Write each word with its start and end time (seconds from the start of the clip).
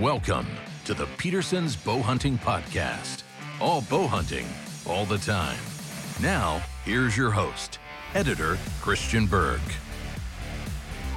Welcome 0.00 0.48
to 0.86 0.94
the 0.94 1.06
Petersen's 1.18 1.76
Bow 1.76 2.02
Hunting 2.02 2.36
Podcast. 2.36 3.22
All 3.60 3.80
bow 3.82 4.08
hunting, 4.08 4.44
all 4.88 5.04
the 5.04 5.18
time. 5.18 5.56
Now, 6.20 6.60
here's 6.84 7.16
your 7.16 7.30
host, 7.30 7.78
editor 8.12 8.58
Christian 8.80 9.26
Berg. 9.26 9.60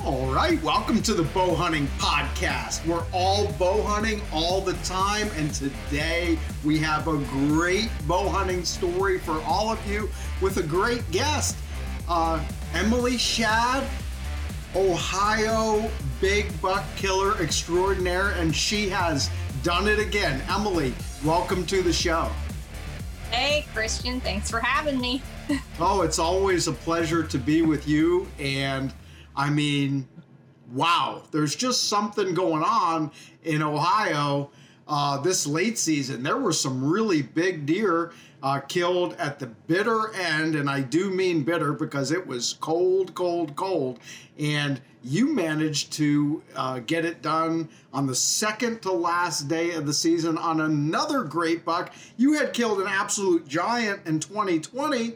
All 0.05 0.31
right, 0.31 0.61
welcome 0.61 1.01
to 1.01 1.15
the 1.15 1.23
Bow 1.23 1.55
Hunting 1.55 1.87
Podcast. 1.97 2.85
We're 2.85 3.03
all 3.11 3.51
bow 3.53 3.81
hunting 3.81 4.21
all 4.31 4.61
the 4.61 4.73
time, 4.85 5.27
and 5.37 5.51
today 5.51 6.37
we 6.63 6.77
have 6.77 7.07
a 7.07 7.17
great 7.17 7.89
bow 8.07 8.29
hunting 8.29 8.63
story 8.63 9.17
for 9.17 9.41
all 9.41 9.71
of 9.71 9.83
you 9.89 10.07
with 10.39 10.57
a 10.57 10.63
great 10.63 11.09
guest, 11.09 11.57
uh, 12.07 12.39
Emily 12.75 13.17
Shad, 13.17 13.87
Ohio 14.75 15.89
big 16.19 16.59
buck 16.61 16.83
killer 16.95 17.41
extraordinaire, 17.41 18.31
and 18.31 18.55
she 18.55 18.89
has 18.89 19.29
done 19.63 19.87
it 19.87 19.99
again. 19.99 20.41
Emily, 20.49 20.93
welcome 21.23 21.65
to 21.67 21.81
the 21.81 21.93
show. 21.93 22.29
Hey, 23.31 23.65
Christian, 23.73 24.19
thanks 24.21 24.49
for 24.49 24.59
having 24.59 24.99
me. 24.99 25.21
oh, 25.79 26.01
it's 26.01 26.19
always 26.19 26.67
a 26.67 26.73
pleasure 26.73 27.23
to 27.23 27.37
be 27.37 27.61
with 27.61 27.87
you, 27.87 28.27
and 28.39 28.93
I 29.35 29.49
mean, 29.49 30.07
wow, 30.71 31.23
there's 31.31 31.55
just 31.55 31.85
something 31.85 32.33
going 32.33 32.63
on 32.63 33.11
in 33.43 33.61
Ohio 33.61 34.49
uh, 34.87 35.17
this 35.17 35.45
late 35.45 35.77
season. 35.77 36.23
There 36.23 36.37
were 36.37 36.53
some 36.53 36.83
really 36.83 37.21
big 37.21 37.65
deer 37.65 38.11
uh, 38.43 38.59
killed 38.61 39.15
at 39.17 39.39
the 39.39 39.47
bitter 39.47 40.13
end, 40.13 40.55
and 40.55 40.69
I 40.69 40.81
do 40.81 41.09
mean 41.09 41.43
bitter 41.43 41.73
because 41.73 42.11
it 42.11 42.25
was 42.25 42.57
cold, 42.61 43.13
cold, 43.15 43.55
cold. 43.55 43.99
And 44.37 44.79
you 45.03 45.33
managed 45.33 45.93
to 45.93 46.43
uh, 46.55 46.79
get 46.79 47.05
it 47.05 47.21
done 47.21 47.69
on 47.93 48.05
the 48.05 48.15
second 48.15 48.81
to 48.83 48.91
last 48.91 49.47
day 49.47 49.71
of 49.71 49.85
the 49.85 49.93
season 49.93 50.37
on 50.37 50.61
another 50.61 51.23
great 51.23 51.65
buck. 51.65 51.93
You 52.17 52.33
had 52.33 52.53
killed 52.53 52.79
an 52.79 52.87
absolute 52.87 53.47
giant 53.47 54.05
in 54.05 54.19
2020 54.19 55.15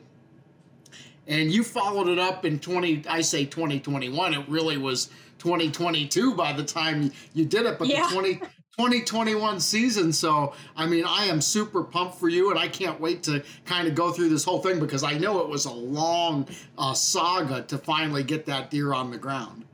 and 1.28 1.52
you 1.52 1.64
followed 1.64 2.08
it 2.08 2.18
up 2.18 2.46
in 2.46 2.60
20 2.60 3.04
i 3.08 3.22
say 3.22 3.46
2021 3.46 4.34
it 4.34 4.50
really 4.50 4.78
was 4.78 5.12
2022 5.38 6.34
by 6.34 6.52
the 6.52 6.64
time 6.64 7.12
you 7.34 7.46
did 7.46 7.66
it 7.66 7.78
but 7.78 7.88
yeah. 7.88 8.08
the 8.08 8.14
20 8.14 8.42
2021 8.78 9.60
season 9.60 10.14
so 10.14 10.54
i 10.78 10.86
mean 10.86 11.04
i 11.06 11.26
am 11.26 11.42
super 11.42 11.84
pumped 11.84 12.18
for 12.18 12.30
you 12.30 12.52
and 12.52 12.58
i 12.60 12.68
can't 12.68 13.00
wait 13.02 13.22
to 13.22 13.44
kind 13.66 13.86
of 13.86 13.96
go 13.96 14.12
through 14.12 14.30
this 14.30 14.46
whole 14.46 14.60
thing 14.62 14.80
because 14.80 15.04
i 15.04 15.18
know 15.18 15.40
it 15.40 15.48
was 15.48 15.66
a 15.66 15.72
long 15.72 16.48
uh, 16.78 16.94
saga 16.94 17.62
to 17.64 17.78
finally 17.78 18.24
get 18.24 18.46
that 18.46 18.72
deer 18.72 18.94
on 18.94 19.12
the 19.12 19.18
ground 19.18 19.66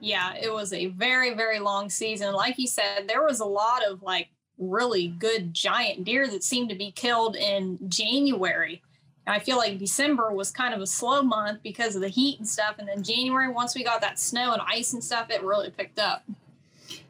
yeah 0.00 0.34
it 0.34 0.52
was 0.52 0.72
a 0.72 0.86
very 0.86 1.34
very 1.34 1.60
long 1.60 1.88
season 1.88 2.34
like 2.34 2.58
you 2.58 2.66
said 2.66 3.06
there 3.06 3.22
was 3.22 3.38
a 3.38 3.44
lot 3.44 3.86
of 3.88 4.02
like 4.02 4.28
really 4.58 5.08
good 5.08 5.54
giant 5.54 6.04
deer 6.04 6.26
that 6.26 6.42
seemed 6.42 6.68
to 6.68 6.76
be 6.76 6.90
killed 6.90 7.36
in 7.36 7.78
january 7.88 8.82
I 9.26 9.38
feel 9.38 9.56
like 9.56 9.78
December 9.78 10.32
was 10.32 10.50
kind 10.50 10.74
of 10.74 10.82
a 10.82 10.86
slow 10.86 11.22
month 11.22 11.62
because 11.62 11.96
of 11.96 12.02
the 12.02 12.08
heat 12.08 12.38
and 12.38 12.46
stuff. 12.46 12.76
And 12.78 12.86
then 12.86 13.02
January, 13.02 13.48
once 13.48 13.74
we 13.74 13.82
got 13.82 14.02
that 14.02 14.18
snow 14.18 14.52
and 14.52 14.60
ice 14.66 14.92
and 14.92 15.02
stuff, 15.02 15.30
it 15.30 15.42
really 15.42 15.70
picked 15.70 15.98
up. 15.98 16.24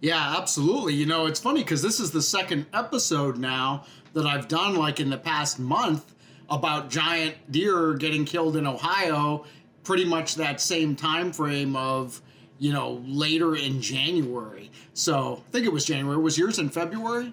Yeah, 0.04 0.36
absolutely. 0.36 0.92
You 0.92 1.06
know, 1.06 1.24
it's 1.24 1.40
funny 1.40 1.62
because 1.62 1.80
this 1.80 1.98
is 1.98 2.10
the 2.10 2.20
second 2.20 2.66
episode 2.74 3.38
now 3.38 3.86
that 4.12 4.26
I've 4.26 4.48
done, 4.48 4.76
like 4.76 5.00
in 5.00 5.08
the 5.08 5.16
past 5.16 5.58
month, 5.58 6.14
about 6.50 6.90
giant 6.90 7.36
deer 7.50 7.94
getting 7.94 8.26
killed 8.26 8.58
in 8.58 8.66
Ohio. 8.66 9.46
Pretty 9.82 10.04
much 10.04 10.34
that 10.34 10.60
same 10.60 10.94
time 10.94 11.32
frame 11.32 11.74
of, 11.74 12.20
you 12.58 12.70
know, 12.70 13.02
later 13.06 13.56
in 13.56 13.80
January. 13.80 14.70
So 14.92 15.42
I 15.48 15.50
think 15.52 15.64
it 15.64 15.72
was 15.72 15.86
January. 15.86 16.18
Was 16.18 16.36
yours 16.36 16.58
in 16.58 16.68
February? 16.68 17.32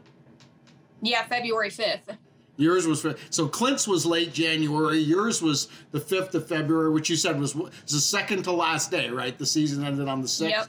Yeah, 1.02 1.26
February 1.26 1.72
5th. 1.72 2.18
Yours 2.56 2.88
was 2.88 3.06
so 3.32 3.50
Clint's 3.50 3.86
was 3.86 4.06
late 4.06 4.32
January. 4.32 5.00
Yours 5.00 5.42
was 5.42 5.68
the 5.92 6.00
fifth 6.00 6.36
of 6.36 6.48
February, 6.48 6.92
which 6.92 7.10
you 7.10 7.18
said 7.18 7.38
was, 7.38 7.54
was 7.54 7.72
the 7.86 8.00
second 8.00 8.44
to 8.44 8.54
last 8.54 8.92
day, 8.92 9.10
right? 9.10 9.38
The 9.38 9.46
season 9.46 9.84
ended 9.84 10.08
on 10.08 10.22
the 10.22 10.28
sixth. 10.30 10.56
Yep. 10.56 10.68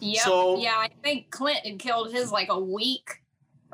Yep. 0.00 0.22
So, 0.22 0.58
yeah, 0.58 0.76
I 0.76 0.90
think 1.02 1.30
Clint 1.30 1.60
had 1.64 1.78
killed 1.78 2.12
his 2.12 2.30
like 2.30 2.48
a 2.50 2.58
week 2.58 3.22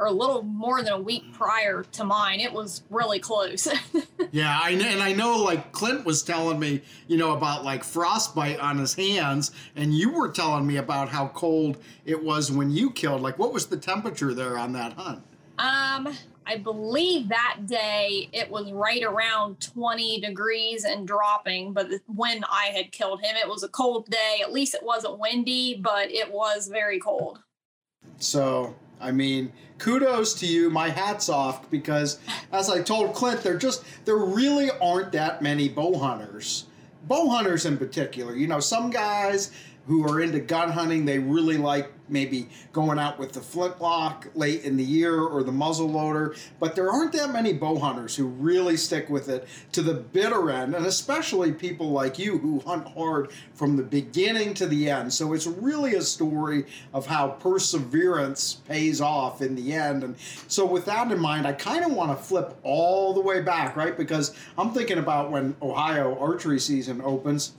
or 0.01 0.07
a 0.07 0.13
little 0.13 0.43
more 0.43 0.83
than 0.83 0.95
a 0.95 1.01
week 1.01 1.25
prior 1.35 1.83
to 1.93 2.05
mine. 2.05 2.41
It 2.41 2.53
was 2.53 2.83
really 2.89 3.19
close. 3.19 3.69
yeah, 4.33 4.59
I 4.63 4.75
know, 4.75 4.87
and 4.87 5.03
I 5.03 5.13
know 5.13 5.43
like 5.43 5.73
Clint 5.73 6.07
was 6.07 6.23
telling 6.23 6.59
me, 6.59 6.81
you 7.07 7.19
know, 7.19 7.33
about 7.33 7.65
like 7.65 7.85
frostbite 7.85 8.59
on 8.61 8.79
his 8.79 8.95
hands, 8.95 9.53
and 9.77 9.95
you 9.95 10.11
were 10.11 10.31
telling 10.31 10.67
me 10.67 10.79
about 10.79 11.11
how 11.11 11.29
cold 11.29 11.77
it 12.07 12.25
was 12.25 12.51
when 12.51 12.71
you 12.71 12.91
killed. 12.91 13.21
Like, 13.21 13.39
what 13.39 13.53
was 13.53 13.67
the 13.67 13.77
temperature 13.77 14.33
there 14.33 14.57
on 14.57 14.73
that 14.73 14.95
hunt? 14.95 15.23
Um, 15.59 16.17
I 16.47 16.57
believe 16.57 17.29
that 17.29 17.59
day 17.67 18.29
it 18.33 18.51
was 18.51 18.73
right 18.73 19.03
around 19.03 19.61
20 19.61 20.21
degrees 20.21 20.85
and 20.85 21.07
dropping. 21.07 21.73
But 21.73 21.91
when 22.07 22.45
I 22.45 22.73
had 22.75 22.93
killed 22.93 23.21
him, 23.23 23.37
it 23.37 23.49
was 23.49 23.63
a 23.63 23.69
cold 23.69 24.09
day. 24.11 24.41
At 24.43 24.53
least 24.53 24.75
it 24.75 24.83
wasn't 24.83 25.19
windy, 25.19 25.77
but 25.81 26.11
it 26.11 26.33
was 26.33 26.69
very 26.69 26.99
cold. 26.99 27.41
So, 28.19 28.75
I 29.01 29.13
mean, 29.13 29.53
kudos 29.79 30.35
to 30.35 30.47
you. 30.47 30.71
My 30.71 30.89
hat's 30.89 31.29
off 31.29 31.71
because, 31.71 32.19
as 32.53 32.69
I 32.69 32.83
told 32.83 33.15
Clint, 33.15 33.43
there 33.43 33.57
just 33.57 33.85
there 34.05 34.17
really 34.17 34.71
aren't 34.83 35.13
that 35.13 35.43
many 35.43 35.69
bow 35.69 35.99
hunters. 35.99 36.67
Bow 37.05 37.29
hunters 37.29 37.65
in 37.65 37.79
particular. 37.79 38.35
You 38.37 38.47
know, 38.47 38.61
some 38.61 38.91
guys 38.91 39.53
who 39.87 40.09
are 40.09 40.21
into 40.21 40.41
gun 40.41 40.71
hunting, 40.71 41.05
they 41.05 41.19
really 41.19 41.57
like 41.57 41.91
maybe 42.11 42.49
going 42.73 42.99
out 42.99 43.19
with 43.19 43.33
the 43.33 43.41
flintlock 43.41 44.29
late 44.35 44.65
in 44.65 44.77
the 44.77 44.85
year 44.85 45.21
or 45.21 45.43
the 45.43 45.53
muzzle 45.53 45.89
loader. 45.89 46.35
But 46.59 46.75
there 46.75 46.91
aren't 46.91 47.13
that 47.13 47.33
many 47.33 47.53
bow 47.53 47.79
hunters 47.79 48.17
who 48.17 48.27
really 48.27 48.77
stick 48.77 49.09
with 49.09 49.29
it 49.29 49.47
to 49.73 49.83
the 49.83 49.95
bitter 49.95 50.51
end, 50.51 50.75
and 50.75 50.87
especially 50.87 51.53
people 51.53 51.91
like 51.91 52.19
you 52.19 52.39
who 52.39 52.61
hunt 52.61 52.89
hard 52.89 53.31
from 53.55 53.77
the 53.77 53.83
beginning 53.83 54.55
to 54.55 54.67
the 54.67 54.91
end. 54.91 55.13
So 55.13 55.33
it's 55.33 55.47
really 55.47 55.95
a 55.95 56.03
story 56.03 56.67
of 56.93 57.07
how 57.07 57.29
perseverance 57.29 58.55
pays 58.69 59.01
off 59.01 59.41
in 59.41 59.55
the 59.55 59.73
end. 59.73 60.05
And 60.05 60.17
so, 60.49 60.65
with 60.65 60.85
that 60.87 61.11
in 61.11 61.19
mind, 61.19 61.47
I 61.47 61.53
kind 61.53 61.85
of 61.85 61.93
want 61.93 62.17
to 62.17 62.23
flip 62.23 62.57
all 62.63 63.15
the 63.15 63.21
way 63.21 63.41
back, 63.41 63.77
right? 63.77 63.97
Because 63.97 64.35
I'm 64.59 64.73
thinking 64.73 64.99
about 64.99 65.31
when 65.31 65.57
Ohio 65.63 66.19
archery 66.19 66.61
season 66.61 67.01
opens 67.03 67.53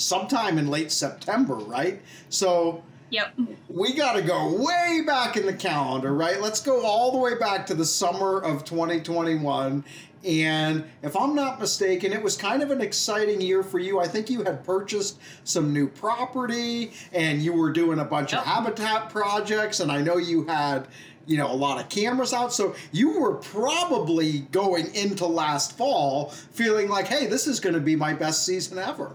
sometime 0.00 0.58
in 0.58 0.68
late 0.68 0.90
September, 0.92 1.54
right? 1.54 2.00
So 2.28 2.82
Yep. 3.10 3.34
We 3.68 3.92
got 3.94 4.14
to 4.14 4.22
go 4.22 4.54
way 4.54 5.02
back 5.04 5.36
in 5.36 5.44
the 5.44 5.52
calendar, 5.52 6.14
right? 6.14 6.40
Let's 6.40 6.60
go 6.60 6.84
all 6.84 7.10
the 7.10 7.18
way 7.18 7.36
back 7.36 7.66
to 7.66 7.74
the 7.74 7.84
summer 7.84 8.40
of 8.40 8.64
2021. 8.64 9.84
And 10.24 10.84
if 11.02 11.16
I'm 11.16 11.34
not 11.34 11.58
mistaken, 11.58 12.12
it 12.12 12.22
was 12.22 12.36
kind 12.36 12.62
of 12.62 12.70
an 12.70 12.80
exciting 12.80 13.40
year 13.40 13.62
for 13.62 13.78
you. 13.78 13.98
I 14.00 14.06
think 14.06 14.30
you 14.30 14.44
had 14.44 14.64
purchased 14.64 15.18
some 15.44 15.72
new 15.72 15.88
property 15.88 16.92
and 17.12 17.42
you 17.42 17.52
were 17.52 17.72
doing 17.72 17.98
a 17.98 18.04
bunch 18.04 18.32
yep. 18.32 18.42
of 18.42 18.46
habitat 18.46 19.10
projects. 19.10 19.80
And 19.80 19.90
I 19.90 20.02
know 20.02 20.18
you 20.18 20.44
had, 20.44 20.86
you 21.26 21.36
know, 21.36 21.50
a 21.50 21.54
lot 21.54 21.82
of 21.82 21.88
cameras 21.88 22.32
out. 22.32 22.52
So 22.52 22.74
you 22.92 23.18
were 23.18 23.34
probably 23.34 24.40
going 24.52 24.94
into 24.94 25.26
last 25.26 25.76
fall 25.76 26.30
feeling 26.52 26.88
like, 26.88 27.08
hey, 27.08 27.26
this 27.26 27.46
is 27.46 27.58
going 27.58 27.74
to 27.74 27.80
be 27.80 27.96
my 27.96 28.12
best 28.12 28.44
season 28.44 28.78
ever. 28.78 29.12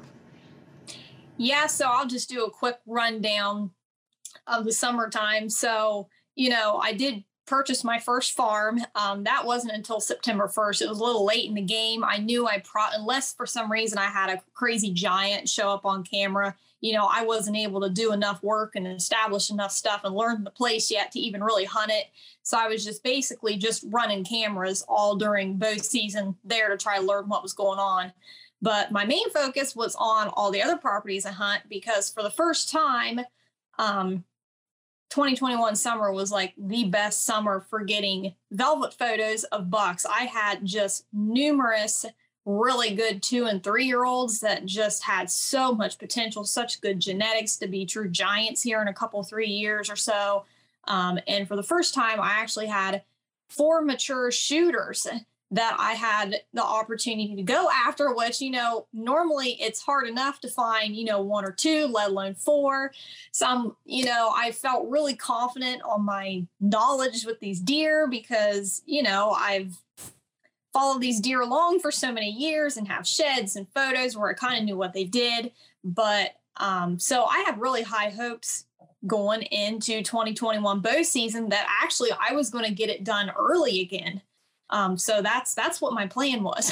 Yeah, 1.37 1.67
so 1.67 1.87
I'll 1.87 2.07
just 2.07 2.29
do 2.29 2.45
a 2.45 2.51
quick 2.51 2.79
rundown 2.85 3.71
of 4.47 4.65
the 4.65 4.71
summertime. 4.71 5.49
So, 5.49 6.07
you 6.35 6.49
know, 6.49 6.77
I 6.77 6.93
did 6.93 7.23
purchase 7.45 7.83
my 7.83 7.99
first 7.99 8.33
farm. 8.33 8.79
Um, 8.95 9.23
that 9.23 9.45
wasn't 9.45 9.73
until 9.73 9.99
September 9.99 10.47
1st. 10.47 10.81
It 10.81 10.89
was 10.89 10.99
a 10.99 11.03
little 11.03 11.25
late 11.25 11.47
in 11.47 11.55
the 11.55 11.61
game. 11.61 12.03
I 12.03 12.17
knew 12.17 12.47
I 12.47 12.59
pro 12.59 12.83
unless 12.93 13.33
for 13.33 13.45
some 13.45 13.71
reason 13.71 13.97
I 13.97 14.05
had 14.05 14.29
a 14.29 14.41
crazy 14.53 14.91
giant 14.91 15.47
show 15.47 15.69
up 15.69 15.85
on 15.85 16.03
camera, 16.03 16.55
you 16.81 16.93
know, 16.93 17.07
I 17.11 17.23
wasn't 17.23 17.57
able 17.57 17.81
to 17.81 17.89
do 17.89 18.13
enough 18.13 18.43
work 18.43 18.75
and 18.75 18.85
establish 18.85 19.49
enough 19.49 19.71
stuff 19.71 20.01
and 20.03 20.15
learn 20.15 20.43
the 20.43 20.51
place 20.51 20.91
yet 20.91 21.11
to 21.13 21.19
even 21.19 21.43
really 21.43 21.65
hunt 21.65 21.91
it. 21.91 22.05
So 22.43 22.57
I 22.59 22.67
was 22.67 22.85
just 22.85 23.03
basically 23.03 23.57
just 23.57 23.83
running 23.87 24.23
cameras 24.23 24.85
all 24.87 25.15
during 25.15 25.57
bow 25.57 25.77
season 25.77 26.35
there 26.43 26.69
to 26.69 26.77
try 26.77 26.99
to 26.99 27.05
learn 27.05 27.27
what 27.27 27.41
was 27.41 27.53
going 27.53 27.79
on. 27.79 28.11
But 28.61 28.91
my 28.91 29.05
main 29.05 29.29
focus 29.31 29.75
was 29.75 29.95
on 29.95 30.29
all 30.29 30.51
the 30.51 30.61
other 30.61 30.77
properties 30.77 31.25
I 31.25 31.31
hunt 31.31 31.63
because 31.69 32.09
for 32.09 32.23
the 32.23 32.29
first 32.29 32.71
time, 32.71 33.21
um, 33.77 34.23
2021 35.09 35.75
summer 35.75 36.11
was 36.11 36.31
like 36.31 36.53
the 36.57 36.85
best 36.85 37.25
summer 37.25 37.65
for 37.69 37.83
getting 37.83 38.33
velvet 38.51 38.93
photos 38.93 39.43
of 39.45 39.69
bucks. 39.69 40.05
I 40.05 40.25
had 40.25 40.65
just 40.65 41.05
numerous 41.13 42.05
really 42.45 42.93
good 42.93 43.23
two 43.23 43.45
and 43.45 43.63
three 43.63 43.85
year 43.85 44.05
olds 44.05 44.39
that 44.39 44.65
just 44.65 45.03
had 45.03 45.29
so 45.29 45.73
much 45.73 45.97
potential, 45.97 46.43
such 46.43 46.81
good 46.81 46.99
genetics 46.99 47.57
to 47.57 47.67
be 47.67 47.85
true 47.85 48.07
giants 48.07 48.61
here 48.61 48.81
in 48.81 48.87
a 48.87 48.93
couple, 48.93 49.23
three 49.23 49.49
years 49.49 49.89
or 49.89 49.95
so. 49.95 50.45
Um, 50.87 51.19
and 51.27 51.47
for 51.47 51.55
the 51.55 51.63
first 51.63 51.93
time, 51.93 52.21
I 52.21 52.33
actually 52.33 52.67
had 52.67 53.03
four 53.49 53.81
mature 53.81 54.31
shooters 54.31 55.07
that 55.55 55.77
I 55.79 55.93
had 55.93 56.41
the 56.53 56.63
opportunity 56.63 57.33
to 57.33 57.41
go 57.41 57.69
after, 57.73 58.13
which, 58.13 58.41
you 58.41 58.51
know, 58.51 58.87
normally 58.91 59.57
it's 59.61 59.81
hard 59.81 60.05
enough 60.05 60.41
to 60.41 60.49
find, 60.49 60.93
you 60.93 61.05
know, 61.05 61.21
one 61.21 61.45
or 61.45 61.51
two, 61.53 61.87
let 61.87 62.09
alone 62.09 62.35
four. 62.35 62.91
Some, 63.31 63.77
you 63.85 64.03
know, 64.03 64.33
I 64.35 64.51
felt 64.51 64.89
really 64.89 65.15
confident 65.15 65.81
on 65.83 66.03
my 66.03 66.45
knowledge 66.59 67.25
with 67.25 67.39
these 67.39 67.61
deer 67.61 68.05
because, 68.05 68.81
you 68.85 69.01
know, 69.01 69.31
I've 69.31 69.77
followed 70.73 70.99
these 70.99 71.21
deer 71.21 71.39
along 71.39 71.79
for 71.79 71.89
so 71.89 72.11
many 72.11 72.29
years 72.29 72.75
and 72.75 72.85
have 72.89 73.07
sheds 73.07 73.55
and 73.55 73.65
photos 73.73 74.17
where 74.17 74.29
I 74.29 74.33
kind 74.33 74.57
of 74.57 74.65
knew 74.65 74.75
what 74.75 74.91
they 74.91 75.05
did. 75.05 75.53
But 75.85 76.31
um, 76.57 76.99
so 76.99 77.23
I 77.23 77.43
have 77.45 77.59
really 77.59 77.83
high 77.83 78.09
hopes 78.09 78.65
going 79.07 79.43
into 79.43 80.03
2021 80.03 80.81
bow 80.81 81.01
season 81.01 81.47
that 81.47 81.65
actually 81.81 82.09
I 82.11 82.33
was 82.33 82.49
going 82.49 82.65
to 82.65 82.73
get 82.73 82.89
it 82.89 83.05
done 83.05 83.31
early 83.37 83.79
again. 83.79 84.21
Um, 84.69 84.97
so 84.97 85.21
that's 85.21 85.53
that's 85.53 85.81
what 85.81 85.93
my 85.93 86.07
plan 86.07 86.43
was. 86.43 86.71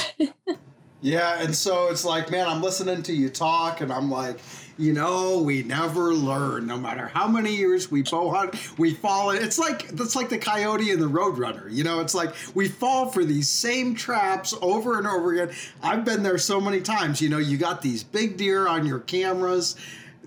yeah, 1.01 1.41
and 1.41 1.55
so 1.55 1.89
it's 1.89 2.05
like, 2.05 2.31
man, 2.31 2.47
I'm 2.47 2.61
listening 2.61 3.03
to 3.03 3.13
you 3.13 3.29
talk, 3.29 3.81
and 3.81 3.91
I'm 3.91 4.09
like, 4.09 4.39
you 4.77 4.93
know, 4.93 5.39
we 5.41 5.61
never 5.63 6.13
learn. 6.13 6.65
No 6.65 6.77
matter 6.77 7.07
how 7.07 7.27
many 7.27 7.55
years 7.55 7.91
we 7.91 8.01
bow 8.01 8.31
hunt, 8.31 8.77
we 8.79 8.93
fall 8.93 9.31
in. 9.31 9.43
It's 9.43 9.59
like 9.59 9.87
that's 9.89 10.15
like 10.15 10.29
the 10.29 10.39
coyote 10.39 10.91
and 10.91 11.01
the 11.01 11.09
roadrunner. 11.09 11.71
You 11.71 11.83
know, 11.83 11.99
it's 11.99 12.15
like 12.15 12.33
we 12.55 12.67
fall 12.67 13.09
for 13.11 13.23
these 13.23 13.47
same 13.47 13.93
traps 13.93 14.53
over 14.61 14.97
and 14.97 15.05
over 15.05 15.33
again. 15.33 15.55
I've 15.81 16.03
been 16.03 16.23
there 16.23 16.37
so 16.37 16.59
many 16.59 16.81
times. 16.81 17.21
You 17.21 17.29
know, 17.29 17.37
you 17.37 17.57
got 17.57 17.81
these 17.81 18.03
big 18.03 18.37
deer 18.37 18.67
on 18.67 18.85
your 18.85 18.99
cameras 18.99 19.75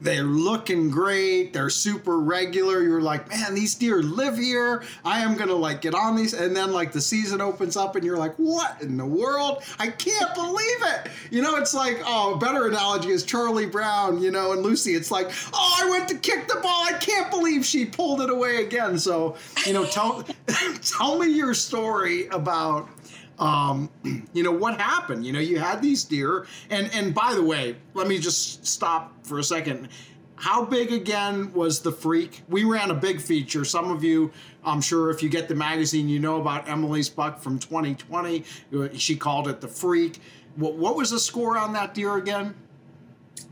they're 0.00 0.22
looking 0.22 0.90
great. 0.90 1.52
They're 1.52 1.70
super 1.70 2.18
regular. 2.18 2.82
You're 2.82 3.00
like, 3.00 3.28
man, 3.30 3.54
these 3.54 3.74
deer 3.74 4.02
live 4.02 4.36
here. 4.36 4.82
I 5.04 5.20
am 5.20 5.36
gonna 5.36 5.54
like 5.54 5.80
get 5.80 5.94
on 5.94 6.16
these. 6.16 6.34
And 6.34 6.54
then 6.54 6.72
like 6.72 6.92
the 6.92 7.00
season 7.00 7.40
opens 7.40 7.76
up, 7.76 7.96
and 7.96 8.04
you're 8.04 8.18
like, 8.18 8.34
what 8.36 8.80
in 8.82 8.96
the 8.96 9.06
world? 9.06 9.62
I 9.78 9.88
can't 9.88 10.34
believe 10.34 10.82
it. 10.82 11.10
You 11.30 11.42
know, 11.42 11.56
it's 11.56 11.74
like, 11.74 12.00
oh, 12.04 12.36
better 12.36 12.66
analogy 12.66 13.10
is 13.10 13.24
Charlie 13.24 13.66
Brown. 13.66 14.20
You 14.20 14.30
know, 14.30 14.52
and 14.52 14.62
Lucy. 14.62 14.94
It's 14.94 15.10
like, 15.10 15.30
oh, 15.52 15.82
I 15.82 15.90
went 15.90 16.08
to 16.08 16.16
kick 16.16 16.46
the 16.46 16.60
ball. 16.60 16.84
I 16.84 16.92
can't 17.00 17.30
believe 17.30 17.64
she 17.64 17.86
pulled 17.86 18.20
it 18.20 18.30
away 18.30 18.64
again. 18.64 18.98
So, 18.98 19.36
you 19.66 19.72
know, 19.72 19.86
tell 19.86 20.24
tell 20.82 21.18
me 21.18 21.28
your 21.28 21.54
story 21.54 22.26
about 22.28 22.88
um, 23.38 23.90
you 24.32 24.42
know 24.42 24.52
what 24.52 24.80
happened? 24.80 25.26
You 25.26 25.32
know 25.32 25.40
you 25.40 25.58
had 25.58 25.82
these 25.82 26.04
deer 26.04 26.46
and 26.70 26.90
and 26.94 27.14
by 27.14 27.34
the 27.34 27.42
way 27.42 27.76
let 27.94 28.06
me 28.08 28.18
just 28.18 28.66
stop 28.66 29.12
for 29.24 29.38
a 29.38 29.44
second. 29.44 29.88
How 30.36 30.64
big 30.64 30.92
again 30.92 31.52
was 31.54 31.80
the 31.80 31.90
freak? 31.90 32.42
We 32.48 32.64
ran 32.64 32.90
a 32.90 32.94
big 32.94 33.20
feature. 33.20 33.64
Some 33.64 33.90
of 33.90 34.04
you 34.04 34.32
i'm 34.64 34.80
sure 34.80 35.10
if 35.10 35.22
you 35.22 35.28
get 35.28 35.48
the 35.48 35.54
magazine 35.54 36.08
you 36.08 36.18
know 36.18 36.40
about 36.40 36.68
emily's 36.68 37.08
buck 37.08 37.40
from 37.40 37.56
2020 37.56 38.42
she 38.94 39.16
called 39.16 39.48
it 39.48 39.60
the 39.60 39.68
freak. 39.68 40.20
What, 40.56 40.74
what 40.74 40.96
was 40.96 41.10
the 41.10 41.20
score 41.20 41.56
on 41.56 41.74
that 41.74 41.94
deer 41.94 42.16
again? 42.16 42.54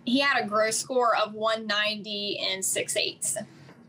He 0.05 0.21
had 0.21 0.43
a 0.43 0.47
gross 0.47 0.77
score 0.77 1.15
of 1.17 1.35
190 1.35 2.39
and 2.51 2.65
6 2.65 2.97
eighths. 2.97 3.37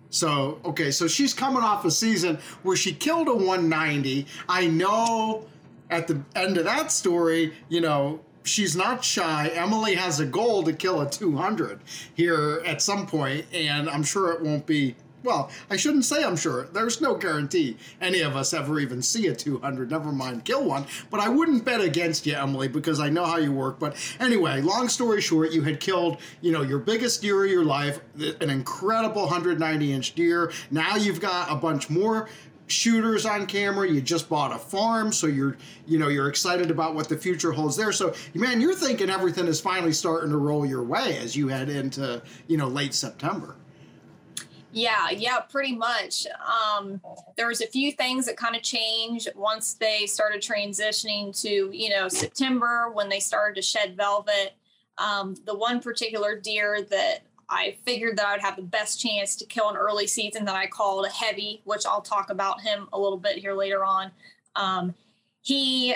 So 0.09 0.59
okay 0.63 0.91
so 0.91 1.07
she's 1.07 1.33
coming 1.33 1.63
off 1.63 1.83
a 1.83 1.91
season 1.91 2.37
where 2.63 2.77
she 2.77 2.93
killed 2.93 3.27
a 3.27 3.33
190 3.33 4.27
i 4.47 4.67
know 4.67 5.45
at 5.95 6.07
the 6.07 6.21
end 6.35 6.57
of 6.57 6.65
that 6.65 6.91
story, 6.91 7.53
you 7.69 7.81
know, 7.81 8.19
she's 8.43 8.75
not 8.75 9.03
shy. 9.03 9.49
Emily 9.53 9.95
has 9.95 10.19
a 10.19 10.25
goal 10.25 10.63
to 10.63 10.73
kill 10.73 11.01
a 11.01 11.09
200 11.09 11.79
here 12.13 12.61
at 12.65 12.81
some 12.81 13.07
point, 13.07 13.45
and 13.53 13.89
I'm 13.89 14.03
sure 14.03 14.31
it 14.31 14.41
won't 14.41 14.65
be. 14.65 14.95
Well, 15.23 15.49
I 15.71 15.75
shouldn't 15.75 16.05
say 16.05 16.23
I'm 16.23 16.35
sure. 16.35 16.65
There's 16.65 17.01
no 17.01 17.15
guarantee 17.15 17.77
any 17.99 18.21
of 18.21 18.35
us 18.35 18.53
ever 18.53 18.79
even 18.79 19.01
see 19.01 19.25
a 19.25 19.35
200, 19.35 19.89
never 19.89 20.11
mind 20.11 20.45
kill 20.45 20.63
one. 20.63 20.85
But 21.09 21.19
I 21.19 21.29
wouldn't 21.29 21.65
bet 21.65 21.81
against 21.81 22.27
you, 22.27 22.35
Emily, 22.35 22.67
because 22.67 22.99
I 22.99 23.09
know 23.09 23.25
how 23.25 23.37
you 23.37 23.51
work. 23.51 23.79
But 23.79 23.95
anyway, 24.19 24.61
long 24.61 24.87
story 24.87 25.21
short, 25.21 25.51
you 25.51 25.63
had 25.63 25.79
killed, 25.79 26.19
you 26.41 26.51
know, 26.51 26.61
your 26.61 26.77
biggest 26.77 27.23
deer 27.23 27.43
of 27.43 27.49
your 27.49 27.65
life, 27.65 28.01
an 28.39 28.51
incredible 28.51 29.23
190 29.23 29.91
inch 29.91 30.13
deer. 30.13 30.51
Now 30.69 30.95
you've 30.95 31.21
got 31.21 31.51
a 31.51 31.55
bunch 31.55 31.89
more 31.89 32.29
shooters 32.67 33.25
on 33.25 33.45
camera. 33.45 33.89
You 33.89 34.01
just 34.01 34.29
bought 34.29 34.51
a 34.51 34.57
farm 34.57 35.11
so 35.11 35.27
you're 35.27 35.57
you 35.85 35.99
know 35.99 36.07
you're 36.07 36.29
excited 36.29 36.71
about 36.71 36.95
what 36.95 37.09
the 37.09 37.17
future 37.17 37.51
holds 37.51 37.75
there. 37.75 37.91
So 37.91 38.13
man 38.33 38.61
you're 38.61 38.75
thinking 38.75 39.09
everything 39.09 39.47
is 39.47 39.61
finally 39.61 39.93
starting 39.93 40.31
to 40.31 40.37
roll 40.37 40.65
your 40.65 40.83
way 40.83 41.17
as 41.17 41.35
you 41.35 41.47
head 41.47 41.69
into 41.69 42.21
you 42.47 42.57
know 42.57 42.67
late 42.67 42.93
september. 42.93 43.55
Yeah 44.71 45.09
yeah 45.11 45.39
pretty 45.39 45.75
much. 45.75 46.25
Um, 46.37 47.01
there 47.37 47.47
was 47.47 47.61
a 47.61 47.67
few 47.67 47.91
things 47.91 48.25
that 48.25 48.37
kind 48.37 48.55
of 48.55 48.63
changed 48.63 49.29
once 49.35 49.73
they 49.73 50.05
started 50.05 50.41
transitioning 50.41 51.39
to 51.41 51.69
you 51.71 51.89
know 51.89 52.07
september 52.07 52.91
when 52.91 53.09
they 53.09 53.19
started 53.19 53.55
to 53.55 53.61
shed 53.61 53.95
velvet. 53.95 54.53
Um, 54.97 55.35
the 55.45 55.53
one 55.53 55.81
particular 55.81 56.39
deer 56.39 56.81
that 56.89 57.19
I 57.49 57.77
figured 57.85 58.17
that 58.17 58.25
I 58.25 58.31
would 58.33 58.41
have 58.41 58.55
the 58.55 58.61
best 58.61 58.99
chance 58.99 59.35
to 59.37 59.45
kill 59.45 59.69
an 59.69 59.75
early 59.75 60.07
season 60.07 60.45
that 60.45 60.55
I 60.55 60.67
called 60.67 61.05
a 61.05 61.09
heavy, 61.09 61.61
which 61.63 61.85
I'll 61.85 62.01
talk 62.01 62.29
about 62.29 62.61
him 62.61 62.87
a 62.93 62.99
little 62.99 63.17
bit 63.17 63.37
here 63.37 63.53
later 63.53 63.85
on. 63.85 64.11
Um, 64.55 64.95
he, 65.41 65.95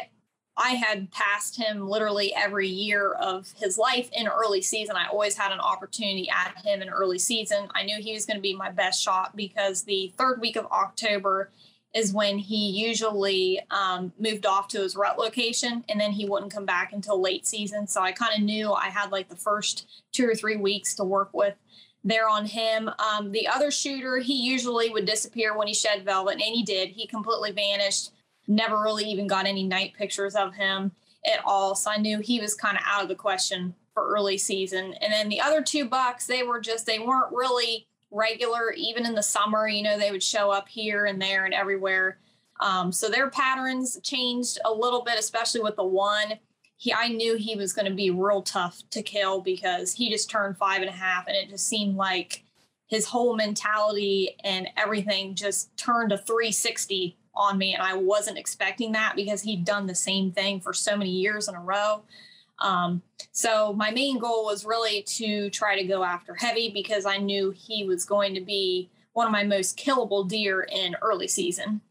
I 0.58 0.72
had 0.72 1.12
passed 1.12 1.58
him 1.58 1.88
literally 1.88 2.34
every 2.36 2.68
year 2.68 3.14
of 3.14 3.52
his 3.58 3.78
life 3.78 4.10
in 4.14 4.28
early 4.28 4.62
season. 4.62 4.96
I 4.96 5.08
always 5.08 5.38
had 5.38 5.52
an 5.52 5.60
opportunity 5.60 6.30
at 6.30 6.64
him 6.64 6.82
in 6.82 6.90
early 6.90 7.20
season. 7.20 7.70
I 7.74 7.84
knew 7.84 8.02
he 8.02 8.14
was 8.14 8.26
going 8.26 8.38
to 8.38 8.42
be 8.42 8.56
my 8.56 8.70
best 8.70 9.02
shot 9.02 9.36
because 9.36 9.84
the 9.84 10.14
third 10.18 10.42
week 10.42 10.56
of 10.56 10.66
October 10.68 11.52
is 11.94 12.14
when 12.14 12.38
he 12.38 12.70
usually 12.70 13.60
um, 13.72 14.14
moved 14.20 14.46
off 14.46 14.68
to 14.68 14.80
his 14.80 14.96
rut 14.96 15.18
location 15.18 15.84
and 15.90 16.00
then 16.00 16.12
he 16.12 16.26
wouldn't 16.26 16.54
come 16.54 16.66
back 16.66 16.94
until 16.94 17.20
late 17.20 17.48
season. 17.48 17.88
So 17.88 18.02
I 18.02 18.12
kind 18.12 18.36
of 18.36 18.44
knew 18.44 18.72
I 18.72 18.90
had 18.90 19.12
like 19.12 19.28
the 19.28 19.36
first 19.36 19.88
two 20.12 20.30
or 20.30 20.36
three 20.36 20.56
weeks 20.56 20.94
to 20.96 21.04
work 21.04 21.30
with 21.34 21.56
there 22.04 22.30
on 22.30 22.46
him. 22.46 22.90
Um, 23.00 23.32
the 23.32 23.48
other 23.48 23.72
shooter, 23.72 24.18
he 24.18 24.34
usually 24.34 24.90
would 24.90 25.06
disappear 25.06 25.58
when 25.58 25.68
he 25.68 25.74
shed 25.74 26.06
velvet, 26.06 26.34
and 26.34 26.42
he 26.42 26.64
did. 26.64 26.90
He 26.90 27.08
completely 27.08 27.52
vanished. 27.52 28.12
Never 28.48 28.82
really 28.82 29.06
even 29.06 29.28
got 29.28 29.46
any 29.46 29.64
night 29.64 29.94
pictures 29.94 30.36
of 30.36 30.56
him 30.56 30.92
at 31.26 31.42
all. 31.46 31.76
So 31.76 31.92
I 31.92 31.98
knew 31.98 32.20
he 32.20 32.40
was 32.40 32.54
kind 32.54 32.78
of 32.78 32.84
out 32.86 33.04
of 33.04 33.10
the 33.10 33.16
question 33.16 33.76
for 33.94 34.08
early 34.08 34.38
season. 34.38 34.94
And 35.02 35.12
then 35.12 35.30
the 35.30 35.42
other 35.42 35.62
two 35.62 35.86
bucks, 35.86 36.26
they 36.26 36.44
were 36.44 36.62
just, 36.62 36.86
they 36.86 37.00
weren't 37.00 37.34
really 37.34 37.88
regular, 38.12 38.72
even 38.74 39.06
in 39.06 39.16
the 39.16 39.24
summer. 39.24 39.68
You 39.68 39.84
know, 39.84 39.98
they 39.98 40.12
would 40.12 40.24
show 40.24 40.52
up 40.52 40.68
here 40.68 41.06
and 41.06 41.22
there 41.22 41.46
and 41.46 41.54
everywhere. 41.54 42.20
Um, 42.60 42.92
so 42.92 43.10
their 43.10 43.30
patterns 43.30 44.00
changed 44.04 44.60
a 44.66 44.74
little 44.74 45.04
bit, 45.04 45.18
especially 45.18 45.62
with 45.62 45.76
the 45.76 45.84
one. 45.84 46.34
He, 46.78 46.94
I 46.94 47.10
knew 47.10 47.36
he 47.36 47.56
was 47.56 47.74
going 47.74 47.90
to 47.90 47.96
be 47.96 48.10
real 48.10 48.42
tough 48.42 48.82
to 48.92 49.02
kill 49.02 49.42
because 49.42 49.94
he 49.94 50.10
just 50.10 50.30
turned 50.30 50.58
five 50.58 50.82
and 50.82 50.90
a 50.90 50.94
half, 50.94 51.28
and 51.28 51.36
it 51.36 51.50
just 51.50 51.68
seemed 51.68 51.96
like 51.96 52.44
his 52.88 53.06
whole 53.06 53.36
mentality 53.36 54.36
and 54.44 54.68
everything 54.76 55.36
just 55.36 55.76
turned 55.78 56.12
a 56.12 56.18
360 56.18 57.18
on 57.36 57.58
me, 57.58 57.74
and 57.74 57.84
I 57.84 57.94
wasn't 57.94 58.38
expecting 58.38 58.92
that 58.94 59.16
because 59.16 59.42
he'd 59.42 59.64
done 59.64 59.88
the 59.88 59.96
same 59.96 60.32
thing 60.32 60.60
for 60.60 60.74
so 60.74 60.98
many 60.98 61.12
years 61.12 61.48
in 61.48 61.56
a 61.56 61.62
row. 61.62 62.04
Um, 62.62 63.02
so 63.32 63.74
my 63.74 63.92
main 63.92 64.20
goal 64.20 64.46
was 64.46 64.66
really 64.66 65.04
to 65.04 65.50
try 65.50 65.80
to 65.80 65.88
go 65.88 66.04
after 66.04 66.36
heavy 66.36 66.70
because 66.72 67.06
I 67.06 67.18
knew 67.18 67.52
he 67.52 67.86
was 67.86 68.06
going 68.06 68.34
to 68.36 68.42
be 68.42 68.90
one 69.14 69.26
of 69.26 69.32
my 69.32 69.44
most 69.44 69.78
killable 69.78 70.28
deer 70.28 70.68
in 70.72 70.96
early 71.02 71.28
season. 71.28 71.82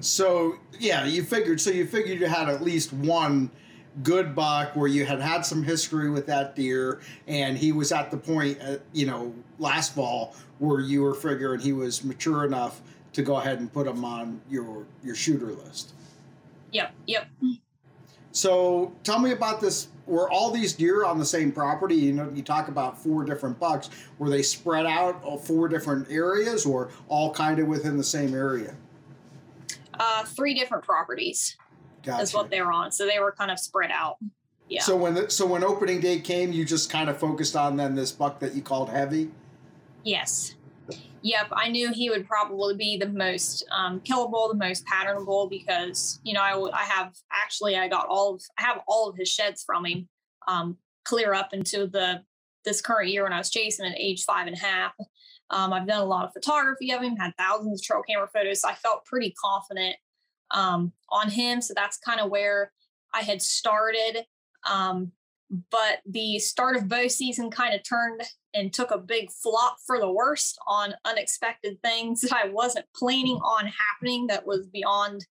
So 0.00 0.56
yeah, 0.78 1.04
you 1.04 1.22
figured. 1.22 1.60
So 1.60 1.70
you 1.70 1.86
figured 1.86 2.20
you 2.20 2.26
had 2.26 2.48
at 2.48 2.62
least 2.62 2.92
one 2.92 3.50
good 4.02 4.34
buck 4.34 4.76
where 4.76 4.86
you 4.86 5.04
had 5.04 5.20
had 5.20 5.44
some 5.44 5.62
history 5.62 6.10
with 6.10 6.26
that 6.26 6.54
deer, 6.54 7.00
and 7.26 7.58
he 7.58 7.72
was 7.72 7.92
at 7.92 8.10
the 8.10 8.16
point, 8.16 8.58
uh, 8.62 8.76
you 8.92 9.06
know, 9.06 9.34
last 9.58 9.94
fall 9.94 10.34
where 10.58 10.80
you 10.80 11.02
were 11.02 11.14
figuring 11.14 11.60
he 11.60 11.72
was 11.72 12.04
mature 12.04 12.44
enough 12.44 12.80
to 13.12 13.22
go 13.22 13.36
ahead 13.36 13.58
and 13.60 13.72
put 13.72 13.86
him 13.86 14.04
on 14.04 14.40
your 14.48 14.86
your 15.02 15.14
shooter 15.14 15.52
list. 15.52 15.92
Yep. 16.72 16.92
Yep. 17.06 17.26
So 18.32 18.92
tell 19.04 19.18
me 19.18 19.32
about 19.32 19.60
this. 19.60 19.88
Were 20.06 20.30
all 20.30 20.50
these 20.50 20.72
deer 20.72 21.04
on 21.04 21.18
the 21.18 21.24
same 21.24 21.52
property? 21.52 21.96
You 21.96 22.12
know, 22.12 22.30
you 22.34 22.42
talk 22.42 22.68
about 22.68 22.96
four 22.96 23.24
different 23.24 23.58
bucks. 23.58 23.90
Were 24.18 24.30
they 24.30 24.42
spread 24.42 24.86
out 24.86 25.22
four 25.44 25.68
different 25.68 26.10
areas, 26.10 26.64
or 26.64 26.90
all 27.08 27.32
kind 27.32 27.58
of 27.58 27.66
within 27.66 27.98
the 27.98 28.04
same 28.04 28.34
area? 28.34 28.74
Uh, 29.98 30.24
three 30.24 30.54
different 30.54 30.84
properties 30.84 31.56
gotcha. 32.02 32.22
is 32.22 32.32
what 32.32 32.50
they 32.50 32.62
were 32.62 32.72
on. 32.72 32.90
So 32.90 33.06
they 33.06 33.18
were 33.18 33.32
kind 33.32 33.50
of 33.50 33.58
spread 33.58 33.90
out. 33.90 34.16
Yeah. 34.68 34.82
So 34.82 34.96
when 34.96 35.14
the, 35.14 35.30
so 35.30 35.46
when 35.46 35.64
opening 35.64 36.00
day 36.00 36.20
came, 36.20 36.52
you 36.52 36.64
just 36.64 36.90
kind 36.90 37.10
of 37.10 37.18
focused 37.18 37.56
on 37.56 37.76
then 37.76 37.94
this 37.94 38.12
buck 38.12 38.38
that 38.40 38.54
you 38.54 38.62
called 38.62 38.90
heavy. 38.90 39.30
Yes. 40.04 40.54
Yep, 41.28 41.48
I 41.52 41.68
knew 41.68 41.92
he 41.92 42.08
would 42.08 42.26
probably 42.26 42.74
be 42.74 42.96
the 42.96 43.10
most 43.10 43.62
um, 43.70 44.00
killable, 44.00 44.48
the 44.48 44.56
most 44.56 44.86
patternable 44.86 45.50
because 45.50 46.20
you 46.22 46.32
know 46.32 46.40
I, 46.40 46.70
I 46.74 46.84
have 46.84 47.12
actually 47.30 47.76
I 47.76 47.86
got 47.86 48.06
all 48.08 48.36
of 48.36 48.42
I 48.58 48.62
have 48.62 48.80
all 48.88 49.10
of 49.10 49.16
his 49.16 49.28
sheds 49.28 49.62
from 49.62 49.84
him 49.84 50.08
um, 50.46 50.78
clear 51.04 51.34
up 51.34 51.52
into 51.52 51.86
the 51.86 52.22
this 52.64 52.80
current 52.80 53.10
year 53.10 53.24
when 53.24 53.34
I 53.34 53.38
was 53.38 53.50
chasing 53.50 53.84
at 53.84 53.98
age 53.98 54.24
five 54.24 54.46
and 54.46 54.56
a 54.56 54.58
half. 54.58 54.92
Um, 55.50 55.74
I've 55.74 55.86
done 55.86 56.00
a 56.00 56.06
lot 56.06 56.24
of 56.24 56.32
photography 56.32 56.92
of 56.92 57.02
him, 57.02 57.16
had 57.16 57.34
thousands 57.36 57.82
of 57.82 57.84
trail 57.84 58.02
camera 58.08 58.28
photos. 58.32 58.62
So 58.62 58.70
I 58.70 58.74
felt 58.74 59.04
pretty 59.04 59.34
confident 59.38 59.96
um, 60.50 60.92
on 61.10 61.30
him. 61.30 61.60
So 61.60 61.74
that's 61.76 61.98
kind 61.98 62.20
of 62.20 62.30
where 62.30 62.72
I 63.12 63.20
had 63.20 63.42
started. 63.42 64.24
Um, 64.66 65.12
but 65.70 65.98
the 66.08 66.38
start 66.38 66.76
of 66.76 66.88
bow 66.88 67.06
season 67.08 67.50
kind 67.50 67.74
of 67.74 67.86
turned 67.86 68.22
and 68.54 68.72
took 68.72 68.90
a 68.90 68.98
big 68.98 69.30
flop 69.30 69.76
for 69.86 69.98
the 69.98 70.10
worst 70.10 70.58
on 70.66 70.94
unexpected 71.04 71.78
things 71.82 72.20
that 72.22 72.32
I 72.32 72.48
wasn't 72.48 72.86
planning 72.94 73.36
on 73.36 73.66
happening 73.66 74.26
that 74.28 74.46
was 74.46 74.66
beyond 74.66 75.26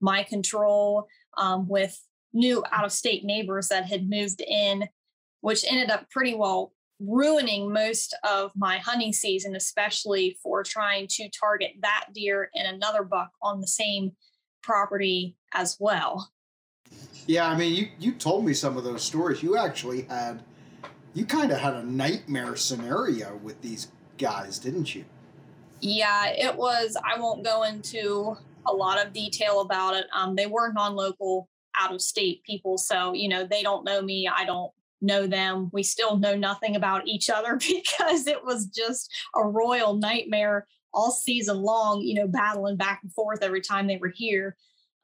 my 0.00 0.22
control 0.22 1.06
um, 1.36 1.68
with 1.68 1.98
new 2.32 2.64
out 2.72 2.84
of 2.84 2.92
state 2.92 3.24
neighbors 3.24 3.68
that 3.68 3.86
had 3.86 4.08
moved 4.08 4.40
in, 4.40 4.88
which 5.40 5.64
ended 5.68 5.90
up 5.90 6.08
pretty 6.10 6.34
well 6.34 6.72
ruining 7.00 7.72
most 7.72 8.14
of 8.28 8.52
my 8.54 8.78
hunting 8.78 9.12
season, 9.12 9.56
especially 9.56 10.38
for 10.42 10.62
trying 10.62 11.06
to 11.08 11.28
target 11.30 11.72
that 11.80 12.06
deer 12.14 12.50
and 12.54 12.74
another 12.74 13.02
buck 13.02 13.30
on 13.42 13.60
the 13.60 13.66
same 13.66 14.12
property 14.62 15.36
as 15.54 15.76
well. 15.80 16.30
Yeah, 17.26 17.48
I 17.48 17.56
mean, 17.56 17.74
you 17.74 17.88
you 17.98 18.12
told 18.12 18.44
me 18.44 18.52
some 18.52 18.76
of 18.76 18.84
those 18.84 19.02
stories. 19.02 19.42
You 19.42 19.56
actually 19.56 20.02
had, 20.02 20.42
you 21.14 21.24
kind 21.24 21.50
of 21.50 21.58
had 21.58 21.74
a 21.74 21.84
nightmare 21.84 22.56
scenario 22.56 23.36
with 23.42 23.60
these 23.62 23.88
guys, 24.18 24.58
didn't 24.58 24.94
you? 24.94 25.04
Yeah, 25.80 26.28
it 26.28 26.56
was. 26.56 26.96
I 27.04 27.18
won't 27.18 27.44
go 27.44 27.62
into 27.64 28.36
a 28.66 28.72
lot 28.72 29.04
of 29.04 29.12
detail 29.12 29.60
about 29.60 29.94
it. 29.94 30.06
Um, 30.14 30.36
they 30.36 30.46
were 30.46 30.72
non-local, 30.72 31.48
out 31.78 31.94
of 31.94 32.02
state 32.02 32.42
people, 32.44 32.76
so 32.78 33.12
you 33.12 33.28
know 33.28 33.46
they 33.46 33.62
don't 33.62 33.84
know 33.84 34.02
me. 34.02 34.28
I 34.28 34.44
don't 34.44 34.72
know 35.00 35.26
them. 35.26 35.70
We 35.72 35.82
still 35.82 36.18
know 36.18 36.36
nothing 36.36 36.76
about 36.76 37.06
each 37.06 37.30
other 37.30 37.56
because 37.68 38.26
it 38.26 38.44
was 38.44 38.66
just 38.66 39.10
a 39.34 39.42
royal 39.42 39.94
nightmare 39.94 40.66
all 40.92 41.10
season 41.10 41.62
long. 41.62 42.02
You 42.02 42.14
know, 42.14 42.28
battling 42.28 42.76
back 42.76 43.00
and 43.02 43.12
forth 43.12 43.42
every 43.42 43.60
time 43.60 43.86
they 43.86 43.96
were 43.96 44.12
here. 44.14 44.56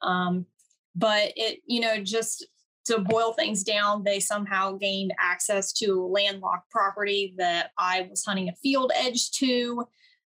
Um, 0.02 0.46
but 0.94 1.32
it, 1.36 1.60
you 1.66 1.80
know, 1.80 2.02
just 2.02 2.46
to 2.86 3.00
boil 3.00 3.32
things 3.32 3.62
down, 3.62 4.04
they 4.04 4.20
somehow 4.20 4.72
gained 4.72 5.12
access 5.18 5.72
to 5.74 6.06
landlocked 6.06 6.70
property 6.70 7.34
that 7.36 7.70
I 7.78 8.06
was 8.08 8.24
hunting 8.24 8.48
a 8.48 8.54
field 8.56 8.92
edge 8.94 9.30
to. 9.32 9.86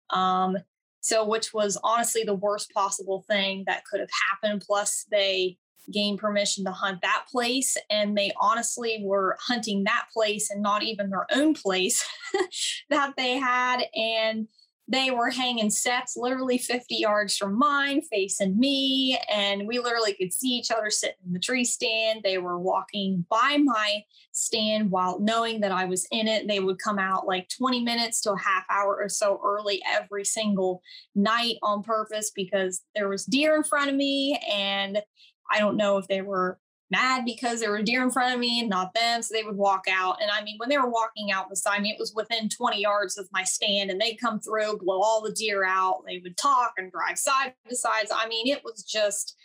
Um, 0.09 0.57
so, 1.01 1.25
which 1.25 1.53
was 1.53 1.77
honestly 1.83 2.23
the 2.23 2.35
worst 2.35 2.71
possible 2.71 3.23
thing 3.29 3.63
that 3.67 3.85
could 3.85 4.01
have 4.01 4.09
happened. 4.29 4.63
Plus, 4.65 5.05
they 5.09 5.57
gained 5.91 6.19
permission 6.19 6.65
to 6.65 6.71
hunt 6.71 7.01
that 7.01 7.25
place, 7.31 7.77
and 7.89 8.17
they 8.17 8.31
honestly 8.39 9.01
were 9.03 9.37
hunting 9.39 9.85
that 9.85 10.07
place 10.13 10.51
and 10.51 10.61
not 10.61 10.83
even 10.83 11.09
their 11.09 11.25
own 11.33 11.53
place 11.53 12.05
that 12.89 13.13
they 13.15 13.37
had. 13.37 13.83
And 13.95 14.47
they 14.91 15.11
were 15.11 15.29
hanging 15.29 15.69
sets 15.69 16.17
literally 16.17 16.57
50 16.57 16.95
yards 16.95 17.37
from 17.37 17.57
mine, 17.57 18.01
facing 18.01 18.59
me. 18.59 19.19
And 19.31 19.67
we 19.67 19.77
literally 19.77 20.15
could 20.15 20.33
see 20.33 20.49
each 20.49 20.71
other 20.71 20.89
sitting 20.89 21.15
in 21.27 21.33
the 21.33 21.39
tree 21.39 21.63
stand. 21.63 22.21
They 22.23 22.39
were 22.39 22.57
walking 22.57 23.23
by 23.29 23.57
my 23.63 24.03
stand 24.31 24.89
while 24.89 25.19
knowing 25.19 25.61
that 25.61 25.71
I 25.71 25.85
was 25.85 26.07
in 26.11 26.27
it. 26.27 26.47
They 26.47 26.59
would 26.59 26.79
come 26.79 26.97
out 26.97 27.27
like 27.27 27.49
20 27.55 27.83
minutes 27.83 28.21
to 28.21 28.33
a 28.33 28.39
half 28.39 28.63
hour 28.71 28.97
or 28.99 29.09
so 29.09 29.39
early 29.45 29.79
every 29.87 30.25
single 30.25 30.81
night 31.13 31.57
on 31.61 31.83
purpose 31.83 32.31
because 32.31 32.81
there 32.95 33.09
was 33.09 33.25
deer 33.25 33.55
in 33.55 33.63
front 33.63 33.91
of 33.91 33.95
me. 33.95 34.41
And 34.51 35.03
I 35.51 35.59
don't 35.59 35.77
know 35.77 35.97
if 35.97 36.07
they 36.07 36.23
were 36.23 36.59
mad 36.91 37.25
because 37.25 37.59
there 37.59 37.71
were 37.71 37.81
deer 37.81 38.03
in 38.03 38.11
front 38.11 38.33
of 38.33 38.39
me 38.39 38.59
and 38.59 38.69
not 38.69 38.93
them. 38.93 39.21
So 39.21 39.33
they 39.33 39.43
would 39.43 39.55
walk 39.55 39.85
out. 39.89 40.21
And 40.21 40.31
I 40.31 40.43
mean, 40.43 40.55
when 40.57 40.69
they 40.69 40.77
were 40.77 40.89
walking 40.89 41.31
out 41.31 41.49
beside 41.49 41.81
me, 41.81 41.91
it 41.91 41.99
was 41.99 42.13
within 42.15 42.49
20 42.49 42.81
yards 42.81 43.17
of 43.17 43.29
my 43.31 43.43
stand 43.43 43.91
and 43.91 43.99
they'd 43.99 44.19
come 44.19 44.39
through, 44.39 44.79
blow 44.79 45.01
all 45.01 45.21
the 45.21 45.31
deer 45.31 45.65
out. 45.65 46.03
They 46.07 46.19
would 46.23 46.37
talk 46.37 46.73
and 46.77 46.91
drive 46.91 47.17
side 47.17 47.53
to 47.67 47.75
side. 47.75 48.07
I 48.13 48.27
mean, 48.27 48.47
it 48.47 48.63
was 48.63 48.83
just 48.83 49.35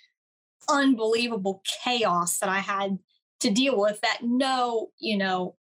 unbelievable 0.68 1.62
chaos 1.84 2.38
that 2.38 2.48
I 2.48 2.60
had 2.60 2.98
to 3.40 3.50
deal 3.50 3.78
with 3.78 4.00
that 4.00 4.20
no, 4.22 4.88
you 4.98 5.18
know, 5.18 5.56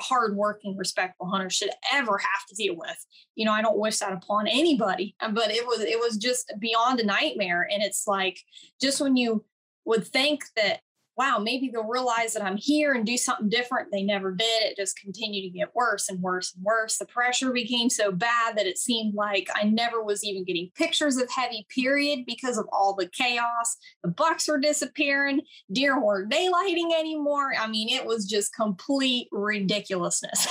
hardworking, 0.00 0.76
respectful 0.76 1.26
hunter 1.26 1.50
should 1.50 1.70
ever 1.92 2.18
have 2.18 2.46
to 2.48 2.54
deal 2.54 2.76
with. 2.76 3.06
You 3.34 3.46
know, 3.46 3.52
I 3.52 3.62
don't 3.62 3.78
wish 3.78 3.98
that 3.98 4.12
upon 4.12 4.46
anybody, 4.46 5.16
uh, 5.20 5.30
but 5.30 5.50
it 5.50 5.66
was 5.66 5.80
it 5.80 5.98
was 5.98 6.16
just 6.16 6.52
beyond 6.58 7.00
a 7.00 7.06
nightmare. 7.06 7.66
And 7.70 7.82
it's 7.82 8.06
like 8.06 8.38
just 8.80 9.00
when 9.00 9.16
you 9.16 9.44
would 9.84 10.06
think 10.06 10.44
that 10.56 10.80
wow, 11.16 11.38
maybe 11.38 11.68
they'll 11.68 11.84
realize 11.84 12.32
that 12.32 12.42
I'm 12.42 12.56
here 12.56 12.94
and 12.94 13.04
do 13.04 13.16
something 13.16 13.48
different. 13.48 13.90
They 13.92 14.02
never 14.02 14.32
did. 14.32 14.62
It 14.62 14.76
just 14.76 14.98
continued 14.98 15.42
to 15.42 15.58
get 15.58 15.74
worse 15.74 16.08
and 16.08 16.20
worse 16.20 16.54
and 16.54 16.64
worse. 16.64 16.96
The 16.96 17.06
pressure 17.06 17.52
became 17.52 17.90
so 17.90 18.10
bad 18.10 18.56
that 18.56 18.66
it 18.66 18.78
seemed 18.78 19.14
like 19.14 19.48
I 19.54 19.64
never 19.64 20.02
was 20.02 20.24
even 20.24 20.44
getting 20.44 20.70
pictures 20.74 21.18
of 21.18 21.30
heavy, 21.30 21.66
period, 21.68 22.20
because 22.26 22.56
of 22.56 22.66
all 22.72 22.94
the 22.94 23.08
chaos. 23.08 23.76
The 24.02 24.10
bucks 24.10 24.48
were 24.48 24.58
disappearing, 24.58 25.42
deer 25.70 26.02
weren't 26.02 26.32
daylighting 26.32 26.98
anymore. 26.98 27.52
I 27.58 27.66
mean, 27.66 27.88
it 27.90 28.06
was 28.06 28.24
just 28.24 28.54
complete 28.54 29.28
ridiculousness. 29.32 30.46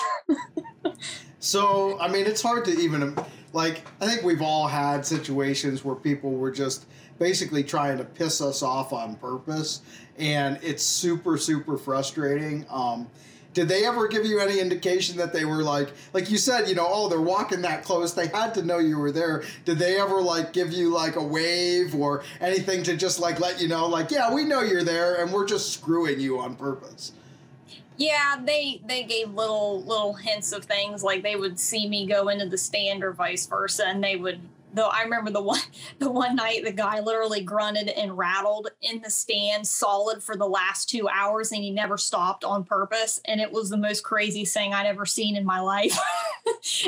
so, 1.40 2.00
I 2.00 2.08
mean, 2.08 2.28
it's 2.28 2.42
hard 2.42 2.66
to 2.66 2.72
even, 2.72 3.16
like, 3.54 3.82
I 4.00 4.08
think 4.08 4.24
we've 4.24 4.44
all 4.44 4.68
had 4.68 5.06
situations 5.06 5.84
where 5.84 5.96
people 5.96 6.32
were 6.32 6.52
just 6.52 6.86
basically 7.22 7.64
trying 7.64 8.00
to 8.00 8.04
piss 8.04 8.42
us 8.42 8.64
off 8.64 8.92
on 8.92 9.16
purpose 9.18 9.82
and 10.18 10.58
it's 10.64 10.82
super 10.82 11.38
super 11.38 11.78
frustrating. 11.78 12.66
Um, 12.68 13.08
did 13.54 13.68
they 13.68 13.86
ever 13.86 14.08
give 14.08 14.26
you 14.26 14.40
any 14.40 14.60
indication 14.60 15.18
that 15.18 15.32
they 15.32 15.46
were 15.46 15.62
like 15.62 15.90
like 16.14 16.32
you 16.32 16.38
said 16.38 16.68
you 16.68 16.74
know 16.74 16.88
oh 16.90 17.10
they're 17.10 17.22
walking 17.22 17.62
that 17.62 17.84
close 17.84 18.14
they 18.14 18.28
had 18.28 18.54
to 18.54 18.64
know 18.64 18.80
you 18.80 18.98
were 18.98 19.12
there 19.12 19.44
did 19.66 19.78
they 19.78 20.00
ever 20.00 20.22
like 20.22 20.54
give 20.54 20.72
you 20.72 20.90
like 20.90 21.16
a 21.16 21.24
wave 21.24 21.94
or 21.94 22.24
anything 22.40 22.82
to 22.82 22.96
just 22.96 23.20
like 23.20 23.40
let 23.40 23.62
you 23.62 23.68
know 23.68 23.86
like 23.88 24.10
yeah 24.10 24.34
we 24.34 24.46
know 24.46 24.62
you're 24.62 24.86
there 24.86 25.22
and 25.22 25.32
we're 25.34 25.46
just 25.46 25.74
screwing 25.74 26.18
you 26.18 26.40
on 26.40 26.56
purpose 26.56 27.12
yeah 27.98 28.40
they 28.42 28.82
they 28.86 29.04
gave 29.04 29.30
little 29.34 29.84
little 29.84 30.14
hints 30.14 30.54
of 30.54 30.64
things 30.64 31.04
like 31.04 31.22
they 31.22 31.36
would 31.36 31.60
see 31.60 31.90
me 31.90 32.08
go 32.08 32.30
into 32.30 32.48
the 32.48 32.58
stand 32.58 33.04
or 33.04 33.12
vice 33.12 33.46
versa 33.48 33.86
and 33.86 34.02
they 34.02 34.16
would 34.16 34.40
though 34.74 34.88
I 34.88 35.04
remember 35.04 35.32
the 35.32 35.42
one 35.42 35.60
the 36.00 36.12
one 36.12 36.36
night 36.36 36.64
the 36.64 36.72
guy 36.72 37.00
literally 37.00 37.42
grunted 37.42 37.90
and 37.90 38.18
rattled 38.18 38.70
in 38.82 39.02
the 39.02 39.10
stand 39.10 39.68
solid 39.68 40.24
for 40.24 40.36
the 40.36 40.48
last 40.48 40.90
two 40.90 41.08
hours 41.10 41.52
and 41.52 41.64
he 41.64 41.72
never 41.72 41.98
stopped 41.98 42.44
on 42.44 42.64
purpose. 42.64 43.20
And 43.26 43.42
it 43.42 43.52
was 43.52 43.70
the 43.70 43.78
most 43.78 44.04
crazy 44.04 44.46
thing 44.46 44.74
I'd 44.74 44.86
ever 44.86 45.06
seen 45.06 45.36
in 45.36 45.46
my 45.46 45.60
life. 45.60 45.98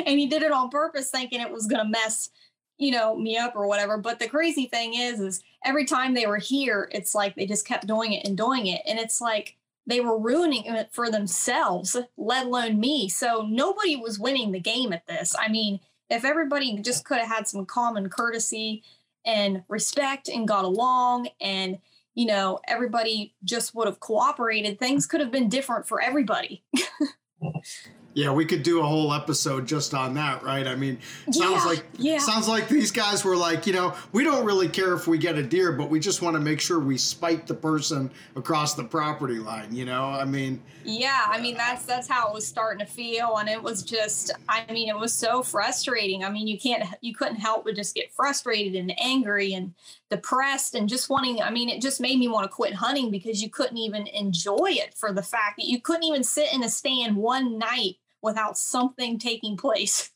And 0.06 0.18
he 0.18 0.26
did 0.26 0.42
it 0.42 0.52
on 0.52 0.68
purpose 0.68 1.10
thinking 1.10 1.40
it 1.40 1.50
was 1.50 1.66
gonna 1.66 1.88
mess 1.88 2.30
you 2.78 2.90
know 2.90 3.16
me 3.16 3.36
up 3.36 3.54
or 3.56 3.66
whatever. 3.66 3.98
But 3.98 4.18
the 4.18 4.28
crazy 4.28 4.66
thing 4.66 4.94
is 4.94 5.20
is 5.20 5.42
every 5.64 5.84
time 5.84 6.14
they 6.14 6.26
were 6.26 6.38
here 6.38 6.88
it's 6.92 7.14
like 7.14 7.34
they 7.34 7.46
just 7.46 7.66
kept 7.66 7.86
doing 7.86 8.12
it 8.12 8.26
and 8.26 8.36
doing 8.36 8.66
it. 8.66 8.82
And 8.86 8.98
it's 8.98 9.20
like 9.20 9.56
they 9.86 10.00
were 10.00 10.18
ruining 10.18 10.64
it 10.66 10.90
for 10.92 11.10
themselves 11.10 11.96
let 12.16 12.46
alone 12.46 12.78
me. 12.78 13.08
So 13.08 13.46
nobody 13.48 13.96
was 13.96 14.18
winning 14.18 14.52
the 14.52 14.60
game 14.60 14.92
at 14.92 15.06
this. 15.06 15.34
I 15.38 15.48
mean 15.48 15.80
if 16.10 16.24
everybody 16.24 16.78
just 16.80 17.04
could 17.04 17.18
have 17.18 17.28
had 17.28 17.48
some 17.48 17.66
common 17.66 18.08
courtesy 18.08 18.82
and 19.24 19.62
respect 19.68 20.28
and 20.28 20.46
got 20.46 20.64
along 20.64 21.28
and 21.40 21.78
you 22.14 22.26
know 22.26 22.60
everybody 22.68 23.34
just 23.44 23.74
would 23.74 23.86
have 23.86 24.00
cooperated 24.00 24.78
things 24.78 25.06
could 25.06 25.20
have 25.20 25.30
been 25.30 25.48
different 25.48 25.86
for 25.86 26.00
everybody 26.00 26.62
Yeah, 28.14 28.30
we 28.30 28.44
could 28.44 28.62
do 28.62 28.80
a 28.80 28.84
whole 28.84 29.12
episode 29.12 29.66
just 29.66 29.92
on 29.92 30.14
that, 30.14 30.44
right? 30.44 30.68
I 30.68 30.76
mean, 30.76 31.00
sounds 31.32 31.36
yeah, 31.36 31.64
like 31.64 31.84
yeah. 31.98 32.18
sounds 32.18 32.46
like 32.46 32.68
these 32.68 32.92
guys 32.92 33.24
were 33.24 33.36
like, 33.36 33.66
you 33.66 33.72
know, 33.72 33.92
we 34.12 34.22
don't 34.22 34.44
really 34.44 34.68
care 34.68 34.94
if 34.94 35.08
we 35.08 35.18
get 35.18 35.36
a 35.36 35.42
deer, 35.42 35.72
but 35.72 35.90
we 35.90 35.98
just 35.98 36.22
want 36.22 36.34
to 36.34 36.40
make 36.40 36.60
sure 36.60 36.78
we 36.78 36.96
spite 36.96 37.48
the 37.48 37.54
person 37.54 38.12
across 38.36 38.74
the 38.74 38.84
property 38.84 39.40
line, 39.40 39.74
you 39.74 39.84
know? 39.84 40.04
I 40.04 40.24
mean, 40.24 40.62
yeah, 40.84 41.24
I 41.26 41.40
mean 41.40 41.56
that's 41.56 41.84
that's 41.86 42.08
how 42.08 42.28
it 42.28 42.34
was 42.34 42.46
starting 42.46 42.86
to 42.86 42.92
feel 42.92 43.38
and 43.38 43.48
it 43.48 43.60
was 43.60 43.82
just 43.82 44.30
I 44.48 44.64
mean, 44.72 44.88
it 44.88 44.96
was 44.96 45.12
so 45.12 45.42
frustrating. 45.42 46.22
I 46.22 46.30
mean, 46.30 46.46
you 46.46 46.58
can't 46.58 46.84
you 47.00 47.14
couldn't 47.14 47.36
help 47.36 47.64
but 47.64 47.74
just 47.74 47.96
get 47.96 48.12
frustrated 48.12 48.76
and 48.76 48.94
angry 49.00 49.54
and 49.54 49.74
depressed 50.08 50.76
and 50.76 50.88
just 50.88 51.10
wanting 51.10 51.42
I 51.42 51.50
mean, 51.50 51.68
it 51.68 51.82
just 51.82 52.00
made 52.00 52.20
me 52.20 52.28
want 52.28 52.44
to 52.44 52.48
quit 52.48 52.74
hunting 52.74 53.10
because 53.10 53.42
you 53.42 53.50
couldn't 53.50 53.78
even 53.78 54.06
enjoy 54.06 54.68
it 54.70 54.94
for 54.94 55.12
the 55.12 55.22
fact 55.22 55.56
that 55.56 55.66
you 55.66 55.80
couldn't 55.80 56.04
even 56.04 56.22
sit 56.22 56.52
in 56.52 56.62
a 56.62 56.68
stand 56.68 57.16
one 57.16 57.58
night 57.58 57.96
without 58.24 58.58
something 58.58 59.18
taking 59.18 59.56
place. 59.56 60.10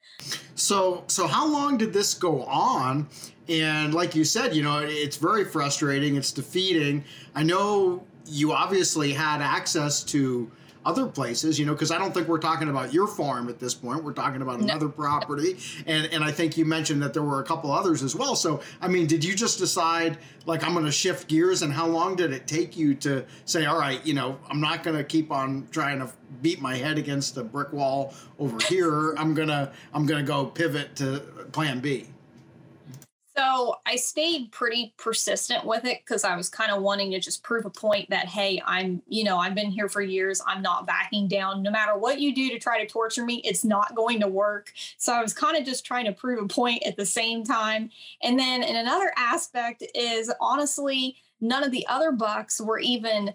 so, 0.54 1.04
so 1.06 1.26
how 1.26 1.46
long 1.46 1.76
did 1.76 1.92
this 1.92 2.14
go 2.14 2.42
on? 2.44 3.08
And 3.48 3.94
like 3.94 4.14
you 4.14 4.24
said, 4.24 4.54
you 4.54 4.62
know, 4.62 4.78
it's 4.78 5.16
very 5.16 5.44
frustrating. 5.44 6.16
It's 6.16 6.32
defeating. 6.32 7.04
I 7.34 7.42
know 7.42 8.04
you 8.26 8.52
obviously 8.52 9.12
had 9.12 9.40
access 9.40 10.02
to 10.04 10.50
other 10.84 11.06
places, 11.06 11.58
you 11.58 11.66
know, 11.66 11.72
because 11.72 11.90
I 11.90 11.98
don't 11.98 12.12
think 12.12 12.28
we're 12.28 12.38
talking 12.38 12.68
about 12.68 12.92
your 12.92 13.06
farm 13.06 13.48
at 13.48 13.58
this 13.58 13.74
point. 13.74 14.02
We're 14.02 14.12
talking 14.12 14.42
about 14.42 14.60
another 14.60 14.86
no. 14.86 14.92
property, 14.92 15.58
and 15.86 16.06
and 16.06 16.24
I 16.24 16.32
think 16.32 16.56
you 16.56 16.64
mentioned 16.64 17.02
that 17.02 17.12
there 17.12 17.22
were 17.22 17.40
a 17.40 17.44
couple 17.44 17.70
others 17.70 18.02
as 18.02 18.14
well. 18.14 18.34
So 18.36 18.60
I 18.80 18.88
mean, 18.88 19.06
did 19.06 19.24
you 19.24 19.34
just 19.34 19.58
decide 19.58 20.18
like 20.46 20.64
I'm 20.64 20.72
going 20.72 20.86
to 20.86 20.92
shift 20.92 21.28
gears, 21.28 21.62
and 21.62 21.72
how 21.72 21.86
long 21.86 22.16
did 22.16 22.32
it 22.32 22.46
take 22.46 22.76
you 22.76 22.94
to 22.96 23.24
say, 23.44 23.66
all 23.66 23.78
right, 23.78 24.04
you 24.06 24.14
know, 24.14 24.38
I'm 24.48 24.60
not 24.60 24.82
going 24.82 24.96
to 24.96 25.04
keep 25.04 25.30
on 25.30 25.68
trying 25.70 25.98
to 25.98 26.10
beat 26.42 26.60
my 26.60 26.76
head 26.76 26.98
against 26.98 27.34
the 27.34 27.44
brick 27.44 27.72
wall 27.72 28.14
over 28.38 28.58
here. 28.66 29.14
I'm 29.14 29.34
gonna 29.34 29.72
I'm 29.92 30.06
gonna 30.06 30.22
go 30.22 30.46
pivot 30.46 30.96
to 30.96 31.20
Plan 31.52 31.80
B. 31.80 32.08
So 33.50 33.76
I 33.84 33.96
stayed 33.96 34.52
pretty 34.52 34.94
persistent 34.96 35.64
with 35.64 35.84
it 35.84 36.02
because 36.04 36.22
I 36.22 36.36
was 36.36 36.48
kind 36.48 36.70
of 36.70 36.82
wanting 36.82 37.10
to 37.10 37.18
just 37.18 37.42
prove 37.42 37.64
a 37.64 37.70
point 37.70 38.08
that, 38.10 38.26
hey, 38.26 38.62
I'm, 38.64 39.02
you 39.08 39.24
know, 39.24 39.38
I've 39.38 39.56
been 39.56 39.70
here 39.70 39.88
for 39.88 40.02
years. 40.02 40.40
I'm 40.46 40.62
not 40.62 40.86
backing 40.86 41.26
down. 41.26 41.62
No 41.62 41.70
matter 41.70 41.98
what 41.98 42.20
you 42.20 42.32
do 42.32 42.48
to 42.50 42.60
try 42.60 42.80
to 42.80 42.86
torture 42.86 43.24
me, 43.24 43.42
it's 43.44 43.64
not 43.64 43.96
going 43.96 44.20
to 44.20 44.28
work. 44.28 44.72
So 44.98 45.12
I 45.12 45.20
was 45.20 45.32
kind 45.32 45.56
of 45.56 45.64
just 45.64 45.84
trying 45.84 46.04
to 46.04 46.12
prove 46.12 46.40
a 46.40 46.46
point 46.46 46.84
at 46.84 46.96
the 46.96 47.06
same 47.06 47.42
time. 47.42 47.90
And 48.22 48.38
then 48.38 48.62
in 48.62 48.76
another 48.76 49.12
aspect 49.16 49.82
is 49.96 50.32
honestly, 50.40 51.16
none 51.40 51.64
of 51.64 51.72
the 51.72 51.86
other 51.88 52.12
bucks 52.12 52.60
were 52.60 52.78
even 52.78 53.34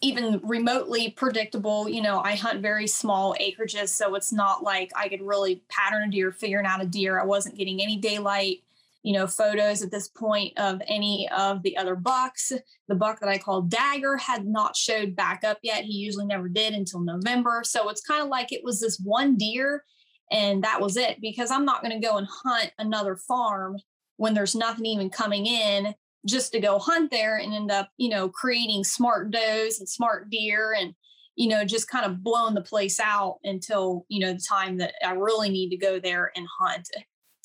even 0.00 0.40
remotely 0.44 1.10
predictable. 1.10 1.88
You 1.88 2.02
know, 2.02 2.20
I 2.20 2.36
hunt 2.36 2.62
very 2.62 2.86
small 2.86 3.34
acreages, 3.40 3.88
so 3.88 4.14
it's 4.14 4.32
not 4.32 4.62
like 4.62 4.92
I 4.94 5.08
could 5.08 5.22
really 5.22 5.62
pattern 5.68 6.08
a 6.08 6.10
deer, 6.10 6.30
figuring 6.30 6.66
out 6.66 6.80
a 6.80 6.86
deer. 6.86 7.20
I 7.20 7.24
wasn't 7.24 7.56
getting 7.56 7.82
any 7.82 7.96
daylight, 7.96 8.62
you 9.02 9.12
know, 9.12 9.26
photos 9.26 9.82
at 9.82 9.90
this 9.90 10.08
point 10.08 10.58
of 10.58 10.82
any 10.86 11.28
of 11.36 11.62
the 11.62 11.76
other 11.76 11.94
bucks. 11.94 12.52
The 12.88 12.94
buck 12.94 13.20
that 13.20 13.28
I 13.28 13.38
called 13.38 13.70
Dagger 13.70 14.16
had 14.16 14.46
not 14.46 14.76
showed 14.76 15.14
back 15.14 15.44
up 15.44 15.58
yet. 15.62 15.84
He 15.84 15.94
usually 15.94 16.26
never 16.26 16.48
did 16.48 16.74
until 16.74 17.00
November. 17.00 17.62
So 17.64 17.88
it's 17.88 18.00
kind 18.00 18.22
of 18.22 18.28
like 18.28 18.52
it 18.52 18.64
was 18.64 18.80
this 18.80 19.00
one 19.02 19.36
deer 19.36 19.84
and 20.30 20.62
that 20.64 20.80
was 20.80 20.96
it 20.96 21.20
because 21.20 21.50
I'm 21.50 21.64
not 21.64 21.82
going 21.82 21.98
to 21.98 22.06
go 22.06 22.16
and 22.16 22.26
hunt 22.44 22.72
another 22.78 23.16
farm 23.16 23.76
when 24.16 24.34
there's 24.34 24.54
nothing 24.54 24.86
even 24.86 25.10
coming 25.10 25.46
in 25.46 25.94
just 26.26 26.52
to 26.52 26.60
go 26.60 26.78
hunt 26.78 27.10
there 27.10 27.38
and 27.38 27.54
end 27.54 27.70
up, 27.70 27.88
you 27.96 28.08
know, 28.08 28.28
creating 28.28 28.84
smart 28.84 29.30
does 29.30 29.78
and 29.78 29.88
smart 29.88 30.28
deer 30.28 30.74
and, 30.78 30.92
you 31.36 31.48
know, 31.48 31.64
just 31.64 31.88
kind 31.88 32.04
of 32.04 32.22
blowing 32.22 32.54
the 32.54 32.60
place 32.60 32.98
out 33.00 33.38
until, 33.44 34.04
you 34.08 34.20
know, 34.20 34.32
the 34.32 34.44
time 34.46 34.78
that 34.78 34.94
I 35.04 35.12
really 35.12 35.48
need 35.48 35.70
to 35.70 35.76
go 35.76 36.00
there 36.00 36.32
and 36.34 36.46
hunt. 36.60 36.88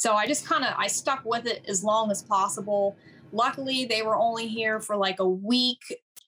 So 0.03 0.15
I 0.15 0.27
just 0.27 0.45
kind 0.45 0.65
of 0.65 0.73
I 0.77 0.87
stuck 0.87 1.23
with 1.23 1.45
it 1.45 1.63
as 1.65 1.81
long 1.81 2.11
as 2.11 2.21
possible. 2.21 2.97
Luckily, 3.31 3.85
they 3.85 4.01
were 4.01 4.17
only 4.17 4.49
here 4.49 4.81
for 4.81 4.97
like 4.97 5.21
a 5.21 5.29
week 5.29 5.79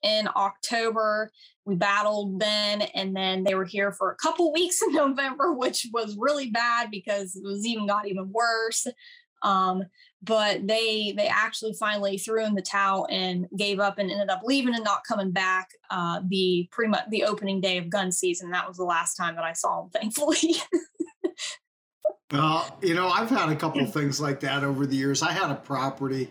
in 0.01 0.29
October. 0.33 1.29
We 1.65 1.75
battled 1.75 2.39
then, 2.39 2.83
and 2.83 3.13
then 3.13 3.43
they 3.43 3.53
were 3.53 3.65
here 3.65 3.91
for 3.91 4.11
a 4.11 4.15
couple 4.15 4.53
weeks 4.59 4.81
in 4.81 4.93
November, 4.93 5.51
which 5.51 5.87
was 5.91 6.15
really 6.17 6.51
bad 6.51 6.89
because 6.89 7.35
it 7.35 7.43
was 7.43 7.65
even 7.65 7.85
got 7.85 8.07
even 8.07 8.31
worse. 8.31 8.87
Um, 9.43 9.83
but 10.23 10.65
they 10.65 11.13
they 11.17 11.27
actually 11.27 11.73
finally 11.77 12.17
threw 12.17 12.45
in 12.45 12.55
the 12.55 12.61
towel 12.61 13.09
and 13.11 13.45
gave 13.57 13.81
up 13.81 13.99
and 13.99 14.09
ended 14.09 14.29
up 14.29 14.39
leaving 14.45 14.73
and 14.73 14.85
not 14.85 15.03
coming 15.05 15.31
back 15.31 15.67
uh, 15.91 16.21
the 16.29 16.69
pretty 16.71 16.89
much 16.89 17.03
the 17.09 17.25
opening 17.25 17.59
day 17.59 17.77
of 17.77 17.89
gun 17.89 18.09
season 18.09 18.51
that 18.51 18.67
was 18.67 18.77
the 18.77 18.83
last 18.83 19.15
time 19.15 19.35
that 19.35 19.43
i 19.43 19.53
saw 19.53 19.81
them 19.81 19.89
thankfully 19.91 20.55
uh, 22.31 22.67
you 22.81 22.93
know 22.93 23.07
i've 23.09 23.29
had 23.29 23.49
a 23.49 23.55
couple 23.55 23.85
things 23.85 24.19
like 24.19 24.39
that 24.39 24.63
over 24.63 24.85
the 24.85 24.95
years 24.95 25.21
i 25.21 25.31
had 25.31 25.51
a 25.51 25.55
property 25.55 26.29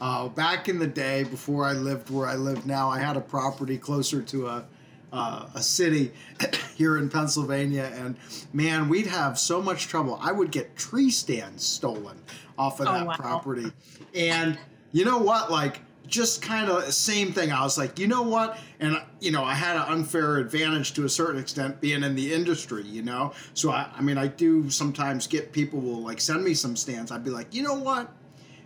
uh, 0.00 0.28
back 0.28 0.68
in 0.68 0.78
the 0.78 0.86
day 0.86 1.24
before 1.24 1.64
i 1.64 1.72
lived 1.72 2.10
where 2.10 2.26
i 2.26 2.34
live 2.34 2.66
now 2.66 2.88
i 2.88 2.98
had 2.98 3.16
a 3.16 3.20
property 3.20 3.78
closer 3.78 4.20
to 4.22 4.46
a 4.46 4.64
uh, 5.12 5.48
a 5.54 5.62
city 5.62 6.12
here 6.76 6.96
in 6.96 7.08
Pennsylvania, 7.08 7.90
and 7.94 8.16
man, 8.52 8.88
we'd 8.88 9.06
have 9.06 9.38
so 9.38 9.60
much 9.60 9.88
trouble. 9.88 10.18
I 10.22 10.32
would 10.32 10.50
get 10.50 10.76
tree 10.76 11.10
stands 11.10 11.64
stolen 11.64 12.16
off 12.58 12.80
of 12.80 12.88
oh, 12.88 12.92
that 12.92 13.06
wow. 13.06 13.14
property. 13.14 13.72
And 14.14 14.58
you 14.92 15.04
know 15.04 15.18
what? 15.18 15.50
Like, 15.50 15.80
just 16.10 16.42
kind 16.42 16.68
of 16.68 16.84
the 16.84 16.92
same 16.92 17.32
thing. 17.32 17.52
I 17.52 17.62
was 17.62 17.78
like, 17.78 17.98
you 17.98 18.06
know 18.06 18.22
what? 18.22 18.58
And 18.80 19.00
you 19.20 19.30
know, 19.30 19.44
I 19.44 19.54
had 19.54 19.76
an 19.76 19.82
unfair 19.82 20.38
advantage 20.38 20.92
to 20.94 21.04
a 21.04 21.08
certain 21.08 21.40
extent 21.40 21.80
being 21.80 22.02
in 22.02 22.14
the 22.14 22.32
industry, 22.32 22.82
you 22.82 23.02
know. 23.02 23.32
So 23.54 23.70
I, 23.70 23.88
I 23.96 24.02
mean, 24.02 24.18
I 24.18 24.26
do 24.26 24.68
sometimes 24.68 25.26
get 25.26 25.52
people 25.52 25.80
will 25.80 26.02
like 26.02 26.20
send 26.20 26.44
me 26.44 26.54
some 26.54 26.76
stands. 26.76 27.10
I'd 27.10 27.24
be 27.24 27.30
like, 27.30 27.54
you 27.54 27.62
know 27.62 27.74
what? 27.74 28.12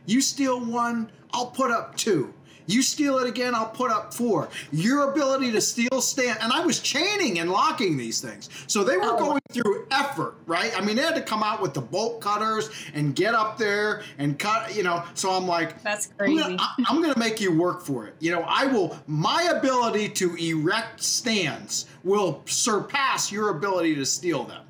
You 0.07 0.21
steal 0.21 0.65
one, 0.65 1.11
I'll 1.33 1.47
put 1.47 1.71
up 1.71 1.97
two. 1.97 2.35
You 2.67 2.83
steal 2.83 3.19
it 3.19 3.29
again, 3.29 3.55
I'll 3.55 3.67
put 3.67 3.91
up 3.91 4.15
four. 4.15 4.49
Your 4.73 5.11
ability 5.11 5.53
to 5.53 5.61
steal 5.61 6.01
stand, 6.01 6.39
and 6.41 6.53
I 6.53 6.65
was 6.65 6.81
chaining 6.81 7.39
and 7.41 7.51
locking 7.51 7.97
these 7.97 8.21
things. 8.21 8.49
So 8.67 8.83
they 8.83 8.97
were 8.97 9.13
oh. 9.13 9.19
going 9.19 9.41
through 9.51 9.87
effort, 9.91 10.37
right? 10.47 10.77
I 10.77 10.85
mean, 10.85 10.97
they 10.97 11.03
had 11.03 11.15
to 11.17 11.23
come 11.23 11.43
out 11.43 11.61
with 11.61 11.75
the 11.75 11.81
bolt 11.81 12.21
cutters 12.21 12.71
and 12.95 13.15
get 13.15 13.35
up 13.35 13.59
there 13.59 14.03
and 14.19 14.39
cut, 14.39 14.75
you 14.75 14.83
know. 14.83 15.05
So 15.15 15.31
I'm 15.31 15.47
like, 15.47 15.83
that's 15.83 16.07
crazy. 16.07 16.43
I'm 16.43 16.57
gonna, 16.57 16.69
I'm 16.89 17.03
gonna 17.03 17.19
make 17.19 17.41
you 17.41 17.53
work 17.57 17.83
for 17.83 18.07
it. 18.07 18.15
You 18.21 18.33
know, 18.33 18.45
I 18.47 18.67
will, 18.67 18.99
my 19.07 19.43
ability 19.55 20.09
to 20.11 20.35
erect 20.37 21.03
stands 21.03 21.87
will 22.03 22.43
surpass 22.47 23.31
your 23.31 23.51
ability 23.51 23.95
to 23.97 24.07
steal 24.07 24.45
them. 24.45 24.63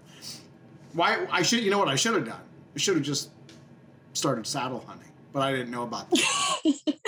Why, 0.94 1.26
I 1.30 1.42
should, 1.42 1.62
you 1.62 1.70
know 1.70 1.78
what 1.78 1.88
I 1.88 1.96
should 1.96 2.14
have 2.14 2.24
done? 2.24 2.40
I 2.74 2.78
should 2.78 2.94
have 2.94 3.04
just 3.04 3.30
started 4.12 4.46
saddle 4.46 4.84
hunting, 4.86 5.10
but 5.32 5.42
I 5.42 5.52
didn't 5.52 5.70
know 5.70 5.82
about 5.82 6.10
that. 6.10 6.94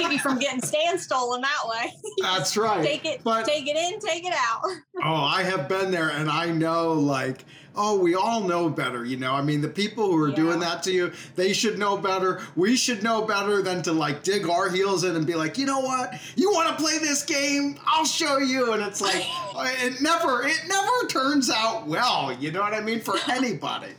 Save 0.00 0.12
you 0.12 0.18
from 0.18 0.38
getting 0.38 0.62
stand 0.62 1.00
stolen 1.00 1.40
that 1.42 1.62
way. 1.66 1.92
That's 2.22 2.56
right. 2.56 2.84
take 2.84 3.04
it, 3.04 3.22
but, 3.22 3.44
take 3.44 3.66
it 3.66 3.76
in, 3.76 4.00
take 4.00 4.24
it 4.24 4.34
out. 4.34 4.62
oh, 5.04 5.14
I 5.14 5.42
have 5.42 5.68
been 5.68 5.90
there, 5.90 6.10
and 6.10 6.30
I 6.30 6.50
know, 6.50 6.92
like, 6.92 7.44
oh, 7.76 7.98
we 7.98 8.14
all 8.14 8.40
know 8.40 8.68
better. 8.68 9.04
You 9.04 9.16
know, 9.16 9.32
I 9.32 9.42
mean, 9.42 9.60
the 9.60 9.68
people 9.68 10.10
who 10.10 10.22
are 10.22 10.28
yeah. 10.28 10.36
doing 10.36 10.60
that 10.60 10.82
to 10.84 10.92
you, 10.92 11.12
they 11.36 11.52
should 11.52 11.78
know 11.78 11.96
better. 11.96 12.40
We 12.56 12.76
should 12.76 13.02
know 13.02 13.22
better 13.22 13.62
than 13.62 13.82
to 13.82 13.92
like 13.92 14.22
dig 14.22 14.48
our 14.48 14.70
heels 14.70 15.04
in 15.04 15.16
and 15.16 15.26
be 15.26 15.34
like, 15.34 15.58
you 15.58 15.66
know 15.66 15.80
what? 15.80 16.14
You 16.36 16.50
want 16.50 16.68
to 16.70 16.82
play 16.82 16.98
this 16.98 17.22
game? 17.22 17.78
I'll 17.86 18.04
show 18.04 18.38
you. 18.38 18.72
And 18.72 18.82
it's 18.82 19.00
like, 19.00 19.24
uh, 19.54 19.70
it 19.82 20.00
never, 20.00 20.46
it 20.46 20.60
never 20.68 21.06
turns 21.08 21.50
out 21.50 21.86
well. 21.86 22.32
You 22.32 22.50
know 22.52 22.60
what 22.60 22.74
I 22.74 22.80
mean? 22.80 23.00
For 23.00 23.16
anybody. 23.28 23.92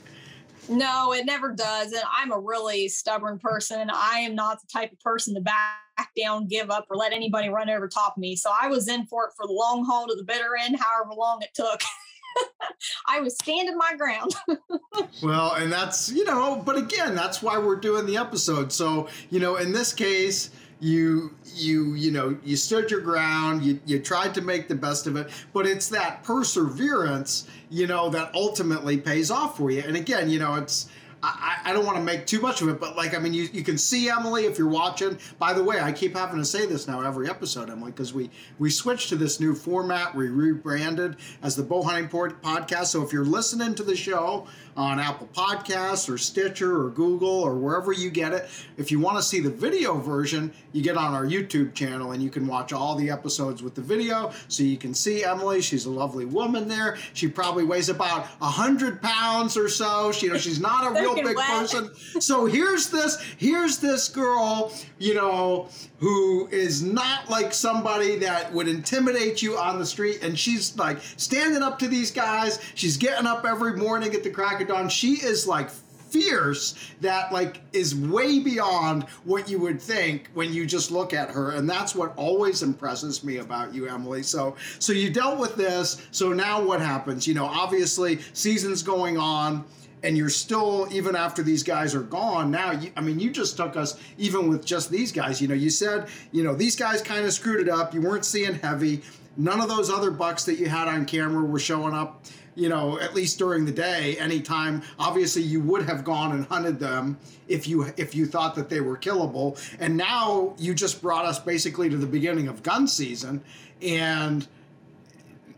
No, 0.69 1.11
it 1.13 1.25
never 1.25 1.51
does. 1.51 1.91
And 1.91 2.03
I'm 2.15 2.31
a 2.31 2.39
really 2.39 2.87
stubborn 2.87 3.39
person. 3.39 3.89
I 3.93 4.19
am 4.19 4.35
not 4.35 4.61
the 4.61 4.67
type 4.67 4.91
of 4.91 4.99
person 4.99 5.33
to 5.35 5.41
back 5.41 5.81
down, 6.17 6.47
give 6.47 6.69
up, 6.69 6.87
or 6.89 6.97
let 6.97 7.13
anybody 7.13 7.49
run 7.49 7.69
over 7.69 7.87
top 7.87 8.17
of 8.17 8.21
me. 8.21 8.35
So 8.35 8.51
I 8.59 8.67
was 8.67 8.87
in 8.87 9.05
for 9.05 9.25
it 9.25 9.33
for 9.35 9.47
the 9.47 9.53
long 9.53 9.85
haul 9.85 10.07
to 10.07 10.15
the 10.15 10.23
bitter 10.23 10.55
end, 10.59 10.77
however 10.79 11.13
long 11.13 11.41
it 11.41 11.53
took. 11.53 11.81
I 13.07 13.19
was 13.19 13.35
standing 13.35 13.77
my 13.77 13.95
ground. 13.97 14.35
well, 15.23 15.53
and 15.53 15.71
that's, 15.71 16.11
you 16.11 16.25
know, 16.25 16.61
but 16.65 16.77
again, 16.77 17.15
that's 17.15 17.41
why 17.41 17.57
we're 17.57 17.75
doing 17.75 18.05
the 18.05 18.17
episode. 18.17 18.71
So, 18.71 19.07
you 19.29 19.39
know, 19.39 19.57
in 19.57 19.71
this 19.71 19.93
case, 19.93 20.51
you 20.81 21.31
you 21.53 21.93
you 21.93 22.09
know 22.09 22.35
you 22.43 22.55
stood 22.55 22.89
your 22.89 23.01
ground 23.01 23.61
you 23.61 23.79
you 23.85 23.99
tried 23.99 24.33
to 24.33 24.41
make 24.41 24.67
the 24.67 24.73
best 24.73 25.05
of 25.05 25.15
it 25.15 25.29
but 25.53 25.67
it's 25.67 25.87
that 25.87 26.23
perseverance 26.23 27.47
you 27.69 27.85
know 27.85 28.09
that 28.09 28.33
ultimately 28.33 28.97
pays 28.97 29.29
off 29.29 29.55
for 29.55 29.69
you 29.69 29.83
and 29.85 29.95
again 29.95 30.27
you 30.27 30.39
know 30.39 30.55
it's 30.55 30.89
I, 31.23 31.59
I 31.65 31.73
don't 31.73 31.85
want 31.85 31.97
to 31.97 32.03
make 32.03 32.25
too 32.25 32.41
much 32.41 32.61
of 32.61 32.69
it, 32.69 32.79
but 32.79 32.95
like, 32.95 33.15
I 33.15 33.19
mean, 33.19 33.33
you, 33.33 33.47
you 33.53 33.63
can 33.63 33.77
see 33.77 34.09
Emily 34.09 34.45
if 34.45 34.57
you're 34.57 34.67
watching. 34.67 35.19
By 35.37 35.53
the 35.53 35.63
way, 35.63 35.79
I 35.79 35.91
keep 35.91 36.15
having 36.15 36.37
to 36.37 36.45
say 36.45 36.65
this 36.65 36.87
now 36.87 37.01
every 37.01 37.29
episode, 37.29 37.69
Emily, 37.69 37.91
because 37.91 38.13
we, 38.13 38.29
we 38.57 38.69
switched 38.69 39.09
to 39.09 39.15
this 39.15 39.39
new 39.39 39.53
format. 39.53 40.15
We 40.15 40.29
rebranded 40.29 41.17
as 41.43 41.55
the 41.55 41.63
Bow 41.63 41.83
Hunting 41.83 42.09
Podcast. 42.09 42.87
So 42.87 43.03
if 43.03 43.13
you're 43.13 43.25
listening 43.25 43.75
to 43.75 43.83
the 43.83 43.95
show 43.95 44.47
on 44.75 44.99
Apple 44.99 45.29
Podcasts 45.33 46.09
or 46.09 46.17
Stitcher 46.17 46.81
or 46.81 46.89
Google 46.89 47.29
or 47.29 47.55
wherever 47.55 47.91
you 47.91 48.09
get 48.09 48.33
it, 48.33 48.49
if 48.77 48.91
you 48.91 48.99
want 48.99 49.17
to 49.17 49.23
see 49.23 49.39
the 49.39 49.49
video 49.49 49.97
version, 49.99 50.51
you 50.71 50.81
get 50.81 50.97
on 50.97 51.13
our 51.13 51.25
YouTube 51.25 51.73
channel 51.75 52.13
and 52.13 52.23
you 52.23 52.29
can 52.29 52.47
watch 52.47 52.73
all 52.73 52.95
the 52.95 53.09
episodes 53.09 53.61
with 53.61 53.75
the 53.75 53.81
video. 53.81 54.31
So 54.47 54.63
you 54.63 54.77
can 54.77 54.93
see 54.93 55.23
Emily. 55.23 55.61
She's 55.61 55.85
a 55.85 55.91
lovely 55.91 56.25
woman 56.25 56.67
there. 56.67 56.97
She 57.13 57.27
probably 57.27 57.63
weighs 57.63 57.89
about 57.89 58.27
a 58.41 58.49
hundred 58.49 59.01
pounds 59.01 59.55
or 59.55 59.69
so. 59.69 60.11
She, 60.11 60.25
you 60.25 60.33
know, 60.33 60.39
she's 60.39 60.59
not 60.59 60.87
a 60.87 60.91
real 60.99 61.11
real 61.15 61.23
big 61.27 61.37
person. 61.37 61.93
So 62.21 62.45
here's 62.45 62.89
this, 62.89 63.21
here's 63.37 63.77
this 63.77 64.07
girl, 64.07 64.73
you 64.99 65.13
know, 65.13 65.69
who 65.99 66.47
is 66.51 66.81
not 66.81 67.29
like 67.29 67.53
somebody 67.53 68.17
that 68.17 68.51
would 68.53 68.67
intimidate 68.67 69.41
you 69.41 69.57
on 69.57 69.79
the 69.79 69.85
street. 69.85 70.23
And 70.23 70.37
she's 70.37 70.75
like 70.77 70.99
standing 71.17 71.61
up 71.61 71.77
to 71.79 71.87
these 71.87 72.11
guys. 72.11 72.59
She's 72.75 72.97
getting 72.97 73.27
up 73.27 73.45
every 73.45 73.75
morning 73.75 74.13
at 74.13 74.23
the 74.23 74.29
crack 74.29 74.60
of. 74.63 74.89
She 74.89 75.13
is 75.13 75.47
like 75.47 75.69
fierce 76.11 76.75
that 76.99 77.31
like 77.31 77.61
is 77.71 77.95
way 77.95 78.39
beyond 78.39 79.03
what 79.23 79.49
you 79.49 79.59
would 79.59 79.81
think 79.81 80.29
when 80.33 80.53
you 80.53 80.65
just 80.65 80.91
look 80.91 81.13
at 81.13 81.29
her 81.29 81.51
and 81.51 81.69
that's 81.69 81.95
what 81.95 82.13
always 82.17 82.63
impresses 82.63 83.23
me 83.23 83.37
about 83.37 83.73
you 83.73 83.87
emily. 83.87 84.21
So 84.21 84.55
so 84.79 84.91
you 84.91 85.09
dealt 85.09 85.39
with 85.39 85.55
this 85.55 86.05
so 86.11 86.33
now 86.33 86.61
what 86.61 86.81
happens? 86.81 87.25
You 87.25 87.33
know 87.33 87.45
obviously 87.45 88.19
season's 88.33 88.83
going 88.83 89.17
on 89.17 89.63
and 90.03 90.17
you're 90.17 90.29
still 90.29 90.87
even 90.91 91.15
after 91.15 91.43
these 91.43 91.63
guys 91.63 91.93
are 91.95 92.01
gone 92.01 92.49
now 92.49 92.71
you, 92.71 92.91
i 92.97 93.01
mean 93.01 93.19
you 93.19 93.29
just 93.29 93.55
took 93.55 93.77
us 93.77 93.99
even 94.17 94.49
with 94.49 94.65
just 94.65 94.91
these 94.91 95.11
guys. 95.13 95.41
You 95.41 95.47
know 95.47 95.55
you 95.55 95.69
said 95.69 96.09
you 96.33 96.43
know 96.43 96.53
these 96.53 96.75
guys 96.75 97.01
kind 97.01 97.25
of 97.25 97.31
screwed 97.31 97.61
it 97.61 97.69
up. 97.69 97.93
You 97.93 98.01
weren't 98.01 98.25
seeing 98.25 98.55
heavy. 98.55 99.01
None 99.37 99.61
of 99.61 99.69
those 99.69 99.89
other 99.89 100.11
bucks 100.11 100.43
that 100.43 100.55
you 100.55 100.67
had 100.67 100.89
on 100.89 101.05
camera 101.05 101.41
were 101.45 101.57
showing 101.57 101.93
up 101.93 102.25
you 102.55 102.69
know 102.69 102.99
at 102.99 103.13
least 103.13 103.37
during 103.37 103.65
the 103.65 103.71
day 103.71 104.17
anytime 104.17 104.81
obviously 104.99 105.41
you 105.41 105.61
would 105.61 105.83
have 105.83 106.03
gone 106.03 106.33
and 106.33 106.45
hunted 106.47 106.79
them 106.79 107.17
if 107.47 107.67
you 107.67 107.85
if 107.97 108.13
you 108.13 108.25
thought 108.25 108.55
that 108.55 108.69
they 108.69 108.81
were 108.81 108.97
killable 108.97 109.57
and 109.79 109.95
now 109.95 110.53
you 110.57 110.73
just 110.73 111.01
brought 111.01 111.25
us 111.25 111.39
basically 111.39 111.89
to 111.89 111.97
the 111.97 112.05
beginning 112.05 112.47
of 112.47 112.61
gun 112.61 112.87
season 112.87 113.41
and 113.81 114.47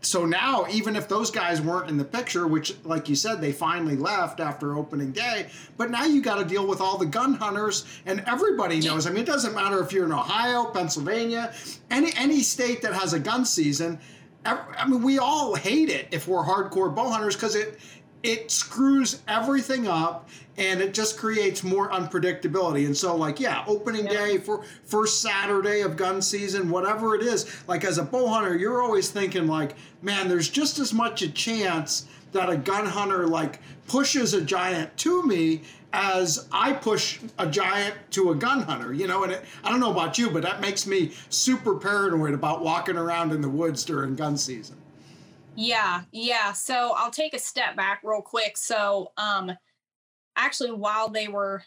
so 0.04 0.26
now, 0.26 0.66
even 0.70 0.96
if 0.96 1.08
those 1.08 1.30
guys 1.30 1.60
weren't 1.60 1.88
in 1.88 1.96
the 1.96 2.04
picture, 2.04 2.46
which, 2.46 2.74
like 2.84 3.08
you 3.08 3.14
said, 3.14 3.40
they 3.40 3.52
finally 3.52 3.96
left 3.96 4.40
after 4.40 4.76
opening 4.76 5.12
day, 5.12 5.48
but 5.76 5.90
now 5.90 6.04
you 6.04 6.20
got 6.20 6.38
to 6.38 6.44
deal 6.44 6.66
with 6.66 6.80
all 6.80 6.98
the 6.98 7.06
gun 7.06 7.34
hunters, 7.34 7.84
and 8.06 8.22
everybody 8.26 8.80
knows. 8.80 9.06
I 9.06 9.10
mean, 9.10 9.22
it 9.22 9.26
doesn't 9.26 9.54
matter 9.54 9.82
if 9.82 9.92
you're 9.92 10.04
in 10.04 10.12
Ohio, 10.12 10.66
Pennsylvania, 10.66 11.54
any 11.90 12.12
any 12.16 12.40
state 12.40 12.82
that 12.82 12.92
has 12.92 13.12
a 13.12 13.18
gun 13.18 13.44
season. 13.44 13.98
I 14.44 14.86
mean, 14.86 15.02
we 15.02 15.18
all 15.18 15.54
hate 15.54 15.88
it 15.88 16.08
if 16.10 16.28
we're 16.28 16.44
hardcore 16.44 16.94
bow 16.94 17.08
hunters 17.08 17.34
because 17.34 17.54
it 17.54 17.78
it 18.22 18.50
screws 18.50 19.22
everything 19.28 19.86
up 19.86 20.28
and 20.56 20.80
it 20.80 20.94
just 20.94 21.18
creates 21.18 21.62
more 21.62 21.90
unpredictability. 21.90 22.86
And 22.86 22.96
so, 22.96 23.14
like, 23.14 23.38
yeah, 23.38 23.64
opening 23.66 24.06
yeah. 24.06 24.12
day 24.12 24.38
for 24.38 24.64
first 24.84 25.20
Saturday 25.20 25.82
of 25.82 25.96
gun 25.96 26.22
season, 26.22 26.70
whatever 26.70 27.14
it 27.14 27.22
is, 27.22 27.54
like 27.68 27.84
as 27.84 27.98
a 27.98 28.02
bow 28.02 28.28
hunter, 28.28 28.56
you're 28.56 28.82
always 28.82 29.10
thinking 29.10 29.46
like, 29.46 29.76
man, 30.00 30.28
there's 30.28 30.48
just 30.48 30.78
as 30.78 30.92
much 30.92 31.22
a 31.22 31.30
chance 31.30 32.06
that 32.34 32.50
a 32.50 32.56
gun 32.56 32.86
hunter 32.86 33.26
like 33.26 33.60
pushes 33.88 34.34
a 34.34 34.40
giant 34.40 34.96
to 34.98 35.22
me 35.22 35.62
as 35.92 36.48
I 36.52 36.72
push 36.72 37.20
a 37.38 37.46
giant 37.46 37.94
to 38.10 38.32
a 38.32 38.34
gun 38.34 38.62
hunter, 38.62 38.92
you 38.92 39.06
know, 39.06 39.22
and 39.22 39.32
it, 39.32 39.44
I 39.62 39.70
don't 39.70 39.80
know 39.80 39.92
about 39.92 40.18
you, 40.18 40.28
but 40.28 40.42
that 40.42 40.60
makes 40.60 40.86
me 40.86 41.12
super 41.28 41.76
paranoid 41.76 42.34
about 42.34 42.62
walking 42.62 42.96
around 42.96 43.32
in 43.32 43.40
the 43.40 43.48
woods 43.48 43.84
during 43.84 44.16
gun 44.16 44.36
season. 44.36 44.76
Yeah, 45.54 46.02
yeah. 46.10 46.52
So 46.52 46.94
I'll 46.96 47.12
take 47.12 47.32
a 47.32 47.38
step 47.38 47.76
back 47.76 48.00
real 48.02 48.22
quick. 48.22 48.56
So, 48.56 49.12
um, 49.16 49.52
actually, 50.36 50.72
while 50.72 51.08
they 51.08 51.28
were 51.28 51.62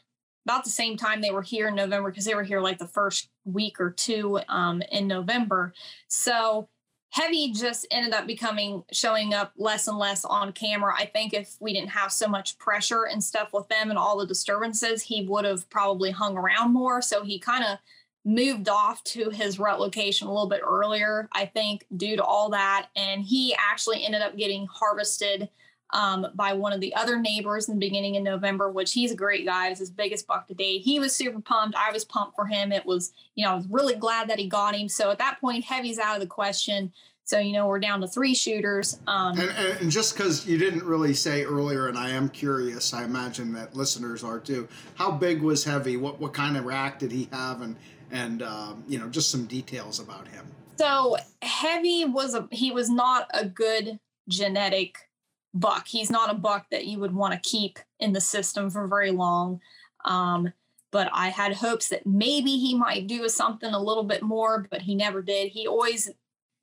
about 0.45 0.65
the 0.65 0.69
same 0.69 0.97
time 0.97 1.21
they 1.21 1.31
were 1.31 1.41
here 1.41 1.69
in 1.69 1.75
November, 1.75 2.09
because 2.09 2.25
they 2.25 2.35
were 2.35 2.43
here 2.43 2.59
like 2.61 2.77
the 2.77 2.87
first 2.87 3.29
week 3.45 3.79
or 3.79 3.91
two 3.91 4.39
um, 4.49 4.81
in 4.91 5.07
November. 5.07 5.73
So, 6.09 6.67
Heavy 7.09 7.51
just 7.51 7.87
ended 7.89 8.13
up 8.13 8.27
becoming 8.27 8.83
showing 8.91 9.33
up 9.33 9.53
less 9.57 9.87
and 9.87 9.97
less 9.97 10.25
on 10.25 10.51
camera. 10.51 10.93
I 10.95 11.05
think 11.05 11.33
if 11.33 11.55
we 11.59 11.73
didn't 11.73 11.89
have 11.89 12.11
so 12.11 12.27
much 12.27 12.57
pressure 12.59 13.05
and 13.05 13.23
stuff 13.23 13.49
with 13.53 13.67
them 13.69 13.89
and 13.89 13.97
all 13.97 14.17
the 14.17 14.27
disturbances, 14.27 15.01
he 15.01 15.25
would 15.25 15.45
have 15.45 15.69
probably 15.69 16.11
hung 16.11 16.37
around 16.37 16.73
more. 16.73 17.01
So 17.01 17.23
he 17.23 17.39
kind 17.39 17.63
of 17.63 17.77
moved 18.25 18.67
off 18.67 19.01
to 19.05 19.29
his 19.29 19.57
rut 19.57 19.79
location 19.79 20.27
a 20.27 20.31
little 20.31 20.49
bit 20.49 20.61
earlier, 20.61 21.29
I 21.31 21.45
think, 21.45 21.85
due 21.95 22.17
to 22.17 22.23
all 22.23 22.49
that. 22.49 22.89
And 22.95 23.23
he 23.23 23.55
actually 23.57 24.03
ended 24.03 24.21
up 24.21 24.35
getting 24.35 24.67
harvested 24.67 25.49
um, 25.91 26.27
by 26.35 26.53
one 26.53 26.73
of 26.73 26.81
the 26.81 26.93
other 26.95 27.19
neighbors 27.19 27.67
in 27.67 27.75
the 27.75 27.79
beginning 27.79 28.15
in 28.15 28.23
November, 28.23 28.69
which 28.69 28.93
he's 28.93 29.11
a 29.11 29.15
great 29.15 29.45
guy. 29.45 29.67
It 29.67 29.71
was 29.71 29.79
his 29.79 29.89
biggest 29.89 30.27
buck 30.27 30.47
to 30.47 30.53
date. 30.53 30.81
He 30.81 30.99
was 30.99 31.15
super 31.15 31.39
pumped. 31.39 31.77
I 31.77 31.91
was 31.91 32.05
pumped 32.05 32.35
for 32.35 32.45
him. 32.45 32.71
It 32.71 32.85
was, 32.85 33.13
you 33.35 33.45
know, 33.45 33.51
I 33.51 33.55
was 33.55 33.67
really 33.69 33.95
glad 33.95 34.29
that 34.29 34.39
he 34.39 34.47
got 34.47 34.75
him. 34.75 34.89
So 34.89 35.11
at 35.11 35.17
that 35.19 35.39
point, 35.39 35.63
heavy's 35.63 35.99
out 35.99 36.15
of 36.15 36.21
the 36.21 36.27
question. 36.27 36.91
So, 37.23 37.39
you 37.39 37.51
know, 37.51 37.67
we're 37.67 37.79
down 37.79 37.99
to 38.01 38.07
three 38.07 38.33
shooters. 38.33 38.99
Um, 39.05 39.37
and, 39.37 39.49
and, 39.49 39.91
just 39.91 40.15
because 40.15 40.47
you 40.47 40.57
didn't 40.57 40.83
really 40.83 41.13
say 41.13 41.43
earlier, 41.43 41.89
and 41.89 41.97
I 41.97 42.11
am 42.11 42.29
curious, 42.29 42.93
I 42.93 43.03
imagine 43.03 43.51
that 43.53 43.75
listeners 43.75 44.23
are 44.23 44.39
too, 44.39 44.69
how 44.95 45.11
big 45.11 45.41
was 45.41 45.65
Heavy? 45.65 45.97
What, 45.97 46.21
what 46.21 46.33
kind 46.33 46.55
of 46.55 46.63
rack 46.63 46.99
did 46.99 47.11
he 47.11 47.27
have? 47.33 47.61
And, 47.61 47.75
and 48.11 48.41
um, 48.41 48.83
you 48.87 48.99
know 48.99 49.07
just 49.07 49.29
some 49.31 49.45
details 49.45 49.99
about 49.99 50.27
him. 50.27 50.45
So 50.77 51.17
Heavy 51.41 52.05
was 52.05 52.33
a 52.33 52.47
he 52.51 52.71
was 52.71 52.89
not 52.89 53.29
a 53.33 53.45
good 53.45 53.99
genetic 54.27 55.06
buck. 55.53 55.87
He's 55.87 56.09
not 56.09 56.31
a 56.31 56.35
buck 56.35 56.67
that 56.71 56.85
you 56.85 56.99
would 56.99 57.13
want 57.13 57.33
to 57.33 57.49
keep 57.49 57.79
in 57.99 58.13
the 58.13 58.21
system 58.21 58.69
for 58.69 58.87
very 58.87 59.11
long. 59.11 59.61
Um, 60.05 60.53
but 60.91 61.09
I 61.13 61.29
had 61.29 61.53
hopes 61.53 61.89
that 61.89 62.05
maybe 62.05 62.57
he 62.57 62.75
might 62.75 63.07
do 63.07 63.27
something 63.27 63.73
a 63.73 63.81
little 63.81 64.03
bit 64.03 64.23
more, 64.23 64.67
but 64.69 64.81
he 64.81 64.95
never 64.95 65.21
did. 65.21 65.49
He 65.49 65.67
always 65.67 66.09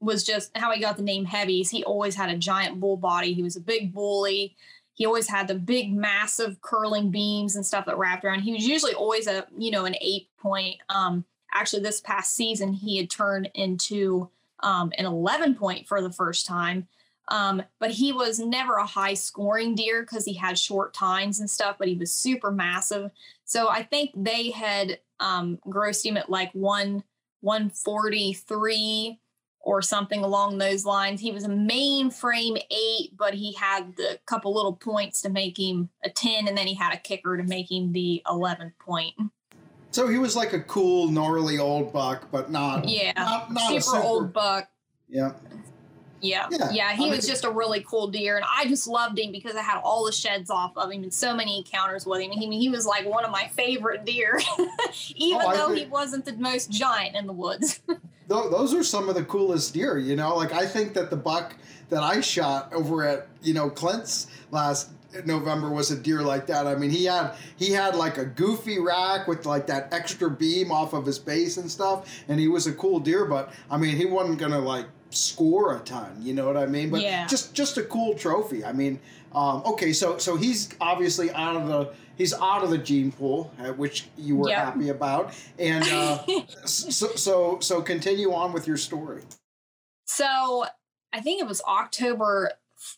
was 0.01 0.25
just 0.25 0.57
how 0.57 0.70
he 0.73 0.81
got 0.81 0.97
the 0.97 1.03
name 1.03 1.25
Heavies. 1.25 1.70
He 1.70 1.85
always 1.85 2.14
had 2.14 2.31
a 2.31 2.37
giant 2.37 2.81
bull 2.81 2.97
body. 2.97 3.33
He 3.33 3.42
was 3.42 3.57
a 3.57 3.61
big 3.61 3.92
bully. 3.92 4.57
He 4.94 5.07
always 5.07 5.29
had 5.29 5.49
the 5.49 5.55
big, 5.55 5.92
massive 5.92 6.61
curling 6.62 7.11
beams 7.11 7.57
and 7.57 7.66
stuff 7.66 7.87
that 7.87 7.99
wrapped 7.99 8.25
around. 8.25 8.40
He 8.40 8.53
was 8.53 8.66
usually 8.66 8.94
always 8.94 9.27
a, 9.27 9.47
you 9.57 9.70
know, 9.70 9.85
an 9.85 9.97
eight 10.01 10.29
point. 10.38 10.77
Um, 10.88 11.25
actually 11.55 11.83
this 11.83 12.01
past 12.01 12.35
season 12.35 12.73
he 12.73 12.99
had 12.99 13.09
turned 13.09 13.49
into 13.55 14.29
um, 14.61 14.92
an 14.99 15.07
11 15.07 15.55
point 15.55 15.87
for 15.87 16.03
the 16.03 16.12
first 16.12 16.47
time 16.47 16.87
um, 17.29 17.63
but 17.79 17.91
he 17.91 18.13
was 18.13 18.39
never 18.39 18.77
a 18.77 18.87
high 18.87 19.15
scoring 19.15 19.75
deer 19.75 20.03
because 20.03 20.25
he 20.25 20.35
had 20.35 20.59
short 20.59 20.95
tines 20.95 21.41
and 21.41 21.49
stuff 21.49 21.77
but 21.79 21.89
he 21.89 21.95
was 21.95 22.13
super 22.13 22.51
massive 22.51 23.11
so 23.45 23.69
i 23.69 23.83
think 23.83 24.11
they 24.15 24.51
had 24.51 24.99
um, 25.21 25.59
grossed 25.67 26.05
him 26.05 26.17
at 26.17 26.31
like 26.31 26.51
one 26.53 27.03
143 27.41 29.21
or 29.61 29.81
something 29.81 30.23
along 30.23 30.59
those 30.59 30.85
lines 30.85 31.21
he 31.21 31.33
was 31.33 31.45
a 31.45 31.49
main 31.49 32.11
frame 32.11 32.57
eight 32.71 33.17
but 33.17 33.35
he 33.35 33.53
had 33.55 33.97
the 33.97 34.19
couple 34.27 34.55
little 34.55 34.75
points 34.75 35.23
to 35.23 35.31
make 35.31 35.59
him 35.59 35.89
a 36.05 36.11
10 36.11 36.49
and 36.49 36.57
then 36.57 36.67
he 36.67 36.75
had 36.75 36.93
a 36.93 36.99
kicker 36.99 37.37
to 37.37 37.45
make 37.45 37.71
him 37.71 37.93
the 37.93 38.23
11 38.29 38.73
point 38.79 39.15
so 39.95 40.09
he 40.09 40.19
was 40.19 40.35
like 40.35 40.53
a 40.53 40.59
cool, 40.59 41.09
gnarly 41.09 41.61
old 41.61 41.93
buck, 41.93 42.29
but 42.33 42.51
not 42.51 42.89
yeah, 42.89 43.13
not, 43.17 43.53
not 43.53 43.69
super, 43.69 43.81
super, 43.81 44.03
old 44.03 44.33
buck. 44.33 44.69
Yeah. 45.09 45.35
Yeah. 46.25 46.47
yeah. 46.51 46.71
Yeah. 46.73 46.93
He 46.93 47.07
I 47.07 47.11
was 47.11 47.25
mean, 47.25 47.31
just 47.33 47.45
a 47.45 47.51
really 47.51 47.85
cool 47.87 48.09
deer. 48.09 48.37
And 48.37 48.45
I 48.51 48.67
just 48.67 48.87
loved 48.87 49.19
him 49.19 49.33
because 49.33 49.55
I 49.57 49.63
had 49.63 49.81
all 49.83 50.05
the 50.05 50.13
sheds 50.13 50.51
off 50.51 50.77
of 50.77 50.91
him 50.91 51.03
and 51.03 51.13
so 51.13 51.35
many 51.35 51.59
encounters 51.59 52.07
with 52.07 52.21
him. 52.21 52.31
He, 52.31 52.59
he 52.59 52.69
was 52.69 52.87
like 52.87 53.07
one 53.07 53.25
of 53.25 53.31
my 53.31 53.49
favorite 53.49 54.05
deer, 54.05 54.41
even 55.17 55.43
oh, 55.45 55.57
though 55.57 55.69
think, 55.69 55.79
he 55.79 55.87
wasn't 55.87 56.25
the 56.25 56.33
most 56.35 56.71
giant 56.71 57.17
in 57.17 57.27
the 57.27 57.33
woods. 57.33 57.81
those 58.29 58.75
are 58.75 58.83
some 58.83 59.09
of 59.09 59.15
the 59.15 59.25
coolest 59.25 59.75
deer, 59.75 59.99
you 59.99 60.17
know? 60.17 60.35
Like, 60.35 60.53
I 60.53 60.67
think 60.67 60.95
that 60.95 61.11
the 61.11 61.17
buck 61.17 61.55
that 61.91 62.03
I 62.03 62.21
shot 62.21 62.73
over 62.73 63.05
at, 63.05 63.29
you 63.43 63.55
know, 63.55 63.69
Clint's 63.69 64.29
last 64.51 64.91
November 65.25 65.71
was 65.71 65.91
a 65.91 65.97
deer 65.97 66.23
like 66.23 66.47
that. 66.47 66.67
I 66.67 66.75
mean, 66.75 66.91
he 66.91 67.05
had 67.05 67.35
he 67.57 67.71
had 67.71 67.95
like 67.95 68.19
a 68.19 68.25
goofy 68.25 68.81
rack 68.81 69.29
with 69.29 69.47
like 69.47 69.67
that 69.69 69.93
extra 69.93 70.31
beam 70.31 70.73
off 70.73 70.93
of 70.93 71.07
his 71.07 71.19
base 71.19 71.57
and 71.57 71.71
stuff, 71.71 72.25
and 72.29 72.41
he 72.41 72.49
was 72.49 72.67
a 72.67 72.73
cool 72.73 72.99
deer. 72.99 73.25
But 73.25 73.53
I 73.71 73.77
mean, 73.77 73.97
he 73.97 74.07
wasn't 74.07 74.39
gonna 74.39 74.59
like 74.59 74.87
score 75.14 75.77
a 75.77 75.81
ton. 75.81 76.16
You 76.20 76.35
know 76.35 76.46
what 76.46 76.57
I 76.57 76.66
mean? 76.66 76.90
But 76.90 77.03
yeah. 77.03 77.27
just 77.27 77.55
just 77.55 77.77
a 77.79 77.83
cool 77.83 78.14
trophy. 78.14 78.64
I 78.64 78.72
mean, 78.72 78.98
um, 79.35 79.62
okay, 79.66 79.92
so 79.92 80.18
so 80.18 80.37
he's 80.37 80.70
obviously 80.81 81.31
out 81.33 81.57
of 81.57 81.66
the 81.68 81.92
he's 82.16 82.35
out 82.35 82.62
of 82.62 82.70
the 82.70 82.79
gene 82.79 83.12
pool, 83.12 83.53
uh, 83.61 83.72
which 83.72 84.07
you 84.16 84.37
were 84.37 84.48
yep. 84.48 84.64
happy 84.64 84.88
about, 84.90 85.35
and 85.59 85.85
uh, 85.85 86.18
so 86.64 87.09
so 87.14 87.59
so 87.61 87.83
continue 87.83 88.33
on 88.33 88.53
with 88.53 88.66
your 88.66 88.77
story. 88.77 89.22
So 90.07 90.64
I 91.12 91.20
think 91.20 91.40
it 91.40 91.46
was 91.46 91.62
October 91.62 92.53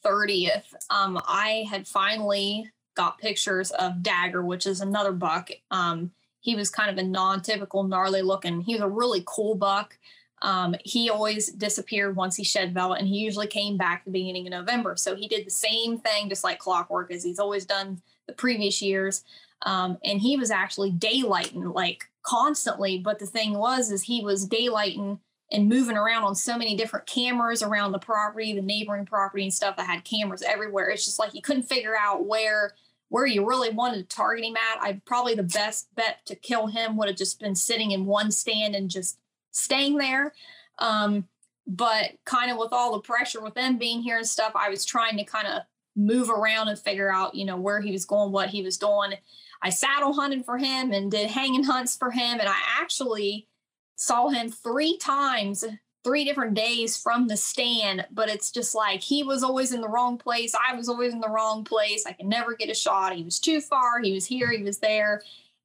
30th, 0.05 0.75
um, 0.91 1.21
I 1.27 1.67
had 1.71 1.87
finally 1.87 2.71
got 2.97 3.19
pictures 3.19 3.71
of 3.73 4.03
Dagger, 4.03 4.45
which 4.45 4.67
is 4.67 4.81
another 4.81 5.13
buck. 5.13 5.51
Um, 5.71 6.13
he 6.41 6.55
was 6.55 6.71
kind 6.71 6.91
of 6.91 6.99
a 6.99 7.07
non-typical 7.07 7.85
gnarly 7.85 8.23
looking. 8.23 8.61
He 8.61 8.75
was 8.75 8.83
a 8.83 8.89
really 8.89 9.23
cool 9.27 9.55
buck. 9.55 9.99
Um, 10.43 10.75
he 10.85 11.09
always 11.09 11.51
disappeared 11.51 12.17
once 12.17 12.37
he 12.37 12.45
shed 12.45 12.75
velvet, 12.75 12.99
and 12.99 13.09
he 13.09 13.19
usually 13.19 13.47
came 13.47 13.77
back 13.77 14.05
the 14.05 14.11
beginning 14.11 14.47
of 14.47 14.51
November. 14.51 14.97
So 14.97 15.17
he 15.17 15.29
did 15.29 15.47
the 15.47 15.51
same 15.51 15.99
thing, 15.99 16.29
just 16.29 16.45
like 16.45 16.59
clockwork, 16.59 17.11
as 17.11 17.25
he's 17.25 17.39
always 17.39 17.65
done 17.65 18.03
the 18.27 18.35
previous 18.35 18.83
years. 18.83 19.25
Um, 19.63 19.99
and 20.05 20.21
he 20.21 20.37
was 20.37 20.51
actually 20.51 20.93
daylighting 20.93 21.75
like 21.75 22.05
constantly. 22.23 22.99
But 22.99 23.19
the 23.19 23.27
thing 23.27 23.55
was, 23.55 23.91
is 23.91 24.03
he 24.03 24.23
was 24.23 24.49
daylighting 24.49 25.19
and 25.53 25.69
moving 25.69 25.97
around 25.97 26.25
on 26.25 26.35
so 26.35 26.59
many 26.59 26.77
different 26.77 27.07
cameras 27.07 27.63
around 27.63 27.93
the 27.93 27.99
property, 27.99 28.53
the 28.53 28.61
neighboring 28.61 29.07
property 29.07 29.45
and 29.45 29.55
stuff 29.55 29.77
that 29.77 29.87
had 29.87 30.05
cameras 30.05 30.43
everywhere. 30.43 30.89
It's 30.89 31.05
just 31.05 31.19
like 31.19 31.35
you 31.35 31.43
couldn't 31.43 31.63
figure 31.63 31.97
out 31.99 32.27
where 32.27 32.73
where 33.09 33.27
you 33.27 33.47
really 33.47 33.71
wanted 33.71 33.99
to 33.99 34.17
target 34.17 34.45
him 34.45 34.57
at. 34.57 34.83
I 34.83 35.01
probably 35.07 35.37
the 35.37 35.45
best 35.45 35.95
bet 35.95 36.27
to 36.27 36.35
kill 36.35 36.67
him 36.67 36.97
would 36.97 37.07
have 37.07 37.17
just 37.17 37.39
been 37.39 37.55
sitting 37.55 37.93
in 37.93 38.05
one 38.05 38.33
stand 38.33 38.75
and 38.75 38.91
just 38.91 39.19
staying 39.57 39.97
there. 39.97 40.33
Um, 40.79 41.27
but 41.67 42.13
kind 42.25 42.51
of 42.51 42.59
with 42.59 42.73
all 42.73 42.93
the 42.93 43.01
pressure 43.01 43.43
with 43.43 43.55
them 43.55 43.79
being 43.79 44.03
here 44.03 44.19
and 44.19 44.27
stuff, 44.27 44.53
I 44.55 44.69
was 44.69 44.85
trying 44.85 45.17
to 45.17 45.25
kind 45.25 45.49
of 45.49 45.63
move 45.97 46.31
around 46.31 46.69
and 46.69 46.79
figure 46.79 47.13
out, 47.13 47.35
you 47.35 47.45
know, 47.45 47.57
where 47.57 47.81
he 47.81 47.91
was 47.91 48.05
going, 48.05 48.31
what 48.31 48.51
he 48.51 48.63
was 48.63 48.77
doing. 48.77 49.15
I 49.63 49.71
saddle 49.71 50.13
hunted 50.13 50.45
for 50.45 50.59
him 50.59 50.93
and 50.93 51.11
did 51.11 51.29
hanging 51.29 51.65
hunts 51.65 51.97
for 51.97 52.11
him. 52.11 52.39
And 52.39 52.49
I 52.49 52.59
actually 52.79 53.49
saw 53.97 54.29
him 54.29 54.51
three 54.51 54.99
times 54.99 55.65
three 56.05 56.25
different 56.25 56.55
days 56.55 56.97
from 56.97 57.27
the 57.27 57.37
stand, 57.37 58.07
but 58.13 58.29
it's 58.29 58.53
just 58.53 58.77
like 58.77 59.01
he 59.01 59.25
was 59.25 59.43
always 59.43 59.73
in 59.73 59.81
the 59.81 59.89
wrong 59.89 60.17
place. 60.17 60.55
I 60.55 60.73
was 60.77 60.89
always 60.89 61.13
in 61.13 61.19
the 61.19 61.29
wrong 61.29 61.65
place. 61.65 62.07
I 62.07 62.13
could 62.13 62.27
never 62.27 62.55
get 62.55 62.71
a 62.71 62.75
shot. 62.75 63.17
He 63.17 63.25
was 63.25 63.41
too 63.41 63.61
far. 63.61 64.01
He 64.01 64.13
was 64.13 64.25
here. 64.25 64.53
He 64.53 64.63
was 64.63 64.79
there. 64.79 65.23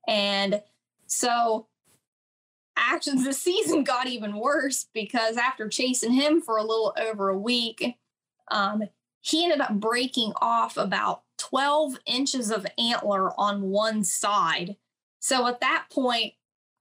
And 0.08 0.64
so 1.06 1.68
actually 2.78 3.24
the 3.24 3.34
season 3.34 3.84
got 3.84 4.08
even 4.08 4.36
worse 4.36 4.88
because 4.94 5.38
after 5.38 5.68
chasing 5.68 6.14
him 6.14 6.42
for 6.42 6.58
a 6.58 6.64
little 6.64 6.94
over 7.00 7.30
a 7.30 7.38
week, 7.38 7.98
um, 8.50 8.84
he 9.22 9.44
ended 9.44 9.62
up 9.62 9.74
breaking 9.74 10.34
off 10.42 10.78
about 10.78 11.22
12 11.38 11.96
inches 12.06 12.52
of 12.52 12.66
antler 12.78 13.32
on 13.40 13.62
one 13.62 14.04
side. 14.04 14.76
So 15.20 15.48
at 15.48 15.62
that 15.62 15.86
point, 15.92 16.34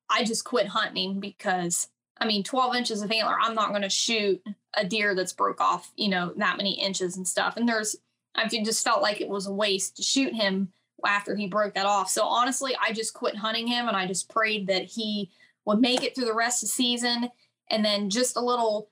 I 0.09 0.25
just 0.25 0.45
quit 0.45 0.69
hunting 0.69 1.21
because 1.21 1.89
I 2.21 2.27
mean, 2.27 2.45
12 2.45 2.77
inches 2.77 3.03
of 3.03 3.11
antler, 3.11 3.37
I'm 3.41 3.55
not 3.55 3.71
going 3.71 3.83
to 3.83 3.89
shoot 3.89 4.43
a 4.75 4.85
deer 4.85 5.15
that's 5.15 5.33
broke 5.33 5.61
off, 5.61 5.91
you 5.97 6.09
know, 6.09 6.35
that 6.37 6.59
many 6.59 6.79
inches 6.79 7.17
and 7.17 7.27
stuff. 7.27 7.57
And 7.57 7.67
there's, 7.67 7.97
I 8.35 8.47
just 8.47 8.85
felt 8.85 9.01
like 9.01 9.21
it 9.21 9.29
was 9.29 9.47
a 9.47 9.53
waste 9.53 9.97
to 9.97 10.03
shoot 10.03 10.35
him 10.35 10.71
after 11.05 11.35
he 11.35 11.47
broke 11.47 11.75
that 11.75 11.87
off. 11.87 12.11
So 12.11 12.25
honestly, 12.25 12.77
I 12.81 12.93
just 12.93 13.15
quit 13.15 13.37
hunting 13.37 13.67
him 13.67 13.89
and 13.89 13.97
I 13.97 14.07
just 14.07 14.29
prayed 14.29 14.67
that 14.67 14.85
he 14.85 15.31
would 15.71 15.81
make 15.81 16.03
it 16.03 16.15
through 16.15 16.27
the 16.27 16.35
rest 16.35 16.63
of 16.63 16.69
the 16.69 16.73
season. 16.73 17.31
And 17.71 17.85
then 17.85 18.11
just 18.11 18.37
a 18.37 18.41
little 18.41 18.91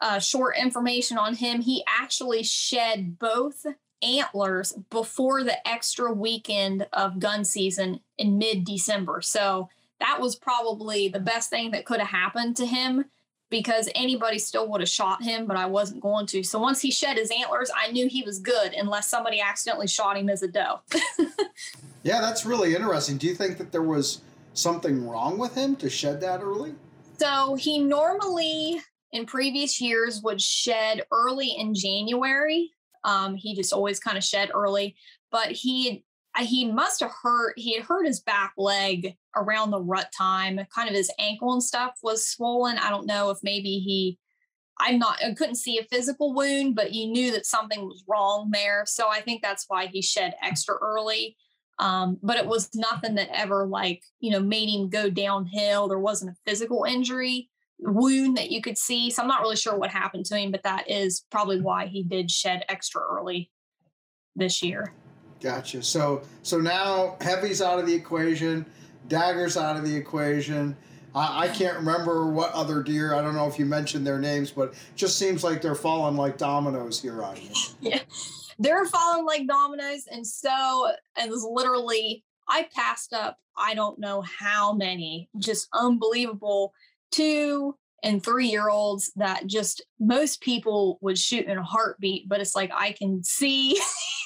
uh, 0.00 0.20
short 0.20 0.56
information 0.56 1.18
on 1.18 1.34
him. 1.34 1.60
He 1.60 1.84
actually 1.86 2.42
shed 2.42 3.18
both 3.18 3.66
antlers 4.02 4.72
before 4.88 5.42
the 5.44 5.68
extra 5.68 6.12
weekend 6.12 6.86
of 6.92 7.18
gun 7.18 7.44
season 7.44 8.00
in 8.16 8.38
mid 8.38 8.64
December. 8.64 9.20
So 9.20 9.68
that 9.98 10.20
was 10.20 10.36
probably 10.36 11.08
the 11.08 11.20
best 11.20 11.50
thing 11.50 11.72
that 11.72 11.84
could 11.84 11.98
have 11.98 12.08
happened 12.08 12.56
to 12.56 12.66
him 12.66 13.06
because 13.50 13.88
anybody 13.96 14.38
still 14.38 14.68
would 14.68 14.80
have 14.80 14.88
shot 14.88 15.22
him, 15.22 15.46
but 15.46 15.56
I 15.56 15.66
wasn't 15.66 16.00
going 16.00 16.26
to. 16.26 16.44
So 16.44 16.60
once 16.60 16.80
he 16.80 16.92
shed 16.92 17.16
his 17.16 17.32
antlers, 17.36 17.70
I 17.76 17.90
knew 17.90 18.08
he 18.08 18.22
was 18.22 18.38
good 18.38 18.72
unless 18.74 19.08
somebody 19.08 19.40
accidentally 19.40 19.88
shot 19.88 20.16
him 20.16 20.30
as 20.30 20.44
a 20.44 20.48
doe. 20.48 20.80
yeah, 22.04 22.20
that's 22.20 22.46
really 22.46 22.76
interesting. 22.76 23.18
Do 23.18 23.26
you 23.26 23.34
think 23.34 23.58
that 23.58 23.72
there 23.72 23.82
was 23.82 24.20
something 24.54 25.06
wrong 25.06 25.38
with 25.38 25.54
him 25.54 25.76
to 25.76 25.90
shed 25.90 26.20
that 26.20 26.40
early? 26.42 26.74
So 27.18 27.54
he 27.54 27.78
normally 27.78 28.80
in 29.12 29.26
previous 29.26 29.80
years 29.80 30.22
would 30.22 30.40
shed 30.40 31.02
early 31.10 31.54
in 31.58 31.74
January. 31.74 32.70
Um, 33.04 33.34
he 33.34 33.54
just 33.54 33.72
always 33.72 33.98
kind 33.98 34.16
of 34.16 34.24
shed 34.24 34.50
early, 34.54 34.96
but 35.30 35.50
he 35.50 36.04
he 36.38 36.70
must 36.70 37.00
have 37.00 37.10
hurt. 37.22 37.58
He 37.58 37.74
had 37.74 37.84
hurt 37.84 38.06
his 38.06 38.20
back 38.20 38.52
leg 38.56 39.16
around 39.36 39.70
the 39.70 39.80
rut 39.80 40.12
time. 40.16 40.60
Kind 40.74 40.88
of 40.88 40.94
his 40.94 41.12
ankle 41.18 41.52
and 41.52 41.62
stuff 41.62 41.94
was 42.02 42.28
swollen. 42.28 42.78
I 42.78 42.90
don't 42.90 43.06
know 43.06 43.30
if 43.30 43.38
maybe 43.42 43.78
he. 43.78 44.18
I'm 44.78 44.98
not. 44.98 45.22
I 45.22 45.34
couldn't 45.34 45.56
see 45.56 45.78
a 45.78 45.84
physical 45.84 46.32
wound, 46.32 46.74
but 46.74 46.92
you 46.92 47.08
knew 47.08 47.32
that 47.32 47.46
something 47.46 47.82
was 47.82 48.04
wrong 48.08 48.50
there. 48.50 48.84
So 48.86 49.08
I 49.08 49.20
think 49.20 49.42
that's 49.42 49.64
why 49.68 49.86
he 49.86 50.00
shed 50.00 50.34
extra 50.42 50.76
early. 50.80 51.36
Um, 51.80 52.18
but 52.22 52.36
it 52.36 52.46
was 52.46 52.68
nothing 52.74 53.14
that 53.16 53.30
ever 53.32 53.66
like 53.66 54.02
you 54.20 54.30
know 54.30 54.40
made 54.40 54.68
him 54.68 54.88
go 54.88 55.10
downhill. 55.10 55.88
There 55.88 55.98
wasn't 55.98 56.32
a 56.32 56.36
physical 56.46 56.84
injury 56.84 57.48
wound 57.78 58.36
that 58.36 58.50
you 58.50 58.60
could 58.60 58.76
see. 58.76 59.10
So 59.10 59.22
I'm 59.22 59.28
not 59.28 59.40
really 59.40 59.56
sure 59.56 59.76
what 59.76 59.90
happened 59.90 60.26
to 60.26 60.36
him, 60.36 60.50
but 60.50 60.62
that 60.62 60.88
is 60.90 61.24
probably 61.30 61.60
why 61.60 61.86
he 61.86 62.02
did 62.02 62.30
shed 62.30 62.64
extra 62.68 63.00
early 63.02 63.50
this 64.36 64.62
year. 64.62 64.92
Gotcha. 65.40 65.82
So 65.82 66.22
so 66.42 66.60
now 66.60 67.16
heavy's 67.20 67.62
out 67.62 67.78
of 67.78 67.86
the 67.86 67.94
equation, 67.94 68.66
daggers 69.08 69.56
out 69.56 69.76
of 69.76 69.84
the 69.84 69.96
equation. 69.96 70.76
I, 71.14 71.46
I 71.46 71.48
can't 71.48 71.78
remember 71.78 72.26
what 72.26 72.52
other 72.52 72.82
deer. 72.82 73.14
I 73.14 73.22
don't 73.22 73.34
know 73.34 73.48
if 73.48 73.58
you 73.58 73.64
mentioned 73.64 74.06
their 74.06 74.18
names, 74.18 74.50
but 74.50 74.74
just 74.96 75.18
seems 75.18 75.42
like 75.42 75.62
they're 75.62 75.74
falling 75.74 76.16
like 76.16 76.36
dominoes 76.36 77.00
here 77.00 77.22
on 77.22 77.36
you. 77.36 77.50
yeah, 77.80 78.00
they're 78.60 78.84
falling 78.84 79.24
like 79.24 79.48
dominoes, 79.48 80.04
and 80.10 80.24
so 80.24 80.92
it 81.16 81.30
was 81.30 81.46
literally 81.50 82.22
I 82.48 82.68
passed 82.74 83.12
up. 83.12 83.38
I 83.56 83.74
don't 83.74 83.98
know 83.98 84.22
how 84.22 84.72
many, 84.72 85.28
just 85.38 85.68
unbelievable 85.72 86.72
two 87.10 87.74
and 88.02 88.22
three 88.22 88.48
year 88.48 88.68
olds 88.68 89.12
that 89.16 89.46
just 89.46 89.82
most 89.98 90.40
people 90.40 90.98
would 91.00 91.18
shoot 91.18 91.46
in 91.46 91.58
a 91.58 91.62
heartbeat, 91.62 92.28
but 92.28 92.40
it's 92.40 92.54
like 92.54 92.70
I 92.74 92.92
can 92.92 93.24
see, 93.24 93.80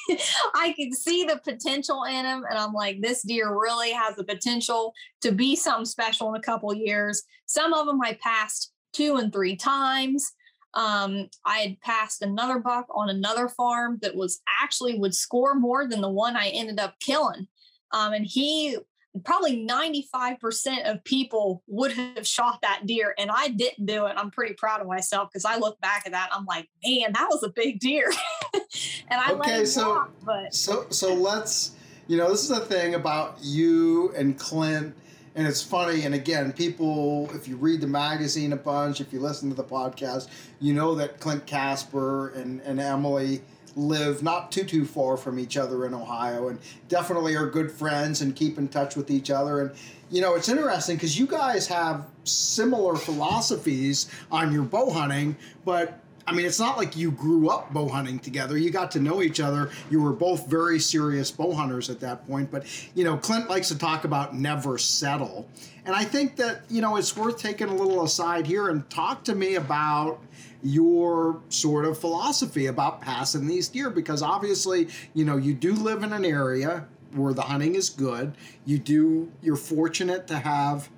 I 0.54 0.74
can 0.76 0.92
see 0.92 1.24
the 1.24 1.40
potential 1.44 2.04
in 2.04 2.24
them, 2.24 2.44
and 2.48 2.58
I'm 2.58 2.72
like, 2.72 3.00
this 3.00 3.22
deer 3.22 3.56
really 3.56 3.92
has 3.92 4.16
the 4.16 4.24
potential 4.24 4.92
to 5.22 5.32
be 5.32 5.54
something 5.54 5.84
special 5.84 6.30
in 6.30 6.36
a 6.40 6.42
couple 6.42 6.74
years. 6.74 7.22
Some 7.46 7.72
of 7.72 7.86
them 7.86 8.00
I 8.02 8.18
passed 8.20 8.72
two 8.92 9.16
and 9.16 9.32
three 9.32 9.56
times. 9.56 10.32
Um, 10.74 11.28
I 11.44 11.58
had 11.58 11.80
passed 11.80 12.22
another 12.22 12.58
buck 12.58 12.86
on 12.94 13.08
another 13.08 13.48
farm 13.48 13.98
that 14.02 14.16
was 14.16 14.40
actually 14.62 14.98
would 14.98 15.14
score 15.14 15.54
more 15.54 15.86
than 15.86 16.00
the 16.00 16.10
one 16.10 16.36
I 16.36 16.48
ended 16.48 16.80
up 16.80 16.98
killing. 17.00 17.46
Um, 17.92 18.12
and 18.12 18.26
he 18.26 18.76
probably 19.24 19.64
95% 19.64 20.90
of 20.90 21.04
people 21.04 21.62
would 21.68 21.92
have 21.92 22.26
shot 22.26 22.60
that 22.62 22.86
deer 22.86 23.14
and 23.18 23.30
I 23.30 23.48
didn't 23.48 23.86
do 23.86 24.06
it. 24.06 24.14
I'm 24.16 24.30
pretty 24.30 24.54
proud 24.54 24.80
of 24.80 24.88
myself 24.88 25.30
because 25.32 25.44
I 25.44 25.56
look 25.56 25.80
back 25.80 26.02
at 26.06 26.12
that 26.12 26.30
I'm 26.32 26.44
like, 26.44 26.68
man, 26.84 27.12
that 27.12 27.28
was 27.30 27.42
a 27.44 27.50
big 27.50 27.78
deer. 27.78 28.10
and 28.54 29.20
I 29.20 29.32
okay, 29.32 29.64
so, 29.64 29.88
walk, 29.90 30.10
but 30.24 30.54
so 30.54 30.86
so 30.90 31.14
let's 31.14 31.72
you 32.06 32.18
know, 32.18 32.28
this 32.28 32.42
is 32.42 32.48
the 32.48 32.60
thing 32.60 32.94
about 32.94 33.38
you 33.40 34.12
and 34.14 34.38
Clint 34.38 34.94
and 35.34 35.46
it's 35.46 35.62
funny 35.62 36.04
and 36.04 36.14
again 36.14 36.52
people 36.52 37.30
if 37.34 37.48
you 37.48 37.56
read 37.56 37.80
the 37.80 37.86
magazine 37.86 38.52
a 38.52 38.56
bunch 38.56 39.00
if 39.00 39.12
you 39.12 39.20
listen 39.20 39.48
to 39.48 39.54
the 39.54 39.64
podcast 39.64 40.28
you 40.60 40.72
know 40.72 40.94
that 40.94 41.20
clint 41.20 41.44
casper 41.46 42.28
and, 42.30 42.60
and 42.62 42.80
emily 42.80 43.40
live 43.76 44.22
not 44.22 44.52
too 44.52 44.64
too 44.64 44.84
far 44.84 45.16
from 45.16 45.38
each 45.38 45.56
other 45.56 45.86
in 45.86 45.94
Ohio, 45.94 46.48
and 46.48 46.58
definitely 46.88 47.36
are 47.36 47.46
good 47.46 47.70
friends 47.70 48.20
and 48.20 48.34
keep 48.36 48.58
in 48.58 48.68
touch 48.68 48.96
with 48.96 49.10
each 49.10 49.30
other. 49.30 49.60
And 49.60 49.72
you 50.10 50.20
know, 50.20 50.34
it's 50.34 50.48
interesting 50.48 50.96
because 50.96 51.18
you 51.18 51.26
guys 51.26 51.66
have 51.66 52.06
similar 52.24 52.96
philosophies 52.96 54.10
on 54.30 54.52
your 54.52 54.62
bow 54.62 54.90
hunting, 54.90 55.36
but 55.64 55.98
I 56.26 56.32
mean, 56.32 56.46
it's 56.46 56.58
not 56.58 56.76
like 56.76 56.96
you 56.96 57.10
grew 57.10 57.50
up 57.50 57.72
bow 57.72 57.88
hunting 57.88 58.18
together. 58.18 58.56
You 58.56 58.70
got 58.70 58.90
to 58.92 59.00
know 59.00 59.22
each 59.22 59.40
other. 59.40 59.70
You 59.90 60.02
were 60.02 60.12
both 60.12 60.46
very 60.48 60.78
serious 60.78 61.30
bow 61.30 61.52
hunters 61.52 61.90
at 61.90 62.00
that 62.00 62.26
point. 62.26 62.50
But, 62.50 62.64
you 62.94 63.04
know, 63.04 63.16
Clint 63.16 63.50
likes 63.50 63.68
to 63.68 63.78
talk 63.78 64.04
about 64.04 64.34
never 64.34 64.78
settle. 64.78 65.48
And 65.84 65.94
I 65.94 66.04
think 66.04 66.36
that, 66.36 66.62
you 66.70 66.80
know, 66.80 66.96
it's 66.96 67.16
worth 67.16 67.38
taking 67.38 67.68
a 67.68 67.74
little 67.74 68.04
aside 68.04 68.46
here 68.46 68.68
and 68.68 68.88
talk 68.88 69.24
to 69.24 69.34
me 69.34 69.56
about 69.56 70.18
your 70.62 71.42
sort 71.50 71.84
of 71.84 71.98
philosophy 71.98 72.66
about 72.66 73.02
passing 73.02 73.46
these 73.46 73.68
deer 73.68 73.90
because 73.90 74.22
obviously, 74.22 74.88
you 75.12 75.24
know, 75.24 75.36
you 75.36 75.52
do 75.52 75.74
live 75.74 76.02
in 76.02 76.12
an 76.14 76.24
area 76.24 76.86
where 77.12 77.34
the 77.34 77.42
hunting 77.42 77.74
is 77.74 77.90
good. 77.90 78.34
You 78.64 78.78
do, 78.78 79.30
you're 79.42 79.56
fortunate 79.56 80.26
to 80.28 80.38
have, 80.38 80.88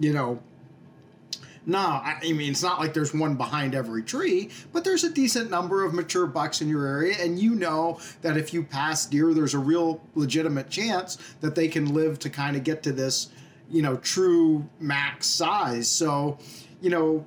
you 0.00 0.12
know, 0.12 0.40
no, 1.68 1.78
I 1.78 2.20
mean, 2.22 2.52
it's 2.52 2.62
not 2.62 2.78
like 2.78 2.94
there's 2.94 3.12
one 3.12 3.34
behind 3.34 3.74
every 3.74 4.04
tree, 4.04 4.50
but 4.72 4.84
there's 4.84 5.02
a 5.02 5.10
decent 5.10 5.50
number 5.50 5.84
of 5.84 5.92
mature 5.92 6.26
bucks 6.26 6.60
in 6.60 6.68
your 6.68 6.86
area, 6.86 7.16
and 7.20 7.40
you 7.40 7.56
know 7.56 7.98
that 8.22 8.36
if 8.36 8.54
you 8.54 8.62
pass 8.62 9.04
deer, 9.04 9.34
there's 9.34 9.54
a 9.54 9.58
real 9.58 10.00
legitimate 10.14 10.70
chance 10.70 11.18
that 11.40 11.56
they 11.56 11.66
can 11.66 11.92
live 11.92 12.20
to 12.20 12.30
kind 12.30 12.56
of 12.56 12.62
get 12.62 12.84
to 12.84 12.92
this, 12.92 13.30
you 13.68 13.82
know, 13.82 13.96
true 13.96 14.64
max 14.78 15.26
size. 15.26 15.88
So, 15.88 16.38
you 16.80 16.90
know, 16.90 17.24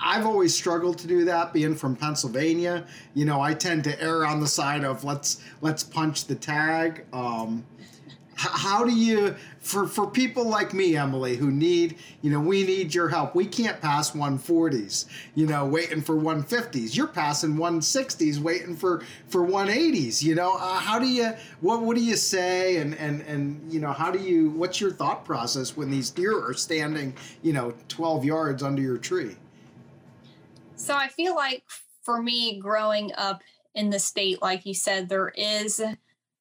I've 0.00 0.26
always 0.26 0.54
struggled 0.54 0.98
to 0.98 1.08
do 1.08 1.24
that 1.24 1.52
being 1.52 1.74
from 1.74 1.96
Pennsylvania. 1.96 2.86
You 3.14 3.24
know, 3.24 3.40
I 3.40 3.54
tend 3.54 3.82
to 3.84 4.00
err 4.00 4.24
on 4.24 4.40
the 4.40 4.46
side 4.46 4.84
of 4.84 5.02
let's 5.02 5.42
let's 5.60 5.82
punch 5.82 6.26
the 6.26 6.36
tag. 6.36 7.04
Um, 7.12 7.66
how 8.48 8.84
do 8.84 8.92
you 8.92 9.34
for 9.60 9.86
for 9.86 10.06
people 10.06 10.44
like 10.44 10.72
me 10.72 10.96
emily 10.96 11.36
who 11.36 11.50
need 11.50 11.96
you 12.22 12.30
know 12.30 12.40
we 12.40 12.64
need 12.64 12.94
your 12.94 13.08
help. 13.08 13.34
We 13.34 13.46
can't 13.46 13.80
pass 13.80 14.12
140s 14.12 15.04
you 15.34 15.46
know 15.46 15.66
waiting 15.66 16.00
for 16.00 16.14
150s 16.14 16.96
you're 16.96 17.06
passing 17.06 17.56
160s 17.56 18.38
waiting 18.38 18.74
for 18.74 19.02
for 19.28 19.46
180s 19.46 20.22
you 20.22 20.34
know? 20.34 20.54
Uh, 20.54 20.78
how 20.78 20.98
do 20.98 21.06
you 21.06 21.32
what 21.60 21.82
what 21.82 21.96
do 21.96 22.02
you 22.02 22.16
say? 22.16 22.78
And 22.78 22.94
and 22.94 23.20
and 23.22 23.72
you 23.72 23.80
know 23.80 23.92
how 23.92 24.10
do 24.10 24.18
you 24.18 24.50
what's 24.50 24.80
your 24.80 24.92
thought 24.92 25.24
process 25.24 25.76
when 25.76 25.90
these 25.90 26.10
deer 26.10 26.38
are 26.42 26.54
standing 26.54 27.14
you 27.42 27.52
know 27.52 27.74
12 27.88 28.24
yards 28.24 28.62
under 28.62 28.80
your 28.80 28.98
tree? 28.98 29.36
So 30.76 30.96
I 30.96 31.08
feel 31.08 31.34
like 31.34 31.64
for 32.02 32.22
me, 32.22 32.58
growing 32.58 33.12
up 33.16 33.42
in 33.74 33.90
the 33.90 33.98
state, 33.98 34.42
like 34.42 34.66
you 34.66 34.74
said, 34.74 35.08
there 35.08 35.28
is, 35.36 35.80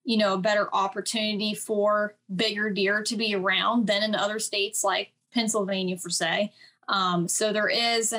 you 0.09 0.17
know, 0.17 0.33
a 0.33 0.39
better 0.39 0.73
opportunity 0.73 1.53
for 1.53 2.15
bigger 2.35 2.71
deer 2.71 3.03
to 3.03 3.15
be 3.15 3.35
around 3.35 3.85
than 3.85 4.01
in 4.01 4.15
other 4.15 4.39
states 4.39 4.83
like 4.83 5.11
Pennsylvania, 5.31 5.99
for 5.99 6.09
say. 6.09 6.51
Um, 6.87 7.27
so 7.27 7.53
there 7.53 7.69
is, 7.69 8.11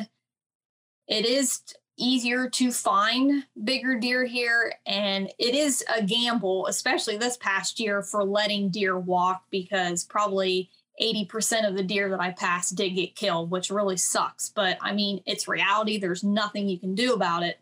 it 1.09 1.27
is 1.27 1.63
easier 1.97 2.49
to 2.49 2.71
find 2.71 3.45
bigger 3.65 3.99
deer 3.99 4.25
here 4.25 4.73
and 4.87 5.33
it 5.39 5.55
is 5.55 5.85
a 5.95 6.03
gamble 6.03 6.67
especially 6.69 7.19
this 7.19 7.37
past 7.39 7.79
year 7.79 8.03
for 8.03 8.25
letting 8.25 8.71
deer 8.71 8.99
walk 8.99 9.43
because 9.51 10.05
probably 10.05 10.71
80% 11.03 11.69
of 11.69 11.75
the 11.75 11.83
deer 11.83 12.09
that 12.09 12.21
I 12.21 12.31
passed 12.31 12.77
did 12.77 12.91
get 12.91 13.17
killed, 13.17 13.51
which 13.51 13.69
really 13.69 13.97
sucks. 13.97 14.49
But 14.49 14.79
I 14.81 14.93
mean, 14.93 15.23
it's 15.27 15.49
reality. 15.49 15.99
There's 15.99 16.23
nothing 16.23 16.69
you 16.69 16.79
can 16.79 16.95
do 16.95 17.15
about 17.15 17.43
it. 17.43 17.59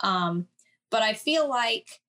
Um, 0.00 0.46
but 0.90 1.02
I 1.02 1.14
feel 1.14 1.48
like, 1.48 1.99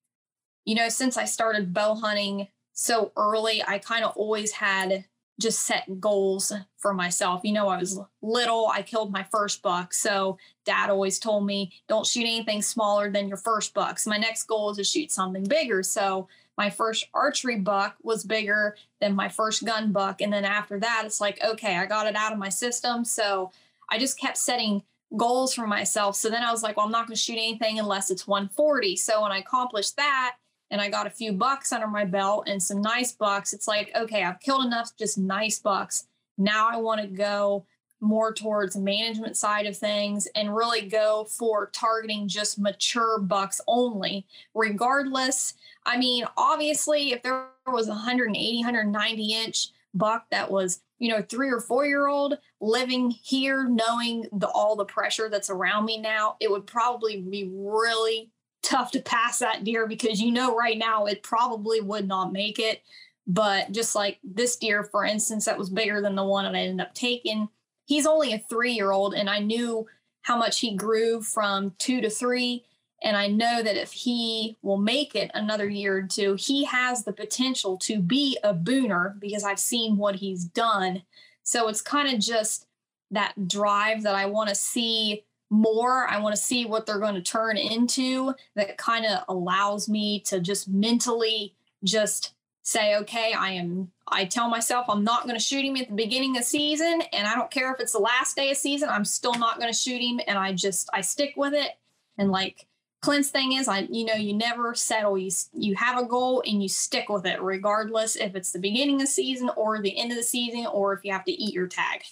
you 0.64 0.74
know, 0.74 0.88
since 0.88 1.16
I 1.16 1.24
started 1.24 1.74
bow 1.74 1.94
hunting 1.94 2.48
so 2.72 3.12
early, 3.16 3.62
I 3.66 3.78
kind 3.78 4.04
of 4.04 4.16
always 4.16 4.52
had 4.52 5.04
just 5.40 5.66
set 5.66 6.00
goals 6.00 6.52
for 6.78 6.94
myself. 6.94 7.40
You 7.44 7.52
know, 7.52 7.68
I 7.68 7.78
was 7.78 7.98
little, 8.20 8.68
I 8.68 8.82
killed 8.82 9.12
my 9.12 9.24
first 9.24 9.62
buck. 9.62 9.92
So 9.92 10.38
dad 10.64 10.90
always 10.90 11.18
told 11.18 11.46
me, 11.46 11.72
don't 11.88 12.06
shoot 12.06 12.22
anything 12.22 12.62
smaller 12.62 13.10
than 13.10 13.28
your 13.28 13.36
first 13.36 13.74
buck. 13.74 13.98
So 13.98 14.10
my 14.10 14.18
next 14.18 14.44
goal 14.44 14.70
is 14.70 14.76
to 14.76 14.84
shoot 14.84 15.10
something 15.10 15.44
bigger. 15.44 15.82
So 15.82 16.28
my 16.56 16.70
first 16.70 17.08
archery 17.14 17.56
buck 17.56 17.96
was 18.02 18.24
bigger 18.24 18.76
than 19.00 19.14
my 19.14 19.28
first 19.28 19.64
gun 19.64 19.90
buck. 19.90 20.20
And 20.20 20.32
then 20.32 20.44
after 20.44 20.78
that, 20.78 21.02
it's 21.06 21.20
like, 21.20 21.42
okay, 21.42 21.76
I 21.76 21.86
got 21.86 22.06
it 22.06 22.14
out 22.14 22.32
of 22.32 22.38
my 22.38 22.50
system. 22.50 23.04
So 23.04 23.50
I 23.90 23.98
just 23.98 24.18
kept 24.18 24.36
setting 24.36 24.82
goals 25.16 25.54
for 25.54 25.66
myself. 25.66 26.14
So 26.16 26.30
then 26.30 26.42
I 26.42 26.52
was 26.52 26.62
like, 26.62 26.76
well, 26.76 26.86
I'm 26.86 26.92
not 26.92 27.06
going 27.06 27.16
to 27.16 27.20
shoot 27.20 27.32
anything 27.32 27.78
unless 27.78 28.10
it's 28.10 28.26
140. 28.26 28.96
So 28.96 29.22
when 29.22 29.32
I 29.32 29.38
accomplished 29.38 29.96
that 29.96 30.36
and 30.72 30.80
I 30.80 30.88
got 30.88 31.06
a 31.06 31.10
few 31.10 31.34
bucks 31.34 31.70
under 31.70 31.86
my 31.86 32.06
belt 32.06 32.48
and 32.48 32.60
some 32.60 32.80
nice 32.80 33.12
bucks, 33.12 33.52
it's 33.52 33.68
like, 33.68 33.92
okay, 33.94 34.24
I've 34.24 34.40
killed 34.40 34.64
enough 34.64 34.96
just 34.98 35.18
nice 35.18 35.58
bucks. 35.58 36.06
Now 36.38 36.68
I 36.68 36.78
want 36.78 37.02
to 37.02 37.06
go 37.06 37.66
more 38.00 38.32
towards 38.32 38.74
management 38.74 39.36
side 39.36 39.66
of 39.66 39.76
things 39.76 40.26
and 40.34 40.56
really 40.56 40.88
go 40.88 41.24
for 41.24 41.68
targeting 41.72 42.26
just 42.26 42.58
mature 42.58 43.20
bucks 43.20 43.60
only 43.68 44.26
regardless 44.54 45.54
i 45.86 45.96
mean 45.96 46.24
obviously 46.36 47.12
if 47.12 47.22
there 47.22 47.46
was 47.68 47.86
180 47.86 48.56
190 48.58 49.34
inch 49.34 49.68
buck 49.94 50.26
that 50.32 50.50
was 50.50 50.80
you 50.98 51.10
know 51.10 51.22
three 51.22 51.48
or 51.48 51.60
four 51.60 51.86
year 51.86 52.08
old 52.08 52.36
living 52.60 53.08
here 53.08 53.68
knowing 53.68 54.26
the 54.32 54.48
all 54.48 54.74
the 54.74 54.84
pressure 54.84 55.28
that's 55.28 55.48
around 55.48 55.84
me 55.84 55.96
now 55.96 56.34
it 56.40 56.50
would 56.50 56.66
probably 56.66 57.20
be 57.20 57.48
really 57.54 58.32
tough 58.62 58.90
to 58.92 59.00
pass 59.00 59.38
that 59.38 59.64
deer 59.64 59.86
because 59.86 60.20
you 60.20 60.30
know 60.30 60.56
right 60.56 60.78
now 60.78 61.06
it 61.06 61.22
probably 61.22 61.80
would 61.80 62.06
not 62.06 62.32
make 62.32 62.58
it 62.58 62.82
but 63.26 63.70
just 63.72 63.94
like 63.94 64.18
this 64.22 64.56
deer 64.56 64.84
for 64.84 65.04
instance 65.04 65.44
that 65.44 65.58
was 65.58 65.70
bigger 65.70 66.00
than 66.00 66.14
the 66.14 66.24
one 66.24 66.44
that 66.44 66.54
i 66.56 66.60
ended 66.60 66.86
up 66.86 66.94
taking 66.94 67.48
he's 67.86 68.06
only 68.06 68.32
a 68.32 68.38
three 68.50 68.72
year 68.72 68.90
old 68.90 69.14
and 69.14 69.28
i 69.28 69.38
knew 69.38 69.86
how 70.22 70.36
much 70.36 70.60
he 70.60 70.76
grew 70.76 71.20
from 71.20 71.74
two 71.78 72.00
to 72.00 72.08
three 72.08 72.64
and 73.04 73.16
I 73.16 73.26
know 73.26 73.62
that 73.62 73.76
if 73.76 73.92
he 73.92 74.56
will 74.62 74.76
make 74.76 75.16
it 75.16 75.30
another 75.34 75.68
year 75.68 75.98
or 75.98 76.02
two, 76.02 76.36
he 76.38 76.64
has 76.64 77.04
the 77.04 77.12
potential 77.12 77.76
to 77.78 78.00
be 78.00 78.38
a 78.44 78.54
booner 78.54 79.18
because 79.18 79.44
I've 79.44 79.58
seen 79.58 79.96
what 79.96 80.16
he's 80.16 80.44
done. 80.44 81.02
So 81.42 81.68
it's 81.68 81.80
kind 81.80 82.12
of 82.12 82.20
just 82.20 82.66
that 83.10 83.48
drive 83.48 84.04
that 84.04 84.14
I 84.14 84.26
want 84.26 84.48
to 84.50 84.54
see 84.54 85.24
more. 85.52 86.08
I 86.08 86.18
want 86.18 86.34
to 86.34 86.40
see 86.40 86.64
what 86.64 86.86
they're 86.86 86.98
going 86.98 87.14
to 87.14 87.22
turn 87.22 87.56
into 87.56 88.34
that 88.56 88.78
kind 88.78 89.04
of 89.04 89.22
allows 89.28 89.88
me 89.88 90.20
to 90.20 90.40
just 90.40 90.68
mentally 90.68 91.54
just 91.84 92.34
say, 92.62 92.96
okay, 92.96 93.32
I 93.32 93.50
am, 93.52 93.90
I 94.08 94.24
tell 94.24 94.48
myself 94.48 94.86
I'm 94.88 95.04
not 95.04 95.24
going 95.24 95.36
to 95.36 95.42
shoot 95.42 95.64
him 95.64 95.76
at 95.76 95.88
the 95.88 95.94
beginning 95.94 96.38
of 96.38 96.44
season. 96.44 97.02
And 97.12 97.28
I 97.28 97.34
don't 97.34 97.50
care 97.50 97.72
if 97.72 97.80
it's 97.80 97.92
the 97.92 97.98
last 97.98 98.34
day 98.34 98.50
of 98.50 98.56
season, 98.56 98.88
I'm 98.88 99.04
still 99.04 99.34
not 99.34 99.58
going 99.58 99.70
to 99.70 99.78
shoot 99.78 100.00
him. 100.00 100.20
And 100.26 100.38
I 100.38 100.52
just, 100.52 100.88
I 100.92 101.02
stick 101.02 101.34
with 101.36 101.52
it. 101.54 101.72
And 102.18 102.30
like, 102.30 102.66
Clint's 103.02 103.30
thing 103.30 103.52
is, 103.52 103.66
I 103.66 103.80
you 103.90 104.04
know, 104.04 104.14
you 104.14 104.32
never 104.32 104.76
settle. 104.76 105.18
You 105.18 105.32
you 105.52 105.74
have 105.74 105.98
a 105.98 106.06
goal 106.06 106.40
and 106.46 106.62
you 106.62 106.68
stick 106.68 107.08
with 107.08 107.26
it, 107.26 107.42
regardless 107.42 108.14
if 108.14 108.36
it's 108.36 108.52
the 108.52 108.60
beginning 108.60 109.02
of 109.02 109.08
season 109.08 109.50
or 109.56 109.82
the 109.82 109.98
end 109.98 110.12
of 110.12 110.16
the 110.16 110.22
season, 110.22 110.68
or 110.72 110.92
if 110.92 111.04
you 111.04 111.12
have 111.12 111.24
to 111.24 111.32
eat 111.32 111.52
your 111.52 111.66
tag. 111.66 112.02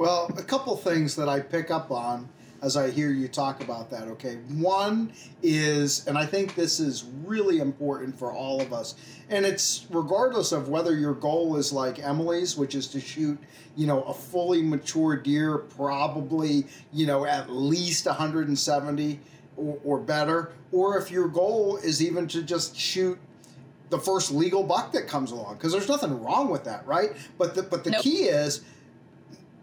Well, 0.00 0.32
a 0.38 0.42
couple 0.42 0.74
things 0.78 1.14
that 1.16 1.28
I 1.28 1.40
pick 1.40 1.70
up 1.70 1.90
on 1.90 2.26
as 2.62 2.74
I 2.74 2.90
hear 2.90 3.10
you 3.10 3.28
talk 3.28 3.62
about 3.62 3.90
that. 3.90 4.04
Okay, 4.04 4.36
one 4.48 5.12
is, 5.42 6.06
and 6.06 6.16
I 6.16 6.24
think 6.24 6.54
this 6.54 6.80
is 6.80 7.04
really 7.26 7.58
important 7.58 8.18
for 8.18 8.32
all 8.32 8.62
of 8.62 8.72
us, 8.72 8.94
and 9.28 9.44
it's 9.44 9.84
regardless 9.90 10.52
of 10.52 10.70
whether 10.70 10.96
your 10.96 11.12
goal 11.12 11.56
is 11.56 11.70
like 11.70 11.98
Emily's, 11.98 12.56
which 12.56 12.74
is 12.74 12.86
to 12.88 12.98
shoot, 12.98 13.38
you 13.76 13.86
know, 13.86 14.02
a 14.04 14.14
fully 14.14 14.62
mature 14.62 15.18
deer, 15.18 15.58
probably, 15.58 16.64
you 16.94 17.04
know, 17.04 17.26
at 17.26 17.50
least 17.50 18.06
170 18.06 19.20
or, 19.58 19.78
or 19.84 20.00
better, 20.00 20.52
or 20.72 20.96
if 20.96 21.10
your 21.10 21.28
goal 21.28 21.76
is 21.76 22.02
even 22.02 22.26
to 22.28 22.42
just 22.42 22.74
shoot 22.74 23.18
the 23.90 23.98
first 23.98 24.32
legal 24.32 24.62
buck 24.62 24.92
that 24.92 25.06
comes 25.06 25.30
along, 25.30 25.56
because 25.56 25.72
there's 25.72 25.90
nothing 25.90 26.22
wrong 26.22 26.48
with 26.48 26.64
that, 26.64 26.86
right? 26.86 27.10
But 27.36 27.54
the, 27.54 27.62
but 27.64 27.84
the 27.84 27.90
nope. 27.90 28.02
key 28.02 28.22
is 28.22 28.62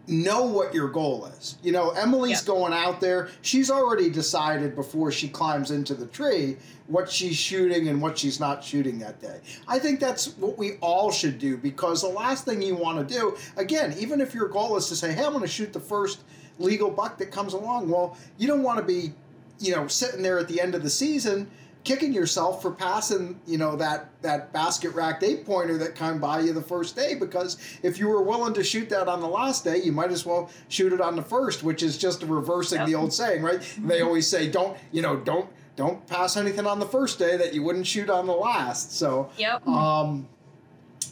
know 0.08 0.42
what 0.42 0.74
your 0.74 0.88
goal 0.88 1.26
is. 1.26 1.56
You 1.62 1.72
know, 1.72 1.90
Emily's 1.90 2.42
going 2.42 2.72
out 2.72 3.00
there. 3.00 3.28
She's 3.42 3.70
already 3.70 4.10
decided 4.10 4.74
before 4.74 5.12
she 5.12 5.28
climbs 5.28 5.70
into 5.70 5.94
the 5.94 6.06
tree 6.06 6.56
what 6.86 7.10
she's 7.10 7.36
shooting 7.36 7.88
and 7.88 8.00
what 8.00 8.18
she's 8.18 8.40
not 8.40 8.64
shooting 8.64 8.98
that 9.00 9.20
day. 9.20 9.40
I 9.66 9.78
think 9.78 10.00
that's 10.00 10.28
what 10.38 10.56
we 10.56 10.78
all 10.80 11.10
should 11.10 11.38
do 11.38 11.58
because 11.58 12.00
the 12.00 12.08
last 12.08 12.46
thing 12.46 12.62
you 12.62 12.74
want 12.74 13.06
to 13.06 13.14
do, 13.14 13.36
again, 13.56 13.94
even 13.98 14.20
if 14.20 14.34
your 14.34 14.48
goal 14.48 14.76
is 14.76 14.88
to 14.88 14.96
say, 14.96 15.12
hey, 15.12 15.24
I'm 15.24 15.32
going 15.32 15.42
to 15.42 15.48
shoot 15.48 15.72
the 15.72 15.80
first 15.80 16.20
legal 16.58 16.90
buck 16.90 17.18
that 17.18 17.30
comes 17.30 17.52
along, 17.52 17.90
well, 17.90 18.16
you 18.38 18.46
don't 18.46 18.62
want 18.62 18.78
to 18.78 18.84
be 18.84 19.12
you 19.60 19.74
know, 19.74 19.86
sitting 19.88 20.22
there 20.22 20.38
at 20.38 20.48
the 20.48 20.60
end 20.60 20.74
of 20.74 20.82
the 20.82 20.90
season 20.90 21.50
kicking 21.88 22.12
yourself 22.12 22.60
for 22.60 22.70
passing, 22.70 23.40
you 23.46 23.56
know, 23.56 23.74
that 23.74 24.10
that 24.20 24.52
basket 24.52 24.90
racked 24.94 25.22
eight 25.22 25.46
pointer 25.46 25.78
that 25.78 25.94
came 25.94 26.18
by 26.20 26.40
you 26.40 26.52
the 26.52 26.60
first 26.60 26.94
day 26.94 27.14
because 27.14 27.56
if 27.82 27.98
you 27.98 28.06
were 28.08 28.20
willing 28.20 28.52
to 28.52 28.62
shoot 28.62 28.90
that 28.90 29.08
on 29.08 29.22
the 29.22 29.26
last 29.26 29.64
day, 29.64 29.78
you 29.78 29.90
might 29.90 30.10
as 30.10 30.26
well 30.26 30.50
shoot 30.68 30.92
it 30.92 31.00
on 31.00 31.16
the 31.16 31.22
first, 31.22 31.62
which 31.62 31.82
is 31.82 31.96
just 31.96 32.22
reversing 32.24 32.80
yep. 32.80 32.88
the 32.88 32.94
old 32.94 33.10
saying, 33.10 33.42
right? 33.42 33.60
Mm-hmm. 33.60 33.88
They 33.88 34.02
always 34.02 34.28
say 34.28 34.50
don't, 34.50 34.76
you 34.92 35.00
know, 35.00 35.16
don't 35.16 35.48
don't 35.76 36.06
pass 36.06 36.36
anything 36.36 36.66
on 36.66 36.78
the 36.78 36.86
first 36.86 37.18
day 37.18 37.38
that 37.38 37.54
you 37.54 37.62
wouldn't 37.62 37.86
shoot 37.86 38.10
on 38.10 38.26
the 38.26 38.34
last. 38.34 38.94
So, 38.94 39.30
yep. 39.38 39.66
Um, 39.66 40.28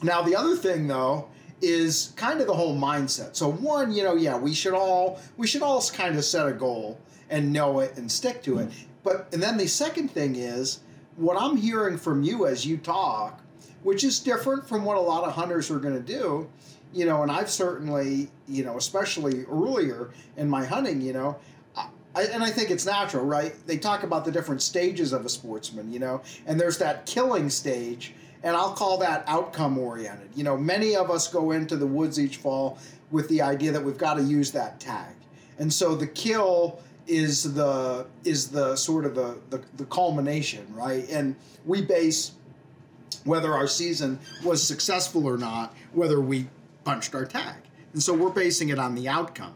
now 0.03 0.21
the 0.21 0.37
other 0.37 0.57
thing 0.57 0.89
though 0.89 1.27
is 1.62 2.12
kind 2.17 2.43
of 2.43 2.47
the 2.47 2.55
whole 2.55 2.77
mindset. 2.77 3.35
So 3.35 3.51
one, 3.51 3.93
you 3.93 4.03
know, 4.03 4.15
yeah, 4.15 4.37
we 4.37 4.53
should 4.53 4.75
all 4.75 5.21
we 5.39 5.47
should 5.47 5.62
all 5.62 5.83
kind 5.89 6.19
of 6.19 6.25
set 6.25 6.47
a 6.47 6.53
goal 6.53 7.01
and 7.31 7.51
know 7.51 7.81
it 7.81 7.97
and 7.97 8.12
stick 8.12 8.43
to 8.43 8.59
it. 8.59 8.69
But 9.07 9.29
and 9.33 9.40
then 9.40 9.57
the 9.57 9.69
second 9.69 10.11
thing 10.11 10.35
is 10.35 10.81
what 11.14 11.40
I'm 11.40 11.57
hearing 11.57 11.97
from 11.97 12.25
you 12.25 12.47
as 12.47 12.66
you 12.66 12.77
talk, 12.77 13.40
which 13.85 14.03
is 14.03 14.19
different 14.19 14.69
from 14.69 14.85
what 14.85 14.97
a 14.97 15.01
lot 15.01 15.23
of 15.23 15.33
hunters 15.33 15.71
are 15.71 15.79
going 15.79 15.95
to 15.95 16.01
do. 16.01 16.49
You 16.92 17.07
know, 17.07 17.23
and 17.23 17.31
I've 17.31 17.49
certainly, 17.49 18.29
you 18.49 18.64
know, 18.64 18.77
especially 18.77 19.45
earlier 19.45 20.11
in 20.37 20.51
my 20.51 20.64
hunting, 20.64 21.01
you 21.01 21.12
know, 21.12 21.37
I, 21.77 22.25
and 22.33 22.42
I 22.42 22.51
think 22.51 22.73
it's 22.73 22.85
natural, 22.85 23.25
right? 23.25 23.55
They 23.66 23.79
talk 23.79 24.03
about 24.03 24.25
the 24.25 24.33
different 24.33 24.61
stages 24.61 25.12
of 25.12 25.25
a 25.25 25.29
sportsman, 25.29 25.92
you 25.92 26.01
know, 26.01 26.23
and 26.47 26.59
there's 26.59 26.79
that 26.79 27.07
killing 27.07 27.49
stage, 27.49 28.12
and 28.42 28.57
I'll 28.57 28.73
call 28.73 28.99
that 28.99 29.23
outcome 29.29 29.79
oriented. 29.79 30.31
You 30.35 30.42
know, 30.42 30.57
many 30.57 30.97
of 30.97 31.12
us 31.12 31.29
go 31.29 31.53
into 31.53 31.77
the 31.77 31.87
woods 31.87 32.19
each 32.19 32.38
fall 32.38 32.79
with 33.12 33.29
the 33.29 33.40
idea 33.40 33.71
that 33.71 33.85
we've 33.85 33.99
got 33.99 34.14
to 34.14 34.23
use 34.23 34.51
that 34.53 34.81
tag. 34.81 35.14
And 35.59 35.73
so 35.73 35.95
the 35.95 36.07
kill 36.09 36.81
is 37.07 37.55
the 37.55 38.07
is 38.25 38.49
the 38.49 38.77
sort 38.77 39.05
of 39.05 39.14
the, 39.14 39.38
the, 39.51 39.62
the 39.77 39.85
culmination, 39.87 40.66
right? 40.75 41.09
And 41.11 41.37
we 41.64 41.83
base 41.83 42.33
whether 43.25 43.53
our 43.55 43.66
season 43.66 44.19
was 44.45 44.62
successful 44.62 45.27
or 45.27 45.37
not, 45.37 45.75
whether 45.92 46.21
we 46.21 46.49
punched 46.85 47.14
our 47.14 47.25
tag. 47.25 47.57
And 47.92 48.03
so 48.03 48.14
we're 48.14 48.31
basing 48.31 48.69
it 48.69 48.79
on 48.79 48.95
the 48.95 49.09
outcome. 49.09 49.55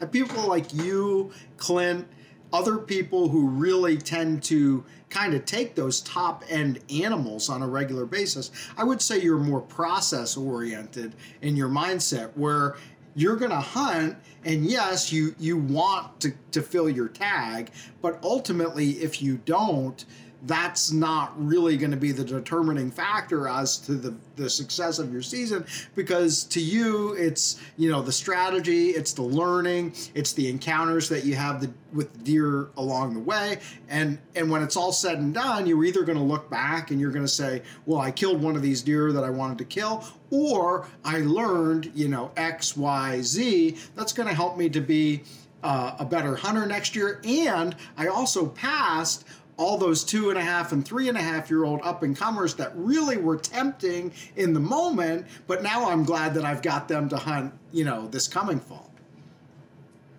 And 0.00 0.10
people 0.10 0.46
like 0.46 0.72
you, 0.72 1.32
Clint, 1.56 2.06
other 2.52 2.78
people 2.78 3.28
who 3.28 3.48
really 3.48 3.98
tend 3.98 4.42
to 4.44 4.84
kind 5.10 5.34
of 5.34 5.44
take 5.44 5.74
those 5.74 6.00
top 6.00 6.44
end 6.48 6.80
animals 6.90 7.48
on 7.48 7.62
a 7.62 7.68
regular 7.68 8.06
basis, 8.06 8.50
I 8.76 8.84
would 8.84 9.02
say 9.02 9.20
you're 9.20 9.38
more 9.38 9.60
process 9.60 10.36
oriented 10.36 11.14
in 11.42 11.56
your 11.56 11.68
mindset 11.68 12.30
where 12.36 12.76
you're 13.18 13.36
going 13.36 13.50
to 13.50 13.56
hunt 13.56 14.16
and 14.44 14.64
yes 14.64 15.12
you 15.12 15.34
you 15.38 15.56
want 15.56 16.20
to, 16.20 16.32
to 16.52 16.62
fill 16.62 16.88
your 16.88 17.08
tag 17.08 17.70
but 18.00 18.18
ultimately 18.22 18.90
if 18.92 19.20
you 19.20 19.36
don't 19.44 20.04
that's 20.42 20.92
not 20.92 21.32
really 21.36 21.76
going 21.76 21.90
to 21.90 21.96
be 21.96 22.12
the 22.12 22.24
determining 22.24 22.90
factor 22.90 23.48
as 23.48 23.78
to 23.78 23.94
the, 23.94 24.14
the 24.36 24.48
success 24.48 24.98
of 24.98 25.12
your 25.12 25.22
season 25.22 25.66
because 25.96 26.44
to 26.44 26.60
you 26.60 27.12
it's 27.14 27.60
you 27.76 27.90
know 27.90 28.00
the 28.00 28.12
strategy 28.12 28.90
it's 28.90 29.12
the 29.12 29.22
learning 29.22 29.92
it's 30.14 30.32
the 30.32 30.48
encounters 30.48 31.08
that 31.08 31.24
you 31.24 31.34
have 31.34 31.60
the, 31.60 31.70
with 31.92 32.22
deer 32.24 32.68
along 32.76 33.14
the 33.14 33.20
way. 33.20 33.58
And 33.88 34.18
and 34.34 34.50
when 34.50 34.62
it's 34.62 34.76
all 34.76 34.92
said 34.92 35.18
and 35.18 35.34
done 35.34 35.66
you're 35.66 35.84
either 35.84 36.04
going 36.04 36.18
to 36.18 36.24
look 36.24 36.48
back 36.50 36.90
and 36.90 37.00
you're 37.00 37.10
going 37.10 37.24
to 37.24 37.28
say 37.28 37.62
well 37.86 38.00
i 38.00 38.10
killed 38.10 38.40
one 38.40 38.56
of 38.56 38.62
these 38.62 38.82
deer 38.82 39.12
that 39.12 39.24
i 39.24 39.30
wanted 39.30 39.58
to 39.58 39.64
kill 39.64 40.04
or 40.30 40.86
i 41.04 41.18
learned 41.18 41.90
you 41.94 42.08
know 42.08 42.30
x 42.36 42.76
y 42.76 43.20
z 43.20 43.76
that's 43.96 44.12
going 44.12 44.28
to 44.28 44.34
help 44.34 44.56
me 44.56 44.68
to 44.68 44.80
be 44.80 45.22
uh, 45.62 45.96
a 45.98 46.04
better 46.04 46.36
hunter 46.36 46.66
next 46.66 46.94
year 46.94 47.20
and 47.24 47.74
i 47.96 48.06
also 48.06 48.46
passed 48.46 49.24
all 49.58 49.76
those 49.76 50.04
two 50.04 50.30
and 50.30 50.38
a 50.38 50.42
half 50.42 50.72
and 50.72 50.86
three 50.86 51.08
and 51.08 51.18
a 51.18 51.20
half 51.20 51.50
year 51.50 51.64
old 51.64 51.80
up 51.82 52.02
and 52.02 52.16
comers 52.16 52.54
that 52.54 52.72
really 52.74 53.18
were 53.18 53.36
tempting 53.36 54.12
in 54.36 54.54
the 54.54 54.60
moment, 54.60 55.26
but 55.46 55.62
now 55.62 55.90
I'm 55.90 56.04
glad 56.04 56.32
that 56.34 56.44
I've 56.44 56.62
got 56.62 56.88
them 56.88 57.08
to 57.10 57.16
hunt, 57.16 57.52
you 57.72 57.84
know, 57.84 58.08
this 58.08 58.26
coming 58.26 58.60
fall. 58.60 58.90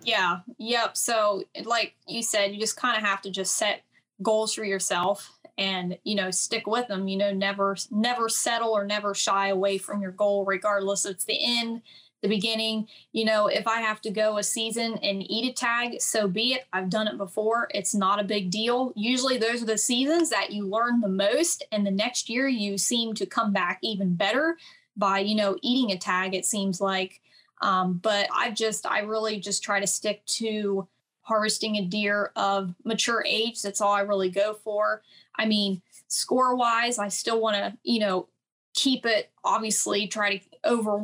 Yeah, 0.04 0.40
yep. 0.58 0.96
So, 0.96 1.42
like 1.64 1.94
you 2.06 2.22
said, 2.22 2.52
you 2.52 2.60
just 2.60 2.76
kind 2.76 2.96
of 2.96 3.02
have 3.02 3.20
to 3.22 3.30
just 3.30 3.56
set 3.56 3.82
goals 4.22 4.54
for 4.54 4.64
yourself 4.64 5.32
and 5.58 5.98
you 6.04 6.14
know 6.14 6.30
stick 6.30 6.66
with 6.66 6.88
them 6.88 7.08
you 7.08 7.16
know 7.16 7.32
never 7.32 7.76
never 7.90 8.28
settle 8.28 8.70
or 8.70 8.84
never 8.84 9.14
shy 9.14 9.48
away 9.48 9.78
from 9.78 10.02
your 10.02 10.10
goal 10.10 10.44
regardless 10.44 11.04
it's 11.04 11.24
the 11.24 11.38
end 11.40 11.82
the 12.22 12.28
beginning. 12.28 12.88
You 13.12 13.24
know, 13.24 13.46
if 13.46 13.66
I 13.66 13.80
have 13.80 14.00
to 14.02 14.10
go 14.10 14.38
a 14.38 14.42
season 14.42 14.98
and 15.02 15.28
eat 15.30 15.50
a 15.50 15.52
tag, 15.52 16.00
so 16.00 16.28
be 16.28 16.54
it. 16.54 16.66
I've 16.72 16.90
done 16.90 17.08
it 17.08 17.16
before. 17.16 17.68
It's 17.74 17.94
not 17.94 18.20
a 18.20 18.24
big 18.24 18.50
deal. 18.50 18.92
Usually, 18.94 19.38
those 19.38 19.62
are 19.62 19.66
the 19.66 19.78
seasons 19.78 20.30
that 20.30 20.50
you 20.50 20.66
learn 20.66 21.00
the 21.00 21.08
most. 21.08 21.64
And 21.72 21.86
the 21.86 21.90
next 21.90 22.28
year, 22.28 22.48
you 22.48 22.78
seem 22.78 23.14
to 23.14 23.26
come 23.26 23.52
back 23.52 23.78
even 23.82 24.14
better 24.14 24.56
by, 24.96 25.20
you 25.20 25.34
know, 25.34 25.56
eating 25.62 25.92
a 25.92 25.98
tag, 25.98 26.34
it 26.34 26.44
seems 26.44 26.80
like. 26.80 27.20
Um, 27.62 28.00
but 28.02 28.28
I 28.34 28.50
just, 28.50 28.86
I 28.86 29.00
really 29.00 29.38
just 29.38 29.62
try 29.62 29.80
to 29.80 29.86
stick 29.86 30.24
to 30.26 30.88
harvesting 31.22 31.76
a 31.76 31.84
deer 31.84 32.32
of 32.36 32.74
mature 32.84 33.24
age. 33.26 33.62
That's 33.62 33.80
all 33.80 33.92
I 33.92 34.00
really 34.00 34.30
go 34.30 34.54
for. 34.54 35.02
I 35.38 35.46
mean, 35.46 35.80
score 36.08 36.56
wise, 36.56 36.98
I 36.98 37.08
still 37.08 37.40
want 37.40 37.56
to, 37.56 37.78
you 37.82 38.00
know, 38.00 38.28
keep 38.74 39.04
it 39.06 39.30
obviously 39.44 40.06
try 40.06 40.38
to 40.38 40.44
over 40.64 40.96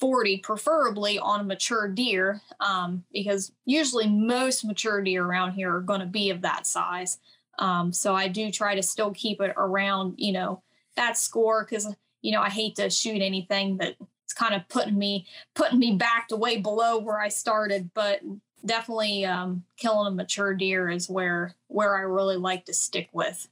140 0.00 0.38
preferably 0.38 1.18
on 1.18 1.40
a 1.40 1.44
mature 1.44 1.88
deer 1.88 2.40
um, 2.60 3.04
because 3.12 3.52
usually 3.64 4.08
most 4.08 4.64
mature 4.64 5.02
deer 5.02 5.24
around 5.24 5.52
here 5.52 5.74
are 5.74 5.80
going 5.80 6.00
to 6.00 6.06
be 6.06 6.30
of 6.30 6.42
that 6.42 6.66
size 6.66 7.18
um, 7.58 7.92
so 7.92 8.14
i 8.14 8.28
do 8.28 8.50
try 8.50 8.74
to 8.74 8.82
still 8.82 9.12
keep 9.12 9.40
it 9.40 9.52
around 9.56 10.14
you 10.18 10.32
know 10.32 10.62
that 10.96 11.16
score 11.16 11.64
because 11.64 11.94
you 12.22 12.32
know 12.32 12.40
i 12.40 12.50
hate 12.50 12.76
to 12.76 12.90
shoot 12.90 13.22
anything 13.22 13.76
that 13.76 13.94
it's 14.24 14.34
kind 14.34 14.54
of 14.54 14.68
putting 14.68 14.98
me 14.98 15.26
putting 15.54 15.78
me 15.78 15.94
back 15.94 16.28
to 16.28 16.36
way 16.36 16.58
below 16.58 16.98
where 16.98 17.20
i 17.20 17.28
started 17.28 17.90
but 17.94 18.20
definitely 18.66 19.24
um, 19.24 19.62
killing 19.76 20.08
a 20.08 20.14
mature 20.14 20.54
deer 20.54 20.90
is 20.90 21.08
where 21.08 21.54
where 21.68 21.96
i 21.96 22.00
really 22.00 22.36
like 22.36 22.64
to 22.64 22.74
stick 22.74 23.08
with 23.12 23.48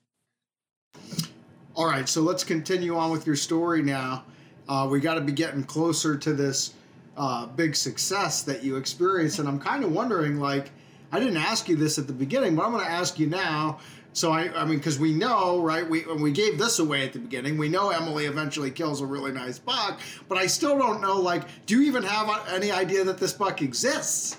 all 1.74 1.86
right, 1.86 2.06
so 2.06 2.20
let's 2.20 2.44
continue 2.44 2.98
on 2.98 3.10
with 3.10 3.26
your 3.26 3.34
story 3.34 3.80
now. 3.80 4.24
Uh, 4.72 4.86
we 4.86 5.00
got 5.00 5.16
to 5.16 5.20
be 5.20 5.32
getting 5.32 5.62
closer 5.62 6.16
to 6.16 6.32
this 6.32 6.72
uh, 7.18 7.44
big 7.44 7.76
success 7.76 8.40
that 8.40 8.64
you 8.64 8.76
experienced, 8.76 9.38
and 9.38 9.46
I'm 9.46 9.60
kind 9.60 9.84
of 9.84 9.92
wondering, 9.92 10.40
like, 10.40 10.70
I 11.12 11.18
didn't 11.18 11.36
ask 11.36 11.68
you 11.68 11.76
this 11.76 11.98
at 11.98 12.06
the 12.06 12.12
beginning, 12.14 12.56
but 12.56 12.64
I'm 12.64 12.72
going 12.72 12.82
to 12.82 12.90
ask 12.90 13.18
you 13.18 13.26
now. 13.26 13.80
So 14.14 14.32
I, 14.32 14.50
I 14.58 14.64
mean, 14.64 14.78
because 14.78 14.98
we 14.98 15.12
know, 15.12 15.60
right? 15.60 15.86
We 15.86 16.06
we 16.14 16.32
gave 16.32 16.56
this 16.56 16.78
away 16.78 17.04
at 17.04 17.12
the 17.12 17.18
beginning, 17.18 17.58
we 17.58 17.68
know 17.68 17.90
Emily 17.90 18.24
eventually 18.24 18.70
kills 18.70 19.02
a 19.02 19.06
really 19.06 19.30
nice 19.30 19.58
buck, 19.58 20.00
but 20.26 20.38
I 20.38 20.46
still 20.46 20.78
don't 20.78 21.02
know. 21.02 21.20
Like, 21.20 21.42
do 21.66 21.78
you 21.78 21.86
even 21.86 22.02
have 22.02 22.30
any 22.48 22.70
idea 22.70 23.04
that 23.04 23.18
this 23.18 23.34
buck 23.34 23.60
exists? 23.60 24.38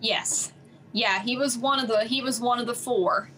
Yes, 0.00 0.52
yeah, 0.92 1.20
he 1.20 1.36
was 1.36 1.58
one 1.58 1.80
of 1.80 1.88
the 1.88 2.04
he 2.04 2.22
was 2.22 2.40
one 2.40 2.60
of 2.60 2.68
the 2.68 2.74
four 2.74 3.28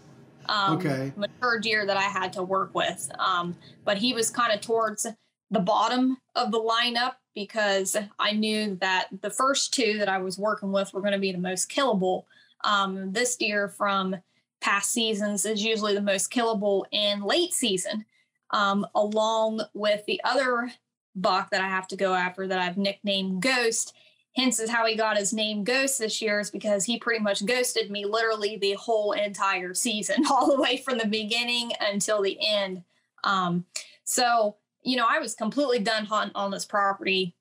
um, 0.51 0.77
okay. 0.77 1.13
mature 1.17 1.59
deer 1.59 1.87
that 1.87 1.97
I 1.97 2.03
had 2.03 2.31
to 2.35 2.43
work 2.43 2.75
with. 2.75 3.11
Um, 3.19 3.57
but 3.87 3.97
he 3.97 4.13
was 4.13 4.29
kind 4.29 4.53
of 4.53 4.61
towards 4.61 5.07
the 5.51 5.61
bottom 5.61 6.19
of 6.37 6.51
the 6.51 6.61
lineup 6.61 7.15
because 7.35 7.97
I 8.19 8.33
knew 8.33 8.77
that 8.81 9.09
the 9.21 9.31
first 9.31 9.73
two 9.73 9.99
that 9.99 10.09
I 10.09 10.19
was 10.19 10.39
working 10.39 10.73
with 10.73 10.93
were 10.93 11.01
going 11.01 11.13
to 11.13 11.19
be 11.19 11.33
the 11.33 11.39
most 11.39 11.71
killable. 11.71 12.25
Um, 12.65 13.13
this 13.13 13.37
deer 13.37 13.69
from 13.69 14.17
past 14.61 14.93
seasons 14.93 15.47
is 15.47 15.65
usually 15.65 15.95
the 15.95 16.03
most 16.03 16.31
killable 16.31 16.85
in 16.93 17.23
late 17.23 17.53
season, 17.53 18.05
um, 18.51 18.87
along 18.95 19.63
with 19.75 20.05
the 20.07 20.21
other 20.25 20.71
buck 21.17 21.51
that 21.51 21.61
I 21.61 21.69
have 21.69 21.89
to 21.89 21.97
go 21.97 22.15
after 22.15 22.47
that 22.47 22.59
I've 22.59 22.77
nicknamed 22.77 23.43
Ghost 23.43 23.95
hence 24.37 24.61
is 24.61 24.71
how 24.71 24.87
he 24.87 24.95
got 24.95 25.17
his 25.17 25.33
name 25.33 25.65
ghost 25.65 25.99
this 25.99 26.23
year 26.23 26.41
is 26.41 26.51
because 26.51 26.85
he 26.85 26.99
pretty 26.99 27.23
much 27.23 27.45
ghosted 27.45 27.91
me 27.91 28.05
literally 28.05 28.57
the 28.57 28.75
whole 28.75 29.13
entire 29.13 29.75
season 29.75 30.25
all 30.31 30.47
the 30.47 30.61
way 30.61 30.77
from 30.77 30.99
the 30.99 31.07
beginning 31.07 31.73
until 31.81 32.23
the 32.23 32.39
end 32.41 32.83
um, 33.25 33.65
so 34.05 34.57
you 34.83 34.97
know 34.97 35.07
i 35.09 35.19
was 35.19 35.35
completely 35.35 35.79
done 35.79 36.07
hunting 36.07 36.35
on 36.35 36.51
this 36.51 36.65
property 36.65 37.35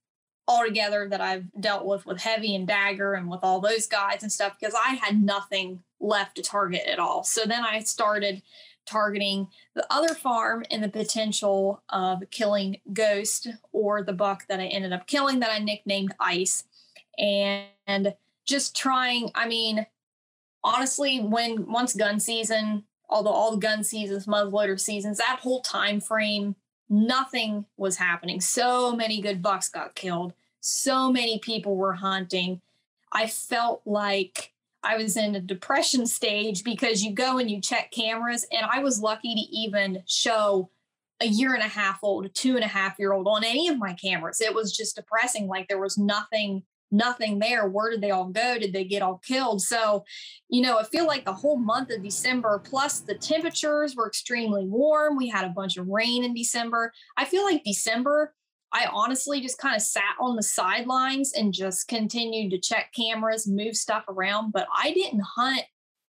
altogether 0.47 1.07
that 1.09 1.21
i've 1.21 1.45
dealt 1.59 1.85
with 1.85 2.05
with 2.05 2.21
heavy 2.21 2.55
and 2.55 2.67
dagger 2.67 3.13
and 3.13 3.29
with 3.29 3.39
all 3.43 3.59
those 3.59 3.87
guys 3.87 4.23
and 4.23 4.31
stuff 4.31 4.55
because 4.59 4.75
i 4.75 4.95
had 4.95 5.21
nothing 5.21 5.83
left 5.99 6.35
to 6.35 6.41
target 6.41 6.81
at 6.87 6.99
all. 6.99 7.23
So 7.23 7.45
then 7.45 7.63
i 7.63 7.79
started 7.79 8.41
targeting 8.85 9.47
the 9.75 9.85
other 9.91 10.15
farm 10.15 10.63
and 10.71 10.83
the 10.83 10.89
potential 10.89 11.83
of 11.89 12.23
killing 12.31 12.77
ghost 12.91 13.47
or 13.71 14.03
the 14.03 14.13
buck 14.13 14.47
that 14.47 14.59
i 14.59 14.65
ended 14.65 14.93
up 14.93 15.07
killing 15.07 15.39
that 15.39 15.51
i 15.51 15.59
nicknamed 15.59 16.13
ice. 16.19 16.63
And 17.17 18.13
just 18.45 18.75
trying 18.75 19.31
i 19.35 19.47
mean 19.47 19.85
honestly 20.63 21.19
when 21.19 21.71
once 21.71 21.95
gun 21.95 22.19
season 22.19 22.83
although 23.09 23.29
all 23.31 23.51
the 23.51 23.57
gun 23.57 23.83
seasons 23.83 24.25
muzzleloader 24.25 24.79
seasons 24.79 25.17
that 25.17 25.39
whole 25.41 25.61
time 25.61 26.01
frame 26.01 26.55
nothing 26.89 27.65
was 27.77 27.97
happening. 27.97 28.41
So 28.41 28.95
many 28.95 29.21
good 29.21 29.41
bucks 29.41 29.69
got 29.69 29.95
killed. 29.95 30.33
So 30.59 31.11
many 31.11 31.39
people 31.39 31.75
were 31.75 31.93
hunting. 31.93 32.61
I 33.11 33.27
felt 33.27 33.81
like 33.85 34.53
i 34.81 34.95
was 34.95 35.17
in 35.17 35.35
a 35.35 35.41
depression 35.41 36.05
stage 36.07 36.63
because 36.63 37.03
you 37.03 37.11
go 37.11 37.37
and 37.37 37.51
you 37.51 37.59
check 37.59 37.91
cameras 37.91 38.45
and 38.49 38.65
i 38.71 38.79
was 38.79 39.01
lucky 39.01 39.35
to 39.35 39.41
even 39.53 40.01
show 40.07 40.69
a 41.21 41.27
year 41.27 41.53
and 41.53 41.63
a 41.63 41.67
half 41.67 41.99
old 42.03 42.33
two 42.33 42.55
and 42.55 42.63
a 42.63 42.67
half 42.67 42.97
year 42.97 43.13
old 43.13 43.27
on 43.27 43.43
any 43.43 43.67
of 43.67 43.77
my 43.77 43.93
cameras. 43.93 44.41
It 44.41 44.53
was 44.53 44.75
just 44.75 44.95
depressing 44.95 45.47
like 45.47 45.67
there 45.67 45.79
was 45.79 45.97
nothing 45.97 46.63
nothing 46.91 47.39
there. 47.39 47.67
Where 47.67 47.91
did 47.91 48.01
they 48.01 48.11
all 48.11 48.29
go? 48.29 48.57
Did 48.57 48.73
they 48.73 48.83
get 48.83 49.01
all 49.01 49.19
killed? 49.25 49.61
So, 49.61 50.05
you 50.49 50.61
know, 50.61 50.77
I 50.79 50.83
feel 50.83 51.05
like 51.05 51.25
the 51.25 51.33
whole 51.33 51.57
month 51.57 51.91
of 51.91 52.03
December, 52.03 52.59
plus 52.63 52.99
the 53.01 53.15
temperatures 53.15 53.95
were 53.95 54.07
extremely 54.07 54.65
warm. 54.65 55.17
We 55.17 55.29
had 55.29 55.45
a 55.45 55.49
bunch 55.49 55.77
of 55.77 55.87
rain 55.87 56.23
in 56.23 56.33
December. 56.33 56.91
I 57.17 57.25
feel 57.25 57.43
like 57.43 57.63
December, 57.63 58.33
I 58.71 58.87
honestly 58.91 59.41
just 59.41 59.57
kind 59.57 59.75
of 59.75 59.81
sat 59.81 60.15
on 60.19 60.35
the 60.35 60.43
sidelines 60.43 61.33
and 61.33 61.53
just 61.53 61.87
continued 61.87 62.51
to 62.51 62.59
check 62.59 62.91
cameras, 62.95 63.47
move 63.47 63.75
stuff 63.75 64.03
around. 64.07 64.51
But 64.51 64.67
I 64.75 64.93
didn't 64.93 65.23
hunt 65.35 65.63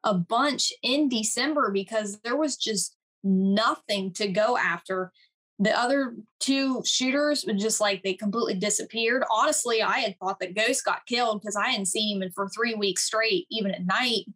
a 0.05 0.14
bunch 0.14 0.72
in 0.83 1.09
December 1.09 1.70
because 1.70 2.20
there 2.20 2.37
was 2.37 2.57
just 2.57 2.97
nothing 3.24 4.12
to 4.12 4.29
go 4.29 4.57
after 4.57 5.12
the 5.59 5.78
other 5.78 6.14
two 6.38 6.82
shooters 6.84 7.44
were 7.46 7.54
just 7.54 7.80
like 7.80 8.02
they 8.02 8.14
completely 8.14 8.54
disappeared. 8.54 9.24
Honestly, 9.30 9.82
I 9.82 10.00
had 10.00 10.18
thought 10.18 10.38
that 10.40 10.54
Ghost 10.54 10.84
got 10.84 11.07
killed 11.07 11.40
because 11.40 11.57
I 11.57 11.70
hadn't 11.70 11.86
seen 11.86 12.22
him 12.22 12.30
for 12.34 12.48
three 12.48 12.74
weeks 12.74 13.04
straight, 13.04 13.46
even 13.50 13.70
at 13.70 13.86
night. 13.86 14.26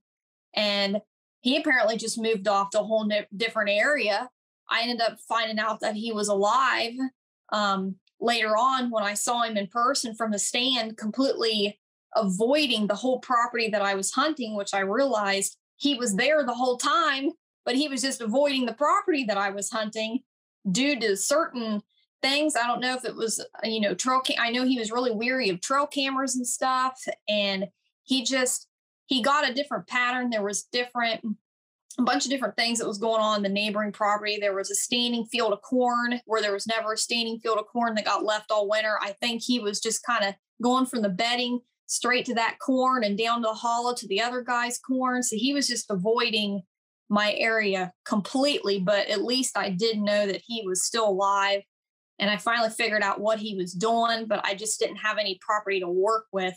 And 0.55 1.01
he 1.43 1.59
apparently 1.59 1.97
just 1.97 2.21
moved 2.21 2.49
off 2.49 2.71
to 2.71 2.81
a 2.81 2.85
whole 2.85 3.11
different 3.37 3.71
area. 3.71 4.31
I 4.71 4.83
ended 4.83 5.01
up 5.03 5.19
finding 5.29 5.59
out 5.59 5.81
that 5.81 5.95
he 5.95 6.13
was 6.13 6.29
alive 6.29 6.95
um, 7.53 7.97
later 8.21 8.57
on 8.57 8.91
when 8.91 9.05
I 9.05 9.15
saw 9.15 9.43
him 9.43 9.57
in 9.57 9.67
person 9.67 10.15
from 10.15 10.31
the 10.31 10.39
stand, 10.39 10.97
completely 10.97 11.79
avoiding 12.17 12.87
the 12.87 12.95
whole 12.95 13.21
property 13.21 13.69
that 13.69 13.83
I 13.83 13.95
was 13.95 14.13
hunting, 14.13 14.57
which 14.57 14.73
I 14.73 14.81
realized 14.81 15.59
he 15.77 15.95
was 15.95 16.15
there 16.15 16.45
the 16.45 16.55
whole 16.55 16.77
time, 16.77 17.31
but 17.65 17.75
he 17.75 17.89
was 17.89 18.03
just 18.03 18.21
avoiding 18.21 18.67
the 18.67 18.73
property 18.73 19.25
that 19.25 19.39
I 19.39 19.51
was 19.51 19.71
hunting 19.71 20.21
due 20.71 20.99
to 21.01 21.17
certain 21.17 21.83
things. 22.23 22.57
I 22.57 22.67
don't 22.67 22.81
know 22.81 22.95
if 22.95 23.05
it 23.05 23.15
was, 23.15 23.41
uh, 23.41 23.45
you 23.65 23.81
know, 23.81 23.95
trail. 23.95 24.21
Cam- 24.21 24.37
I 24.41 24.51
know 24.51 24.65
he 24.65 24.79
was 24.79 24.91
really 24.91 25.13
weary 25.13 25.49
of 25.49 25.61
trail 25.61 25.87
cameras 25.87 26.37
and 26.37 26.47
stuff, 26.47 27.01
and 27.29 27.69
he 28.03 28.25
just 28.25 28.69
he 29.07 29.23
got 29.23 29.49
a 29.49 29.55
different 29.55 29.87
pattern. 29.87 30.31
There 30.31 30.45
was 30.45 30.65
different 30.65 31.25
a 31.99 32.03
bunch 32.03 32.25
of 32.25 32.31
different 32.31 32.57
things 32.57 32.79
that 32.79 32.87
was 32.87 32.99
going 32.99 33.21
on 33.21 33.39
in 33.39 33.43
the 33.43 33.49
neighboring 33.49 33.93
property. 33.93 34.39
There 34.41 34.55
was 34.55 34.71
a 34.71 34.75
standing 34.75 35.27
field 35.27 35.53
of 35.53 35.63
corn 35.63 36.21
where 36.25 36.41
there 36.41 36.53
was 36.53 36.67
never 36.67 36.93
a 36.93 36.99
standing 36.99 37.39
field 37.41 37.59
of 37.59 37.67
corn 37.67 37.95
that 37.95 38.05
got 38.05 38.25
left 38.25 38.51
all 38.51 38.69
winter. 38.69 38.99
I 39.03 39.13
think 39.21 39.43
he 39.43 39.59
was 39.59 39.81
just 39.81 40.05
kind 40.05 40.25
of 40.25 40.35
going 40.63 40.87
from 40.87 41.03
the 41.03 41.09
bedding 41.09 41.61
straight 41.87 42.25
to 42.27 42.35
that 42.35 42.59
corn 42.65 43.03
and 43.03 43.19
down 43.19 43.43
the 43.43 43.53
hollow 43.53 43.95
to 43.95 44.07
the 44.07 44.21
other 44.21 44.43
guy's 44.43 44.79
corn. 44.79 45.23
So 45.23 45.37
he 45.37 45.53
was 45.53 45.67
just 45.67 45.91
avoiding 45.91 46.63
my 47.11 47.35
area 47.35 47.93
completely, 48.05 48.79
but 48.79 49.09
at 49.09 49.25
least 49.25 49.59
I 49.59 49.69
did 49.69 49.99
know 49.99 50.27
that 50.27 50.43
he 50.47 50.63
was 50.65 50.85
still 50.85 51.09
alive. 51.09 51.63
And 52.21 52.31
I 52.31 52.37
finally 52.37 52.71
figured 52.71 53.03
out 53.03 53.21
what 53.21 53.39
he 53.39 53.57
was 53.57 53.73
doing, 53.73 54.27
but 54.27 54.41
I 54.45 54.55
just 54.55 54.79
didn't 54.79 54.97
have 54.97 55.19
any 55.19 55.39
property 55.41 55.81
to 55.81 55.89
work 55.89 56.27
with 56.33 56.55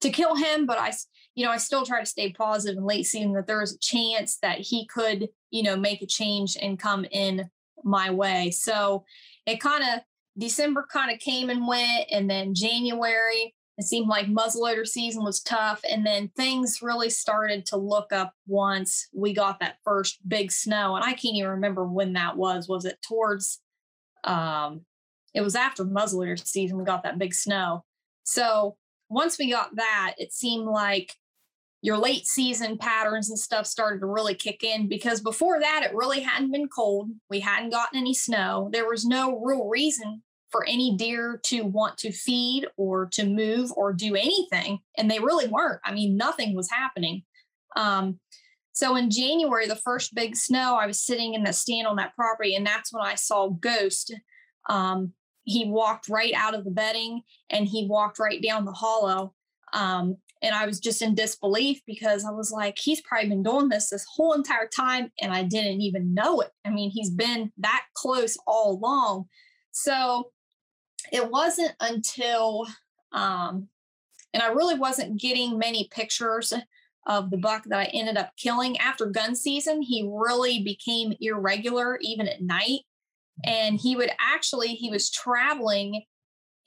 to 0.00 0.10
kill 0.10 0.34
him. 0.36 0.66
But 0.66 0.78
I, 0.78 0.92
you 1.34 1.44
know, 1.44 1.50
I 1.50 1.58
still 1.58 1.84
try 1.84 2.00
to 2.00 2.06
stay 2.06 2.32
positive 2.32 2.78
and 2.78 2.86
late 2.86 3.06
seeing 3.06 3.32
that 3.34 3.46
there 3.46 3.60
was 3.60 3.74
a 3.74 3.78
chance 3.78 4.38
that 4.40 4.58
he 4.58 4.86
could, 4.86 5.28
you 5.50 5.62
know, 5.62 5.76
make 5.76 6.00
a 6.00 6.06
change 6.06 6.56
and 6.60 6.78
come 6.78 7.04
in 7.10 7.50
my 7.84 8.10
way. 8.10 8.52
So 8.52 9.04
it 9.46 9.60
kind 9.60 9.82
of, 9.82 10.00
December 10.38 10.86
kind 10.90 11.12
of 11.12 11.18
came 11.18 11.50
and 11.50 11.66
went. 11.66 12.06
And 12.10 12.30
then 12.30 12.54
January, 12.54 13.54
it 13.80 13.86
seemed 13.86 14.08
like 14.08 14.26
muzzleloader 14.26 14.86
season 14.86 15.24
was 15.24 15.40
tough. 15.40 15.80
And 15.90 16.04
then 16.04 16.30
things 16.36 16.80
really 16.82 17.08
started 17.08 17.64
to 17.66 17.78
look 17.78 18.12
up 18.12 18.34
once 18.46 19.08
we 19.14 19.32
got 19.32 19.58
that 19.60 19.78
first 19.84 20.18
big 20.28 20.52
snow. 20.52 20.96
And 20.96 21.04
I 21.04 21.12
can't 21.12 21.36
even 21.36 21.52
remember 21.52 21.86
when 21.86 22.12
that 22.12 22.36
was. 22.36 22.68
Was 22.68 22.84
it 22.84 22.98
towards, 23.00 23.58
um, 24.24 24.82
it 25.32 25.40
was 25.40 25.56
after 25.56 25.82
muzzleloader 25.86 26.38
season 26.46 26.76
we 26.76 26.84
got 26.84 27.04
that 27.04 27.18
big 27.18 27.32
snow. 27.32 27.86
So 28.22 28.76
once 29.08 29.38
we 29.38 29.50
got 29.50 29.74
that, 29.76 30.14
it 30.18 30.34
seemed 30.34 30.66
like 30.66 31.14
your 31.80 31.96
late 31.96 32.26
season 32.26 32.76
patterns 32.76 33.30
and 33.30 33.38
stuff 33.38 33.64
started 33.66 34.00
to 34.00 34.06
really 34.06 34.34
kick 34.34 34.62
in 34.62 34.88
because 34.88 35.22
before 35.22 35.58
that, 35.58 35.84
it 35.84 35.94
really 35.94 36.20
hadn't 36.20 36.52
been 36.52 36.68
cold. 36.68 37.08
We 37.30 37.40
hadn't 37.40 37.70
gotten 37.70 37.98
any 37.98 38.12
snow. 38.12 38.68
There 38.74 38.86
was 38.86 39.06
no 39.06 39.40
real 39.40 39.66
reason 39.68 40.22
for 40.50 40.66
any 40.66 40.96
deer 40.96 41.40
to 41.44 41.62
want 41.62 41.96
to 41.98 42.12
feed 42.12 42.66
or 42.76 43.06
to 43.12 43.24
move 43.24 43.72
or 43.76 43.92
do 43.92 44.16
anything. 44.16 44.80
And 44.98 45.10
they 45.10 45.20
really 45.20 45.46
weren't. 45.46 45.80
I 45.84 45.92
mean, 45.92 46.16
nothing 46.16 46.54
was 46.54 46.70
happening. 46.70 47.22
Um, 47.76 48.18
so 48.72 48.96
in 48.96 49.10
January, 49.10 49.66
the 49.66 49.76
first 49.76 50.14
big 50.14 50.36
snow, 50.36 50.76
I 50.76 50.86
was 50.86 51.04
sitting 51.04 51.34
in 51.34 51.44
that 51.44 51.54
stand 51.54 51.86
on 51.86 51.96
that 51.96 52.14
property, 52.14 52.54
and 52.54 52.66
that's 52.66 52.92
when 52.92 53.04
I 53.04 53.14
saw 53.14 53.50
Ghost. 53.50 54.14
Um, 54.68 55.12
he 55.44 55.66
walked 55.66 56.08
right 56.08 56.32
out 56.34 56.54
of 56.54 56.64
the 56.64 56.70
bedding 56.70 57.22
and 57.48 57.66
he 57.66 57.86
walked 57.88 58.18
right 58.18 58.42
down 58.42 58.64
the 58.64 58.72
hollow. 58.72 59.34
Um, 59.72 60.16
and 60.42 60.54
I 60.54 60.66
was 60.66 60.80
just 60.80 61.02
in 61.02 61.14
disbelief 61.14 61.80
because 61.86 62.24
I 62.24 62.30
was 62.30 62.50
like, 62.50 62.78
he's 62.78 63.00
probably 63.02 63.28
been 63.28 63.42
doing 63.42 63.68
this 63.68 63.90
this 63.90 64.06
whole 64.14 64.32
entire 64.32 64.68
time 64.68 65.10
and 65.20 65.32
I 65.32 65.42
didn't 65.42 65.80
even 65.82 66.14
know 66.14 66.40
it. 66.40 66.50
I 66.64 66.70
mean, 66.70 66.90
he's 66.90 67.10
been 67.10 67.52
that 67.58 67.84
close 67.94 68.38
all 68.46 68.72
along. 68.72 69.26
So 69.72 70.30
it 71.12 71.30
wasn't 71.30 71.72
until, 71.80 72.66
um, 73.12 73.68
and 74.32 74.42
I 74.42 74.48
really 74.48 74.76
wasn't 74.76 75.20
getting 75.20 75.58
many 75.58 75.88
pictures 75.90 76.52
of 77.06 77.30
the 77.30 77.38
buck 77.38 77.64
that 77.66 77.80
I 77.80 77.84
ended 77.86 78.16
up 78.16 78.30
killing 78.36 78.78
after 78.78 79.06
gun 79.06 79.34
season. 79.34 79.82
He 79.82 80.08
really 80.12 80.62
became 80.62 81.14
irregular 81.20 81.98
even 82.02 82.28
at 82.28 82.42
night. 82.42 82.80
And 83.44 83.80
he 83.80 83.96
would 83.96 84.10
actually, 84.20 84.68
he 84.68 84.90
was 84.90 85.10
traveling 85.10 86.04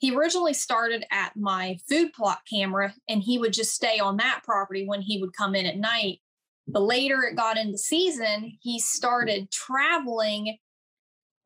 he 0.04 0.14
originally 0.14 0.52
started 0.52 1.06
at 1.10 1.34
my 1.34 1.78
food 1.88 2.12
plot 2.12 2.40
camera 2.52 2.92
and 3.08 3.22
he 3.22 3.38
would 3.38 3.54
just 3.54 3.74
stay 3.74 3.98
on 3.98 4.18
that 4.18 4.42
property 4.44 4.86
when 4.86 5.00
he 5.00 5.18
would 5.18 5.32
come 5.32 5.54
in 5.54 5.64
at 5.64 5.78
night. 5.78 6.20
The 6.66 6.80
later 6.80 7.22
it 7.22 7.36
got 7.36 7.56
into 7.56 7.78
season, 7.78 8.58
he 8.60 8.78
started 8.80 9.50
traveling 9.50 10.58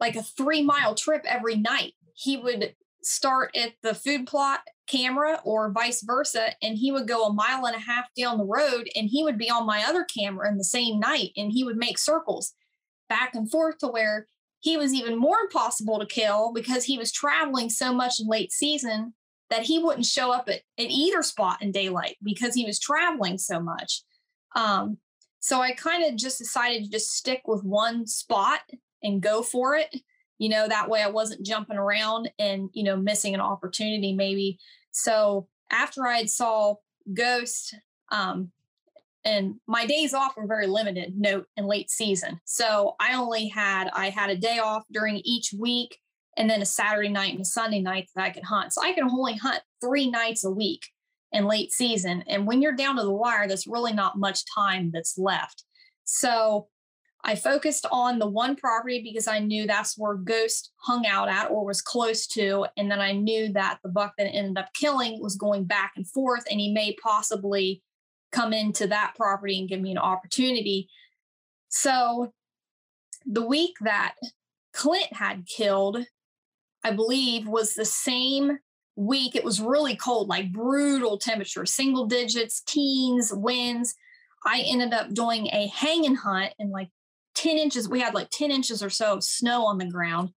like 0.00 0.16
a 0.16 0.24
three 0.24 0.62
mile 0.62 0.96
trip 0.96 1.24
every 1.24 1.54
night. 1.54 1.92
He 2.14 2.36
would 2.36 2.74
start 3.08 3.56
at 3.56 3.72
the 3.82 3.94
food 3.94 4.26
plot 4.26 4.60
camera 4.86 5.40
or 5.44 5.70
vice 5.70 6.02
versa, 6.02 6.50
and 6.62 6.76
he 6.76 6.92
would 6.92 7.08
go 7.08 7.26
a 7.26 7.32
mile 7.32 7.66
and 7.66 7.74
a 7.74 7.80
half 7.80 8.06
down 8.16 8.38
the 8.38 8.44
road 8.44 8.88
and 8.94 9.08
he 9.08 9.24
would 9.24 9.38
be 9.38 9.50
on 9.50 9.66
my 9.66 9.84
other 9.84 10.04
camera 10.04 10.48
in 10.48 10.58
the 10.58 10.64
same 10.64 11.00
night 11.00 11.30
and 11.36 11.52
he 11.52 11.64
would 11.64 11.76
make 11.76 11.98
circles 11.98 12.54
back 13.08 13.34
and 13.34 13.50
forth 13.50 13.78
to 13.78 13.88
where 13.88 14.26
he 14.60 14.76
was 14.76 14.92
even 14.92 15.16
more 15.16 15.38
impossible 15.40 15.98
to 15.98 16.06
kill 16.06 16.52
because 16.52 16.84
he 16.84 16.98
was 16.98 17.12
traveling 17.12 17.70
so 17.70 17.94
much 17.94 18.20
in 18.20 18.26
late 18.26 18.52
season 18.52 19.14
that 19.50 19.62
he 19.62 19.78
wouldn't 19.78 20.04
show 20.04 20.30
up 20.30 20.48
at, 20.48 20.60
at 20.78 20.90
either 20.90 21.22
spot 21.22 21.62
in 21.62 21.72
daylight 21.72 22.16
because 22.22 22.54
he 22.54 22.66
was 22.66 22.78
traveling 22.78 23.38
so 23.38 23.60
much. 23.60 24.02
Um, 24.54 24.98
so 25.40 25.60
I 25.60 25.72
kind 25.72 26.04
of 26.04 26.16
just 26.16 26.38
decided 26.38 26.84
to 26.84 26.90
just 26.90 27.14
stick 27.14 27.42
with 27.46 27.64
one 27.64 28.06
spot 28.06 28.60
and 29.02 29.22
go 29.22 29.42
for 29.42 29.76
it. 29.76 29.94
You 30.38 30.48
know, 30.48 30.68
that 30.68 30.88
way 30.88 31.02
I 31.02 31.08
wasn't 31.08 31.44
jumping 31.44 31.76
around 31.76 32.30
and, 32.38 32.70
you 32.72 32.84
know, 32.84 32.96
missing 32.96 33.34
an 33.34 33.40
opportunity 33.40 34.12
maybe. 34.12 34.58
So 34.92 35.48
after 35.70 36.06
I 36.06 36.18
had 36.18 36.30
saw 36.30 36.76
Ghost, 37.12 37.74
um, 38.10 38.50
and 39.24 39.56
my 39.66 39.84
days 39.86 40.14
off 40.14 40.36
were 40.36 40.46
very 40.46 40.66
limited 40.66 41.18
note 41.18 41.46
in 41.56 41.66
late 41.66 41.90
season. 41.90 42.40
So 42.44 42.94
i 43.00 43.14
only 43.14 43.48
had 43.48 43.90
i 43.92 44.10
had 44.10 44.30
a 44.30 44.36
day 44.36 44.58
off 44.58 44.84
during 44.90 45.20
each 45.24 45.52
week 45.52 45.98
and 46.36 46.48
then 46.48 46.62
a 46.62 46.66
saturday 46.66 47.08
night 47.08 47.32
and 47.32 47.40
a 47.40 47.44
sunday 47.44 47.80
night 47.80 48.08
that 48.14 48.24
i 48.24 48.30
could 48.30 48.44
hunt. 48.44 48.72
So 48.72 48.82
i 48.82 48.92
could 48.92 49.04
only 49.04 49.36
hunt 49.36 49.60
three 49.80 50.10
nights 50.10 50.44
a 50.44 50.50
week 50.50 50.86
in 51.32 51.44
late 51.44 51.72
season. 51.72 52.24
And 52.26 52.46
when 52.46 52.62
you're 52.62 52.72
down 52.72 52.96
to 52.96 53.02
the 53.02 53.12
wire 53.12 53.46
there's 53.46 53.66
really 53.66 53.92
not 53.92 54.18
much 54.18 54.40
time 54.54 54.90
that's 54.92 55.18
left. 55.18 55.64
So 56.04 56.68
i 57.24 57.34
focused 57.34 57.86
on 57.90 58.18
the 58.18 58.28
one 58.28 58.56
property 58.56 59.02
because 59.02 59.26
i 59.26 59.38
knew 59.38 59.66
that's 59.66 59.98
where 59.98 60.14
ghost 60.14 60.72
hung 60.76 61.06
out 61.06 61.28
at 61.28 61.50
or 61.50 61.64
was 61.64 61.82
close 61.82 62.26
to 62.26 62.66
and 62.76 62.90
then 62.90 63.00
i 63.00 63.12
knew 63.12 63.52
that 63.52 63.78
the 63.82 63.88
buck 63.88 64.12
that 64.18 64.28
ended 64.32 64.56
up 64.58 64.68
killing 64.74 65.20
was 65.20 65.36
going 65.36 65.64
back 65.64 65.92
and 65.96 66.08
forth 66.08 66.44
and 66.50 66.60
he 66.60 66.72
may 66.72 66.94
possibly 67.02 67.82
come 68.32 68.52
into 68.52 68.86
that 68.86 69.14
property 69.16 69.58
and 69.58 69.68
give 69.68 69.80
me 69.80 69.90
an 69.90 69.98
opportunity. 69.98 70.88
So 71.68 72.32
the 73.26 73.44
week 73.44 73.74
that 73.80 74.14
Clint 74.72 75.12
had 75.12 75.46
killed, 75.46 76.04
I 76.84 76.92
believe, 76.92 77.46
was 77.46 77.74
the 77.74 77.84
same 77.84 78.58
week. 78.96 79.34
It 79.34 79.44
was 79.44 79.60
really 79.60 79.96
cold, 79.96 80.28
like 80.28 80.52
brutal 80.52 81.18
temperature, 81.18 81.66
single 81.66 82.06
digits, 82.06 82.62
teens, 82.66 83.32
winds. 83.32 83.94
I 84.46 84.64
ended 84.66 84.92
up 84.92 85.12
doing 85.14 85.48
a 85.48 85.68
hanging 85.68 86.14
hunt 86.14 86.52
in 86.58 86.70
like 86.70 86.88
10 87.38 87.56
inches. 87.56 87.88
We 87.88 88.00
had 88.00 88.14
like 88.14 88.30
10 88.30 88.50
inches 88.50 88.82
or 88.82 88.90
so 88.90 89.14
of 89.14 89.24
snow 89.24 89.64
on 89.66 89.78
the 89.78 89.86
ground. 89.86 90.30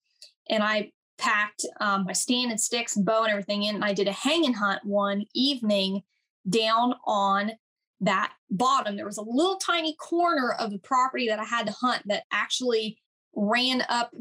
And 0.48 0.62
I 0.62 0.92
packed 1.18 1.66
um, 1.80 2.04
my 2.04 2.12
stand 2.12 2.50
and 2.50 2.60
sticks 2.60 2.96
and 2.96 3.04
bow 3.04 3.22
and 3.22 3.30
everything 3.30 3.64
in. 3.64 3.74
And 3.74 3.84
I 3.84 3.92
did 3.92 4.08
a 4.08 4.12
hanging 4.12 4.54
hunt 4.54 4.84
one 4.84 5.24
evening 5.34 6.02
down 6.48 6.94
on 7.06 7.52
that 8.00 8.32
bottom, 8.50 8.96
there 8.96 9.06
was 9.06 9.18
a 9.18 9.22
little 9.22 9.56
tiny 9.56 9.94
corner 9.96 10.52
of 10.52 10.70
the 10.70 10.78
property 10.78 11.28
that 11.28 11.38
I 11.38 11.44
had 11.44 11.66
to 11.66 11.72
hunt 11.72 12.02
that 12.06 12.24
actually 12.32 12.98
ran 13.34 13.84
up 13.88 14.12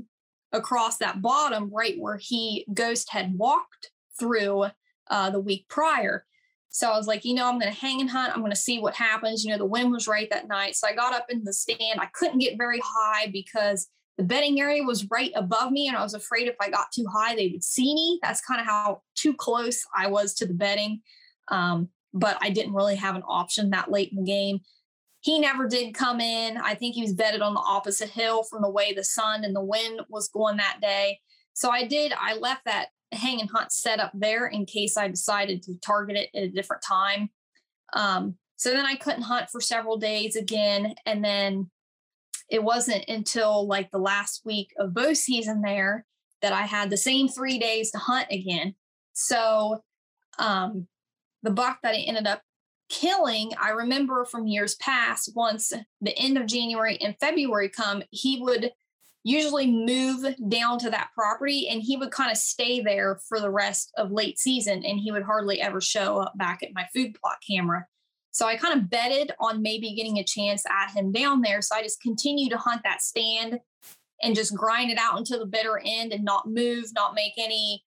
across 0.52 0.98
that 0.98 1.22
bottom 1.22 1.70
right 1.74 1.96
where 1.98 2.18
he 2.18 2.66
ghost 2.74 3.10
had 3.12 3.38
walked 3.38 3.92
through 4.20 4.66
uh, 5.10 5.30
the 5.30 5.40
week 5.40 5.66
prior. 5.70 6.26
So 6.70 6.92
I 6.92 6.98
was 6.98 7.08
like, 7.08 7.26
you 7.26 7.34
know, 7.34 7.48
I'm 7.48 7.60
going 7.60 7.72
to 7.72 7.80
hang 7.80 8.00
and 8.00 8.10
hunt. 8.10 8.32
I'm 8.34 8.42
going 8.42 8.52
to 8.52 8.58
see 8.58 8.80
what 8.80 8.96
happens. 8.96 9.44
You 9.44 9.52
know, 9.52 9.58
the 9.58 9.66
wind 9.66 9.92
was 9.92 10.08
right 10.08 10.30
that 10.30 10.48
night. 10.48 10.76
So 10.76 10.88
I 10.88 10.94
got 10.94 11.14
up 11.14 11.26
in 11.30 11.44
the 11.44 11.54
stand. 11.54 12.00
I 12.00 12.06
couldn't 12.14 12.40
get 12.40 12.58
very 12.58 12.80
high 12.84 13.28
because 13.28 13.88
the 14.18 14.24
bedding 14.24 14.60
area 14.60 14.84
was 14.84 15.10
right 15.10 15.32
above 15.36 15.72
me. 15.72 15.88
And 15.88 15.98
I 15.98 16.04
was 16.04 16.14
afraid 16.14 16.48
if 16.48 16.56
I 16.62 16.70
got 16.70 16.92
too 16.94 17.06
high, 17.12 17.36
they 17.36 17.50
would 17.50 17.64
see 17.64 17.94
me. 17.96 18.20
That's 18.22 18.42
kind 18.42 18.62
of 18.62 18.68
how 18.68 19.02
too 19.16 19.34
close 19.34 19.84
I 19.96 20.08
was 20.08 20.36
to 20.36 20.46
the 20.46 20.54
bedding. 20.54 21.02
Um, 21.48 21.90
but 22.14 22.38
I 22.42 22.50
didn't 22.50 22.74
really 22.74 22.96
have 22.96 23.16
an 23.16 23.24
option 23.28 23.72
that 23.72 23.92
late 23.92 24.12
in 24.12 24.18
the 24.18 24.32
game. 24.32 24.60
He 25.22 25.40
never 25.40 25.68
did 25.68 25.94
come 25.94 26.22
in. 26.22 26.58
I 26.58 26.76
think 26.76 26.96
he 26.96 27.02
was 27.02 27.14
bedded 27.14 27.42
on 27.42 27.54
the 27.54 27.60
opposite 27.60 28.10
hill 28.10 28.44
from 28.44 28.62
the 28.62 28.70
way 28.70 28.94
the 28.94 29.04
sun 29.04 29.44
and 29.44 29.56
the 29.56 29.64
wind 29.64 30.02
was 30.10 30.30
going 30.30 30.58
that 30.58 30.80
day. 30.82 31.20
So 31.54 31.70
I 31.70 31.86
did, 31.86 32.14
I 32.18 32.36
left 32.36 32.66
that 32.66 32.90
hang 33.12 33.42
and 33.42 33.50
hunt 33.50 33.72
set 33.72 34.00
up 34.00 34.12
there 34.14 34.48
in 34.48 34.66
case 34.66 34.98
I 34.98 35.08
decided 35.08 35.64
to 35.64 35.74
target 35.86 36.18
it 36.18 36.30
at 36.36 36.44
a 36.44 36.50
different 36.50 36.84
time. 36.84 37.30
Um, 37.94 38.36
so 38.56 38.72
then 38.72 38.86
I 38.86 38.96
couldn't 38.96 39.24
hunt 39.24 39.50
for 39.50 39.62
several 39.62 39.98
days 39.98 40.36
again. 40.36 40.94
And 41.06 41.24
then 41.24 41.72
it 42.50 42.64
wasn't 42.64 43.06
until 43.08 43.68
like 43.68 43.90
the 43.92 44.00
last 44.00 44.42
week 44.46 44.74
of 44.78 44.94
bow 44.94 45.14
season 45.14 45.62
there 45.62 46.06
that 46.42 46.54
I 46.54 46.64
had 46.64 46.90
the 46.90 46.98
same 46.98 47.28
three 47.28 47.60
days 47.60 47.92
to 47.92 47.98
hunt 47.98 48.28
again. 48.32 48.76
So 49.14 49.84
um, 50.38 50.88
the 51.44 51.52
buck 51.52 51.80
that 51.84 51.96
I 51.96 52.00
ended 52.00 52.28
up 52.28 52.42
killing, 52.90 53.52
I 53.62 53.70
remember 53.70 54.26
from 54.26 54.48
years 54.48 54.76
past, 54.76 55.32
once 55.36 55.72
the 56.02 56.18
end 56.18 56.38
of 56.38 56.48
January 56.48 56.98
and 57.02 57.16
February 57.20 57.70
come, 57.70 58.04
he 58.12 58.42
would 58.42 58.72
usually 59.24 59.70
move 59.70 60.26
down 60.48 60.80
to 60.80 60.90
that 60.90 61.10
property 61.14 61.68
and 61.70 61.82
he 61.82 61.98
would 61.98 62.12
kind 62.12 62.32
of 62.32 62.38
stay 62.38 62.82
there 62.82 63.20
for 63.28 63.40
the 63.40 63.52
rest 63.52 63.92
of 63.98 64.12
late 64.12 64.40
season 64.40 64.84
and 64.86 65.00
he 65.00 65.12
would 65.12 65.24
hardly 65.24 65.62
ever 65.62 65.82
show 65.82 66.20
up 66.20 66.38
back 66.38 66.64
at 66.64 66.74
my 66.74 66.86
food 66.94 67.16
plot 67.20 67.38
camera. 67.48 67.86
So 68.32 68.46
I 68.46 68.56
kind 68.56 68.80
of 68.80 68.90
betted 68.90 69.32
on 69.40 69.62
maybe 69.62 69.96
getting 69.96 70.18
a 70.18 70.24
chance 70.24 70.64
at 70.66 70.92
him 70.92 71.12
down 71.12 71.42
there. 71.42 71.62
So 71.62 71.76
I 71.76 71.84
just 71.84 72.02
continue 72.02 72.50
to 72.50 72.58
hunt 72.58 72.82
that 72.84 73.02
stand 73.02 73.60
and 74.22 74.36
just 74.36 74.56
grind 74.56 74.92
it 74.92 74.98
out 74.98 75.18
until 75.18 75.40
the 75.40 75.46
bitter 75.46 75.82
end 75.84 76.14
and 76.14 76.24
not 76.24 76.48
move, 76.48 76.86
not 76.96 77.16
make 77.16 77.34
any 77.38 77.84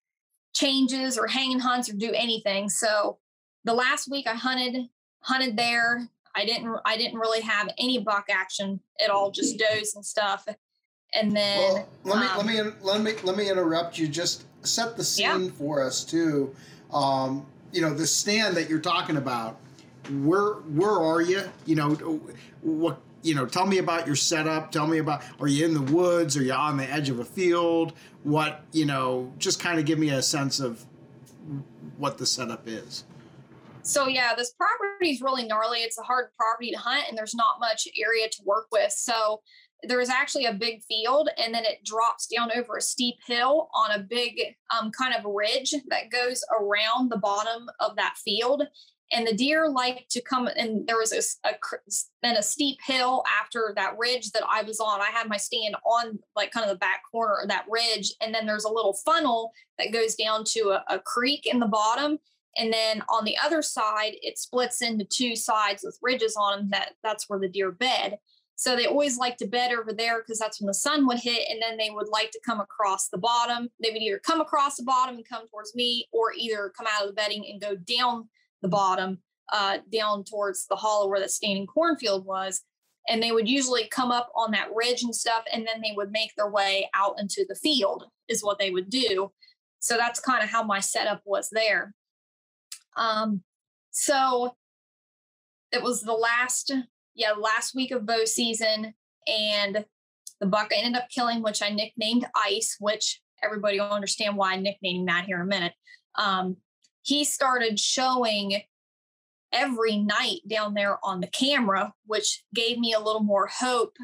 changes 0.54 1.16
or 1.16 1.26
hanging 1.26 1.60
hunts 1.60 1.88
or 1.88 1.94
do 1.94 2.12
anything. 2.14 2.68
So 2.68 3.18
the 3.64 3.74
last 3.74 4.10
week 4.10 4.26
I 4.26 4.34
hunted 4.34 4.88
hunted 5.22 5.56
there. 5.56 6.08
I 6.34 6.44
didn't 6.44 6.76
I 6.84 6.96
didn't 6.96 7.18
really 7.18 7.42
have 7.42 7.68
any 7.78 7.98
buck 7.98 8.26
action 8.30 8.80
at 9.02 9.10
all, 9.10 9.30
just 9.30 9.58
does 9.58 9.94
and 9.94 10.04
stuff. 10.04 10.46
And 11.14 11.36
then 11.36 11.58
well, 11.58 11.88
let 12.04 12.18
me 12.20 12.26
um, 12.26 12.36
let 12.36 12.46
me 12.46 12.72
let 12.82 13.02
me 13.02 13.12
let 13.22 13.36
me 13.36 13.50
interrupt 13.50 13.98
you. 13.98 14.08
Just 14.08 14.44
set 14.62 14.96
the 14.96 15.04
scene 15.04 15.44
yeah. 15.44 15.50
for 15.50 15.82
us 15.82 16.04
too. 16.04 16.54
Um, 16.92 17.46
you 17.72 17.80
know 17.80 17.92
the 17.92 18.06
stand 18.06 18.56
that 18.56 18.68
you're 18.68 18.80
talking 18.80 19.16
about. 19.16 19.58
Where 20.10 20.54
where 20.54 20.90
are 20.90 21.20
you? 21.20 21.42
You 21.66 21.76
know 21.76 21.90
what? 22.62 23.00
You 23.22 23.36
know, 23.36 23.46
tell 23.46 23.66
me 23.66 23.78
about 23.78 24.06
your 24.06 24.16
setup. 24.16 24.72
Tell 24.72 24.86
me 24.86 24.98
about. 24.98 25.22
Are 25.38 25.46
you 25.46 25.64
in 25.64 25.74
the 25.74 25.92
woods? 25.92 26.36
Are 26.36 26.42
you 26.42 26.52
on 26.52 26.76
the 26.76 26.90
edge 26.90 27.08
of 27.08 27.18
a 27.18 27.24
field? 27.24 27.92
What 28.24 28.64
you 28.72 28.86
know? 28.86 29.32
Just 29.38 29.60
kind 29.60 29.78
of 29.78 29.84
give 29.84 29.98
me 29.98 30.10
a 30.10 30.22
sense 30.22 30.60
of 30.60 30.84
what 31.98 32.18
the 32.18 32.26
setup 32.26 32.66
is. 32.66 33.04
So 33.82 34.06
yeah, 34.06 34.34
this 34.34 34.52
property 34.52 35.10
is 35.10 35.20
really 35.20 35.46
gnarly. 35.46 35.80
It's 35.80 35.98
a 35.98 36.02
hard 36.02 36.30
property 36.36 36.70
to 36.70 36.78
hunt, 36.78 37.04
and 37.08 37.18
there's 37.18 37.34
not 37.34 37.60
much 37.60 37.86
area 38.00 38.28
to 38.28 38.42
work 38.44 38.66
with. 38.72 38.92
So 38.92 39.42
there 39.82 40.00
is 40.00 40.08
actually 40.08 40.46
a 40.46 40.54
big 40.54 40.82
field, 40.84 41.28
and 41.38 41.54
then 41.54 41.64
it 41.64 41.84
drops 41.84 42.26
down 42.26 42.50
over 42.56 42.76
a 42.76 42.82
steep 42.82 43.16
hill 43.26 43.68
on 43.74 43.92
a 43.92 44.02
big 44.02 44.40
um, 44.70 44.90
kind 44.90 45.14
of 45.14 45.24
ridge 45.24 45.74
that 45.88 46.10
goes 46.10 46.44
around 46.60 47.10
the 47.10 47.18
bottom 47.18 47.68
of 47.80 47.96
that 47.96 48.16
field. 48.24 48.62
And 49.14 49.26
the 49.26 49.34
deer 49.34 49.68
like 49.68 50.06
to 50.10 50.22
come, 50.22 50.46
and 50.46 50.86
there 50.86 50.96
was 50.96 51.12
a, 51.12 51.48
a 51.48 51.52
then 52.22 52.36
a 52.36 52.42
steep 52.42 52.78
hill 52.86 53.22
after 53.40 53.74
that 53.76 53.98
ridge 53.98 54.30
that 54.32 54.44
I 54.48 54.62
was 54.62 54.80
on. 54.80 55.02
I 55.02 55.10
had 55.12 55.28
my 55.28 55.36
stand 55.36 55.76
on 55.84 56.18
like 56.34 56.50
kind 56.50 56.64
of 56.64 56.70
the 56.70 56.78
back 56.78 57.02
corner 57.10 57.36
of 57.42 57.48
that 57.48 57.66
ridge, 57.68 58.14
and 58.22 58.34
then 58.34 58.46
there's 58.46 58.64
a 58.64 58.72
little 58.72 58.94
funnel 59.04 59.52
that 59.78 59.92
goes 59.92 60.14
down 60.14 60.44
to 60.48 60.70
a, 60.70 60.84
a 60.94 60.98
creek 60.98 61.46
in 61.46 61.60
the 61.60 61.66
bottom 61.66 62.18
and 62.56 62.72
then 62.72 63.02
on 63.08 63.24
the 63.24 63.36
other 63.38 63.62
side, 63.62 64.12
it 64.22 64.38
splits 64.38 64.82
into 64.82 65.04
two 65.04 65.36
sides 65.36 65.82
with 65.84 65.98
ridges 66.02 66.36
on 66.36 66.58
them. 66.58 66.68
That 66.70 66.92
that's 67.02 67.28
where 67.28 67.38
the 67.38 67.48
deer 67.48 67.72
bed. 67.72 68.18
So 68.62 68.76
they 68.76 68.86
always 68.86 69.18
like 69.18 69.38
to 69.38 69.48
bed 69.48 69.72
over 69.72 69.92
there 69.92 70.20
because 70.20 70.38
that's 70.38 70.60
when 70.60 70.68
the 70.68 70.74
sun 70.74 71.04
would 71.08 71.18
hit. 71.18 71.48
And 71.50 71.60
then 71.60 71.76
they 71.76 71.90
would 71.90 72.06
like 72.06 72.30
to 72.30 72.40
come 72.46 72.60
across 72.60 73.08
the 73.08 73.18
bottom. 73.18 73.68
They 73.82 73.90
would 73.90 74.00
either 74.00 74.20
come 74.20 74.40
across 74.40 74.76
the 74.76 74.84
bottom 74.84 75.16
and 75.16 75.28
come 75.28 75.48
towards 75.48 75.74
me 75.74 76.06
or 76.12 76.32
either 76.32 76.72
come 76.76 76.86
out 76.88 77.02
of 77.02 77.08
the 77.08 77.12
bedding 77.12 77.44
and 77.50 77.60
go 77.60 77.74
down 77.74 78.28
the 78.62 78.68
bottom, 78.68 79.18
uh, 79.52 79.78
down 79.92 80.22
towards 80.22 80.68
the 80.68 80.76
hollow 80.76 81.08
where 81.08 81.18
the 81.18 81.28
standing 81.28 81.66
cornfield 81.66 82.24
was. 82.24 82.62
And 83.08 83.20
they 83.20 83.32
would 83.32 83.48
usually 83.48 83.88
come 83.88 84.12
up 84.12 84.30
on 84.36 84.52
that 84.52 84.72
ridge 84.72 85.02
and 85.02 85.12
stuff. 85.12 85.42
And 85.52 85.66
then 85.66 85.80
they 85.82 85.94
would 85.96 86.12
make 86.12 86.30
their 86.36 86.48
way 86.48 86.88
out 86.94 87.16
into 87.18 87.44
the 87.48 87.56
field, 87.56 88.04
is 88.28 88.44
what 88.44 88.60
they 88.60 88.70
would 88.70 88.88
do. 88.88 89.32
So 89.80 89.96
that's 89.96 90.20
kind 90.20 90.44
of 90.44 90.50
how 90.50 90.62
my 90.62 90.78
setup 90.78 91.22
was 91.24 91.50
there. 91.50 91.96
Um, 92.96 93.42
so 93.90 94.54
it 95.72 95.82
was 95.82 96.02
the 96.02 96.12
last, 96.12 96.72
yeah, 97.14 97.32
last 97.32 97.74
week 97.74 97.90
of 97.90 98.06
bow 98.06 98.24
season, 98.24 98.94
and 99.26 99.84
the 100.40 100.46
buck 100.46 100.70
I 100.72 100.80
ended 100.80 101.00
up 101.00 101.08
killing, 101.08 101.42
which 101.42 101.62
I 101.62 101.68
nicknamed 101.68 102.26
Ice, 102.44 102.76
which 102.80 103.20
everybody 103.42 103.78
will 103.78 103.90
understand 103.90 104.36
why 104.36 104.52
I 104.52 104.56
nicknamed 104.56 105.08
that 105.08 105.24
here 105.24 105.36
in 105.36 105.42
a 105.42 105.46
minute. 105.46 105.72
Um, 106.16 106.56
he 107.02 107.24
started 107.24 107.78
showing 107.78 108.62
every 109.52 109.98
night 109.98 110.40
down 110.48 110.74
there 110.74 110.98
on 111.04 111.20
the 111.20 111.26
camera, 111.26 111.92
which 112.06 112.44
gave 112.54 112.78
me 112.78 112.92
a 112.92 113.00
little 113.00 113.22
more 113.22 113.48
hope 113.48 113.96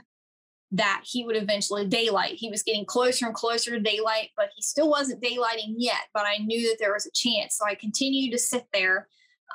that 0.70 1.02
he 1.04 1.24
would 1.24 1.36
eventually 1.36 1.86
daylight. 1.86 2.34
He 2.34 2.50
was 2.50 2.62
getting 2.62 2.84
closer 2.84 3.26
and 3.26 3.34
closer 3.34 3.70
to 3.70 3.80
daylight, 3.80 4.30
but 4.36 4.50
he 4.54 4.62
still 4.62 4.90
wasn't 4.90 5.22
daylighting 5.22 5.74
yet. 5.78 6.02
But 6.12 6.26
I 6.26 6.38
knew 6.38 6.68
that 6.68 6.76
there 6.78 6.92
was 6.92 7.06
a 7.06 7.10
chance. 7.14 7.56
So 7.56 7.64
I 7.66 7.74
continued 7.74 8.32
to 8.32 8.38
sit 8.38 8.66
there. 8.74 9.08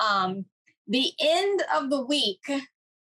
Um, 0.04 0.46
the 0.88 1.12
end 1.20 1.64
of 1.74 1.92
the 1.92 2.04
week, 2.04 2.42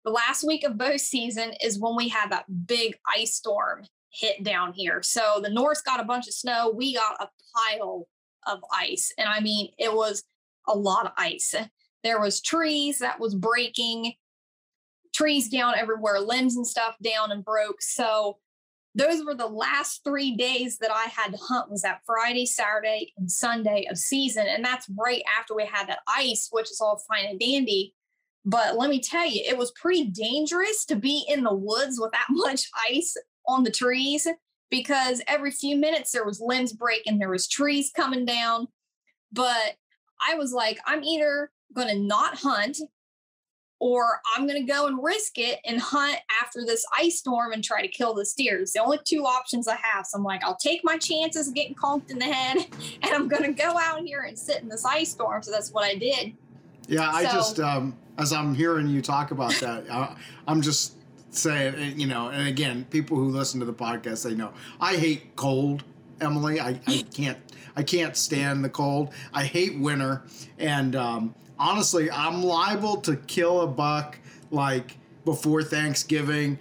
the 0.05 0.11
last 0.11 0.45
week 0.47 0.65
of 0.65 0.79
bow 0.79 0.97
season, 0.97 1.53
is 1.63 1.79
when 1.79 1.97
we 1.97 2.09
had 2.09 2.31
that 2.31 2.67
big 2.67 2.97
ice 3.17 3.35
storm 3.35 3.85
hit 4.11 4.43
down 4.45 4.73
here. 4.73 5.03
So 5.03 5.41
the 5.43 5.51
north 5.51 5.85
got 5.85 6.01
a 6.01 6.05
bunch 6.05 6.27
of 6.27 6.35
snow. 6.35 6.73
We 6.75 6.95
got 6.95 7.21
a 7.21 7.29
pile 7.57 8.09
of 8.47 8.61
ice. 8.73 9.13
And 9.17 9.29
I 9.29 9.41
mean, 9.41 9.71
it 9.79 9.93
was 9.93 10.25
a 10.69 10.77
lot 10.77 11.07
of 11.07 11.13
ice. 11.17 11.55
There 12.03 12.21
was 12.21 12.41
trees 12.41 12.99
that 12.99 13.21
was 13.21 13.35
breaking 13.35 14.15
trees 15.15 15.49
down 15.49 15.75
everywhere, 15.77 16.21
limbs 16.21 16.57
and 16.57 16.67
stuff 16.67 16.97
down 17.03 17.31
and 17.31 17.45
broke. 17.45 17.81
So 17.81 18.39
those 18.95 19.25
were 19.25 19.35
the 19.35 19.47
last 19.47 20.03
three 20.05 20.37
days 20.37 20.79
that 20.79 20.91
I 20.91 21.05
had 21.05 21.33
to 21.33 21.39
hunt 21.39 21.71
was 21.71 21.83
that 21.83 22.01
Friday, 22.05 22.45
Saturday, 22.45 23.13
and 23.17 23.31
Sunday 23.31 23.87
of 23.91 23.97
season. 23.97 24.47
And 24.49 24.65
that's 24.65 24.91
right 24.99 25.23
after 25.39 25.55
we 25.55 25.65
had 25.65 25.89
that 25.89 26.01
ice, 26.09 26.49
which 26.51 26.71
is 26.71 26.81
all 26.81 27.03
fine 27.09 27.27
and 27.27 27.41
dandy. 27.41 27.95
But 28.45 28.77
let 28.77 28.91
me 28.91 29.01
tell 29.01 29.27
you, 29.27 29.43
it 29.47 29.57
was 29.57 29.73
pretty 29.73 30.05
dangerous 30.05 30.85
to 30.87 30.97
be 30.97 31.25
in 31.29 31.45
the 31.45 31.55
woods 31.55 31.99
with 32.01 32.13
that 32.13 32.27
much 32.31 32.69
ice 32.89 33.17
on 33.47 33.63
the 33.63 33.71
trees 33.71 34.27
because 34.71 35.23
every 35.29 35.51
few 35.51 35.77
minutes 35.77 36.13
there 36.13 36.25
was 36.25 36.41
limbs 36.41 36.73
breaking, 36.73 37.19
there 37.19 37.29
was 37.29 37.49
trees 37.49 37.93
coming 37.95 38.25
down. 38.25 38.69
But 39.33 39.77
I 40.27 40.35
was 40.35 40.53
like, 40.53 40.79
I'm 40.87 41.05
either 41.05 41.51
going 41.75 41.89
to 41.89 41.99
not 41.99 42.39
hunt 42.39 42.79
or 43.81 44.21
I'm 44.35 44.47
going 44.47 44.65
to 44.65 44.73
go 44.73 44.87
and 44.87 45.03
risk 45.03 45.39
it 45.39 45.59
and 45.65 45.81
hunt 45.81 46.17
after 46.41 46.65
this 46.65 46.85
ice 46.97 47.19
storm 47.19 47.53
and 47.53 47.65
try 47.65 47.83
to 47.83 47.89
kill 47.89 48.15
the 48.15 48.25
steers. 48.25 48.73
The 48.73 48.81
only 48.81 49.01
two 49.05 49.25
options 49.25 49.67
I 49.67 49.75
have. 49.75 50.07
So 50.07 50.19
I'm 50.19 50.25
like, 50.25 50.45
I'll 50.45 50.57
take 50.57 50.83
my 50.85 50.97
chances 50.97 51.49
of 51.49 51.55
getting 51.55 51.75
conked 51.75 52.13
in 52.13 52.19
the 52.21 52.27
head 52.27 52.59
and 53.03 53.13
I'm 53.13 53.27
going 53.27 53.43
to 53.43 53.53
go 53.53 53.77
out 53.77 54.03
here 54.05 54.23
and 54.23 54.39
sit 54.39 54.63
in 54.63 54.69
this 54.69 54.85
ice 54.85 55.11
storm. 55.11 55.43
So 55.43 55.51
that's 55.51 55.73
what 55.73 55.85
I 55.85 55.97
did. 55.97 56.35
Yeah, 56.89 57.11
I 57.11 57.25
so, 57.25 57.33
just, 57.33 57.61
um, 57.61 57.97
as 58.19 58.33
I'm 58.33 58.55
hearing 58.55 58.89
you 58.89 59.03
talk 59.03 59.31
about 59.31 59.55
that, 59.61 59.91
I, 59.91 60.17
I'm 60.47 60.63
just 60.63 60.97
saying, 61.31 61.99
you 61.99 62.07
know, 62.07 62.29
and 62.29 62.49
again, 62.49 62.87
people 62.91 63.17
who 63.17 63.29
listen 63.29 63.61
to 63.61 63.67
the 63.67 63.73
podcast, 63.73 64.25
they 64.25 64.35
know 64.35 64.53
I 64.81 64.97
hate 64.97 65.37
cold, 65.37 65.85
Emily. 66.21 66.61
I, 66.61 66.81
I 66.87 67.05
can't. 67.15 67.39
I 67.75 67.83
can't 67.83 68.15
stand 68.19 68.63
the 68.63 68.69
cold. 68.69 69.15
I 69.33 69.45
hate 69.45 69.79
winter, 69.79 70.25
and 70.59 70.95
um, 70.95 71.35
honestly, 71.59 72.11
I'm 72.11 72.43
liable 72.43 72.99
to 72.99 73.17
kill 73.17 73.63
a 73.63 73.67
buck 73.67 74.19
like 74.51 74.99
before 75.25 75.63
Thanksgiving 75.63 76.59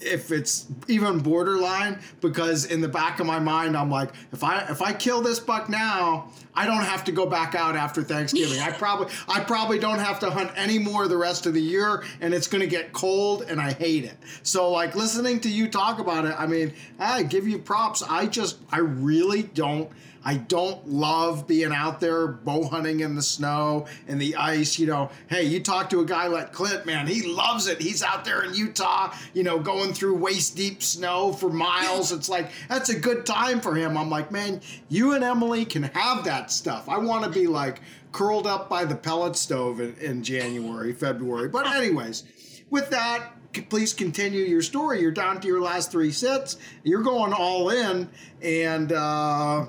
if 0.00 0.32
it's 0.32 0.66
even 0.88 1.18
borderline 1.18 1.98
because 2.20 2.64
in 2.64 2.80
the 2.80 2.88
back 2.88 3.20
of 3.20 3.26
my 3.26 3.38
mind 3.38 3.76
I'm 3.76 3.90
like 3.90 4.10
if 4.32 4.42
I 4.42 4.60
if 4.70 4.82
I 4.82 4.92
kill 4.92 5.20
this 5.20 5.38
buck 5.38 5.68
now 5.68 6.30
I 6.54 6.66
don't 6.66 6.82
have 6.82 7.04
to 7.04 7.12
go 7.12 7.26
back 7.26 7.54
out 7.54 7.76
after 7.76 8.02
Thanksgiving. 8.02 8.60
I 8.60 8.70
probably 8.78 9.12
I 9.28 9.40
probably 9.40 9.78
don't 9.78 9.98
have 9.98 10.18
to 10.20 10.30
hunt 10.30 10.50
anymore 10.56 11.08
the 11.08 11.16
rest 11.16 11.46
of 11.46 11.54
the 11.54 11.62
year 11.62 12.02
and 12.20 12.34
it's 12.34 12.46
going 12.46 12.62
to 12.62 12.66
get 12.66 12.92
cold 12.92 13.42
and 13.42 13.60
I 13.60 13.72
hate 13.72 14.04
it. 14.04 14.16
So 14.42 14.70
like 14.70 14.94
listening 14.94 15.40
to 15.40 15.48
you 15.48 15.68
talk 15.68 15.98
about 15.98 16.24
it 16.24 16.34
I 16.38 16.46
mean 16.46 16.72
I 16.98 17.22
give 17.22 17.46
you 17.46 17.58
props. 17.58 18.02
I 18.02 18.26
just 18.26 18.58
I 18.70 18.78
really 18.78 19.42
don't 19.42 19.90
I 20.24 20.36
don't 20.36 20.86
love 20.88 21.46
being 21.46 21.72
out 21.72 22.00
there 22.00 22.28
bow 22.28 22.68
hunting 22.68 23.00
in 23.00 23.14
the 23.14 23.22
snow 23.22 23.86
and 24.06 24.20
the 24.20 24.36
ice. 24.36 24.78
You 24.78 24.86
know, 24.86 25.10
hey, 25.28 25.44
you 25.44 25.60
talk 25.60 25.88
to 25.90 26.00
a 26.00 26.04
guy 26.04 26.26
like 26.26 26.52
Clint, 26.52 26.84
man, 26.86 27.06
he 27.06 27.22
loves 27.26 27.66
it. 27.66 27.80
He's 27.80 28.02
out 28.02 28.24
there 28.24 28.44
in 28.44 28.54
Utah, 28.54 29.14
you 29.32 29.42
know, 29.42 29.58
going 29.58 29.92
through 29.92 30.16
waist 30.16 30.56
deep 30.56 30.82
snow 30.82 31.32
for 31.32 31.48
miles. 31.48 32.12
It's 32.12 32.28
like, 32.28 32.50
that's 32.68 32.90
a 32.90 32.98
good 32.98 33.24
time 33.24 33.60
for 33.60 33.74
him. 33.74 33.96
I'm 33.96 34.10
like, 34.10 34.30
man, 34.30 34.60
you 34.88 35.14
and 35.14 35.24
Emily 35.24 35.64
can 35.64 35.84
have 35.84 36.24
that 36.24 36.50
stuff. 36.50 36.88
I 36.88 36.98
want 36.98 37.24
to 37.24 37.30
be 37.30 37.46
like 37.46 37.80
curled 38.12 38.46
up 38.46 38.68
by 38.68 38.84
the 38.84 38.96
pellet 38.96 39.36
stove 39.36 39.80
in, 39.80 39.94
in 40.00 40.22
January, 40.22 40.92
February. 40.92 41.48
But, 41.48 41.66
anyways, 41.66 42.24
with 42.68 42.90
that, 42.90 43.32
please 43.68 43.92
continue 43.92 44.44
your 44.44 44.62
story. 44.62 45.00
You're 45.00 45.10
down 45.10 45.40
to 45.40 45.48
your 45.48 45.60
last 45.60 45.90
three 45.90 46.12
sets. 46.12 46.56
You're 46.84 47.02
going 47.02 47.32
all 47.32 47.70
in, 47.70 48.08
and 48.42 48.92
uh, 48.92 49.66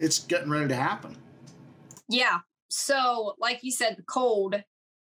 it's 0.00 0.20
getting 0.20 0.50
ready 0.50 0.68
to 0.68 0.76
happen. 0.76 1.16
Yeah. 2.08 2.38
So, 2.68 3.34
like 3.38 3.60
you 3.62 3.70
said, 3.70 3.96
the 3.96 4.02
cold, 4.02 4.56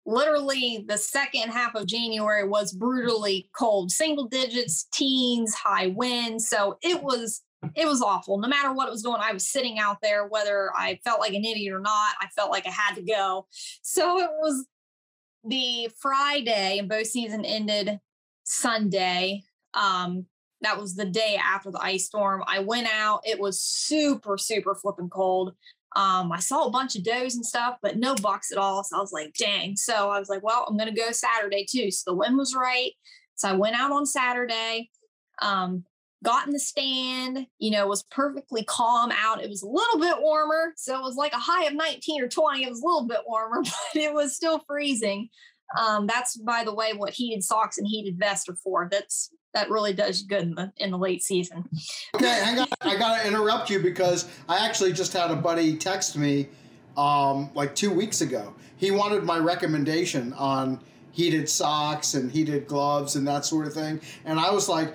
literally 0.07 0.85
the 0.89 0.99
second 0.99 1.51
half 1.51 1.75
of 1.75 1.87
January 1.87 2.47
was 2.47 2.73
brutally 2.73 3.49
cold, 3.57 3.91
single 3.91 4.27
digits, 4.27 4.87
teens, 4.93 5.55
high 5.55 5.89
winds. 5.89 6.49
So 6.49 6.79
it 6.83 7.03
was 7.03 7.43
it 7.77 7.87
was 7.87 8.01
awful. 8.01 8.39
No 8.39 8.49
matter 8.49 8.73
what 8.73 8.89
it 8.89 8.91
was 8.91 9.03
doing, 9.03 9.19
I 9.21 9.33
was 9.33 9.51
sitting 9.51 9.79
out 9.79 9.99
there, 10.03 10.27
whether 10.27 10.71
I 10.75 10.99
felt 11.05 11.21
like 11.21 11.35
an 11.35 11.45
idiot 11.45 11.75
or 11.75 11.81
not, 11.81 12.15
I 12.21 12.27
felt 12.35 12.51
like 12.51 12.67
I 12.67 12.71
had 12.71 12.95
to 12.95 13.03
go. 13.03 13.47
So 13.83 14.19
it 14.19 14.31
was 14.41 14.67
the 15.45 15.91
Friday 15.99 16.79
and 16.79 16.89
bow 16.89 17.03
season 17.03 17.45
ended 17.45 18.01
Sunday. 18.45 19.43
Um, 19.75 20.27
that 20.63 20.79
was 20.79 20.95
the 20.95 21.07
day 21.07 21.39
after 21.43 21.71
the 21.71 21.83
ice 21.83 22.07
storm. 22.07 22.43
I 22.47 22.61
went 22.61 22.89
out. 22.93 23.23
It 23.25 23.39
was 23.39 23.63
super, 23.63 24.37
super 24.37 24.75
flipping 24.75 25.09
cold. 25.09 25.55
Um, 25.97 26.31
I 26.31 26.39
saw 26.39 26.67
a 26.67 26.71
bunch 26.71 26.95
of 26.97 27.03
does 27.03 27.35
and 27.35 27.45
stuff, 27.45 27.77
but 27.83 27.97
no 27.97 28.15
bucks 28.15 28.53
at 28.53 28.59
all. 28.59 28.85
So 28.85 28.97
I 28.97 29.01
was 29.01 29.13
like, 29.13 29.35
dang. 29.35 29.77
So 29.77 30.11
I 30.11 30.19
was 30.19 30.29
like, 30.29 30.43
well, 30.43 30.65
I'm 30.69 30.77
going 30.77 30.93
to 30.93 31.01
go 31.01 31.11
Saturday 31.11 31.67
too. 31.69 31.91
So 31.91 32.11
the 32.11 32.17
wind 32.17 32.37
was 32.37 32.55
right. 32.55 32.93
So 33.35 33.49
I 33.49 33.55
went 33.55 33.75
out 33.75 33.91
on 33.91 34.07
Saturday, 34.07 34.91
um, 35.43 35.85
got 36.23 36.47
in 36.47 36.53
the 36.53 36.61
stand, 36.61 37.47
you 37.59 37.71
know, 37.71 37.87
was 37.87 38.05
perfectly 38.05 38.63
calm 38.65 39.11
out. 39.11 39.43
It 39.43 39.49
was 39.49 39.63
a 39.63 39.69
little 39.69 39.99
bit 39.99 40.21
warmer. 40.21 40.75
So 40.77 40.97
it 40.97 41.03
was 41.03 41.17
like 41.17 41.33
a 41.33 41.39
high 41.39 41.65
of 41.65 41.75
19 41.75 42.23
or 42.23 42.29
20. 42.29 42.63
It 42.63 42.69
was 42.69 42.83
a 42.83 42.87
little 42.87 43.07
bit 43.07 43.21
warmer, 43.27 43.63
but 43.95 44.01
it 44.01 44.13
was 44.13 44.37
still 44.37 44.63
freezing. 44.69 45.29
Um, 45.79 46.07
that's 46.07 46.37
by 46.37 46.65
the 46.65 46.75
way 46.75 46.93
what 46.93 47.13
heated 47.13 47.45
socks 47.45 47.79
and 47.79 47.87
heated 47.87 48.19
vest 48.19 48.49
are 48.49 48.57
for. 48.57 48.89
That's 48.91 49.31
that 49.55 49.71
really 49.71 49.93
does 49.93 50.23
good 50.23 50.43
in 50.43 50.55
the 50.55 50.73
in 50.77 50.91
the 50.91 50.99
late 50.99 51.23
season. 51.23 51.69
Okay, 52.15 52.27
hang 52.27 52.59
on. 52.59 52.69
I 52.81 52.97
gotta 52.97 53.27
interrupt 53.27 53.71
you 53.71 53.81
because 53.81 54.29
I 54.49 54.65
actually 54.65 54.93
just 54.93 55.13
had 55.13 55.31
a 55.31 55.37
buddy 55.37 55.77
text 55.77 56.17
me 56.17 56.49
um, 56.97 57.51
like 57.55 57.75
two 57.75 57.91
weeks 57.91 58.21
ago. 58.21 58.55
He 58.77 58.91
wanted 58.91 59.25
my 59.25 59.39
recommendation 59.39 60.33
on 60.35 60.81
heated 61.13 61.49
socks 61.49 62.15
and 62.15 62.31
heated 62.31 62.67
gloves 62.67 63.17
and 63.17 63.27
that 63.27 63.45
sort 63.45 63.67
of 63.67 63.75
thing. 63.75 64.01
And 64.25 64.39
I 64.39 64.51
was 64.51 64.69
like, 64.69 64.95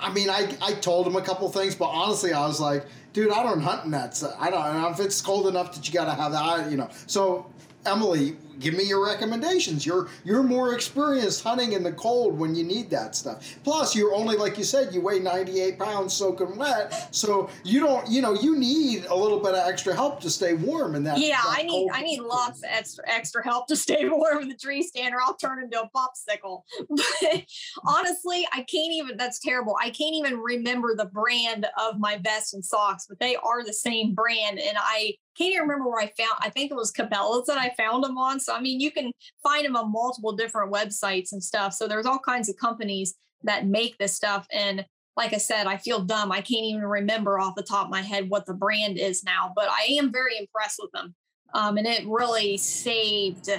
I 0.00 0.12
mean, 0.12 0.30
I, 0.30 0.54
I 0.60 0.72
told 0.74 1.06
him 1.06 1.16
a 1.16 1.22
couple 1.22 1.48
things, 1.50 1.74
but 1.74 1.86
honestly, 1.86 2.32
I 2.32 2.46
was 2.46 2.60
like, 2.60 2.86
dude, 3.12 3.32
I 3.32 3.42
don't 3.42 3.60
hunt 3.60 3.84
in 3.84 3.90
that. 3.92 4.20
I 4.38 4.50
don't. 4.50 4.64
And 4.64 4.94
if 4.94 5.00
it's 5.00 5.20
cold 5.20 5.46
enough 5.46 5.74
that 5.74 5.86
you 5.86 5.94
gotta 5.94 6.14
have 6.14 6.32
that, 6.32 6.70
you 6.70 6.76
know. 6.76 6.88
So 7.06 7.46
Emily, 7.86 8.36
give 8.60 8.74
me 8.74 8.84
your 8.84 9.04
recommendations. 9.04 9.84
You're 9.84 10.08
you're 10.24 10.42
more 10.42 10.74
experienced 10.74 11.42
hunting 11.42 11.72
in 11.72 11.82
the 11.82 11.92
cold 11.92 12.38
when 12.38 12.54
you 12.54 12.64
need 12.64 12.90
that 12.90 13.16
stuff. 13.16 13.58
Plus, 13.64 13.96
you're 13.96 14.14
only 14.14 14.36
like 14.36 14.58
you 14.58 14.64
said, 14.64 14.94
you 14.94 15.00
weigh 15.00 15.18
98 15.18 15.78
pounds 15.78 16.12
soaking 16.12 16.56
wet, 16.56 17.14
so 17.14 17.48
you 17.64 17.80
don't 17.80 18.08
you 18.08 18.22
know 18.22 18.34
you 18.34 18.56
need 18.56 19.06
a 19.06 19.14
little 19.14 19.40
bit 19.40 19.54
of 19.54 19.68
extra 19.68 19.94
help 19.94 20.20
to 20.20 20.30
stay 20.30 20.54
warm 20.54 20.94
in 20.94 21.02
that. 21.04 21.18
Yeah, 21.18 21.40
that 21.42 21.56
I 21.58 21.62
need 21.62 21.88
I 21.92 22.02
need 22.02 22.20
lots 22.20 22.58
of 22.58 22.64
extra 22.68 23.04
extra 23.08 23.42
help 23.42 23.66
to 23.68 23.76
stay 23.76 24.08
warm 24.08 24.42
in 24.42 24.48
the 24.48 24.56
tree 24.56 24.82
stand, 24.82 25.14
or 25.14 25.20
I'll 25.20 25.36
turn 25.36 25.62
into 25.62 25.80
a 25.80 25.90
popsicle. 25.90 26.62
But 27.20 27.44
honestly, 27.84 28.46
I 28.52 28.58
can't 28.58 28.92
even. 28.92 29.16
That's 29.16 29.38
terrible. 29.40 29.76
I 29.80 29.90
can't 29.90 30.14
even 30.14 30.38
remember 30.38 30.94
the 30.94 31.06
brand 31.06 31.66
of 31.78 31.98
my 31.98 32.18
vest 32.18 32.54
and 32.54 32.64
socks, 32.64 33.06
but 33.08 33.18
they 33.18 33.36
are 33.36 33.64
the 33.64 33.72
same 33.72 34.14
brand, 34.14 34.58
and 34.58 34.76
I 34.78 35.14
can't 35.36 35.54
even 35.54 35.62
remember 35.62 35.88
where 35.88 36.00
I 36.00 36.08
found. 36.08 36.38
I 36.40 36.50
think 36.50 36.70
it 36.70 36.74
was 36.74 36.92
Cabela's 36.92 37.46
that 37.46 37.58
I 37.58 37.72
found 37.76 38.04
them 38.04 38.18
on. 38.18 38.40
So 38.40 38.49
I 38.52 38.60
mean, 38.60 38.80
you 38.80 38.90
can 38.90 39.12
find 39.42 39.64
them 39.64 39.76
on 39.76 39.92
multiple 39.92 40.32
different 40.32 40.72
websites 40.72 41.32
and 41.32 41.42
stuff. 41.42 41.72
So 41.72 41.88
there's 41.88 42.06
all 42.06 42.18
kinds 42.18 42.48
of 42.48 42.56
companies 42.56 43.14
that 43.42 43.66
make 43.66 43.96
this 43.98 44.14
stuff. 44.14 44.46
And 44.52 44.84
like 45.16 45.32
I 45.32 45.38
said, 45.38 45.66
I 45.66 45.76
feel 45.76 46.00
dumb. 46.00 46.32
I 46.32 46.40
can't 46.40 46.64
even 46.64 46.84
remember 46.84 47.38
off 47.38 47.54
the 47.54 47.62
top 47.62 47.86
of 47.86 47.90
my 47.90 48.02
head 48.02 48.30
what 48.30 48.46
the 48.46 48.54
brand 48.54 48.98
is 48.98 49.24
now, 49.24 49.52
but 49.54 49.68
I 49.68 49.92
am 49.92 50.12
very 50.12 50.38
impressed 50.38 50.78
with 50.80 50.90
them. 50.92 51.14
Um, 51.52 51.78
and 51.78 51.86
it 51.86 52.06
really 52.06 52.56
saved 52.56 53.50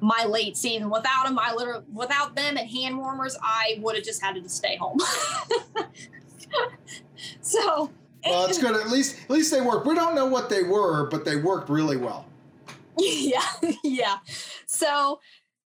my 0.00 0.24
late 0.24 0.56
season. 0.56 0.88
Without 0.88 1.26
them, 1.26 1.38
I 1.38 1.52
literally 1.54 1.84
without 1.92 2.36
them 2.36 2.56
and 2.56 2.70
hand 2.70 2.96
warmers, 2.96 3.36
I 3.42 3.78
would 3.82 3.96
have 3.96 4.04
just 4.04 4.22
had 4.22 4.36
to 4.36 4.48
stay 4.48 4.76
home. 4.76 4.98
so 7.40 7.90
well, 8.24 8.46
it's 8.46 8.58
good. 8.58 8.76
At 8.76 8.88
least 8.88 9.20
at 9.24 9.30
least 9.30 9.50
they 9.50 9.60
work. 9.60 9.84
We 9.84 9.94
don't 9.94 10.14
know 10.14 10.26
what 10.26 10.48
they 10.48 10.62
were, 10.62 11.08
but 11.08 11.24
they 11.24 11.36
worked 11.36 11.68
really 11.68 11.96
well. 11.96 12.26
Yeah, 13.00 13.42
yeah. 13.84 14.16
So 14.66 15.20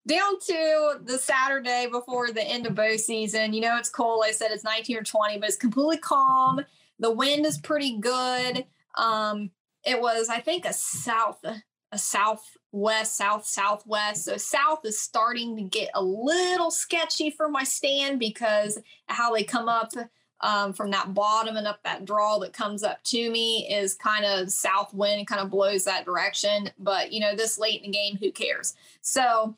down 0.07 0.39
to 0.41 1.01
the 1.05 1.19
Saturday 1.19 1.87
before 1.91 2.33
the 2.33 2.43
end 2.43 2.67
of 2.67 2.75
bow 2.75 2.97
season. 2.97 3.53
You 3.53 3.61
know, 3.61 3.77
it's 3.77 3.89
cold. 3.89 4.25
I 4.27 4.33
said 4.33 4.51
it's 4.51 4.65
19 4.65 4.97
or 4.97 5.03
20, 5.03 5.39
but 5.39 5.49
it's 5.49 5.57
completely 5.57 5.99
calm. 5.99 6.61
The 6.99 7.11
wind 7.11 7.47
is 7.47 7.59
pretty 7.59 7.99
good. 7.99 8.67
Um, 8.97 9.51
it 9.85 10.01
was, 10.01 10.29
I 10.29 10.41
think, 10.41 10.65
a 10.65 10.73
south, 10.73 11.45
a 11.93 11.99
southwest, 11.99 13.17
south, 13.17 13.47
southwest. 13.47 14.25
So 14.25 14.37
south 14.37 14.81
is 14.85 15.01
starting 15.01 15.57
to 15.57 15.63
get 15.63 15.91
a 15.95 16.03
little 16.03 16.71
sketchy 16.71 17.31
for 17.31 17.49
my 17.49 17.65
stand 17.65 18.19
because 18.19 18.79
how 19.07 19.33
they 19.33 19.45
come 19.45 19.69
up 19.69 19.93
um, 20.41 20.73
from 20.73 20.91
that 20.91 21.13
bottom 21.15 21.57
and 21.57 21.67
up 21.67 21.83
that 21.85 22.05
draw 22.05 22.39
that 22.39 22.53
comes 22.53 22.83
up 22.83 23.03
to 23.05 23.31
me 23.31 23.69
is 23.71 23.95
kind 23.95 24.25
of 24.25 24.51
south 24.51 24.93
wind, 24.95 25.27
kind 25.27 25.41
of 25.41 25.51
blows 25.51 25.85
that 25.85 26.05
direction. 26.05 26.71
But 26.79 27.13
you 27.13 27.21
know, 27.21 27.35
this 27.35 27.59
late 27.59 27.83
in 27.83 27.91
the 27.91 27.97
game, 27.97 28.17
who 28.17 28.33
cares? 28.33 28.75
So 29.03 29.57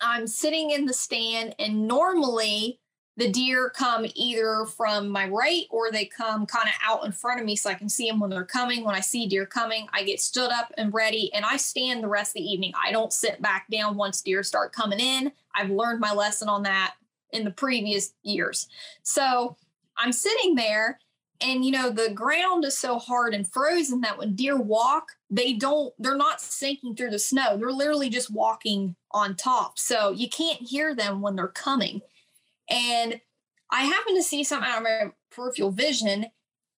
I'm 0.00 0.26
sitting 0.26 0.70
in 0.70 0.86
the 0.86 0.92
stand, 0.92 1.54
and 1.58 1.86
normally 1.88 2.80
the 3.16 3.30
deer 3.30 3.70
come 3.70 4.06
either 4.14 4.66
from 4.66 5.08
my 5.08 5.28
right 5.28 5.66
or 5.70 5.90
they 5.90 6.04
come 6.04 6.46
kind 6.46 6.68
of 6.68 6.74
out 6.84 7.04
in 7.04 7.12
front 7.12 7.38
of 7.38 7.46
me 7.46 7.54
so 7.54 7.70
I 7.70 7.74
can 7.74 7.88
see 7.88 8.08
them 8.08 8.18
when 8.18 8.30
they're 8.30 8.44
coming. 8.44 8.84
When 8.84 8.96
I 8.96 9.00
see 9.00 9.28
deer 9.28 9.46
coming, 9.46 9.86
I 9.92 10.02
get 10.02 10.20
stood 10.20 10.50
up 10.50 10.72
and 10.76 10.92
ready 10.92 11.32
and 11.32 11.44
I 11.44 11.56
stand 11.56 12.02
the 12.02 12.08
rest 12.08 12.30
of 12.30 12.42
the 12.42 12.50
evening. 12.50 12.72
I 12.82 12.90
don't 12.90 13.12
sit 13.12 13.40
back 13.40 13.66
down 13.70 13.96
once 13.96 14.20
deer 14.20 14.42
start 14.42 14.72
coming 14.72 14.98
in. 14.98 15.30
I've 15.54 15.70
learned 15.70 16.00
my 16.00 16.12
lesson 16.12 16.48
on 16.48 16.64
that 16.64 16.94
in 17.30 17.44
the 17.44 17.52
previous 17.52 18.14
years. 18.22 18.66
So 19.04 19.56
I'm 19.96 20.12
sitting 20.12 20.54
there 20.54 20.98
and 21.40 21.64
you 21.64 21.72
know 21.72 21.90
the 21.90 22.10
ground 22.10 22.64
is 22.64 22.78
so 22.78 22.98
hard 22.98 23.34
and 23.34 23.46
frozen 23.46 24.00
that 24.00 24.18
when 24.18 24.34
deer 24.34 24.56
walk 24.56 25.08
they 25.30 25.52
don't 25.52 25.92
they're 25.98 26.16
not 26.16 26.40
sinking 26.40 26.94
through 26.96 27.10
the 27.10 27.18
snow. 27.18 27.56
They're 27.56 27.70
literally 27.70 28.08
just 28.08 28.30
walking 28.30 28.96
on 29.10 29.36
top. 29.36 29.78
So 29.78 30.10
you 30.10 30.28
can't 30.28 30.60
hear 30.60 30.94
them 30.94 31.20
when 31.20 31.36
they're 31.36 31.48
coming. 31.48 32.00
And 32.68 33.20
i 33.70 33.82
happen 33.82 34.14
to 34.14 34.22
see 34.22 34.44
something 34.44 34.68
out 34.68 34.78
of 34.78 34.84
my 34.84 35.10
peripheral 35.30 35.70
vision 35.70 36.26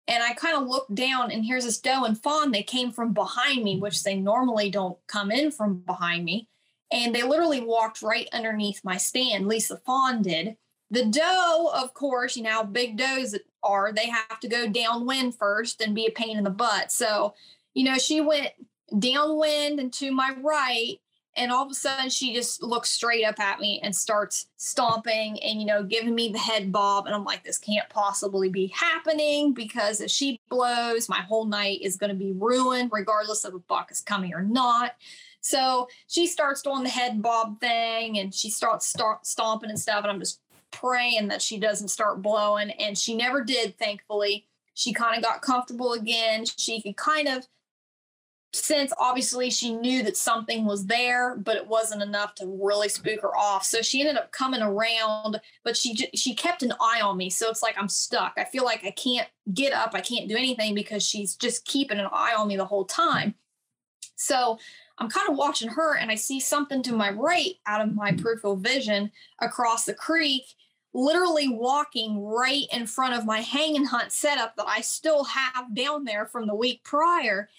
and 0.09 0.23
i 0.23 0.33
kind 0.35 0.57
of 0.57 0.69
look 0.69 0.87
down 0.95 1.31
and 1.31 1.45
here's 1.45 1.65
this 1.65 1.81
doe 1.81 2.05
and 2.05 2.21
fawn. 2.21 2.51
They 2.51 2.63
came 2.63 2.93
from 2.93 3.13
behind 3.13 3.63
me 3.63 3.79
which 3.79 4.03
they 4.03 4.17
normally 4.17 4.71
don't 4.71 4.99
come 5.07 5.31
in 5.31 5.51
from 5.51 5.79
behind 5.81 6.25
me. 6.25 6.49
And 6.93 7.15
they 7.15 7.25
literally 7.25 7.61
walked 7.61 8.01
right 8.01 8.29
underneath 8.33 8.81
my 8.85 8.97
stand 8.97 9.51
the 9.51 9.81
fawn 9.85 10.23
did 10.23 10.57
the 10.91 11.05
doe, 11.05 11.71
of 11.75 11.95
course, 11.95 12.37
you 12.37 12.43
know, 12.43 12.51
how 12.51 12.65
big 12.65 12.97
does 12.97 13.37
are, 13.63 13.93
they 13.93 14.09
have 14.09 14.41
to 14.41 14.49
go 14.49 14.69
downwind 14.69 15.35
first 15.35 15.81
and 15.81 15.95
be 15.95 16.07
a 16.07 16.11
pain 16.11 16.39
in 16.39 16.45
the 16.45 16.51
butt. 16.51 16.93
So, 16.93 17.35
you 17.75 17.85
know, 17.85 17.99
she 17.99 18.21
went 18.21 18.51
downwind 18.99 19.81
and 19.81 19.93
to 19.95 20.13
my 20.13 20.35
right, 20.41 21.01
and 21.37 21.53
all 21.53 21.65
of 21.65 21.71
a 21.71 21.75
sudden 21.75 22.09
she 22.09 22.33
just 22.33 22.63
looks 22.63 22.89
straight 22.89 23.25
up 23.25 23.39
at 23.39 23.61
me 23.61 23.81
and 23.83 23.95
starts 23.95 24.47
stomping 24.57 25.39
and, 25.43 25.61
you 25.61 25.67
know, 25.67 25.83
giving 25.83 26.15
me 26.15 26.31
the 26.31 26.39
head 26.39 26.73
bob. 26.73 27.07
And 27.07 27.15
I'm 27.15 27.25
like, 27.25 27.45
this 27.45 27.59
can't 27.59 27.89
possibly 27.91 28.49
be 28.49 28.69
happening 28.69 29.53
because 29.53 30.01
if 30.01 30.11
she 30.11 30.41
blows, 30.49 31.11
my 31.11 31.21
whole 31.21 31.45
night 31.45 31.81
is 31.83 31.97
going 31.97 32.09
to 32.09 32.17
be 32.17 32.33
ruined, 32.33 32.91
regardless 32.91 33.45
of 33.45 33.55
a 33.55 33.59
buck 33.59 33.91
is 33.91 34.01
coming 34.01 34.33
or 34.33 34.43
not. 34.43 34.93
So 35.43 35.89
she 36.09 36.27
starts 36.27 36.63
doing 36.63 36.83
the 36.83 36.89
head 36.89 37.21
bob 37.23 37.61
thing 37.61 38.19
and 38.19 38.35
she 38.35 38.51
starts 38.51 38.87
start 38.87 39.27
stomping 39.27 39.71
and 39.71 39.79
stuff. 39.79 40.03
And 40.03 40.11
I'm 40.11 40.19
just 40.19 40.41
praying 40.81 41.29
that 41.29 41.43
she 41.43 41.59
doesn't 41.59 41.89
start 41.89 42.23
blowing. 42.23 42.71
And 42.71 42.97
she 42.97 43.17
never 43.17 43.43
did, 43.43 43.79
thankfully. 43.79 44.47
She 44.75 44.93
kind 44.93 45.17
of 45.17 45.23
got 45.23 45.43
comfortable 45.43 45.93
again. 45.95 46.45
She 46.45 46.83
could 46.83 46.97
kind 46.97 47.29
of 47.29 47.47
sense, 48.53 48.93
obviously, 48.99 49.51
she 49.51 49.75
knew 49.75 50.03
that 50.03 50.17
something 50.17 50.65
was 50.65 50.87
there, 50.87 51.37
but 51.37 51.57
it 51.57 51.67
wasn't 51.67 52.03
enough 52.03 52.35
to 52.37 52.59
really 52.63 52.89
spook 52.89 53.21
her 53.21 53.37
off. 53.37 53.65
So 53.65 53.83
she 53.83 54.01
ended 54.01 54.17
up 54.17 54.33
coming 54.33 54.63
around, 54.63 55.41
but 55.65 55.77
she 55.77 55.95
she 56.15 56.35
kept 56.35 56.63
an 56.63 56.73
eye 56.81 57.01
on 57.03 57.17
me. 57.17 57.31
So 57.31 57.49
it's 57.51 57.63
like 57.63 57.77
I'm 57.79 57.89
stuck. 57.89 58.35
I 58.37 58.45
feel 58.45 58.65
like 58.65 58.85
I 58.85 58.91
can't 58.91 59.29
get 59.53 59.73
up. 59.73 59.91
I 59.95 60.01
can't 60.01 60.29
do 60.29 60.37
anything 60.37 60.75
because 60.75 61.07
she's 61.07 61.37
just 61.37 61.65
keeping 61.65 61.99
an 61.99 62.09
eye 62.13 62.35
on 62.37 62.49
me 62.49 62.57
the 62.57 62.65
whole 62.65 62.85
time. 62.85 63.35
So 64.17 64.59
I'm 64.99 65.11
kind 65.11 65.29
of 65.29 65.37
watching 65.37 65.69
her 65.69 65.97
and 65.97 66.11
I 66.11 66.15
see 66.15 66.41
something 66.41 66.83
to 66.85 66.93
my 66.93 67.11
right 67.11 67.55
out 67.67 67.83
of 67.83 67.95
my 67.95 68.13
peripheral 68.13 68.57
vision 68.57 69.11
across 69.41 69.85
the 69.85 69.95
creek, 69.95 70.45
literally 70.97 71.47
walking 71.47 72.25
right 72.25 72.65
in 72.73 72.87
front 72.87 73.15
of 73.15 73.27
my 73.27 73.41
hang 73.41 73.77
and 73.77 73.87
hunt 73.87 74.11
setup 74.11 74.57
that 74.57 74.67
I 74.67 74.81
still 74.81 75.25
have 75.25 75.75
down 75.75 76.05
there 76.05 76.25
from 76.25 76.47
the 76.47 76.55
week 76.55 76.83
prior. 76.85 77.51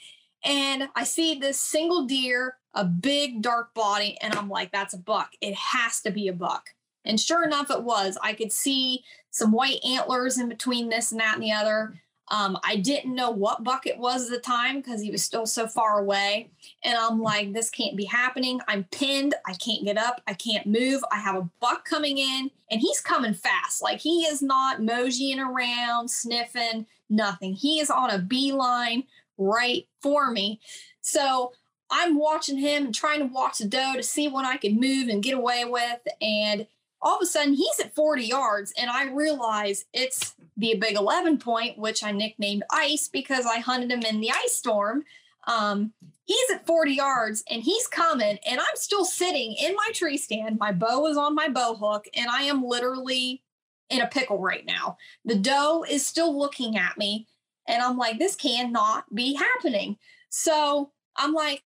And 0.43 0.89
I 0.95 1.03
see 1.03 1.35
this 1.35 1.61
single 1.61 2.05
deer, 2.05 2.55
a 2.73 2.83
big 2.83 3.43
dark 3.43 3.75
body, 3.75 4.17
and 4.21 4.33
I'm 4.33 4.49
like, 4.49 4.71
that's 4.71 4.95
a 4.95 4.97
buck. 4.97 5.33
It 5.39 5.53
has 5.53 6.01
to 6.01 6.11
be 6.11 6.27
a 6.27 6.33
buck. 6.33 6.69
And 7.05 7.19
sure 7.19 7.43
enough, 7.43 7.69
it 7.69 7.83
was. 7.83 8.17
I 8.23 8.33
could 8.33 8.51
see 8.51 9.03
some 9.29 9.51
white 9.51 9.85
antlers 9.85 10.39
in 10.39 10.49
between 10.49 10.89
this 10.89 11.11
and 11.11 11.21
that 11.21 11.35
and 11.35 11.43
the 11.43 11.51
other. 11.51 12.01
Um, 12.29 12.57
I 12.63 12.75
didn't 12.75 13.15
know 13.15 13.31
what 13.31 13.63
bucket 13.63 13.97
was 13.97 14.25
at 14.25 14.31
the 14.31 14.39
time 14.39 14.77
because 14.77 15.01
he 15.01 15.11
was 15.11 15.23
still 15.23 15.45
so 15.45 15.67
far 15.67 15.99
away. 15.99 16.49
And 16.83 16.97
I'm 16.97 17.21
like, 17.21 17.53
this 17.53 17.69
can't 17.69 17.95
be 17.95 18.05
happening. 18.05 18.59
I'm 18.67 18.83
pinned. 18.85 19.33
I 19.45 19.53
can't 19.53 19.85
get 19.85 19.97
up. 19.97 20.21
I 20.27 20.33
can't 20.33 20.67
move. 20.67 21.01
I 21.11 21.19
have 21.19 21.35
a 21.35 21.49
buck 21.61 21.85
coming 21.85 22.17
in 22.17 22.51
and 22.69 22.81
he's 22.81 22.99
coming 22.99 23.33
fast. 23.33 23.81
Like 23.81 23.99
he 23.99 24.23
is 24.23 24.41
not 24.41 24.83
moseying 24.83 25.39
around, 25.39 26.09
sniffing, 26.09 26.85
nothing. 27.09 27.53
He 27.53 27.79
is 27.79 27.89
on 27.89 28.09
a 28.09 28.19
beeline 28.19 29.03
right 29.37 29.87
for 30.01 30.29
me. 30.31 30.59
So 31.01 31.53
I'm 31.89 32.17
watching 32.17 32.57
him 32.57 32.85
and 32.85 32.95
trying 32.95 33.19
to 33.19 33.33
watch 33.33 33.59
the 33.59 33.65
doe 33.65 33.93
to 33.95 34.03
see 34.03 34.27
what 34.27 34.45
I 34.45 34.57
can 34.57 34.79
move 34.79 35.07
and 35.07 35.23
get 35.23 35.35
away 35.35 35.63
with. 35.65 35.99
And 36.21 36.67
all 37.01 37.17
of 37.17 37.21
a 37.21 37.25
sudden 37.25 37.53
he's 37.53 37.79
at 37.79 37.95
40 37.95 38.23
yards 38.23 38.73
and 38.77 38.89
I 38.89 39.05
realize 39.11 39.85
it's 39.93 40.35
the 40.55 40.75
big 40.75 40.95
11 40.95 41.37
point, 41.37 41.77
which 41.77 42.03
I 42.03 42.11
nicknamed 42.11 42.63
Ice 42.71 43.07
because 43.07 43.45
I 43.45 43.59
hunted 43.59 43.91
him 43.91 44.01
in 44.01 44.19
the 44.19 44.31
ice 44.31 44.55
storm. 44.55 45.03
Um, 45.45 45.93
he's 46.25 46.49
at 46.51 46.65
40 46.65 46.93
yards 46.93 47.43
and 47.49 47.63
he's 47.63 47.87
coming 47.87 48.37
and 48.45 48.59
I'm 48.59 48.75
still 48.75 49.05
sitting 49.05 49.55
in 49.61 49.75
my 49.75 49.89
tree 49.93 50.17
stand. 50.17 50.59
My 50.59 50.71
bow 50.71 51.07
is 51.07 51.17
on 51.17 51.35
my 51.35 51.47
bow 51.47 51.75
hook 51.75 52.05
and 52.15 52.29
I 52.29 52.43
am 52.43 52.63
literally 52.63 53.43
in 53.89 54.01
a 54.01 54.07
pickle 54.07 54.39
right 54.39 54.65
now. 54.65 54.97
The 55.23 55.35
doe 55.35 55.85
is 55.89 56.05
still 56.05 56.37
looking 56.37 56.77
at 56.77 56.97
me 56.97 57.27
and 57.67 57.81
I'm 57.81 57.97
like, 57.97 58.19
this 58.19 58.35
cannot 58.35 59.13
be 59.13 59.35
happening. 59.35 59.97
So 60.29 60.91
I'm 61.15 61.33
like, 61.33 61.63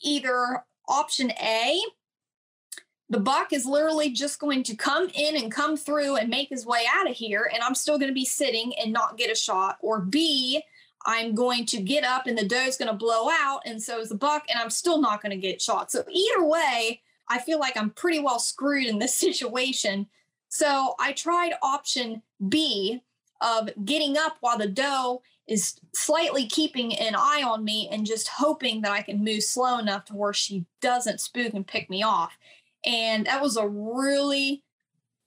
either 0.00 0.64
option 0.88 1.32
A, 1.32 1.80
the 3.10 3.20
buck 3.20 3.52
is 3.52 3.64
literally 3.64 4.10
just 4.10 4.38
going 4.38 4.62
to 4.64 4.76
come 4.76 5.08
in 5.14 5.36
and 5.36 5.50
come 5.50 5.76
through 5.76 6.16
and 6.16 6.28
make 6.28 6.50
his 6.50 6.66
way 6.66 6.84
out 6.92 7.08
of 7.08 7.16
here 7.16 7.50
and 7.52 7.62
i'm 7.62 7.74
still 7.74 7.98
going 7.98 8.10
to 8.10 8.14
be 8.14 8.24
sitting 8.24 8.72
and 8.82 8.92
not 8.92 9.16
get 9.16 9.30
a 9.30 9.34
shot. 9.34 9.78
Or 9.80 10.00
b 10.00 10.62
i'm 11.06 11.34
going 11.34 11.64
to 11.66 11.80
get 11.80 12.04
up 12.04 12.26
and 12.26 12.36
the 12.36 12.46
doe's 12.46 12.76
going 12.76 12.90
to 12.90 12.96
blow 12.96 13.28
out 13.30 13.60
and 13.64 13.82
so 13.82 14.00
is 14.00 14.08
the 14.08 14.14
buck 14.14 14.44
and 14.48 14.58
i'm 14.58 14.70
still 14.70 15.00
not 15.00 15.22
going 15.22 15.30
to 15.30 15.36
get 15.36 15.62
shot. 15.62 15.90
So 15.90 16.04
either 16.10 16.44
way 16.44 17.00
i 17.28 17.38
feel 17.38 17.58
like 17.58 17.76
i'm 17.76 17.90
pretty 17.90 18.20
well 18.20 18.38
screwed 18.38 18.86
in 18.86 18.98
this 18.98 19.14
situation. 19.26 20.06
So 20.48 20.94
i 20.98 21.12
tried 21.12 21.52
option 21.62 22.22
b 22.48 23.02
of 23.40 23.70
getting 23.84 24.16
up 24.16 24.36
while 24.40 24.58
the 24.58 24.68
doe 24.68 25.22
is 25.48 25.80
slightly 25.94 26.46
keeping 26.46 26.94
an 26.98 27.14
eye 27.16 27.42
on 27.44 27.64
me 27.64 27.88
and 27.90 28.04
just 28.04 28.28
hoping 28.28 28.82
that 28.82 28.92
I 28.92 29.00
can 29.00 29.24
move 29.24 29.42
slow 29.42 29.78
enough 29.78 30.04
to 30.06 30.14
where 30.14 30.34
she 30.34 30.66
doesn't 30.82 31.20
spook 31.20 31.54
and 31.54 31.66
pick 31.66 31.88
me 31.88 32.02
off. 32.02 32.36
And 32.88 33.26
that 33.26 33.42
was 33.42 33.58
a 33.58 33.68
really, 33.68 34.64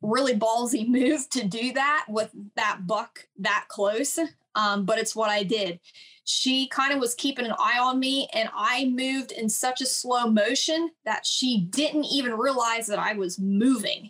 really 0.02 0.34
ballsy 0.34 0.88
move 0.88 1.30
to 1.30 1.48
do 1.48 1.72
that 1.74 2.06
with 2.10 2.32
that 2.56 2.82
buck 2.88 3.28
that 3.40 3.66
close. 3.70 4.20
Um, 4.56 4.84
but 4.84 4.98
it's 4.98 5.16
what 5.16 5.30
I 5.30 5.44
did. 5.44 5.80
She 6.26 6.68
kind 6.68 6.92
of 6.92 7.00
was 7.00 7.16
keeping 7.16 7.46
an 7.46 7.54
eye 7.58 7.80
on 7.80 8.00
me, 8.00 8.28
and 8.34 8.50
I 8.54 8.86
moved 8.86 9.32
in 9.32 9.48
such 9.48 9.80
a 9.80 9.86
slow 9.86 10.28
motion 10.28 10.92
that 11.06 11.26
she 11.26 11.68
didn't 11.70 12.06
even 12.06 12.34
realize 12.34 12.88
that 12.88 13.00
I 13.00 13.14
was 13.14 13.40
moving. 13.40 14.10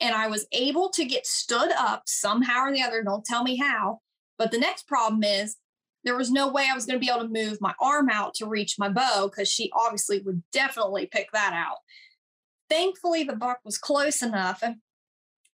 And 0.00 0.14
I 0.14 0.28
was 0.28 0.46
able 0.52 0.90
to 0.90 1.04
get 1.04 1.26
stood 1.26 1.70
up 1.72 2.02
somehow 2.06 2.64
or 2.64 2.72
the 2.72 2.82
other. 2.82 3.02
Don't 3.02 3.24
tell 3.24 3.42
me 3.42 3.56
how. 3.56 4.00
But 4.38 4.50
the 4.50 4.58
next 4.58 4.86
problem 4.86 5.22
is 5.22 5.56
there 6.04 6.16
was 6.16 6.30
no 6.30 6.50
way 6.50 6.66
I 6.70 6.74
was 6.74 6.86
going 6.86 6.98
to 6.98 7.04
be 7.04 7.10
able 7.10 7.26
to 7.26 7.28
move 7.28 7.60
my 7.60 7.74
arm 7.80 8.08
out 8.10 8.34
to 8.34 8.46
reach 8.46 8.78
my 8.78 8.88
bow 8.88 9.28
because 9.28 9.50
she 9.50 9.70
obviously 9.74 10.20
would 10.20 10.42
definitely 10.52 11.06
pick 11.06 11.30
that 11.32 11.52
out. 11.52 11.78
Thankfully, 12.70 13.24
the 13.24 13.36
buck 13.36 13.60
was 13.64 13.76
close 13.76 14.22
enough 14.22 14.62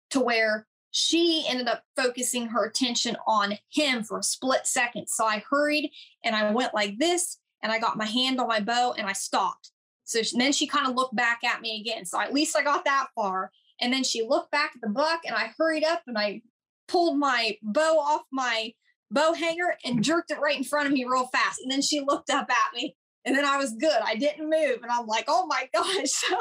to 0.10 0.20
where 0.20 0.68
she 0.92 1.46
ended 1.48 1.68
up 1.68 1.84
focusing 1.96 2.48
her 2.48 2.66
attention 2.66 3.16
on 3.26 3.58
him 3.72 4.04
for 4.04 4.20
a 4.20 4.24
split 4.24 4.68
second. 4.68 5.08
So 5.08 5.26
I 5.26 5.44
hurried 5.50 5.92
and 6.24 6.36
I 6.36 6.52
went 6.52 6.74
like 6.74 7.00
this 7.00 7.40
and 7.64 7.72
I 7.72 7.80
got 7.80 7.98
my 7.98 8.06
hand 8.06 8.40
on 8.40 8.48
my 8.48 8.60
bow 8.60 8.94
and 8.98 9.08
I 9.08 9.14
stopped. 9.14 9.72
So 10.04 10.20
then 10.38 10.52
she 10.52 10.68
kind 10.68 10.88
of 10.88 10.96
looked 10.96 11.16
back 11.16 11.44
at 11.44 11.62
me 11.62 11.80
again. 11.80 12.06
So 12.06 12.20
at 12.20 12.34
least 12.34 12.58
I 12.58 12.64
got 12.64 12.86
that 12.86 13.08
far. 13.16 13.52
And 13.82 13.92
then 13.92 14.04
she 14.04 14.28
looked 14.28 14.52
back 14.52 14.72
at 14.76 14.82
the 14.82 14.90
buck 14.90 15.22
and 15.26 15.36
I 15.36 15.52
hurried 15.58 15.84
up 15.84 16.04
and 16.06 16.18
I 16.18 16.42
pulled 16.88 17.18
my 17.18 17.58
bow 17.64 17.98
off 17.98 18.22
my 18.32 18.74
bow 19.10 19.34
hanger 19.34 19.76
and 19.84 20.04
jerked 20.04 20.32
it 20.32 20.40
right 20.40 20.58
in 20.58 20.64
front 20.64 20.88
of 20.88 20.94
me 20.94 21.06
real 21.06 21.28
fast. 21.28 21.60
And 21.62 21.72
then 21.72 21.82
she 21.82 22.02
looked 22.02 22.30
up 22.30 22.50
at 22.50 22.74
me 22.76 22.96
and 23.26 23.36
then 23.36 23.46
I 23.46 23.58
was 23.58 23.74
good. 23.74 24.00
I 24.04 24.16
didn't 24.16 24.50
move. 24.50 24.80
And 24.84 24.92
I'm 24.92 25.08
like, 25.08 25.26
oh 25.28 25.48
my 25.48 25.70
gosh. 25.74 26.12
So, 26.30 26.38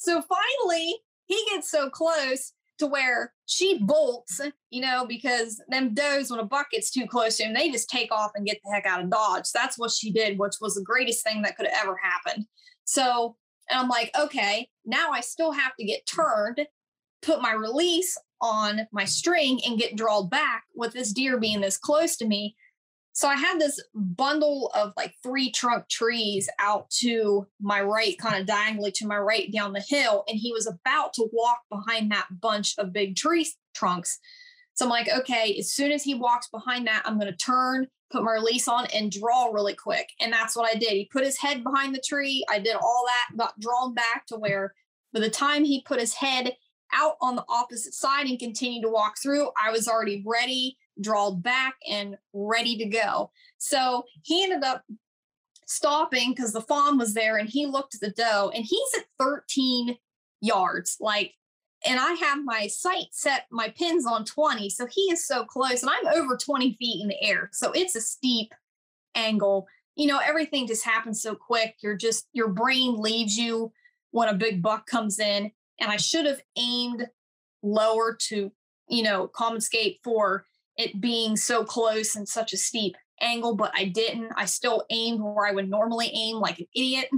so 0.00 0.22
finally 0.22 0.96
he 1.26 1.46
gets 1.50 1.70
so 1.70 1.90
close 1.90 2.54
to 2.78 2.86
where 2.86 3.34
she 3.44 3.78
bolts, 3.82 4.40
you 4.70 4.80
know, 4.80 5.04
because 5.06 5.62
them 5.68 5.92
does 5.92 6.30
when 6.30 6.40
a 6.40 6.44
buck 6.44 6.70
gets 6.70 6.90
too 6.90 7.06
close 7.06 7.36
to 7.36 7.44
him, 7.44 7.52
they 7.52 7.70
just 7.70 7.90
take 7.90 8.10
off 8.10 8.30
and 8.34 8.46
get 8.46 8.58
the 8.64 8.72
heck 8.72 8.86
out 8.86 9.02
of 9.02 9.10
Dodge. 9.10 9.52
That's 9.52 9.78
what 9.78 9.90
she 9.90 10.10
did, 10.10 10.38
which 10.38 10.54
was 10.60 10.74
the 10.74 10.82
greatest 10.82 11.22
thing 11.22 11.42
that 11.42 11.56
could 11.56 11.66
have 11.66 11.84
ever 11.84 11.96
happened. 12.02 12.46
So, 12.84 13.36
and 13.68 13.78
I'm 13.78 13.88
like, 13.88 14.10
okay, 14.18 14.68
now 14.86 15.10
I 15.10 15.20
still 15.20 15.52
have 15.52 15.76
to 15.78 15.84
get 15.84 16.06
turned, 16.06 16.62
put 17.20 17.42
my 17.42 17.52
release 17.52 18.16
on 18.40 18.86
my 18.92 19.04
string 19.04 19.60
and 19.66 19.78
get 19.78 19.96
drawn 19.96 20.30
back 20.30 20.64
with 20.74 20.94
this 20.94 21.12
deer 21.12 21.38
being 21.38 21.60
this 21.60 21.76
close 21.76 22.16
to 22.16 22.26
me. 22.26 22.56
So 23.20 23.28
I 23.28 23.36
had 23.36 23.60
this 23.60 23.78
bundle 23.94 24.70
of 24.74 24.94
like 24.96 25.12
three 25.22 25.50
trunk 25.50 25.90
trees 25.90 26.48
out 26.58 26.88
to 27.00 27.46
my 27.60 27.82
right, 27.82 28.16
kind 28.16 28.40
of 28.40 28.46
diagonally 28.46 28.92
to 28.92 29.06
my 29.06 29.18
right 29.18 29.52
down 29.52 29.74
the 29.74 29.84
hill. 29.86 30.24
And 30.26 30.38
he 30.38 30.54
was 30.54 30.66
about 30.66 31.12
to 31.14 31.28
walk 31.30 31.58
behind 31.70 32.10
that 32.10 32.28
bunch 32.40 32.78
of 32.78 32.94
big 32.94 33.16
tree 33.16 33.46
trunks. 33.74 34.18
So 34.72 34.86
I'm 34.86 34.90
like, 34.90 35.10
okay, 35.10 35.54
as 35.58 35.70
soon 35.70 35.92
as 35.92 36.02
he 36.02 36.14
walks 36.14 36.48
behind 36.48 36.86
that, 36.86 37.02
I'm 37.04 37.20
going 37.20 37.30
to 37.30 37.36
turn, 37.36 37.88
put 38.10 38.22
my 38.22 38.32
release 38.32 38.66
on, 38.68 38.86
and 38.86 39.12
draw 39.12 39.50
really 39.52 39.74
quick. 39.74 40.08
And 40.18 40.32
that's 40.32 40.56
what 40.56 40.74
I 40.74 40.78
did. 40.78 40.92
He 40.92 41.10
put 41.12 41.22
his 41.22 41.36
head 41.36 41.62
behind 41.62 41.94
the 41.94 42.02
tree. 42.02 42.42
I 42.48 42.58
did 42.58 42.74
all 42.74 43.04
that, 43.06 43.36
got 43.36 43.60
drawn 43.60 43.92
back 43.92 44.24
to 44.28 44.36
where 44.36 44.72
by 45.12 45.20
the 45.20 45.28
time 45.28 45.64
he 45.64 45.82
put 45.82 46.00
his 46.00 46.14
head 46.14 46.56
out 46.94 47.16
on 47.20 47.36
the 47.36 47.44
opposite 47.50 47.92
side 47.92 48.28
and 48.28 48.38
continued 48.38 48.84
to 48.84 48.90
walk 48.90 49.16
through, 49.22 49.50
I 49.62 49.72
was 49.72 49.88
already 49.88 50.24
ready 50.26 50.78
drawled 51.00 51.42
back 51.42 51.74
and 51.88 52.16
ready 52.32 52.76
to 52.78 52.86
go. 52.86 53.30
So 53.58 54.04
he 54.22 54.42
ended 54.42 54.64
up 54.64 54.84
stopping 55.66 56.30
because 56.30 56.52
the 56.52 56.60
fawn 56.60 56.98
was 56.98 57.14
there 57.14 57.36
and 57.36 57.48
he 57.48 57.66
looked 57.66 57.94
at 57.94 58.00
the 58.00 58.10
doe 58.10 58.50
and 58.54 58.64
he's 58.64 58.88
at 58.98 59.04
13 59.18 59.96
yards. 60.40 60.96
Like, 61.00 61.34
and 61.86 61.98
I 61.98 62.12
have 62.14 62.44
my 62.44 62.66
sight 62.66 63.06
set, 63.12 63.46
my 63.50 63.68
pins 63.68 64.04
on 64.04 64.24
20. 64.24 64.68
So 64.68 64.86
he 64.86 65.02
is 65.12 65.26
so 65.26 65.44
close 65.44 65.82
and 65.82 65.90
I'm 65.90 66.14
over 66.14 66.36
20 66.36 66.74
feet 66.74 67.02
in 67.02 67.08
the 67.08 67.22
air. 67.22 67.50
So 67.52 67.72
it's 67.72 67.94
a 67.94 68.00
steep 68.00 68.52
angle. 69.14 69.66
You 69.96 70.08
know, 70.08 70.18
everything 70.18 70.66
just 70.66 70.84
happens 70.84 71.22
so 71.22 71.34
quick. 71.34 71.76
You're 71.82 71.96
just, 71.96 72.28
your 72.32 72.48
brain 72.48 72.96
leaves 72.96 73.36
you 73.36 73.72
when 74.10 74.28
a 74.28 74.34
big 74.34 74.62
buck 74.62 74.86
comes 74.86 75.18
in. 75.18 75.52
And 75.80 75.90
I 75.90 75.96
should 75.96 76.26
have 76.26 76.42
aimed 76.58 77.08
lower 77.62 78.16
to, 78.28 78.52
you 78.88 79.02
know, 79.02 79.28
compensate 79.28 80.00
for 80.04 80.46
it 80.80 81.00
being 81.00 81.36
so 81.36 81.64
close 81.64 82.16
and 82.16 82.28
such 82.28 82.52
a 82.52 82.56
steep 82.56 82.96
angle, 83.20 83.54
but 83.54 83.72
I 83.74 83.84
didn't. 83.84 84.32
I 84.36 84.46
still 84.46 84.84
aimed 84.90 85.20
where 85.20 85.46
I 85.46 85.52
would 85.52 85.68
normally 85.68 86.10
aim 86.12 86.36
like 86.36 86.58
an 86.58 86.66
idiot. 86.74 87.08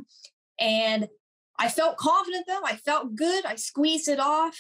And 0.59 1.09
I 1.59 1.69
felt 1.69 1.97
confident 1.97 2.47
though. 2.47 2.63
I 2.65 2.77
felt 2.77 3.15
good. 3.15 3.47
I 3.47 3.55
squeezed 3.55 4.09
it 4.09 4.19
off 4.19 4.59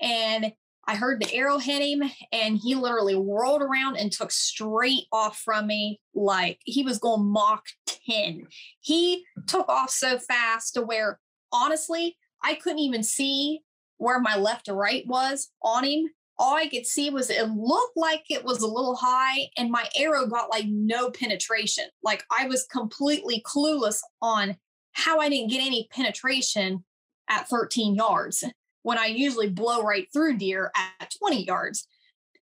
and 0.00 0.52
I 0.84 0.96
heard 0.96 1.20
the 1.20 1.32
arrow 1.32 1.58
hit 1.58 1.80
him 1.80 2.10
and 2.32 2.58
he 2.58 2.74
literally 2.74 3.14
whirled 3.14 3.62
around 3.62 3.96
and 3.96 4.10
took 4.10 4.32
straight 4.32 5.04
off 5.12 5.38
from 5.38 5.66
me 5.66 6.00
like 6.14 6.58
he 6.64 6.82
was 6.82 6.98
going 6.98 7.24
Mach 7.24 7.62
10. 7.86 8.46
He 8.80 9.24
took 9.46 9.68
off 9.68 9.90
so 9.90 10.18
fast 10.18 10.74
to 10.74 10.82
where 10.82 11.20
honestly, 11.52 12.16
I 12.42 12.54
couldn't 12.54 12.80
even 12.80 13.04
see 13.04 13.60
where 13.98 14.18
my 14.18 14.36
left 14.36 14.68
or 14.68 14.74
right 14.74 15.06
was 15.06 15.50
on 15.62 15.84
him 15.84 16.10
all 16.42 16.56
I 16.56 16.66
could 16.66 16.86
see 16.86 17.08
was 17.08 17.30
it 17.30 17.50
looked 17.50 17.96
like 17.96 18.24
it 18.28 18.44
was 18.44 18.62
a 18.62 18.66
little 18.66 18.96
high, 18.96 19.48
and 19.56 19.70
my 19.70 19.88
arrow 19.96 20.26
got 20.26 20.50
like 20.50 20.66
no 20.66 21.08
penetration. 21.08 21.84
Like 22.02 22.24
I 22.36 22.48
was 22.48 22.66
completely 22.66 23.44
clueless 23.46 24.00
on 24.20 24.56
how 24.90 25.20
I 25.20 25.28
didn't 25.28 25.50
get 25.50 25.64
any 25.64 25.86
penetration 25.92 26.84
at 27.30 27.48
13 27.48 27.94
yards 27.94 28.42
when 28.82 28.98
I 28.98 29.06
usually 29.06 29.50
blow 29.50 29.82
right 29.82 30.08
through 30.12 30.38
deer 30.38 30.72
at 30.76 31.14
20 31.16 31.44
yards. 31.44 31.86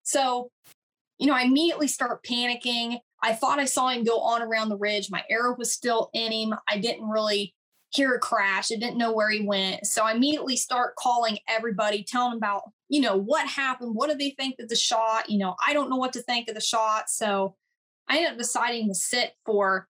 So, 0.04 0.50
you 1.18 1.28
know, 1.28 1.36
I 1.36 1.42
immediately 1.42 1.90
start 1.90 2.24
panicking. 2.24 3.00
I 3.22 3.34
thought 3.34 3.60
I 3.60 3.66
saw 3.66 3.90
him 3.90 4.06
go 4.06 4.22
on 4.22 4.42
around 4.42 4.70
the 4.70 4.78
ridge. 4.78 5.12
My 5.12 5.26
arrow 5.30 5.56
was 5.58 5.74
still 5.74 6.10
in 6.14 6.32
him. 6.32 6.56
I 6.70 6.78
didn't 6.78 7.10
really 7.10 7.54
hear 7.92 8.14
a 8.14 8.20
crash. 8.20 8.72
I 8.72 8.76
didn't 8.76 8.98
know 8.98 9.12
where 9.12 9.30
he 9.30 9.42
went. 9.42 9.86
So 9.86 10.04
I 10.04 10.14
immediately 10.14 10.56
start 10.56 10.96
calling 10.96 11.40
everybody, 11.48 12.04
telling 12.04 12.32
them 12.32 12.38
about, 12.38 12.64
you 12.88 13.02
know, 13.02 13.18
what 13.18 13.48
happened. 13.48 13.96
What 13.96 14.10
do 14.10 14.16
they 14.16 14.32
think 14.32 14.56
of 14.60 14.70
the 14.70 14.76
shot? 14.76 15.30
You 15.30 15.40
know, 15.40 15.56
I 15.66 15.74
don't 15.74 15.90
know 15.90 15.96
what 15.96 16.14
to 16.14 16.22
think 16.22 16.50
of 16.50 16.56
the 16.56 16.62
shot. 16.62 17.10
So 17.10 17.56
I 18.08 18.18
ended 18.18 18.34
up 18.34 18.38
deciding 18.38 18.88
to 18.90 18.96
sit 18.96 19.34
for, 19.46 19.88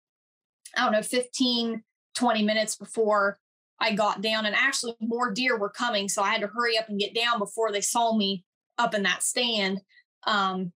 I 0.76 0.84
don't 0.84 0.92
know, 0.92 1.03
15, 1.03 1.82
20 2.14 2.42
minutes 2.42 2.76
before 2.76 3.38
I 3.80 3.95
got 3.95 4.22
down. 4.22 4.47
And 4.47 4.57
actually, 4.57 4.97
more 5.01 5.32
deer 5.32 5.59
were 5.59 5.70
coming. 5.70 6.09
So 6.09 6.22
I 6.22 6.30
had 6.30 6.40
to 6.40 6.49
hurry 6.49 6.76
up 6.76 6.88
and 6.88 6.99
get 6.99 7.14
down 7.14 7.38
before 7.38 7.70
they 7.70 7.80
saw 7.80 8.16
me 8.16 8.45
up 8.78 8.95
in 8.95 9.05
that 9.05 9.22
stand. 9.22 9.80
Um, 10.26 10.72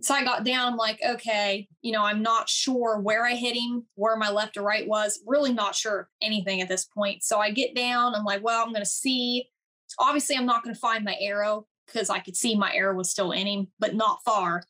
so 0.00 0.14
I 0.14 0.24
got 0.24 0.44
down, 0.44 0.76
like, 0.76 1.00
okay, 1.06 1.68
you 1.82 1.92
know, 1.92 2.02
I'm 2.02 2.22
not 2.22 2.48
sure 2.48 3.00
where 3.00 3.24
I 3.24 3.34
hit 3.34 3.56
him, 3.56 3.86
where 3.94 4.16
my 4.16 4.30
left 4.30 4.56
or 4.56 4.62
right 4.62 4.86
was, 4.86 5.20
really 5.26 5.52
not 5.52 5.74
sure 5.74 6.08
anything 6.22 6.60
at 6.60 6.68
this 6.68 6.84
point. 6.84 7.22
So 7.22 7.38
I 7.38 7.50
get 7.50 7.74
down, 7.74 8.14
I'm 8.14 8.24
like, 8.24 8.42
well, 8.42 8.62
I'm 8.62 8.72
going 8.72 8.84
to 8.84 8.90
see. 8.90 9.48
Obviously, 9.98 10.36
I'm 10.36 10.46
not 10.46 10.62
going 10.62 10.74
to 10.74 10.80
find 10.80 11.04
my 11.04 11.16
arrow 11.20 11.66
because 11.86 12.10
I 12.10 12.18
could 12.18 12.36
see 12.36 12.54
my 12.54 12.72
arrow 12.72 12.94
was 12.94 13.10
still 13.10 13.32
in 13.32 13.46
him, 13.46 13.68
but 13.78 13.94
not 13.94 14.20
far. 14.24 14.62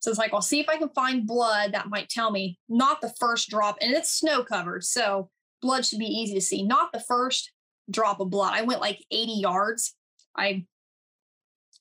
So 0.00 0.10
it's 0.10 0.18
like, 0.18 0.34
I'll 0.34 0.42
see 0.42 0.60
if 0.60 0.68
I 0.68 0.76
can 0.76 0.90
find 0.90 1.26
blood 1.26 1.72
that 1.72 1.88
might 1.88 2.08
tell 2.10 2.30
me 2.30 2.58
not 2.68 3.00
the 3.00 3.14
first 3.18 3.48
drop, 3.48 3.78
and 3.80 3.92
it's 3.92 4.10
snow 4.10 4.44
covered. 4.44 4.84
So 4.84 5.30
blood 5.62 5.86
should 5.86 5.98
be 5.98 6.04
easy 6.04 6.34
to 6.34 6.40
see, 6.40 6.62
not 6.62 6.92
the 6.92 7.00
first 7.00 7.52
drop 7.90 8.20
of 8.20 8.30
blood. 8.30 8.52
I 8.54 8.62
went 8.62 8.80
like 8.80 9.04
80 9.10 9.32
yards. 9.32 9.94
I 10.36 10.66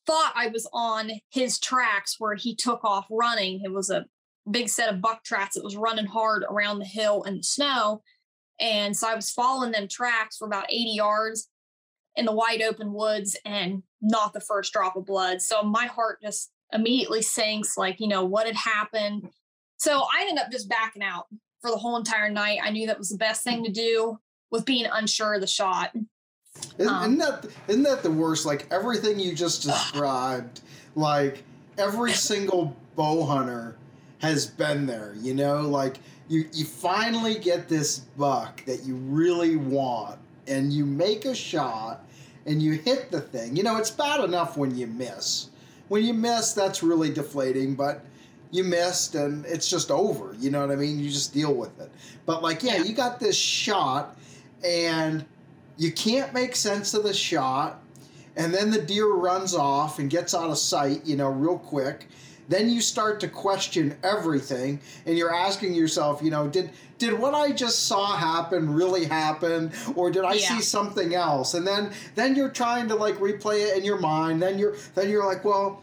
thought 0.06 0.34
I 0.36 0.48
was 0.48 0.68
on 0.74 1.12
his 1.30 1.60
tracks 1.60 2.16
where 2.20 2.36
he 2.36 2.56
took 2.56 2.84
off 2.84 3.06
running. 3.10 3.62
It 3.64 3.72
was 3.72 3.90
a 3.90 4.06
big 4.50 4.70
set 4.70 4.94
of 4.94 5.02
buck 5.02 5.24
tracks 5.24 5.56
that 5.56 5.64
was 5.64 5.78
running 5.78 6.06
hard 6.06 6.44
around 6.50 6.80
the 6.80 6.86
hill 6.86 7.24
in 7.24 7.38
the 7.38 7.44
snow. 7.44 8.02
And 8.60 8.96
so 8.96 9.08
I 9.08 9.16
was 9.16 9.32
following 9.32 9.72
them 9.72 9.88
tracks 9.88 10.38
for 10.38 10.46
about 10.46 10.72
80 10.72 10.92
yards 10.96 11.50
in 12.16 12.26
the 12.26 12.32
wide 12.32 12.62
open 12.62 12.94
woods 12.94 13.38
and 13.46 13.84
not 14.02 14.34
the 14.34 14.40
first 14.40 14.74
drop 14.74 14.96
of 14.96 15.06
blood. 15.06 15.42
So 15.42 15.64
my 15.64 15.88
heart 15.88 16.22
just 16.22 16.52
immediately 16.72 17.22
sinks 17.22 17.78
like, 17.78 18.00
you 18.00 18.08
know, 18.08 18.26
what 18.26 18.46
had 18.46 18.56
happened. 18.56 19.30
So 19.78 20.02
I 20.02 20.28
ended 20.28 20.44
up 20.44 20.52
just 20.52 20.70
backing 20.70 21.04
out 21.04 21.26
for 21.62 21.72
the 21.72 21.78
whole 21.78 21.98
entire 21.98 22.30
night. 22.30 22.60
I 22.64 22.70
knew 22.70 22.88
that 22.88 23.00
was 23.00 23.10
the 23.10 23.18
best 23.18 23.44
thing 23.44 23.64
to 23.64 23.72
do 23.72 24.20
with 24.52 24.66
being 24.66 24.86
unsure 24.92 25.36
of 25.36 25.42
the 25.42 25.48
shot. 25.48 25.92
Isn't, 26.78 26.94
um, 26.94 27.04
isn't, 27.04 27.18
that 27.20 27.52
isn't 27.68 27.84
that 27.84 28.04
the 28.04 28.12
worst? 28.12 28.46
Like 28.46 28.68
everything 28.72 29.20
you 29.20 29.34
just 29.34 29.64
described, 29.64 30.62
like 30.96 31.44
every 31.78 32.14
single 32.14 32.76
bow 32.96 33.26
hunter 33.26 33.78
has 34.20 34.48
been 34.48 34.86
there. 34.86 35.16
You 35.20 35.34
know, 35.34 35.62
like 35.62 35.98
you 36.30 36.46
you 36.54 36.66
finally 36.66 37.36
get 37.36 37.70
this 37.70 38.00
buck 38.00 38.64
that 38.66 38.84
you 38.84 38.96
really 38.96 39.56
want, 39.56 40.20
and 40.48 40.74
you 40.74 40.86
make 40.86 41.26
a 41.26 41.36
shot, 41.36 42.06
and 42.46 42.62
you 42.62 42.74
hit 42.74 43.12
the 43.12 43.22
thing. 43.22 43.56
You 43.56 43.64
know, 43.64 43.78
it's 43.78 43.92
bad 43.92 44.24
enough 44.24 44.58
when 44.58 44.76
you 44.76 44.88
miss. 44.88 45.50
When 45.90 46.04
you 46.04 46.14
miss, 46.14 46.54
that's 46.54 46.82
really 46.82 47.12
deflating, 47.12 47.76
but 47.76 48.04
you 48.52 48.64
missed 48.64 49.16
and 49.16 49.46
it's 49.46 49.68
just 49.68 49.92
over. 49.92 50.36
You 50.40 50.52
know 50.52 50.62
what 50.62 50.72
I 50.72 50.76
mean? 50.76 51.00
You 51.00 51.10
just 51.10 51.34
deal 51.34 51.54
with 51.54 51.80
it. 51.80 51.92
But 52.26 52.42
like, 52.42 52.64
yeah, 52.64 52.78
yeah. 52.78 52.84
you 52.84 52.94
got 52.94 53.20
this 53.20 53.36
shot 53.36 54.16
and 54.64 55.26
you 55.78 55.92
can't 55.92 56.34
make 56.34 56.56
sense 56.56 56.94
of 56.94 57.04
the 57.04 57.14
shot, 57.14 57.82
and 58.36 58.54
then 58.54 58.72
the 58.72 58.82
deer 58.82 59.08
runs 59.08 59.54
off 59.54 60.00
and 60.00 60.10
gets 60.10 60.34
out 60.34 60.50
of 60.50 60.58
sight, 60.58 61.06
you 61.06 61.16
know, 61.16 61.30
real 61.30 61.58
quick. 61.58 62.08
Then 62.50 62.70
you 62.70 62.82
start 62.82 63.20
to 63.22 63.28
question 63.28 63.96
everything, 64.04 64.80
and 65.06 65.18
you're 65.18 65.34
asking 65.34 65.74
yourself, 65.74 66.22
you 66.22 66.30
know, 66.30 66.48
did 66.48 66.70
did 66.98 67.18
what 67.18 67.34
I 67.34 67.52
just 67.52 67.88
saw 67.88 68.16
happen 68.16 68.74
really 68.74 69.06
happen, 69.06 69.72
or 69.96 70.12
did 70.12 70.24
I 70.24 70.34
yeah. 70.34 70.50
see 70.50 70.62
something 70.62 71.16
else? 71.16 71.54
And 71.54 71.66
then 71.66 71.92
then 72.16 72.36
you're 72.36 72.50
trying 72.50 72.88
to 72.90 72.96
like 72.96 73.16
replay 73.16 73.70
it 73.70 73.78
in 73.78 73.84
your 73.84 74.00
mind. 74.00 74.42
Then 74.42 74.60
you're 74.60 74.76
then 74.94 75.10
you're 75.10 75.26
like, 75.26 75.46
well, 75.46 75.82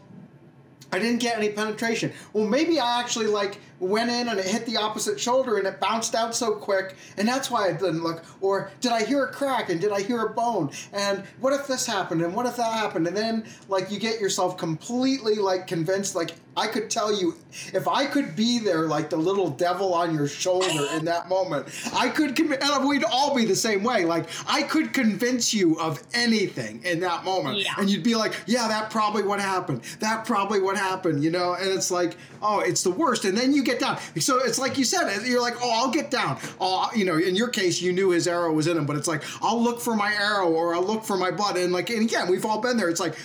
I 0.91 0.99
didn't 0.99 1.19
get 1.19 1.37
any 1.37 1.49
penetration. 1.49 2.11
Well, 2.33 2.45
maybe 2.45 2.79
I 2.79 2.99
actually 2.99 3.27
like 3.27 3.59
went 3.79 4.11
in 4.11 4.29
and 4.29 4.39
it 4.39 4.45
hit 4.45 4.65
the 4.65 4.77
opposite 4.77 5.19
shoulder 5.19 5.57
and 5.57 5.65
it 5.65 5.79
bounced 5.79 6.15
out 6.15 6.35
so 6.35 6.53
quick, 6.53 6.95
and 7.17 7.27
that's 7.27 7.49
why 7.49 7.69
it 7.69 7.79
didn't 7.79 8.03
look. 8.03 8.23
Or 8.41 8.71
did 8.81 8.91
I 8.91 9.03
hear 9.03 9.23
a 9.25 9.31
crack 9.31 9.69
and 9.69 9.79
did 9.79 9.91
I 9.91 10.01
hear 10.01 10.21
a 10.25 10.29
bone? 10.29 10.71
And 10.93 11.23
what 11.39 11.53
if 11.53 11.67
this 11.67 11.85
happened 11.85 12.21
and 12.21 12.35
what 12.35 12.45
if 12.45 12.55
that 12.57 12.73
happened? 12.73 13.07
And 13.07 13.15
then 13.15 13.45
like 13.69 13.89
you 13.91 13.99
get 13.99 14.19
yourself 14.19 14.57
completely 14.57 15.35
like 15.35 15.67
convinced 15.67 16.15
like 16.15 16.35
I 16.55 16.67
could 16.67 16.89
tell 16.89 17.13
you 17.17 17.35
if 17.73 17.87
I 17.87 18.05
could 18.05 18.35
be 18.35 18.59
there 18.59 18.87
like 18.87 19.09
the 19.09 19.17
little 19.17 19.49
devil 19.49 19.93
on 19.93 20.13
your 20.13 20.27
shoulder 20.27 20.87
in 20.93 21.05
that 21.05 21.29
moment, 21.29 21.67
I 21.93 22.09
could 22.09 22.37
and 22.39 22.87
we'd 22.87 23.03
all 23.05 23.35
be 23.35 23.45
the 23.45 23.55
same 23.55 23.83
way. 23.83 24.05
Like 24.05 24.25
I 24.47 24.63
could 24.63 24.93
convince 24.93 25.53
you 25.53 25.79
of 25.79 26.01
anything 26.13 26.81
in 26.83 26.99
that 27.01 27.23
moment. 27.23 27.59
Yeah. 27.59 27.73
And 27.77 27.89
you'd 27.89 28.03
be 28.03 28.15
like, 28.15 28.33
yeah, 28.47 28.67
that 28.67 28.89
probably 28.89 29.23
what 29.23 29.39
happened. 29.39 29.83
That 29.99 30.25
probably 30.25 30.59
what 30.59 30.77
happened, 30.77 31.23
you 31.23 31.31
know? 31.31 31.53
And 31.53 31.69
it's 31.69 31.91
like, 31.91 32.17
oh, 32.41 32.59
it's 32.59 32.83
the 32.83 32.91
worst. 32.91 33.25
And 33.25 33.37
then 33.37 33.53
you 33.53 33.63
get 33.63 33.79
down. 33.79 33.99
So 34.19 34.39
it's 34.39 34.59
like 34.59 34.77
you 34.77 34.83
said, 34.83 35.25
you're 35.25 35.41
like, 35.41 35.55
oh, 35.61 35.71
I'll 35.71 35.91
get 35.91 36.11
down. 36.11 36.37
Oh, 36.59 36.89
you 36.95 37.05
know, 37.05 37.17
in 37.17 37.35
your 37.35 37.49
case, 37.49 37.81
you 37.81 37.93
knew 37.93 38.09
his 38.09 38.27
arrow 38.27 38.51
was 38.51 38.67
in 38.67 38.77
him, 38.77 38.85
but 38.85 38.97
it's 38.97 39.07
like, 39.07 39.23
I'll 39.41 39.61
look 39.61 39.79
for 39.79 39.95
my 39.95 40.13
arrow 40.13 40.49
or 40.49 40.75
I'll 40.75 40.83
look 40.83 41.03
for 41.03 41.17
my 41.17 41.31
blood. 41.31 41.57
And 41.57 41.71
like, 41.71 41.89
and 41.89 42.01
again, 42.01 42.29
we've 42.29 42.45
all 42.45 42.59
been 42.59 42.77
there. 42.77 42.89
It's 42.89 42.99
like, 42.99 43.15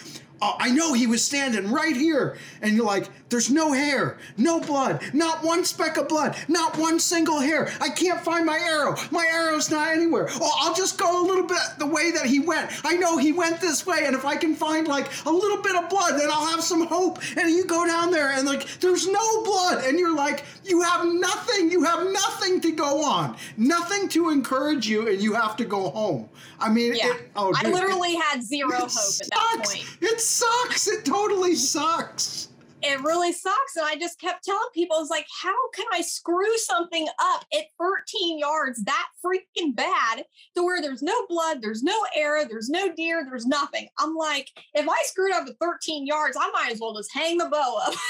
oh, 0.42 0.56
I 0.58 0.70
know 0.70 0.92
he 0.92 1.06
was 1.06 1.24
standing 1.24 1.70
right 1.70 1.96
here. 1.96 2.36
And 2.62 2.74
you're 2.76 2.86
like, 2.86 3.08
there's 3.28 3.50
no 3.50 3.72
hair, 3.72 4.18
no 4.36 4.60
blood, 4.60 5.02
not 5.12 5.42
one 5.42 5.64
speck 5.64 5.96
of 5.96 6.08
blood, 6.08 6.36
not 6.48 6.78
one 6.78 7.00
single 7.00 7.40
hair. 7.40 7.72
I 7.80 7.88
can't 7.88 8.20
find 8.20 8.46
my 8.46 8.58
arrow. 8.58 8.96
My 9.10 9.26
arrow's 9.26 9.70
not 9.70 9.88
anywhere. 9.88 10.28
Oh, 10.30 10.58
I'll 10.60 10.74
just 10.74 10.98
go 10.98 11.22
a 11.22 11.26
little 11.26 11.44
bit 11.46 11.58
the 11.78 11.86
way 11.86 12.12
that 12.12 12.26
he 12.26 12.38
went. 12.38 12.70
I 12.84 12.96
know 12.96 13.18
he 13.18 13.32
went 13.32 13.60
this 13.60 13.84
way, 13.84 14.04
and 14.04 14.14
if 14.14 14.24
I 14.24 14.36
can 14.36 14.54
find 14.54 14.86
like 14.86 15.08
a 15.26 15.30
little 15.30 15.60
bit 15.60 15.74
of 15.74 15.88
blood, 15.88 16.20
then 16.20 16.28
I'll 16.30 16.46
have 16.46 16.62
some 16.62 16.86
hope. 16.86 17.18
And 17.36 17.50
you 17.50 17.64
go 17.64 17.84
down 17.86 18.10
there, 18.12 18.30
and 18.30 18.46
like, 18.46 18.78
there's 18.80 19.08
no 19.08 19.42
blood. 19.42 19.84
And 19.84 19.98
you're 19.98 20.14
like, 20.14 20.44
you 20.64 20.82
have 20.82 21.04
nothing. 21.06 21.70
You 21.70 21.82
have 21.84 22.06
nothing 22.12 22.60
to 22.60 22.72
go 22.72 23.02
on, 23.04 23.36
nothing 23.56 24.08
to 24.10 24.30
encourage 24.30 24.86
you, 24.88 25.08
and 25.08 25.20
you 25.20 25.34
have 25.34 25.56
to 25.56 25.64
go 25.64 25.90
home. 25.90 26.28
I 26.58 26.70
mean, 26.70 26.94
Yeah. 26.94 27.14
it, 27.14 27.30
oh, 27.36 27.52
I 27.56 27.68
literally 27.70 28.14
it, 28.14 28.22
had 28.22 28.42
zero 28.42 28.70
hope 28.72 28.84
at 28.84 29.30
that 29.30 29.62
point. 29.64 29.84
It 30.00 30.20
sucks. 30.26 30.88
It 30.88 31.04
totally 31.04 31.54
sucks. 31.54 32.48
it 32.82 33.00
really 33.02 33.32
sucks. 33.32 33.76
And 33.76 33.86
I 33.86 33.96
just 33.96 34.20
kept 34.20 34.44
telling 34.44 34.60
people, 34.74 34.96
I 34.96 35.00
was 35.00 35.10
like, 35.10 35.26
how 35.42 35.70
can 35.70 35.86
I 35.92 36.02
screw 36.02 36.56
something 36.58 37.08
up 37.20 37.44
at 37.56 37.64
13 37.80 38.38
yards 38.38 38.82
that 38.84 39.06
freaking 39.24 39.74
bad 39.74 40.24
to 40.56 40.62
where 40.62 40.80
there's 40.82 41.02
no 41.02 41.14
blood, 41.28 41.62
there's 41.62 41.82
no 41.82 41.96
arrow, 42.14 42.44
there's 42.44 42.68
no 42.68 42.92
deer, 42.94 43.24
there's 43.28 43.46
nothing? 43.46 43.88
I'm 43.98 44.14
like, 44.14 44.50
if 44.74 44.88
I 44.88 45.02
screwed 45.04 45.32
up 45.32 45.48
at 45.48 45.56
13 45.60 46.06
yards, 46.06 46.36
I 46.38 46.50
might 46.52 46.70
as 46.72 46.80
well 46.80 46.94
just 46.94 47.12
hang 47.12 47.38
the 47.38 47.46
bow 47.46 47.78
up. 47.86 47.94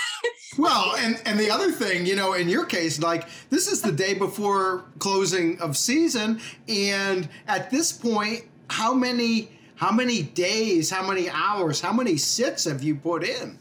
Well, 0.59 0.95
and 0.97 1.21
and 1.27 1.39
the 1.39 1.51
other 1.51 1.71
thing, 1.71 2.07
you 2.07 2.17
know, 2.17 2.33
in 2.33 2.49
your 2.49 2.65
case, 2.65 3.01
like 3.01 3.29
this 3.51 3.67
is 3.71 3.83
the 3.83 3.93
day 3.93 4.15
before 4.15 4.85
closing 4.99 5.61
of 5.61 5.77
season, 5.77 6.41
and 6.69 7.29
at 7.47 7.71
this 7.71 7.93
point, 7.93 8.45
how 8.71 8.95
many 8.95 9.51
how 9.77 9.93
many 9.93 10.23
days, 10.23 10.91
how 10.91 11.07
many 11.07 11.29
hours, 11.31 11.81
how 11.81 11.93
many 11.93 12.17
sits 12.17 12.65
have 12.65 12.83
you 12.83 12.97
put 12.97 13.23
in? 13.23 13.59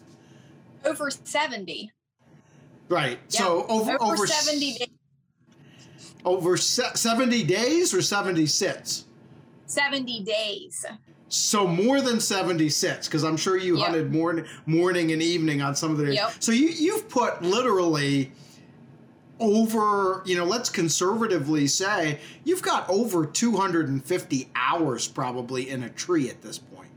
Over 0.84 1.11
70. 1.11 1.91
Right. 2.89 3.20
So 3.28 3.66
over 3.68 3.91
Over, 3.93 4.03
over 4.03 4.28
70 4.28 4.78
days. 4.78 4.88
over 6.24 6.57
se- 6.57 6.91
seventy 6.95 7.43
days 7.43 7.93
or 7.93 8.01
seventy 8.01 8.45
sits. 8.45 9.05
70 9.68 10.24
days. 10.24 10.86
So 11.28 11.68
more 11.68 12.01
than 12.01 12.20
70 12.20 12.70
sits, 12.70 13.07
because 13.07 13.24
I'm 13.24 13.36
sure 13.36 13.57
you 13.57 13.78
Yep. 13.78 13.86
hunted 13.86 14.13
morning, 14.13 14.45
morning 14.68 15.11
and 15.11 15.22
evening 15.24 15.61
on 15.63 15.76
some 15.76 15.91
of 15.91 15.97
the 15.97 16.05
days. 16.05 16.16
Yep. 16.16 16.34
So 16.39 16.51
you 16.51 16.70
you've 16.70 17.09
put 17.09 17.41
literally 17.41 18.32
over, 19.40 20.22
you 20.26 20.36
know, 20.36 20.46
let's 20.46 20.70
conservatively 20.70 21.68
say 21.68 22.20
you've 22.44 22.62
got 22.62 22.90
over 22.90 23.26
250 23.26 24.50
hours 24.56 25.08
probably 25.08 25.70
in 25.70 25.84
a 25.84 25.90
tree 25.90 26.30
at 26.30 26.42
this 26.42 26.58
point 26.58 26.90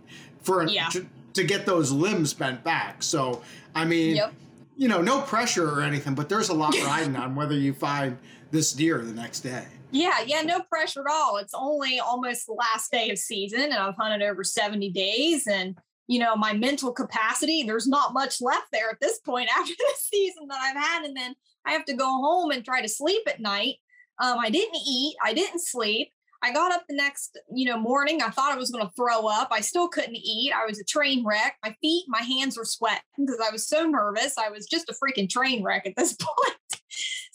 for 0.42 0.66
Yeah. 0.66 0.88
to, 0.90 1.06
to 1.34 1.44
get 1.44 1.66
those 1.66 1.90
limbs 1.90 2.32
bent 2.34 2.62
back. 2.64 3.02
So 3.02 3.42
I 3.74 3.84
mean, 3.84 4.16
Yep. 4.16 4.32
you 4.76 4.88
know, 4.88 5.02
no 5.02 5.20
pressure 5.20 5.68
or 5.68 5.82
anything, 5.82 6.14
but 6.14 6.28
there's 6.28 6.48
a 6.48 6.54
lot 6.54 6.74
riding 6.84 7.16
on 7.16 7.34
whether 7.34 7.54
you 7.54 7.72
find 7.72 8.18
this 8.50 8.72
deer 8.72 8.98
the 8.98 9.12
next 9.12 9.40
day. 9.40 9.66
Yeah, 9.90 10.20
yeah, 10.26 10.42
no 10.42 10.60
pressure 10.60 11.00
at 11.00 11.12
all. 11.12 11.38
It's 11.38 11.54
only 11.54 11.98
almost 11.98 12.46
the 12.46 12.52
last 12.52 12.90
day 12.92 13.10
of 13.10 13.18
season, 13.18 13.60
and 13.60 13.74
I've 13.74 13.94
hunted 13.96 14.22
over 14.22 14.44
70 14.44 14.90
days. 14.90 15.46
And, 15.46 15.76
you 16.08 16.18
know, 16.18 16.36
my 16.36 16.52
mental 16.52 16.92
capacity, 16.92 17.62
there's 17.62 17.86
not 17.86 18.12
much 18.12 18.40
left 18.42 18.66
there 18.70 18.90
at 18.90 19.00
this 19.00 19.18
point 19.20 19.48
after 19.56 19.72
the 19.72 19.94
season 19.98 20.46
that 20.48 20.58
I've 20.60 20.76
had. 20.76 21.04
And 21.06 21.16
then 21.16 21.34
I 21.68 21.72
have 21.72 21.84
to 21.84 21.94
go 21.94 22.06
home 22.06 22.50
and 22.50 22.64
try 22.64 22.80
to 22.80 22.88
sleep 22.88 23.22
at 23.26 23.40
night. 23.40 23.76
Um, 24.20 24.38
I 24.38 24.48
didn't 24.48 24.76
eat, 24.76 25.16
I 25.22 25.34
didn't 25.34 25.60
sleep. 25.60 26.10
I 26.42 26.52
got 26.52 26.72
up 26.72 26.84
the 26.88 26.94
next, 26.94 27.38
you 27.52 27.66
know, 27.68 27.76
morning. 27.76 28.22
I 28.22 28.30
thought 28.30 28.52
I 28.52 28.56
was 28.56 28.70
going 28.70 28.86
to 28.86 28.92
throw 28.94 29.26
up. 29.26 29.48
I 29.50 29.60
still 29.60 29.88
couldn't 29.88 30.16
eat. 30.16 30.52
I 30.52 30.64
was 30.66 30.78
a 30.78 30.84
train 30.84 31.26
wreck. 31.26 31.56
My 31.64 31.76
feet, 31.82 32.04
my 32.08 32.22
hands 32.22 32.56
were 32.56 32.64
sweating 32.64 33.02
because 33.18 33.40
I 33.46 33.50
was 33.50 33.66
so 33.66 33.84
nervous. 33.84 34.38
I 34.38 34.48
was 34.48 34.66
just 34.66 34.88
a 34.88 34.94
freaking 34.94 35.28
train 35.28 35.62
wreck 35.62 35.84
at 35.84 35.94
this 35.96 36.16
point. 36.20 36.77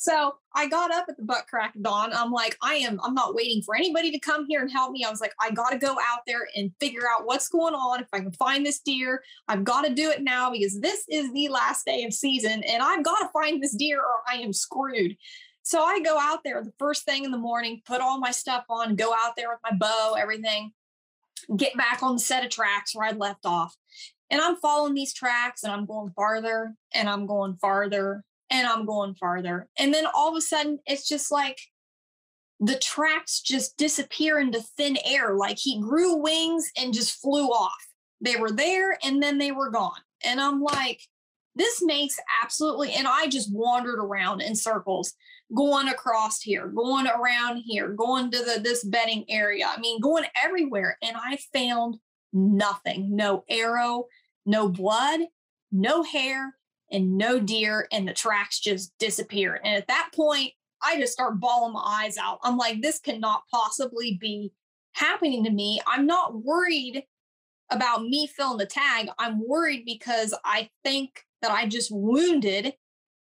So 0.04 0.36
I 0.54 0.68
got 0.68 0.92
up 0.92 1.06
at 1.08 1.16
the 1.16 1.24
butt 1.24 1.48
crack 1.48 1.78
of 1.78 1.82
dawn. 1.82 2.12
I'm 2.12 2.30
like, 2.30 2.58
I 2.62 2.74
am, 2.74 3.00
I'm 3.06 3.14
not 3.14 3.36
waiting 3.36 3.62
for 3.62 3.74
anybody 3.74 4.12
to 4.12 4.20
come 4.20 4.46
here 4.46 4.62
and 4.62 4.70
help 4.70 4.92
me. 4.92 5.06
I 5.06 5.10
was 5.10 5.22
like, 5.22 5.34
I 5.40 5.50
got 5.52 5.70
to 5.70 5.78
go 5.78 5.94
out 5.94 6.20
there 6.28 6.46
and 6.58 6.74
figure 6.82 7.04
out 7.10 7.26
what's 7.26 7.48
going 7.48 7.74
on. 7.74 8.02
If 8.02 8.10
I 8.12 8.20
can 8.20 8.34
find 8.34 8.66
this 8.66 8.82
deer, 8.82 9.24
I've 9.48 9.64
got 9.64 9.86
to 9.86 9.94
do 9.94 10.10
it 10.10 10.22
now 10.22 10.52
because 10.52 10.78
this 10.82 11.06
is 11.08 11.32
the 11.32 11.48
last 11.48 11.86
day 11.86 12.04
of 12.04 12.14
season 12.14 12.64
and 12.64 12.84
I've 12.84 13.06
got 13.06 13.20
to 13.20 13.30
find 13.30 13.64
this 13.64 13.78
deer 13.78 14.00
or 14.00 14.24
I 14.30 14.40
am 14.40 14.52
screwed. 14.52 15.16
So 15.62 15.82
I 15.82 16.02
go 16.02 16.20
out 16.20 16.40
there 16.44 16.62
the 16.62 16.74
first 16.78 17.06
thing 17.06 17.24
in 17.24 17.32
the 17.32 17.38
morning, 17.38 17.82
put 17.86 18.02
all 18.02 18.20
my 18.20 18.32
stuff 18.32 18.66
on, 18.70 18.98
go 18.98 19.14
out 19.14 19.38
there 19.38 19.48
with 19.52 19.60
my 19.64 19.78
bow, 19.78 20.18
everything, 20.20 20.74
get 21.56 21.78
back 21.78 22.04
on 22.04 22.16
the 22.16 22.20
set 22.20 22.44
of 22.44 22.50
tracks 22.50 22.94
where 22.94 23.08
I'd 23.08 23.16
left 23.16 23.46
off. 23.46 23.74
And 24.30 24.42
I'm 24.42 24.58
following 24.58 24.96
these 24.96 25.14
tracks 25.14 25.64
and 25.64 25.72
I'm 25.72 25.86
going 25.86 26.12
farther 26.14 26.74
and 26.94 27.08
I'm 27.08 27.26
going 27.26 27.56
farther 27.56 28.26
and 28.50 28.68
I'm 28.68 28.86
going 28.86 29.16
farther. 29.16 29.68
And 29.78 29.94
then 29.94 30.06
all 30.14 30.30
of 30.30 30.38
a 30.38 30.42
sudden, 30.42 30.80
it's 30.86 31.08
just 31.08 31.32
like 31.32 31.60
the 32.60 32.78
tracks 32.78 33.42
just 33.42 33.78
disappear 33.78 34.40
into 34.40 34.62
thin 34.78 34.98
air. 35.06 35.36
Like 35.36 35.58
he 35.58 35.82
grew 35.82 36.16
wings 36.18 36.72
and 36.78 36.94
just 36.94 37.20
flew 37.22 37.48
off. 37.48 37.88
They 38.22 38.36
were 38.38 38.52
there 38.52 38.98
and 39.04 39.22
then 39.22 39.38
they 39.38 39.52
were 39.52 39.70
gone. 39.70 40.00
And 40.24 40.40
I'm 40.40 40.62
like, 40.62 41.02
this 41.56 41.84
makes 41.84 42.16
absolutely, 42.42 42.94
and 42.94 43.08
I 43.08 43.28
just 43.28 43.54
wandered 43.54 44.00
around 44.00 44.42
in 44.42 44.56
circles, 44.56 45.14
going 45.56 45.88
across 45.88 46.42
here, 46.42 46.68
going 46.68 47.06
around 47.08 47.58
here, 47.58 47.90
going 47.90 48.32
to 48.32 48.40
the 48.40 48.60
this 48.60 48.84
bedding 48.84 49.26
area. 49.30 49.68
I 49.68 49.80
mean, 49.80 50.02
going 50.02 50.26
everywhere. 50.42 50.98
And 51.04 51.16
I 51.16 51.38
found 51.54 51.98
nothing. 52.32 53.16
No 53.16 53.44
arrow, 53.50 54.06
no 54.46 54.68
blood, 54.68 55.22
no 55.72 56.02
hair, 56.02 56.56
and 56.94 57.18
no 57.18 57.40
deer, 57.40 57.88
and 57.92 58.08
the 58.08 58.14
tracks 58.14 58.60
just 58.60 58.94
disappeared. 59.00 59.60
And 59.66 59.76
at 59.76 59.88
that 59.88 60.12
point, 60.16 60.52
I 60.82 60.98
just 61.00 61.14
start 61.14 61.40
bawling 61.40 61.74
my 61.74 61.82
eyes 61.84 62.18
out. 62.18 62.40
I'm 62.44 62.58
like, 62.58 62.82
this 62.82 63.00
cannot 63.00 63.44
possibly 63.52 64.18
be 64.22 64.54
happening 64.94 65.44
to 65.44 65.50
me. 65.50 65.82
I'm 65.88 66.06
not 66.06 66.44
worried 66.44 67.04
about 67.70 68.04
me 68.04 68.28
filling 68.28 68.60
the 68.60 68.66
tag. 68.66 69.08
I'm 69.18 69.46
worried 69.46 69.84
because 69.86 70.34
I 70.46 70.70
think 70.84 71.24
that 71.42 71.52
I 71.52 71.68
just 71.68 71.90
wounded 71.92 72.74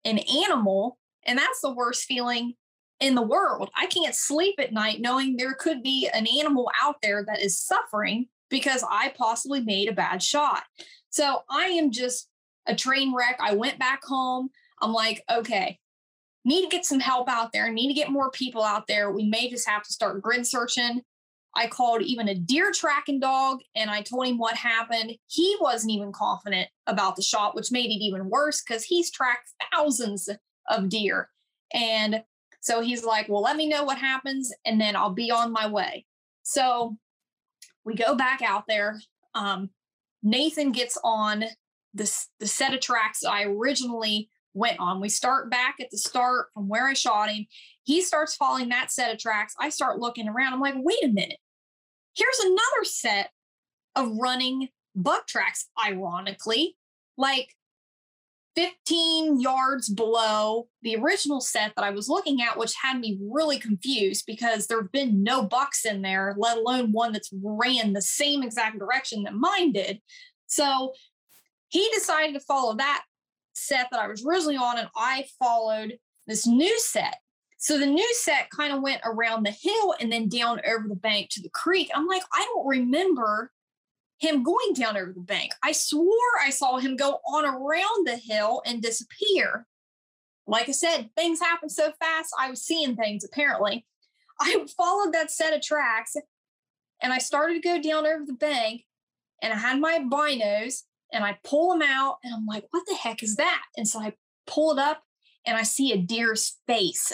an 0.05 0.19
animal, 0.19 0.99
and 1.25 1.39
that's 1.39 1.61
the 1.61 1.73
worst 1.73 2.05
feeling 2.05 2.55
in 3.01 3.15
the 3.15 3.23
world. 3.23 3.71
I 3.77 3.87
can't 3.87 4.15
sleep 4.15 4.57
at 4.59 4.73
night 4.73 5.01
knowing 5.01 5.37
there 5.37 5.55
could 5.55 5.83
be 5.83 6.09
an 6.13 6.27
animal 6.39 6.71
out 6.83 6.97
there 7.03 7.25
that 7.27 7.41
is 7.41 7.61
suffering 7.61 8.27
because 8.49 8.85
I 8.89 9.13
possibly 9.17 9.61
made 9.61 9.89
a 9.89 9.93
bad 9.93 10.23
shot. 10.23 10.63
So 11.11 11.41
I 11.51 11.67
am 11.67 11.91
just 11.91 12.29
a 12.67 12.75
train 12.75 13.15
wreck. 13.15 13.39
I 13.41 13.55
went 13.55 13.79
back 13.79 14.05
home. 14.05 14.51
I'm 14.81 14.93
like, 14.93 15.23
okay, 15.31 15.79
need 16.45 16.63
to 16.63 16.69
get 16.69 16.85
some 16.85 17.01
help 17.01 17.29
out 17.29 17.53
there, 17.53 17.71
need 17.71 17.89
to 17.89 17.95
get 17.95 18.11
more 18.11 18.31
people 18.31 18.63
out 18.63 18.87
there. 18.87 19.11
We 19.11 19.25
may 19.29 19.51
just 19.51 19.69
have 19.69 19.83
to 19.83 19.93
start 19.93 20.23
grid 20.23 20.47
searching. 20.47 21.03
I 21.57 21.67
called 21.67 22.03
even 22.03 22.29
a 22.29 22.35
deer 22.35 22.71
tracking 22.71 23.19
dog 23.19 23.61
and 23.75 23.91
I 23.91 24.03
told 24.03 24.27
him 24.27 24.39
what 24.39 24.57
happened. 24.57 25.13
He 25.27 25.57
wasn't 25.59 25.93
even 25.93 26.13
confident 26.13 26.69
about 26.87 27.17
the 27.17 27.23
shot, 27.23 27.57
which 27.57 27.73
made 27.73 27.91
it 27.91 28.05
even 28.05 28.29
worse 28.29 28.63
because 28.63 28.85
he's 28.85 29.11
tracked 29.11 29.51
thousands 29.73 30.29
of 30.69 30.89
deer. 30.89 31.31
And 31.73 32.23
so 32.61 32.81
he's 32.81 33.05
like, 33.05 33.29
Well, 33.29 33.43
let 33.43 33.57
me 33.57 33.69
know 33.69 33.85
what 33.85 33.99
happens 33.99 34.53
and 34.65 34.81
then 34.81 34.95
I'll 34.95 35.15
be 35.15 35.31
on 35.31 35.51
my 35.51 35.67
way. 35.67 36.05
So 36.43 36.97
we 37.85 37.95
go 37.95 38.15
back 38.15 38.43
out 38.43 38.65
there. 38.69 39.01
Um, 39.35 39.71
Nathan 40.23 40.73
gets 40.73 40.99
on 41.03 41.45
the, 41.97 42.27
the 42.41 42.47
set 42.47 42.75
of 42.75 42.81
tracks 42.81 43.25
I 43.25 43.45
originally 43.45 44.29
went 44.55 44.81
on. 44.81 45.01
We 45.01 45.09
start 45.09 45.51
back 45.51 45.77
at 45.81 45.91
the 45.91 45.99
start 45.99 46.47
from 46.55 46.69
where 46.69 46.87
I 46.87 46.95
shot 46.95 47.31
him. 47.31 47.47
He 47.85 48.03
starts 48.03 48.37
following 48.37 48.69
that 48.71 48.91
set 48.91 49.13
of 49.13 49.19
tracks. 49.19 49.55
I 49.61 49.69
start 49.69 49.99
looking 49.99 50.29
around. 50.29 50.53
I'm 50.53 50.61
like, 50.61 50.75
wait 50.77 51.05
a 51.05 51.09
minute. 51.09 51.39
Here's 52.15 52.39
another 52.41 52.85
set 52.85 53.31
of 53.95 54.17
running 54.17 54.69
buck 54.95 55.27
tracks, 55.27 55.69
ironically. 55.85 56.77
Like 57.19 57.55
15 58.57 59.39
yards 59.41 59.91
below 59.91 60.69
the 60.83 60.97
original 60.97 61.43
set 61.43 61.73
that 61.77 61.85
I 61.85 61.91
was 61.91 62.09
looking 62.09 62.41
at, 62.41 62.59
which 62.59 62.73
had 62.83 62.99
me 62.99 63.19
really 63.31 63.59
confused 63.59 64.25
because 64.27 64.67
there 64.67 64.81
have 64.81 64.93
been 64.93 65.23
no 65.23 65.43
bucks 65.43 65.85
in 65.85 66.01
there, 66.01 66.35
let 66.39 66.57
alone 66.57 66.93
one 66.93 67.13
that's 67.13 67.31
ran 67.43 67.93
the 67.93 68.01
same 68.01 68.43
exact 68.43 68.79
direction 68.79 69.25
that 69.25 69.35
mine 69.35 69.73
did. 69.73 70.01
So 70.47 70.93
he 71.77 71.91
decided 71.93 72.33
to 72.33 72.41
follow 72.41 72.75
that 72.77 73.05
set 73.55 73.89
that 73.91 74.01
I 74.01 74.07
was 74.07 74.25
originally 74.25 74.57
on, 74.57 74.79
and 74.79 74.89
I 74.97 75.27
followed 75.39 75.99
this 76.27 76.47
new 76.47 76.79
set. 76.81 77.19
So 77.59 77.79
the 77.79 77.85
new 77.85 78.15
set 78.15 78.49
kind 78.49 78.73
of 78.73 78.81
went 78.81 79.03
around 79.05 79.45
the 79.45 79.51
hill 79.51 79.95
and 80.01 80.11
then 80.11 80.29
down 80.29 80.63
over 80.67 80.89
the 80.89 80.95
bank 80.95 81.29
to 81.33 81.43
the 81.43 81.51
creek. 81.51 81.91
I'm 81.95 82.07
like, 82.07 82.23
I 82.33 82.47
don't 82.47 82.67
remember 82.67 83.53
him 84.19 84.43
going 84.43 84.73
down 84.73 84.97
over 84.97 85.13
the 85.13 85.21
bank. 85.21 85.53
I 85.63 85.73
swore 85.73 86.09
I 86.43 86.49
saw 86.49 86.79
him 86.79 86.97
go 86.97 87.19
on 87.29 87.45
around 87.45 88.07
the 88.07 88.17
hill 88.17 88.63
and 88.65 88.81
disappear. 88.81 89.67
Like 90.47 90.71
I 90.71 90.73
said, 90.73 91.11
things 91.15 91.41
happen 91.41 91.69
so 91.69 91.93
fast. 92.01 92.31
I 92.39 92.49
was 92.49 92.63
seeing 92.63 92.97
things 92.97 93.23
apparently. 93.23 93.85
I 94.41 94.65
followed 94.75 95.13
that 95.13 95.31
set 95.31 95.53
of 95.53 95.61
tracks 95.61 96.17
and 97.03 97.13
I 97.13 97.19
started 97.19 97.61
to 97.63 97.69
go 97.69 97.83
down 97.83 98.07
over 98.07 98.25
the 98.25 98.33
bank 98.33 98.85
and 99.43 99.53
I 99.53 99.57
had 99.57 99.79
my 99.79 99.99
binos 99.99 100.85
and 101.13 101.25
I 101.25 101.39
pull 101.45 101.71
them 101.71 101.83
out 101.83 102.17
and 102.23 102.35
I'm 102.35 102.47
like, 102.47 102.67
what 102.71 102.85
the 102.87 102.95
heck 102.95 103.23
is 103.23 103.37
that? 103.37 103.63
And 103.77 103.87
so 103.87 104.01
I 104.01 104.15
pull 104.47 104.73
it 104.73 104.79
up 104.79 105.03
and 105.47 105.57
I 105.57 105.63
see 105.63 105.93
a 105.93 105.97
deer's 105.97 106.59
face 106.67 107.13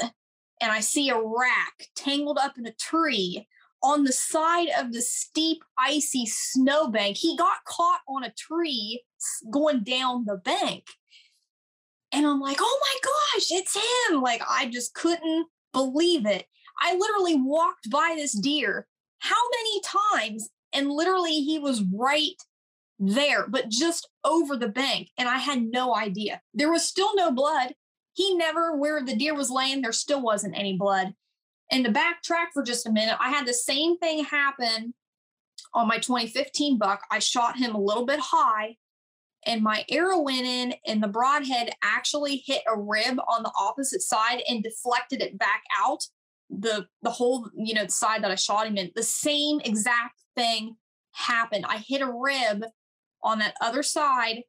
and 0.60 0.72
I 0.72 0.80
see 0.80 1.10
a 1.10 1.20
rack 1.20 1.88
tangled 1.96 2.38
up 2.38 2.56
in 2.58 2.66
a 2.66 2.72
tree 2.72 3.46
on 3.82 4.04
the 4.04 4.12
side 4.12 4.68
of 4.78 4.92
the 4.92 5.02
steep, 5.02 5.62
icy 5.78 6.24
snowbank. 6.26 7.16
He 7.16 7.36
got 7.36 7.64
caught 7.66 8.00
on 8.08 8.24
a 8.24 8.32
tree 8.32 9.02
going 9.50 9.82
down 9.82 10.24
the 10.24 10.36
bank. 10.36 10.84
And 12.12 12.26
I'm 12.26 12.40
like, 12.40 12.58
oh 12.60 12.80
my 12.80 12.96
gosh, 13.02 13.46
it's 13.50 13.74
him. 13.74 14.20
Like, 14.20 14.42
I 14.48 14.68
just 14.68 14.94
couldn't 14.94 15.46
believe 15.72 16.26
it. 16.26 16.46
I 16.80 16.94
literally 16.94 17.36
walked 17.36 17.90
by 17.90 18.14
this 18.16 18.38
deer 18.38 18.86
how 19.22 19.36
many 19.56 19.80
times? 20.18 20.48
And 20.72 20.90
literally, 20.90 21.42
he 21.42 21.58
was 21.58 21.84
right 21.94 22.34
there, 23.02 23.46
but 23.48 23.68
just 23.68 24.08
over 24.24 24.56
the 24.56 24.68
bank. 24.68 25.10
And 25.18 25.28
I 25.28 25.38
had 25.38 25.62
no 25.62 25.94
idea. 25.94 26.40
There 26.54 26.70
was 26.70 26.86
still 26.86 27.14
no 27.16 27.32
blood. 27.32 27.74
He 28.14 28.36
never, 28.36 28.76
where 28.76 29.02
the 29.02 29.16
deer 29.16 29.34
was 29.34 29.50
laying, 29.50 29.82
there 29.82 29.92
still 29.92 30.22
wasn't 30.22 30.56
any 30.56 30.76
blood. 30.76 31.14
And 31.70 31.84
to 31.84 31.92
backtrack 31.92 32.48
for 32.52 32.62
just 32.62 32.86
a 32.86 32.92
minute, 32.92 33.16
I 33.18 33.30
had 33.30 33.46
the 33.46 33.54
same 33.54 33.98
thing 33.98 34.24
happen 34.24 34.94
on 35.74 35.88
my 35.88 35.96
2015 35.96 36.78
buck. 36.78 37.00
I 37.10 37.18
shot 37.18 37.56
him 37.56 37.74
a 37.74 37.80
little 37.80 38.04
bit 38.04 38.20
high, 38.20 38.76
and 39.46 39.62
my 39.62 39.84
arrow 39.88 40.20
went 40.20 40.46
in, 40.46 40.74
and 40.86 41.02
the 41.02 41.08
broadhead 41.08 41.70
actually 41.82 42.44
hit 42.46 42.62
a 42.68 42.78
rib 42.78 43.18
on 43.26 43.42
the 43.42 43.52
opposite 43.58 44.02
side 44.02 44.42
and 44.48 44.62
deflected 44.62 45.22
it 45.22 45.38
back 45.38 45.62
out 45.82 46.04
the 46.50 46.86
the 47.00 47.10
whole 47.10 47.48
you 47.56 47.72
know 47.72 47.86
the 47.86 47.90
side 47.90 48.22
that 48.22 48.30
I 48.30 48.34
shot 48.34 48.66
him 48.66 48.76
in. 48.76 48.90
The 48.94 49.02
same 49.02 49.60
exact 49.60 50.20
thing 50.36 50.76
happened. 51.12 51.64
I 51.66 51.78
hit 51.78 52.02
a 52.02 52.12
rib 52.12 52.64
on 53.22 53.38
that 53.38 53.54
other 53.60 53.82
side 53.82 54.42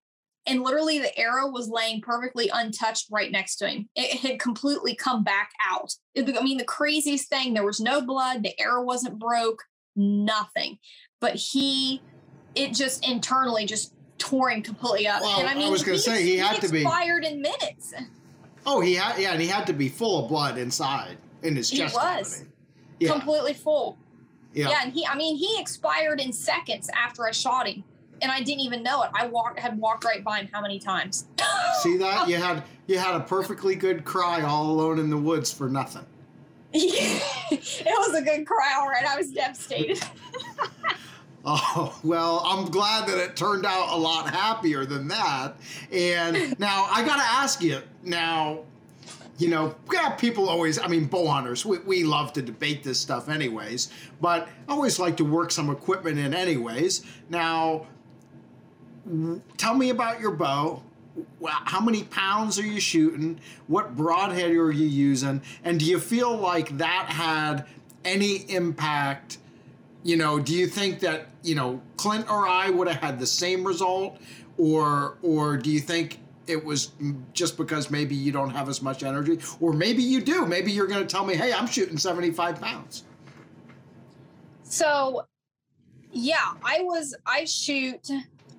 and 0.46 0.62
literally 0.62 1.00
the 1.00 1.18
arrow 1.18 1.50
was 1.50 1.70
laying 1.70 2.02
perfectly 2.02 2.50
untouched 2.54 3.08
right 3.10 3.32
next 3.32 3.58
to 3.58 3.68
him. 3.68 3.90
It 3.96 4.20
had 4.20 4.40
completely 4.40 4.96
come 4.96 5.24
back 5.24 5.52
out. 5.72 5.94
It, 6.16 6.38
I 6.38 6.44
mean, 6.44 6.58
the 6.58 6.66
craziest 6.66 7.30
thing, 7.30 7.54
there 7.54 7.66
was 7.66 7.80
no 7.80 8.02
blood, 8.02 8.44
the 8.44 8.60
arrow 8.60 8.84
wasn't 8.84 9.20
broke, 9.20 9.64
nothing. 9.96 10.80
But 11.22 11.36
he, 11.36 12.02
it 12.56 12.74
just 12.74 13.08
internally 13.08 13.66
just 13.66 13.94
tore 14.18 14.50
him 14.50 14.62
completely 14.62 15.08
up. 15.08 15.22
Well, 15.22 15.40
and 15.40 15.48
I 15.48 15.54
mean, 15.56 15.68
I 15.68 15.72
was 15.72 15.84
going 15.84 15.98
to 15.98 16.04
say 16.04 16.24
he 16.24 16.38
had 16.38 16.56
he 16.56 16.68
to 16.68 16.74
be 16.74 16.84
fired 16.84 17.24
in 17.24 17.42
minutes. 17.42 17.94
Oh, 18.66 18.82
he 18.82 18.96
had 18.96 19.20
yeah, 19.20 19.32
and 19.32 19.42
he 19.42 19.48
had 19.48 19.66
to 19.68 19.74
be 19.74 19.90
full 19.90 20.24
of 20.24 20.30
blood 20.30 20.58
inside 20.58 21.18
in 21.42 21.56
his 21.56 21.70
chest. 21.70 21.94
He 21.94 21.98
was. 21.98 22.46
Yeah. 23.00 23.12
Completely 23.12 23.54
full. 23.54 23.98
yeah. 24.54 24.70
Yeah, 24.70 24.80
and 24.84 24.94
he, 24.94 25.06
I 25.06 25.16
mean, 25.16 25.36
he 25.38 25.60
expired 25.60 26.22
in 26.22 26.32
seconds 26.32 26.90
after 26.94 27.26
I 27.26 27.32
shot 27.32 27.68
him, 27.68 27.84
and 28.24 28.32
I 28.32 28.42
didn't 28.42 28.62
even 28.62 28.82
know 28.82 29.04
it. 29.04 29.12
I 29.14 29.28
walked, 29.28 29.60
had 29.60 29.78
walked 29.78 30.06
right 30.06 30.24
by 30.24 30.40
him 30.40 30.50
how 30.52 30.62
many 30.62 30.80
times? 30.80 31.26
See 31.82 31.98
that? 31.98 32.28
You 32.28 32.38
had 32.38 32.64
you 32.88 32.98
had 32.98 33.16
a 33.16 33.20
perfectly 33.36 33.76
good 33.76 34.06
cry 34.06 34.42
all 34.42 34.72
alone 34.72 34.98
in 34.98 35.10
the 35.10 35.18
woods 35.18 35.54
for 35.54 35.70
nothing. 35.70 36.06
it 36.74 37.86
was 37.86 38.16
a 38.16 38.22
good 38.24 38.48
cry, 38.48 38.74
all 38.80 38.88
right. 38.88 39.06
I 39.06 39.16
was 39.16 39.32
devastated. 39.32 40.04
Oh, 41.46 42.00
well, 42.04 42.42
I'm 42.46 42.72
glad 42.72 43.08
that 43.10 43.18
it 43.18 43.36
turned 43.36 43.66
out 43.66 43.90
a 43.94 43.98
lot 43.98 44.30
happier 44.30 44.86
than 44.86 45.10
that. 45.10 45.56
And 45.92 46.58
now 46.58 46.88
I 46.90 47.06
got 47.06 47.18
to 47.18 47.24
ask 47.24 47.62
you 47.62 47.82
now, 48.02 48.62
you 49.38 49.50
know, 49.50 49.76
yeah, 49.92 50.12
people 50.12 50.48
always, 50.48 50.80
I 50.80 50.88
mean, 50.88 51.06
bow 51.06 51.28
hunters, 51.28 51.66
we, 51.66 51.80
we 51.80 52.04
love 52.06 52.32
to 52.34 52.42
debate 52.42 52.82
this 52.82 53.00
stuff 53.00 53.28
anyways, 53.28 53.92
but 54.22 54.48
I 54.68 54.72
always 54.72 55.00
like 55.00 55.18
to 55.18 55.26
work 55.26 55.52
some 55.52 55.70
equipment 55.70 56.18
in 56.18 56.34
anyways. 56.34 57.06
Now, 57.30 57.88
tell 59.58 59.76
me 59.76 59.90
about 59.90 60.20
your 60.20 60.32
bow. 60.32 60.82
How 61.46 61.80
many 61.80 62.04
pounds 62.04 62.58
are 62.58 62.66
you 62.66 62.80
shooting? 62.80 63.40
What 63.68 63.96
broadhead 63.96 64.52
are 64.52 64.72
you 64.72 64.88
using? 64.88 65.42
And 65.64 65.80
do 65.80 65.86
you 65.86 66.00
feel 66.00 66.36
like 66.36 66.78
that 66.78 67.06
had 67.08 67.66
any 68.04 68.38
impact? 68.50 69.38
You 70.04 70.18
know, 70.18 70.40
do 70.40 70.54
you 70.54 70.68
think 70.68 71.00
that 71.02 71.28
you 71.44 71.56
know 71.56 71.82
Clint 71.98 72.30
or 72.30 72.48
I 72.48 72.70
would 72.70 72.88
have 72.88 73.02
had 73.02 73.20
the 73.20 73.28
same 73.28 73.64
result, 73.64 74.18
or 74.58 75.18
or 75.22 75.58
do 75.58 75.70
you 75.70 75.80
think 75.80 76.20
it 76.48 76.64
was 76.64 76.92
just 77.34 77.58
because 77.58 77.90
maybe 77.90 78.16
you 78.16 78.32
don't 78.32 78.50
have 78.50 78.68
as 78.68 78.82
much 78.82 79.04
energy, 79.04 79.40
or 79.62 79.72
maybe 79.72 80.02
you 80.04 80.20
do? 80.22 80.46
Maybe 80.46 80.72
you're 80.72 80.88
going 80.88 81.02
to 81.02 81.08
tell 81.08 81.26
me, 81.26 81.36
hey, 81.36 81.54
I'm 81.54 81.68
shooting 81.68 81.98
75 81.98 82.60
pounds. 82.60 83.04
So, 84.64 85.26
yeah, 86.12 86.54
I 86.64 86.82
was, 86.82 87.16
I 87.26 87.46
shoot 87.46 88.10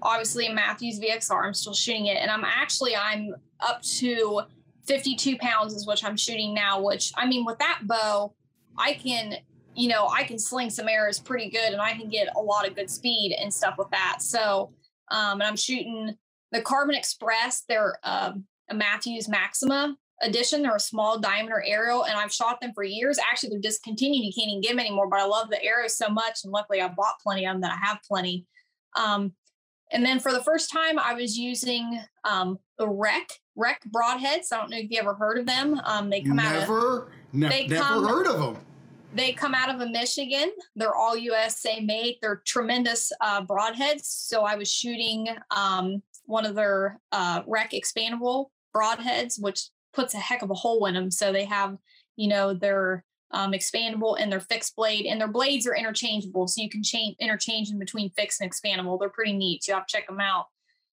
obviously 0.04 0.48
Mathews 0.48 1.00
VXR. 1.00 1.44
I'm 1.44 1.54
still 1.54 1.74
shooting 1.74 2.06
it, 2.06 2.18
and 2.18 2.30
I'm 2.30 2.44
actually, 2.44 2.94
I'm 2.94 3.34
up 3.60 3.82
to 3.82 4.42
52 4.86 5.38
pounds 5.38 5.74
is 5.74 5.86
what 5.86 6.04
I'm 6.04 6.16
shooting 6.16 6.54
now, 6.54 6.80
which 6.82 7.12
I 7.16 7.26
mean, 7.26 7.44
with 7.44 7.58
that 7.58 7.80
bow, 7.84 8.34
I 8.76 8.94
can, 8.94 9.36
you 9.74 9.88
know, 9.88 10.08
I 10.08 10.24
can 10.24 10.38
sling 10.38 10.70
some 10.70 10.88
arrows 10.88 11.18
pretty 11.18 11.50
good 11.50 11.72
and 11.72 11.80
I 11.80 11.92
can 11.92 12.08
get 12.08 12.28
a 12.36 12.40
lot 12.40 12.68
of 12.68 12.76
good 12.76 12.90
speed 12.90 13.36
and 13.40 13.52
stuff 13.52 13.74
with 13.78 13.90
that. 13.90 14.18
So, 14.20 14.72
um, 15.10 15.40
and 15.40 15.44
I'm 15.44 15.56
shooting 15.56 16.16
the 16.52 16.60
Carbon 16.60 16.94
Express. 16.94 17.64
They're 17.68 17.98
um, 18.02 18.44
a 18.70 18.74
Mathews 18.74 19.28
Maxima 19.28 19.96
edition. 20.22 20.62
They're 20.62 20.76
a 20.76 20.80
small 20.80 21.18
diameter 21.18 21.62
arrow, 21.66 22.02
and 22.02 22.14
I've 22.14 22.32
shot 22.32 22.60
them 22.60 22.72
for 22.74 22.84
years. 22.84 23.18
Actually, 23.18 23.50
they're 23.50 23.60
discontinued. 23.60 24.24
You 24.24 24.32
can't 24.32 24.50
even 24.50 24.60
get 24.60 24.70
them 24.70 24.80
anymore. 24.80 25.08
But 25.08 25.20
I 25.20 25.26
love 25.26 25.50
the 25.50 25.62
arrows 25.62 25.96
so 25.96 26.08
much, 26.08 26.40
and 26.44 26.52
luckily 26.52 26.80
I 26.80 26.88
bought 26.88 27.20
plenty 27.22 27.46
of 27.46 27.54
them 27.54 27.60
that 27.62 27.72
I 27.72 27.86
have 27.86 27.98
plenty. 28.06 28.46
Um, 28.96 29.32
and 29.92 30.04
then 30.04 30.18
for 30.20 30.32
the 30.32 30.42
first 30.42 30.70
time, 30.72 30.98
I 30.98 31.14
was 31.14 31.36
using 31.38 32.00
um, 32.24 32.58
the 32.78 32.88
Rec 32.88 33.28
Rec 33.56 33.80
broadheads. 33.94 34.52
I 34.52 34.56
don't 34.58 34.70
know 34.70 34.78
if 34.78 34.90
you 34.90 34.98
ever 34.98 35.14
heard 35.14 35.38
of 35.38 35.46
them. 35.46 35.80
Um, 35.84 36.10
they 36.10 36.20
come 36.22 36.38
out 36.40 36.54
of 36.54 36.60
Never, 36.62 37.08
ne- 37.32 37.48
they 37.48 37.66
never 37.68 37.82
come- 37.82 38.06
heard 38.08 38.26
of 38.26 38.40
them. 38.40 38.56
they 39.14 39.32
come 39.32 39.54
out 39.54 39.72
of 39.72 39.80
a 39.80 39.86
Michigan. 39.88 40.50
They're 40.74 40.94
all 40.94 41.16
USA 41.16 41.78
made. 41.80 42.16
They're 42.20 42.42
tremendous 42.44 43.12
uh, 43.20 43.44
broadheads. 43.44 44.04
So 44.04 44.42
I 44.42 44.56
was 44.56 44.72
shooting 44.72 45.28
um, 45.54 46.02
one 46.26 46.44
of 46.46 46.54
their 46.56 46.98
uh, 47.12 47.42
rec 47.46 47.70
expandable 47.72 48.46
broadheads, 48.74 49.40
which 49.40 49.68
puts 49.92 50.14
a 50.14 50.18
heck 50.18 50.42
of 50.42 50.50
a 50.50 50.54
hole 50.54 50.86
in 50.86 50.94
them. 50.94 51.10
So 51.12 51.32
they 51.32 51.44
have, 51.44 51.76
you 52.16 52.26
know, 52.28 52.54
they're 52.54 53.04
um, 53.34 53.52
expandable 53.52 54.16
and 54.18 54.30
they're 54.30 54.40
fixed 54.40 54.76
blade, 54.76 55.06
and 55.06 55.20
their 55.20 55.28
blades 55.28 55.66
are 55.66 55.74
interchangeable. 55.76 56.46
So 56.46 56.62
you 56.62 56.70
can 56.70 56.82
change 56.82 57.16
interchange 57.18 57.70
in 57.70 57.78
between 57.78 58.10
fixed 58.10 58.40
and 58.40 58.50
expandable. 58.50 58.98
They're 58.98 59.08
pretty 59.10 59.34
neat. 59.34 59.64
So 59.64 59.72
you 59.72 59.76
have 59.76 59.86
to 59.86 59.96
check 59.96 60.06
them 60.06 60.20
out. 60.20 60.46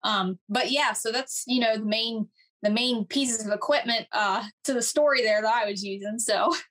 Um, 0.05 0.39
but 0.49 0.71
yeah, 0.71 0.93
so 0.93 1.11
that's 1.11 1.43
you 1.47 1.61
know 1.61 1.77
the 1.79 1.85
main 1.85 2.29
the 2.63 2.71
main 2.71 3.07
pieces 3.07 3.45
of 3.47 3.53
equipment 3.53 4.07
uh, 4.13 4.45
to 4.65 4.75
the 4.75 4.83
story 4.83 5.23
there 5.23 5.43
that 5.43 5.53
I 5.53 5.69
was 5.69 5.83
using. 5.83 6.19
So. 6.19 6.55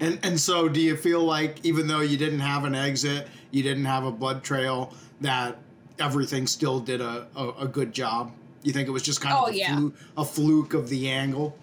And 0.00 0.18
and 0.24 0.40
so, 0.40 0.68
do 0.68 0.80
you 0.80 0.96
feel 0.96 1.22
like 1.22 1.64
even 1.64 1.86
though 1.86 2.00
you 2.00 2.16
didn't 2.16 2.40
have 2.40 2.64
an 2.64 2.74
exit, 2.74 3.28
you 3.52 3.62
didn't 3.62 3.84
have 3.84 4.04
a 4.04 4.10
blood 4.10 4.42
trail, 4.42 4.92
that 5.20 5.58
everything 6.00 6.48
still 6.48 6.80
did 6.80 7.00
a, 7.00 7.28
a, 7.36 7.48
a 7.60 7.68
good 7.68 7.92
job? 7.92 8.32
You 8.64 8.72
think 8.72 8.88
it 8.88 8.90
was 8.90 9.04
just 9.04 9.20
kind 9.20 9.36
Oh, 9.38 9.46
of 9.46 9.54
a, 9.54 9.56
yeah. 9.56 9.76
fluke, 9.76 9.94
a 10.16 10.24
fluke 10.24 10.74
of 10.74 10.88
the 10.88 11.08
angle? 11.08 11.56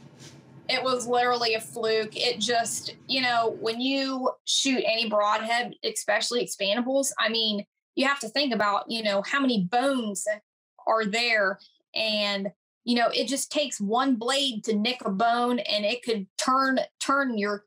It 0.70 0.84
was 0.84 1.08
literally 1.08 1.54
a 1.54 1.62
fluke. 1.62 2.16
It 2.16 2.40
just, 2.40 2.96
you 3.08 3.22
know, 3.22 3.58
when 3.60 3.80
you 3.80 4.32
shoot 4.46 4.84
any 4.86 5.10
broadhead, 5.10 5.76
especially 5.84 6.46
expandables, 6.46 7.12
I 7.20 7.30
mean, 7.30 7.66
you 7.96 8.06
have 8.08 8.20
to 8.20 8.30
think 8.30 8.54
about, 8.54 8.90
you 8.90 9.04
know, 9.04 9.24
how 9.26 9.40
many 9.40 9.64
bones 9.64 10.28
are 10.86 11.06
there. 11.06 11.60
And, 11.96 12.52
you 12.84 12.96
know, 12.96 13.10
it 13.10 13.28
just 13.28 13.52
takes 13.52 13.82
one 13.82 14.16
blade 14.16 14.64
to 14.66 14.76
nick 14.76 15.02
a 15.04 15.10
bone 15.10 15.60
and 15.60 15.86
it 15.86 16.04
could 16.04 16.28
turn, 16.38 16.80
turn 17.00 17.38
your, 17.38 17.66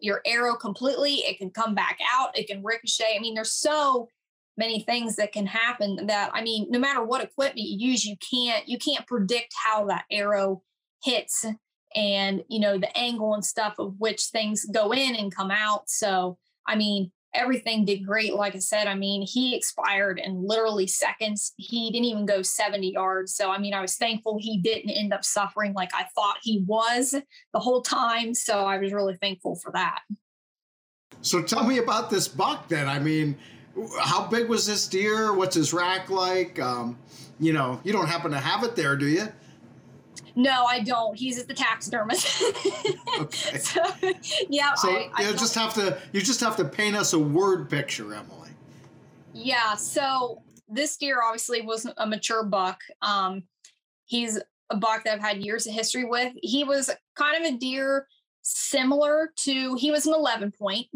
your 0.00 0.20
arrow 0.26 0.54
completely. 0.54 1.14
It 1.14 1.38
can 1.38 1.50
come 1.50 1.74
back 1.74 1.98
out. 2.12 2.36
It 2.38 2.46
can 2.46 2.62
ricochet. 2.62 3.16
I 3.16 3.20
mean, 3.20 3.34
there's 3.34 3.52
so 3.52 4.08
many 4.56 4.80
things 4.80 5.16
that 5.16 5.32
can 5.32 5.46
happen 5.46 6.06
that 6.06 6.30
I 6.34 6.42
mean, 6.42 6.66
no 6.70 6.78
matter 6.78 7.02
what 7.02 7.22
equipment 7.22 7.66
you 7.66 7.90
use, 7.90 8.04
you 8.04 8.16
can't 8.18 8.68
you 8.68 8.78
can't 8.78 9.06
predict 9.06 9.54
how 9.64 9.86
that 9.86 10.04
arrow 10.10 10.62
hits 11.02 11.46
and 11.94 12.44
you 12.48 12.60
know 12.60 12.78
the 12.78 12.96
angle 12.96 13.34
and 13.34 13.44
stuff 13.44 13.74
of 13.78 13.94
which 13.98 14.26
things 14.26 14.64
go 14.66 14.92
in 14.92 15.16
and 15.16 15.34
come 15.34 15.50
out. 15.50 15.88
So 15.88 16.38
I 16.66 16.76
mean, 16.76 17.10
everything 17.34 17.84
did 17.84 18.06
great. 18.06 18.34
Like 18.34 18.54
I 18.54 18.58
said, 18.58 18.86
I 18.86 18.94
mean, 18.94 19.22
he 19.22 19.54
expired 19.54 20.18
in 20.18 20.46
literally 20.46 20.86
seconds. 20.86 21.52
He 21.56 21.90
didn't 21.90 22.06
even 22.06 22.26
go 22.26 22.42
70 22.42 22.92
yards. 22.92 23.34
So, 23.34 23.50
I 23.50 23.58
mean, 23.58 23.74
I 23.74 23.80
was 23.80 23.96
thankful 23.96 24.38
he 24.40 24.58
didn't 24.58 24.90
end 24.90 25.12
up 25.12 25.24
suffering 25.24 25.72
like 25.72 25.90
I 25.94 26.04
thought 26.14 26.38
he 26.42 26.64
was 26.66 27.14
the 27.52 27.60
whole 27.60 27.82
time. 27.82 28.34
So, 28.34 28.66
I 28.66 28.78
was 28.78 28.92
really 28.92 29.16
thankful 29.16 29.56
for 29.56 29.72
that. 29.72 30.00
So, 31.22 31.42
tell 31.42 31.64
me 31.64 31.78
about 31.78 32.10
this 32.10 32.26
buck 32.28 32.68
then. 32.68 32.88
I 32.88 32.98
mean, 32.98 33.36
how 34.00 34.26
big 34.26 34.48
was 34.48 34.66
this 34.66 34.88
deer? 34.88 35.32
What's 35.34 35.54
his 35.54 35.72
rack 35.72 36.10
like? 36.10 36.58
Um, 36.60 36.98
you 37.38 37.52
know, 37.52 37.80
you 37.84 37.92
don't 37.92 38.06
happen 38.06 38.30
to 38.32 38.38
have 38.38 38.64
it 38.64 38.76
there, 38.76 38.96
do 38.96 39.06
you? 39.06 39.28
No, 40.40 40.64
I 40.64 40.80
don't. 40.80 41.16
He's 41.16 41.38
at 41.38 41.48
the 41.48 41.54
taxidermist. 41.54 42.42
okay. 43.18 43.58
So, 43.58 43.82
yeah. 44.48 44.74
So 44.74 44.88
I, 44.90 45.10
I 45.14 45.22
you 45.28 45.32
just 45.32 45.54
have 45.54 45.74
to 45.74 45.98
you 46.12 46.22
just 46.22 46.40
have 46.40 46.56
to 46.56 46.64
paint 46.64 46.96
us 46.96 47.12
a 47.12 47.18
word 47.18 47.68
picture, 47.68 48.14
Emily. 48.14 48.50
Yeah. 49.34 49.74
So 49.74 50.42
this 50.66 50.96
deer 50.96 51.20
obviously 51.22 51.60
wasn't 51.60 51.94
a 51.98 52.06
mature 52.06 52.42
buck. 52.42 52.80
Um, 53.02 53.42
he's 54.06 54.40
a 54.70 54.76
buck 54.76 55.04
that 55.04 55.14
I've 55.14 55.20
had 55.20 55.44
years 55.44 55.66
of 55.66 55.74
history 55.74 56.04
with. 56.04 56.32
He 56.42 56.64
was 56.64 56.90
kind 57.16 57.44
of 57.44 57.52
a 57.52 57.58
deer 57.58 58.06
similar 58.40 59.32
to 59.40 59.74
he 59.74 59.90
was 59.90 60.06
an 60.06 60.14
11 60.14 60.52
point. 60.58 60.86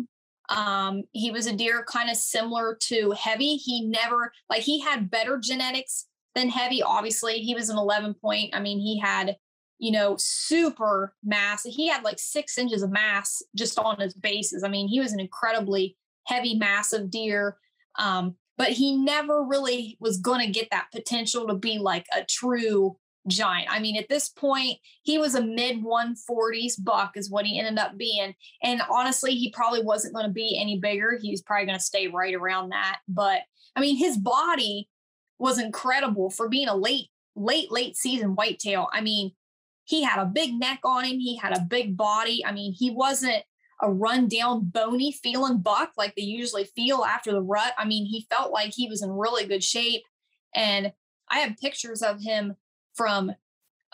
Um, 0.49 1.03
he 1.12 1.31
was 1.31 1.47
a 1.47 1.53
deer 1.55 1.85
kind 1.87 2.09
of 2.09 2.16
similar 2.16 2.77
to 2.83 3.11
heavy. 3.11 3.57
He 3.57 3.85
never 3.85 4.33
like 4.49 4.62
he 4.62 4.81
had 4.81 5.11
better 5.11 5.39
genetics 5.39 6.07
then 6.35 6.48
heavy, 6.48 6.82
obviously, 6.82 7.39
he 7.39 7.55
was 7.55 7.69
an 7.69 7.78
11 7.78 8.15
point. 8.15 8.55
I 8.55 8.61
mean, 8.61 8.78
he 8.78 8.98
had, 8.98 9.36
you 9.78 9.93
know, 9.93 10.16
super 10.19 11.15
mass. 11.24 11.65
He 11.65 11.89
had 11.89 12.05
like 12.05 12.19
six 12.19 12.59
inches 12.59 12.82
of 12.82 12.90
mass 12.90 13.43
just 13.56 13.78
on 13.78 14.01
his 14.01 14.15
bases. 14.15 14.65
I 14.65 14.69
mean, 14.69 14.89
he 14.89 15.01
was 15.01 15.12
an 15.12 15.20
incredibly 15.20 15.97
heavy, 16.27 16.55
massive 16.55 17.11
deer. 17.11 17.56
Um, 17.98 18.36
but 18.56 18.70
he 18.70 18.97
never 18.97 19.43
really 19.43 19.97
was 20.01 20.19
going 20.19 20.40
to 20.40 20.52
get 20.52 20.69
that 20.70 20.89
potential 20.93 21.47
to 21.48 21.55
be 21.55 21.78
like 21.78 22.06
a 22.16 22.24
true 22.24 22.97
giant. 23.27 23.69
I 23.70 23.81
mean, 23.81 23.97
at 23.97 24.09
this 24.09 24.28
point, 24.28 24.78
he 25.02 25.19
was 25.19 25.35
a 25.35 25.43
mid 25.43 25.82
140s 25.82 26.82
buck, 26.82 27.16
is 27.16 27.31
what 27.31 27.47
he 27.47 27.59
ended 27.59 27.78
up 27.78 27.97
being. 27.97 28.35
And 28.62 28.82
honestly, 28.90 29.32
he 29.35 29.51
probably 29.51 29.82
wasn't 29.82 30.15
going 30.15 30.27
to 30.27 30.32
be 30.32 30.59
any 30.61 30.78
bigger. 30.78 31.19
He 31.20 31.31
was 31.31 31.43
probably 31.43 31.66
going 31.66 31.78
to 31.78 31.85
stay 31.85 32.09
right 32.09 32.35
around 32.35 32.70
that. 32.70 32.98
But 33.09 33.43
I 33.77 33.81
mean, 33.81 33.97
his 33.97 34.16
body 34.16 34.89
was 35.45 35.59
incredible 35.59 36.31
for 36.31 36.49
being 36.49 36.69
a 36.69 36.75
late, 36.75 37.09
late, 37.37 37.71
late 37.71 37.99
season 37.99 38.35
whitetail. 38.35 38.89
I 38.95 39.03
mean, 39.03 39.33
he 39.85 40.03
had 40.03 40.19
a 40.19 40.25
big 40.25 40.55
neck 40.55 40.81
on 40.85 41.05
him, 41.05 41.19
he 41.21 41.37
had 41.37 41.55
a 41.55 41.61
big 41.61 41.99
body. 41.99 42.43
I 42.47 42.51
mean, 42.51 42.73
he 42.73 42.91
wasn't 42.91 43.45
a 43.83 43.93
run 43.93 44.27
down, 44.27 44.71
bony 44.71 45.12
feeling 45.12 45.59
buck 45.59 45.93
like 45.99 46.15
they 46.15 46.23
usually 46.23 46.65
feel 46.65 47.05
after 47.05 47.31
the 47.31 47.43
rut. 47.43 47.75
I 47.77 47.85
mean, 47.85 48.07
he 48.07 48.27
felt 48.31 48.53
like 48.53 48.73
he 48.73 48.89
was 48.89 49.03
in 49.03 49.11
really 49.11 49.47
good 49.47 49.62
shape. 49.62 50.05
And 50.55 50.95
I 51.31 51.41
have 51.41 51.59
pictures 51.59 52.01
of 52.01 52.23
him 52.23 52.55
from 52.95 53.31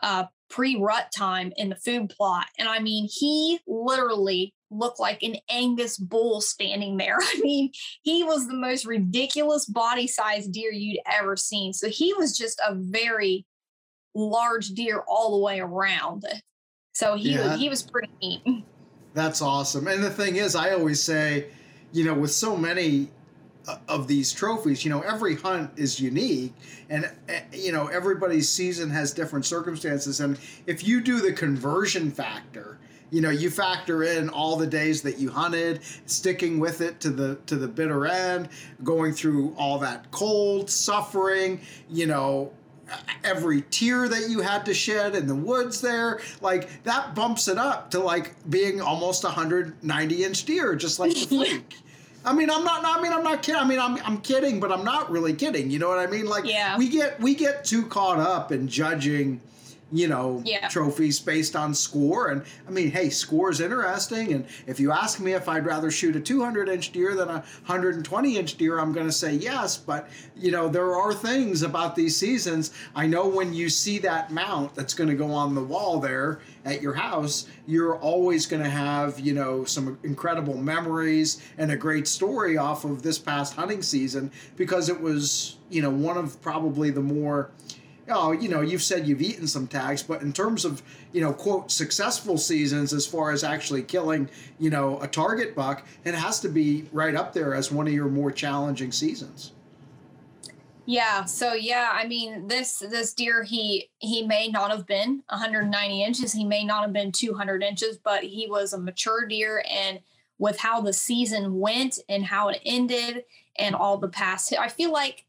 uh, 0.04 0.26
pre 0.50 0.76
rut 0.76 1.10
time 1.12 1.52
in 1.56 1.70
the 1.70 1.74
food 1.74 2.10
plot. 2.10 2.46
And 2.60 2.68
I 2.68 2.78
mean, 2.78 3.08
he 3.10 3.58
literally 3.66 4.54
looked 4.70 5.00
like 5.00 5.22
an 5.22 5.36
Angus 5.50 5.96
bull 5.98 6.40
standing 6.40 6.96
there. 6.96 7.18
I 7.20 7.40
mean, 7.42 7.70
he 8.02 8.24
was 8.24 8.46
the 8.46 8.54
most 8.54 8.86
ridiculous 8.86 9.66
body 9.66 10.06
size 10.06 10.46
deer 10.46 10.72
you'd 10.72 11.00
ever 11.10 11.36
seen. 11.36 11.72
So 11.72 11.88
he 11.88 12.14
was 12.14 12.36
just 12.36 12.60
a 12.66 12.74
very 12.74 13.46
large 14.14 14.68
deer 14.68 15.02
all 15.06 15.32
the 15.32 15.44
way 15.44 15.60
around. 15.60 16.24
So 16.92 17.14
he 17.16 17.32
yeah. 17.32 17.52
was, 17.52 17.60
he 17.60 17.68
was 17.68 17.82
pretty 17.82 18.10
neat. 18.20 18.64
That's 19.14 19.42
awesome. 19.42 19.88
And 19.88 20.02
the 20.02 20.10
thing 20.10 20.36
is, 20.36 20.54
I 20.54 20.72
always 20.72 21.02
say, 21.02 21.46
you 21.92 22.04
know, 22.04 22.14
with 22.14 22.30
so 22.30 22.56
many 22.56 23.08
uh, 23.66 23.78
of 23.88 24.06
these 24.06 24.32
trophies, 24.32 24.84
you 24.84 24.90
know, 24.90 25.00
every 25.00 25.34
hunt 25.34 25.70
is 25.76 26.00
unique 26.00 26.54
and, 26.88 27.10
eh, 27.28 27.40
you 27.52 27.72
know, 27.72 27.86
everybody's 27.88 28.48
season 28.48 28.90
has 28.90 29.12
different 29.12 29.44
circumstances. 29.44 30.20
And 30.20 30.38
if 30.66 30.86
you 30.86 31.00
do 31.00 31.20
the 31.20 31.32
conversion 31.32 32.10
factor, 32.10 32.78
you 33.10 33.20
know 33.20 33.30
you 33.30 33.50
factor 33.50 34.02
in 34.02 34.28
all 34.28 34.56
the 34.56 34.66
days 34.66 35.02
that 35.02 35.18
you 35.18 35.30
hunted 35.30 35.80
sticking 36.06 36.58
with 36.58 36.80
it 36.80 37.00
to 37.00 37.10
the 37.10 37.36
to 37.46 37.56
the 37.56 37.68
bitter 37.68 38.06
end 38.06 38.48
going 38.84 39.12
through 39.12 39.54
all 39.56 39.78
that 39.78 40.10
cold 40.10 40.70
suffering 40.70 41.60
you 41.88 42.06
know 42.06 42.52
every 43.22 43.62
tear 43.70 44.08
that 44.08 44.28
you 44.28 44.40
had 44.40 44.64
to 44.64 44.74
shed 44.74 45.14
in 45.14 45.26
the 45.26 45.34
woods 45.34 45.80
there 45.80 46.20
like 46.40 46.82
that 46.82 47.14
bumps 47.14 47.46
it 47.48 47.58
up 47.58 47.90
to 47.90 48.00
like 48.00 48.34
being 48.50 48.80
almost 48.80 49.22
a 49.24 49.28
190 49.28 50.24
inch 50.24 50.44
deer 50.44 50.74
just 50.74 50.98
like 50.98 51.12
the 51.12 51.26
freak 51.26 51.74
I 52.22 52.34
mean, 52.34 52.50
I'm 52.50 52.64
not. 52.64 52.84
I 52.84 53.00
mean, 53.00 53.14
I'm 53.14 53.22
not 53.22 53.42
kidding. 53.42 53.60
I 53.60 53.64
mean, 53.64 53.78
I'm. 53.78 53.96
I'm 54.04 54.20
kidding, 54.20 54.60
but 54.60 54.70
I'm 54.70 54.84
not 54.84 55.10
really 55.10 55.32
kidding. 55.32 55.70
You 55.70 55.78
know 55.78 55.88
what 55.88 55.98
I 55.98 56.06
mean? 56.06 56.26
Like, 56.26 56.44
yeah. 56.44 56.76
we 56.76 56.88
get 56.88 57.18
we 57.18 57.34
get 57.34 57.64
too 57.64 57.86
caught 57.86 58.18
up 58.18 58.52
in 58.52 58.68
judging 58.68 59.40
you 59.92 60.08
know, 60.08 60.42
yeah. 60.44 60.68
trophies 60.68 61.18
based 61.20 61.56
on 61.56 61.74
score. 61.74 62.28
And 62.28 62.42
I 62.66 62.70
mean, 62.70 62.90
hey, 62.90 63.10
score 63.10 63.50
is 63.50 63.60
interesting. 63.60 64.32
And 64.32 64.46
if 64.66 64.78
you 64.78 64.92
ask 64.92 65.20
me 65.20 65.32
if 65.32 65.48
I'd 65.48 65.66
rather 65.66 65.90
shoot 65.90 66.16
a 66.16 66.20
200 66.20 66.68
inch 66.68 66.92
deer 66.92 67.14
than 67.14 67.28
a 67.28 67.44
120 67.66 68.36
inch 68.36 68.56
deer, 68.56 68.78
I'm 68.78 68.92
going 68.92 69.06
to 69.06 69.12
say 69.12 69.34
yes. 69.34 69.76
But, 69.76 70.08
you 70.36 70.50
know, 70.50 70.68
there 70.68 70.94
are 70.94 71.12
things 71.12 71.62
about 71.62 71.96
these 71.96 72.16
seasons. 72.16 72.72
I 72.94 73.06
know 73.06 73.26
when 73.26 73.52
you 73.52 73.68
see 73.68 73.98
that 74.00 74.30
mount 74.30 74.74
that's 74.74 74.94
going 74.94 75.10
to 75.10 75.16
go 75.16 75.32
on 75.32 75.54
the 75.54 75.64
wall 75.64 75.98
there 75.98 76.40
at 76.64 76.82
your 76.82 76.94
house, 76.94 77.46
you're 77.66 77.96
always 77.96 78.46
going 78.46 78.62
to 78.62 78.70
have, 78.70 79.18
you 79.18 79.32
know, 79.32 79.64
some 79.64 79.98
incredible 80.02 80.56
memories 80.56 81.42
and 81.58 81.70
a 81.70 81.76
great 81.76 82.06
story 82.06 82.56
off 82.56 82.84
of 82.84 83.02
this 83.02 83.18
past 83.18 83.54
hunting 83.54 83.82
season 83.82 84.30
because 84.56 84.88
it 84.88 85.00
was, 85.00 85.56
you 85.70 85.82
know, 85.82 85.90
one 85.90 86.16
of 86.16 86.40
probably 86.42 86.90
the 86.90 87.00
more 87.00 87.50
oh, 88.08 88.32
you 88.32 88.48
know, 88.48 88.60
you've 88.60 88.82
said 88.82 89.06
you've 89.06 89.22
eaten 89.22 89.46
some 89.46 89.66
tags, 89.66 90.02
but 90.02 90.22
in 90.22 90.32
terms 90.32 90.64
of, 90.64 90.82
you 91.12 91.20
know, 91.20 91.32
quote, 91.32 91.70
successful 91.70 92.38
seasons 92.38 92.92
as 92.92 93.06
far 93.06 93.30
as 93.30 93.44
actually 93.44 93.82
killing, 93.82 94.28
you 94.58 94.70
know, 94.70 95.00
a 95.00 95.06
target 95.06 95.54
buck, 95.54 95.86
it 96.04 96.14
has 96.14 96.40
to 96.40 96.48
be 96.48 96.86
right 96.92 97.14
up 97.14 97.32
there 97.32 97.54
as 97.54 97.70
one 97.70 97.86
of 97.86 97.92
your 97.92 98.08
more 98.08 98.30
challenging 98.30 98.92
seasons. 98.92 99.52
Yeah, 100.86 101.24
so 101.24 101.52
yeah, 101.52 101.90
I 101.92 102.06
mean, 102.08 102.48
this 102.48 102.78
this 102.78 103.14
deer 103.14 103.44
he 103.44 103.90
he 103.98 104.26
may 104.26 104.48
not 104.48 104.72
have 104.72 104.86
been 104.86 105.22
190 105.28 106.02
inches, 106.02 106.32
he 106.32 106.44
may 106.44 106.64
not 106.64 106.82
have 106.82 106.92
been 106.92 107.12
200 107.12 107.62
inches, 107.62 107.96
but 107.96 108.24
he 108.24 108.48
was 108.48 108.72
a 108.72 108.78
mature 108.78 109.24
deer 109.26 109.62
and 109.70 110.00
with 110.38 110.58
how 110.58 110.80
the 110.80 110.92
season 110.92 111.60
went 111.60 111.98
and 112.08 112.24
how 112.24 112.48
it 112.48 112.60
ended 112.64 113.24
and 113.56 113.74
all 113.74 113.98
the 113.98 114.08
past 114.08 114.52
I 114.58 114.68
feel 114.68 114.90
like 114.90 115.26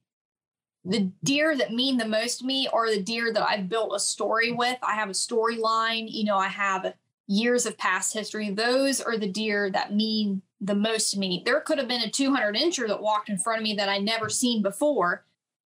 the 0.84 1.12
deer 1.24 1.56
that 1.56 1.74
mean 1.74 1.98
the 1.98 2.08
most 2.08 2.40
to 2.40 2.46
me 2.46 2.68
are 2.74 2.90
the 2.90 3.02
deer 3.02 3.32
that 3.32 3.48
I've 3.48 3.70
built 3.70 3.94
a 3.96 4.00
story 4.00 4.52
with. 4.52 4.78
I 4.82 4.96
have 4.96 5.10
a 5.10 5.14
storyline, 5.14 6.06
you 6.08 6.24
know, 6.24 6.38
I 6.38 6.48
have 6.48 6.94
years 7.28 7.66
of 7.66 7.78
past 7.78 8.14
history. 8.14 8.50
Those 8.50 9.00
are 9.00 9.18
the 9.18 9.28
deer 9.28 9.70
that 9.72 9.94
mean 9.94 10.42
the 10.60 10.76
most 10.76 11.12
to 11.12 11.20
me. 11.20 11.44
There 11.46 11.62
could 11.62 11.78
have 11.78 11.88
been 11.88 12.02
a 12.02 12.10
200 12.10 12.56
incher 12.56 12.88
that 12.88 13.02
walked 13.02 13.30
in 13.30 13.38
front 13.38 13.60
of 13.60 13.64
me 13.64 13.76
that 13.76 13.90
I 13.90 14.00
never 14.00 14.28
seen 14.28 14.62
before, 14.62 15.26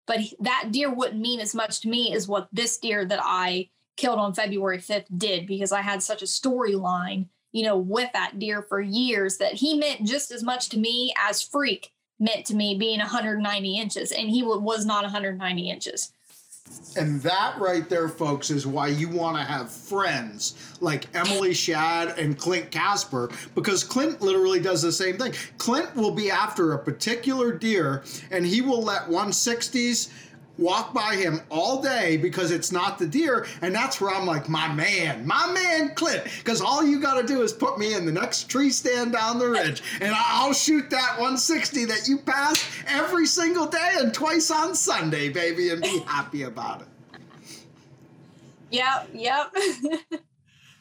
but 0.06 0.20
that 0.40 0.68
deer 0.72 0.92
wouldn't 0.92 1.20
mean 1.20 1.40
as 1.40 1.54
much 1.54 1.80
to 1.80 1.88
me 1.88 2.14
as 2.14 2.28
what 2.28 2.48
this 2.52 2.78
deer 2.78 3.04
that 3.04 3.20
I 3.22 3.70
killed 3.96 4.18
on 4.18 4.34
February 4.34 4.78
5th 4.78 5.06
did 5.16 5.46
because 5.46 5.72
I 5.72 5.80
had 5.80 6.02
such 6.02 6.22
a 6.22 6.26
storyline, 6.26 7.26
you 7.52 7.64
know, 7.64 7.76
with 7.76 8.12
that 8.12 8.38
deer 8.38 8.62
for 8.62 8.80
years 8.80 9.38
that 9.38 9.54
he 9.54 9.76
meant 9.76 10.06
just 10.06 10.30
as 10.30 10.42
much 10.42 10.68
to 10.70 10.78
me 10.78 11.12
as 11.18 11.42
Freak 11.42 11.92
meant 12.18 12.46
to 12.46 12.54
me 12.54 12.76
being 12.76 12.98
190 12.98 13.78
inches, 13.78 14.12
and 14.12 14.28
he 14.30 14.42
was 14.42 14.84
not 14.84 15.02
190 15.02 15.70
inches. 15.70 16.12
And 16.96 17.20
that 17.22 17.58
right 17.58 17.88
there, 17.88 18.08
folks, 18.08 18.50
is 18.50 18.66
why 18.66 18.88
you 18.88 19.08
want 19.08 19.36
to 19.36 19.42
have 19.42 19.70
friends 19.70 20.76
like 20.80 21.06
Emily 21.14 21.54
Shad 21.54 22.18
and 22.18 22.36
Clint 22.36 22.70
Casper, 22.70 23.30
because 23.54 23.82
Clint 23.84 24.20
literally 24.20 24.60
does 24.60 24.82
the 24.82 24.92
same 24.92 25.16
thing. 25.16 25.32
Clint 25.56 25.94
will 25.96 26.10
be 26.10 26.30
after 26.30 26.72
a 26.72 26.78
particular 26.78 27.52
deer, 27.52 28.04
and 28.30 28.44
he 28.44 28.60
will 28.60 28.82
let 28.82 29.08
160s 29.08 30.10
walk 30.58 30.92
by 30.92 31.14
him 31.14 31.40
all 31.50 31.80
day 31.80 32.16
because 32.16 32.50
it's 32.50 32.72
not 32.72 32.98
the 32.98 33.06
deer. 33.06 33.46
And 33.62 33.74
that's 33.74 34.00
where 34.00 34.14
I'm 34.14 34.26
like, 34.26 34.48
my 34.48 34.72
man, 34.74 35.26
my 35.26 35.50
man, 35.52 35.94
Clint, 35.94 36.24
because 36.38 36.60
all 36.60 36.84
you 36.84 37.00
got 37.00 37.20
to 37.20 37.26
do 37.26 37.42
is 37.42 37.52
put 37.52 37.78
me 37.78 37.94
in 37.94 38.04
the 38.04 38.12
next 38.12 38.50
tree 38.50 38.70
stand 38.70 39.12
down 39.12 39.38
the 39.38 39.48
ridge 39.48 39.82
and 40.00 40.12
I'll 40.14 40.52
shoot 40.52 40.90
that 40.90 41.12
160 41.12 41.86
that 41.86 42.08
you 42.08 42.18
passed 42.18 42.66
every 42.86 43.26
single 43.26 43.66
day 43.66 43.94
and 43.98 44.12
twice 44.12 44.50
on 44.50 44.74
Sunday, 44.74 45.28
baby, 45.28 45.70
and 45.70 45.80
be 45.80 45.98
happy 46.06 46.42
about 46.42 46.82
it. 46.82 46.88
Yep, 48.70 49.08
yep. 49.14 49.54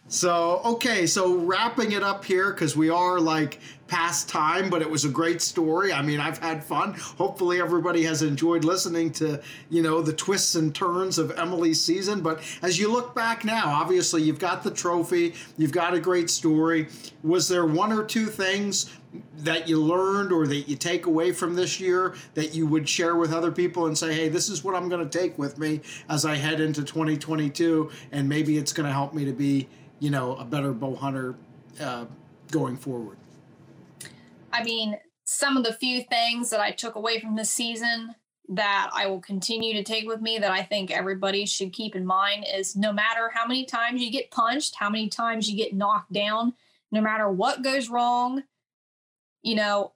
So, 0.10 0.62
okay, 0.64 1.06
so 1.06 1.36
wrapping 1.36 1.92
it 1.92 2.02
up 2.02 2.24
here, 2.24 2.52
because 2.52 2.78
we 2.78 2.90
are 2.90 3.20
like 3.20 3.60
past 3.88 4.30
time, 4.30 4.70
but 4.70 4.82
it 4.82 4.90
was 4.90 5.06
a 5.06 5.10
great 5.10 5.42
story. 5.42 5.94
I 5.94 6.02
mean, 6.02 6.20
I've 6.20 6.38
had 6.38 6.64
fun. 6.64 6.94
Hopefully, 6.94 7.62
everybody 7.62 8.04
has 8.04 8.22
enjoyed 8.22 8.64
listening 8.64 9.12
to, 9.14 9.42
you 9.70 9.82
know, 9.82 10.02
the 10.02 10.14
twists 10.14 10.56
and 10.56 10.74
turns 10.74 11.18
of 11.18 11.32
Emily's 11.38 11.84
season. 11.84 12.22
But 12.22 12.42
as 12.62 12.80
you 12.80 12.92
look 12.92 13.16
back 13.16 13.46
now, 13.46 13.64
obviously, 13.66 14.22
you've 14.24 14.40
got 14.40 14.64
the 14.64 14.72
trophy, 14.72 15.34
you've 15.58 15.72
got 15.72 15.94
a 15.94 16.00
great 16.00 16.30
story. 16.30 16.88
Was 17.24 17.48
there 17.48 17.66
one 17.66 17.92
or 17.92 18.04
two 18.04 18.26
things 18.26 18.92
that 19.40 19.68
you 19.68 19.82
learned 19.82 20.32
or 20.32 20.48
that 20.48 20.68
you 20.68 20.76
take 20.76 21.06
away 21.06 21.32
from 21.32 21.56
this 21.56 21.80
year 21.80 22.16
that 22.34 22.54
you 22.54 22.68
would 22.68 22.88
share 22.88 23.16
with 23.16 23.34
other 23.34 23.52
people 23.52 23.88
and 23.88 23.98
say, 23.98 24.14
hey, 24.14 24.30
this 24.30 24.50
is 24.50 24.64
what 24.64 24.76
I'm 24.76 24.90
going 24.90 25.08
to 25.08 25.18
take 25.18 25.38
with 25.38 25.58
me 25.58 25.82
as 26.10 26.26
I 26.26 26.36
head 26.36 26.60
into 26.60 26.84
2022, 26.84 27.90
and 28.12 28.28
maybe 28.28 28.58
it's 28.58 28.74
going 28.74 28.88
to 28.88 28.94
help 28.94 29.14
me 29.14 29.26
to 29.26 29.34
be, 29.34 29.68
you 30.00 30.10
know, 30.10 30.36
a 30.36 30.46
better 30.46 30.74
bow 30.74 30.96
hunter 30.96 31.36
uh, 31.80 32.06
going 32.52 32.78
forward? 32.78 33.18
I 34.58 34.64
mean, 34.64 34.98
some 35.24 35.58
of 35.58 35.64
the 35.64 35.74
few 35.74 36.04
things 36.04 36.50
that 36.50 36.60
I 36.60 36.72
took 36.72 36.96
away 36.96 37.20
from 37.20 37.36
this 37.36 37.52
season 37.52 38.16
that 38.50 38.90
I 38.94 39.08
will 39.08 39.20
continue 39.20 39.74
to 39.74 39.84
take 39.84 40.08
with 40.08 40.22
me 40.22 40.40
that 40.40 40.52
I 40.52 40.64
think 40.64 40.90
everybody 40.90 41.46
should 41.46 41.74
keep 41.74 41.96
in 41.96 42.06
mind 42.06 42.46
is 42.52 42.76
no 42.76 42.94
matter 42.94 43.30
how 43.34 43.46
many 43.46 43.66
times 43.66 44.02
you 44.02 44.10
get 44.10 44.32
punched, 44.32 44.76
how 44.76 44.90
many 44.90 45.10
times 45.10 45.50
you 45.50 45.58
get 45.58 45.76
knocked 45.76 46.14
down, 46.14 46.54
no 46.92 47.02
matter 47.02 47.30
what 47.30 47.62
goes 47.62 47.90
wrong, 47.90 48.44
you 49.44 49.56
know, 49.56 49.92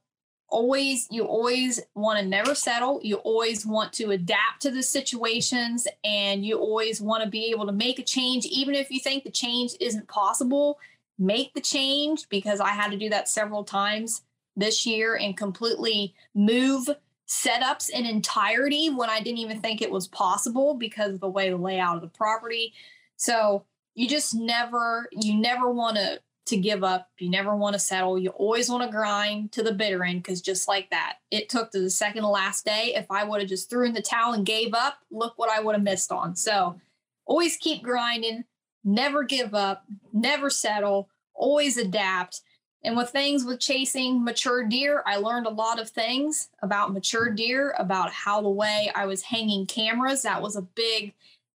always 0.50 1.08
you 1.10 1.24
always 1.24 1.80
want 1.96 2.20
to 2.20 2.26
never 2.26 2.54
settle. 2.54 3.00
You 3.02 3.16
always 3.18 3.66
want 3.66 3.94
to 3.94 4.12
adapt 4.12 4.62
to 4.64 4.72
the 4.72 4.84
situations 4.84 5.88
and 6.04 6.46
you 6.46 6.60
always 6.60 7.00
want 7.00 7.24
to 7.24 7.30
be 7.30 7.52
able 7.52 7.66
to 7.68 7.72
make 7.72 8.00
a 8.00 8.04
change. 8.04 8.46
Even 8.46 8.76
if 8.76 8.92
you 8.92 9.00
think 9.00 9.24
the 9.24 9.32
change 9.32 9.72
isn't 9.80 10.10
possible 10.10 10.78
make 11.22 11.54
the 11.54 11.62
change 11.62 12.28
because 12.30 12.60
i 12.60 12.70
had 12.70 12.90
to 12.90 12.98
do 12.98 13.08
that 13.08 13.30
several 13.30 13.64
times 13.64 14.24
this 14.62 14.86
year 14.86 15.16
and 15.16 15.36
completely 15.36 16.14
move 16.34 16.90
setups 17.28 17.90
in 17.90 18.06
entirety 18.06 18.90
when 18.90 19.10
I 19.10 19.20
didn't 19.20 19.40
even 19.40 19.62
think 19.62 19.82
it 19.82 19.92
was 19.92 20.08
possible 20.08 20.74
because 20.74 21.14
of 21.14 21.20
the 21.20 21.30
way 21.30 21.50
the 21.50 21.58
layout 21.58 21.96
of 21.96 22.02
the 22.02 22.08
property. 22.08 22.74
So 23.16 23.66
you 23.96 24.08
just 24.08 24.34
never, 24.34 25.08
you 25.12 25.36
never 25.36 25.72
want 25.72 25.98
to 25.98 26.20
to 26.48 26.58
give 26.58 26.84
up. 26.84 27.10
You 27.18 27.30
never 27.30 27.56
want 27.56 27.74
to 27.74 27.80
settle. 27.80 28.20
You 28.20 28.30
always 28.32 28.70
want 28.70 28.84
to 28.84 28.92
grind 28.92 29.52
to 29.54 29.64
the 29.64 29.74
bitter 29.74 30.04
end 30.04 30.24
because 30.24 30.42
just 30.42 30.68
like 30.68 30.90
that, 30.90 31.18
it 31.30 31.50
took 31.50 31.72
to 31.72 31.80
the 31.80 31.90
second 31.90 32.24
to 32.24 32.28
last 32.28 32.66
day. 32.66 32.94
If 32.96 33.06
I 33.10 33.24
would 33.24 33.42
have 33.42 33.50
just 33.50 33.70
threw 33.70 33.86
in 33.86 33.94
the 33.94 34.02
towel 34.02 34.34
and 34.34 34.46
gave 34.46 34.74
up, 34.74 34.98
look 35.12 35.38
what 35.38 35.50
I 35.50 35.62
would 35.62 35.76
have 35.76 35.84
missed 35.84 36.12
on. 36.12 36.36
So 36.36 36.80
always 37.26 37.58
keep 37.58 37.84
grinding, 37.84 38.44
never 38.84 39.24
give 39.24 39.54
up, 39.54 39.86
never 40.12 40.50
settle, 40.50 41.10
always 41.34 41.78
adapt. 41.78 42.42
And 42.84 42.98
with 42.98 43.10
things 43.10 43.46
with 43.46 43.60
chasing 43.60 44.24
mature 44.24 44.68
deer, 44.68 45.04
I 45.06 45.18
learned 45.18 45.46
a 45.46 45.52
lot 45.52 45.80
of 45.80 45.90
things 45.90 46.50
about 46.62 46.94
mature 46.94 47.30
deer, 47.30 47.76
about 47.78 48.12
how 48.12 48.42
the 48.42 48.50
way 48.50 48.92
I 48.96 49.06
was 49.06 49.22
hanging 49.22 49.68
cameras. 49.68 50.24
That 50.24 50.42
was 50.42 50.56
a 50.56 50.64
big, 50.64 51.14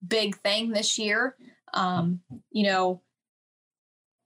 big 0.06 0.36
thing 0.38 0.72
this 0.72 0.98
year. 0.98 1.36
Um, 1.74 2.22
you 2.52 2.64
know, 2.64 3.02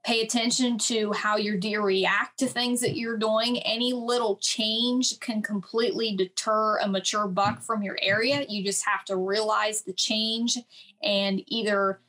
pay 0.04 0.22
attention 0.22 0.78
to 0.78 1.12
how 1.12 1.38
your 1.38 1.58
deer 1.58 1.82
react 1.82 2.40
to 2.40 2.48
things 2.48 2.82
that 2.82 2.96
you're 2.96 3.18
doing. 3.18 3.60
Any 3.60 3.94
little 3.94 4.38
change 4.38 5.20
can 5.20 5.42
completely 5.42 6.16
deter 6.16 6.78
a 6.78 6.88
mature 6.88 7.28
buck 7.28 7.62
from 7.62 7.84
your 7.84 7.98
area. 8.02 8.46
You 8.48 8.64
just 8.64 8.86
have 8.88 9.06
to 9.06 9.18
realize 9.18 9.82
the 9.82 9.94
change 9.94 10.58
and 11.04 11.44
either 11.48 12.00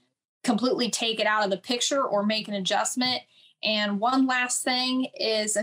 completely 0.44 0.90
take 0.90 1.20
it 1.20 1.26
out 1.26 1.44
of 1.44 1.50
the 1.50 1.56
picture 1.56 2.04
or 2.04 2.24
make 2.24 2.48
an 2.48 2.54
adjustment 2.54 3.20
and 3.62 4.00
one 4.00 4.26
last 4.26 4.62
thing 4.62 5.08
is 5.18 5.56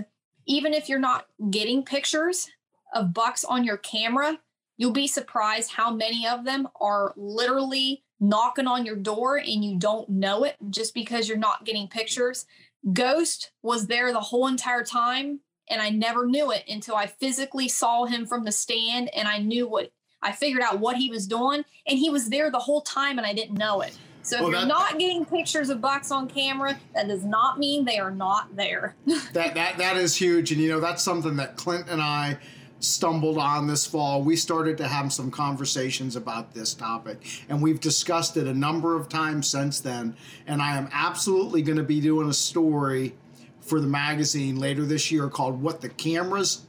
even 0.45 0.73
if 0.73 0.89
you're 0.89 0.99
not 0.99 1.27
getting 1.49 1.83
pictures 1.83 2.49
of 2.93 3.13
bucks 3.13 3.43
on 3.43 3.63
your 3.63 3.77
camera, 3.77 4.39
you'll 4.77 4.91
be 4.91 5.07
surprised 5.07 5.71
how 5.71 5.91
many 5.91 6.27
of 6.27 6.45
them 6.45 6.67
are 6.79 7.13
literally 7.15 8.03
knocking 8.19 8.67
on 8.67 8.85
your 8.85 8.95
door 8.95 9.37
and 9.37 9.63
you 9.63 9.77
don't 9.77 10.09
know 10.09 10.43
it 10.43 10.55
just 10.69 10.93
because 10.93 11.27
you're 11.27 11.37
not 11.37 11.65
getting 11.65 11.87
pictures. 11.87 12.45
Ghost 12.93 13.51
was 13.61 13.87
there 13.87 14.13
the 14.13 14.19
whole 14.19 14.47
entire 14.47 14.83
time 14.83 15.39
and 15.69 15.81
I 15.81 15.89
never 15.89 16.25
knew 16.25 16.51
it 16.51 16.63
until 16.67 16.95
I 16.95 17.07
physically 17.07 17.67
saw 17.67 18.05
him 18.05 18.25
from 18.25 18.45
the 18.45 18.51
stand 18.51 19.13
and 19.15 19.27
I 19.27 19.39
knew 19.39 19.67
what 19.67 19.91
I 20.21 20.31
figured 20.31 20.61
out 20.61 20.79
what 20.79 20.97
he 20.97 21.09
was 21.09 21.27
doing 21.27 21.65
and 21.87 21.99
he 21.99 22.09
was 22.09 22.29
there 22.29 22.51
the 22.51 22.59
whole 22.59 22.81
time 22.81 23.17
and 23.17 23.25
I 23.27 23.33
didn't 23.33 23.57
know 23.57 23.81
it. 23.81 23.97
So 24.25 24.37
if 24.37 24.41
well, 24.41 24.51
you're 24.53 24.65
not 24.65 24.97
getting 24.97 25.23
pictures 25.23 25.69
of 25.69 25.81
bucks 25.81 26.09
on 26.09 26.27
camera, 26.27 26.79
that 26.95 27.07
does 27.07 27.23
not 27.23 27.59
mean 27.59 27.85
they 27.85 27.99
are 27.99 28.09
not 28.09 28.55
there. 28.55 28.95
that 29.33 29.53
that 29.53 29.77
that 29.77 29.97
is 29.97 30.15
huge, 30.15 30.51
and 30.51 30.59
you 30.59 30.67
know 30.67 30.79
that's 30.79 31.03
something 31.03 31.35
that 31.35 31.57
Clint 31.57 31.87
and 31.89 32.01
I 32.01 32.39
stumbled 32.79 33.37
on 33.37 33.67
this 33.67 33.85
fall. 33.85 34.23
We 34.23 34.35
started 34.35 34.79
to 34.79 34.87
have 34.87 35.13
some 35.13 35.29
conversations 35.29 36.15
about 36.15 36.55
this 36.55 36.73
topic, 36.73 37.23
and 37.49 37.61
we've 37.61 37.79
discussed 37.79 38.35
it 38.35 38.47
a 38.47 38.53
number 38.53 38.95
of 38.95 39.09
times 39.09 39.47
since 39.47 39.79
then. 39.79 40.17
And 40.47 40.59
I 40.59 40.75
am 40.75 40.89
absolutely 40.91 41.61
going 41.61 41.77
to 41.77 41.83
be 41.83 42.01
doing 42.01 42.27
a 42.27 42.33
story 42.33 43.13
for 43.61 43.79
the 43.79 43.87
magazine 43.87 44.57
later 44.59 44.85
this 44.85 45.11
year 45.11 45.29
called 45.29 45.61
"What 45.61 45.81
the 45.81 45.89
Cameras." 45.89 46.63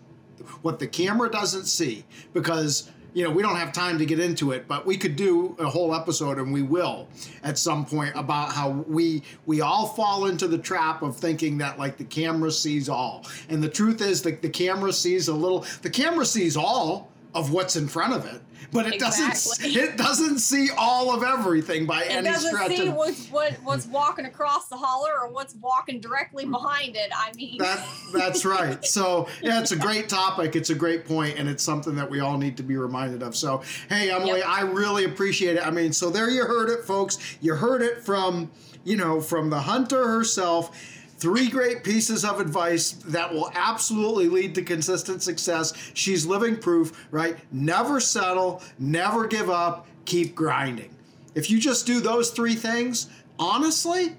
What 0.60 0.78
the 0.78 0.86
camera 0.86 1.30
doesn't 1.30 1.64
see, 1.64 2.04
because 2.32 2.90
you 3.16 3.24
know, 3.24 3.30
we 3.30 3.43
don't 3.43 3.56
have 3.56 3.72
time 3.72 3.97
to 3.97 4.05
get 4.05 4.20
into 4.20 4.52
it, 4.52 4.68
but 4.68 4.84
we 4.84 4.94
could 4.98 5.16
do 5.16 5.56
a 5.59 5.64
whole 5.64 5.94
episode, 5.94 6.36
and 6.36 6.52
we 6.52 6.60
will 6.60 7.09
at 7.43 7.56
some 7.56 7.86
point 7.86 8.14
about 8.14 8.52
how 8.52 8.68
we 8.68 9.22
we 9.47 9.62
all 9.62 9.86
fall 9.86 10.26
into 10.26 10.47
the 10.47 10.59
trap 10.59 11.01
of 11.01 11.16
thinking 11.16 11.56
that 11.56 11.78
like 11.78 11.97
the 11.97 12.05
camera 12.05 12.52
sees 12.52 12.90
all, 12.90 13.24
and 13.48 13.62
the 13.62 13.70
truth 13.70 14.02
is 14.02 14.20
that 14.20 14.43
the 14.43 14.51
camera 14.51 14.93
sees 14.93 15.28
a 15.28 15.34
little. 15.34 15.64
The 15.80 15.88
camera 15.88 16.26
sees 16.26 16.59
all 16.59 17.10
of 17.36 17.52
what's 17.52 17.76
in 17.76 17.86
front 17.86 18.14
of 18.14 18.24
it 18.26 18.40
but 18.72 18.86
it 18.86 18.94
exactly. 18.94 19.72
doesn't 19.72 19.92
it 19.92 19.96
doesn't 19.96 20.38
see 20.38 20.68
all 20.76 21.14
of 21.14 21.22
everything 21.22 21.86
by 21.86 22.02
it 22.04 22.10
any 22.10 22.28
doesn't 22.28 22.48
stretch. 22.50 22.70
It 22.70 22.76
doesn't 22.76 22.86
see 22.86 22.92
what's 22.92 23.28
what, 23.28 23.52
what's 23.64 23.86
walking 23.86 24.26
across 24.26 24.68
the 24.68 24.76
holler 24.76 25.12
or 25.20 25.28
what's 25.30 25.54
walking 25.56 26.00
directly 26.00 26.44
behind 26.44 26.96
it. 26.96 27.10
I 27.16 27.32
mean, 27.34 27.58
that 27.58 27.86
that's 28.12 28.44
right. 28.44 28.84
So 28.84 29.28
yeah, 29.42 29.60
it's 29.60 29.72
a 29.72 29.76
great 29.76 30.08
topic. 30.08 30.56
It's 30.56 30.70
a 30.70 30.74
great 30.74 31.04
point, 31.04 31.38
and 31.38 31.48
it's 31.48 31.62
something 31.62 31.94
that 31.96 32.10
we 32.10 32.20
all 32.20 32.38
need 32.38 32.56
to 32.58 32.62
be 32.62 32.76
reminded 32.76 33.22
of. 33.22 33.36
So 33.36 33.62
hey, 33.88 34.10
Emily, 34.10 34.40
yep. 34.40 34.48
I 34.48 34.62
really 34.62 35.04
appreciate 35.04 35.56
it. 35.56 35.66
I 35.66 35.70
mean, 35.70 35.92
so 35.92 36.10
there 36.10 36.30
you 36.30 36.44
heard 36.44 36.70
it, 36.70 36.84
folks. 36.84 37.18
You 37.40 37.54
heard 37.54 37.82
it 37.82 38.02
from 38.02 38.50
you 38.84 38.96
know 38.96 39.20
from 39.20 39.50
the 39.50 39.60
hunter 39.60 40.06
herself 40.06 40.95
Three 41.18 41.48
great 41.48 41.82
pieces 41.82 42.24
of 42.24 42.40
advice 42.40 42.93
that 43.06 43.32
will 43.32 43.51
absolutely 43.55 44.28
lead 44.28 44.55
to 44.56 44.62
consistent 44.62 45.22
success. 45.22 45.72
She's 45.94 46.26
living 46.26 46.59
proof, 46.59 47.06
right? 47.10 47.38
Never 47.51 48.01
settle, 48.01 48.62
never 48.78 49.26
give 49.26 49.48
up, 49.48 49.86
keep 50.05 50.34
grinding. 50.34 50.94
If 51.34 51.51
you 51.51 51.59
just 51.59 51.86
do 51.86 52.01
those 52.01 52.30
three 52.30 52.55
things, 52.55 53.09
honestly, 53.38 54.16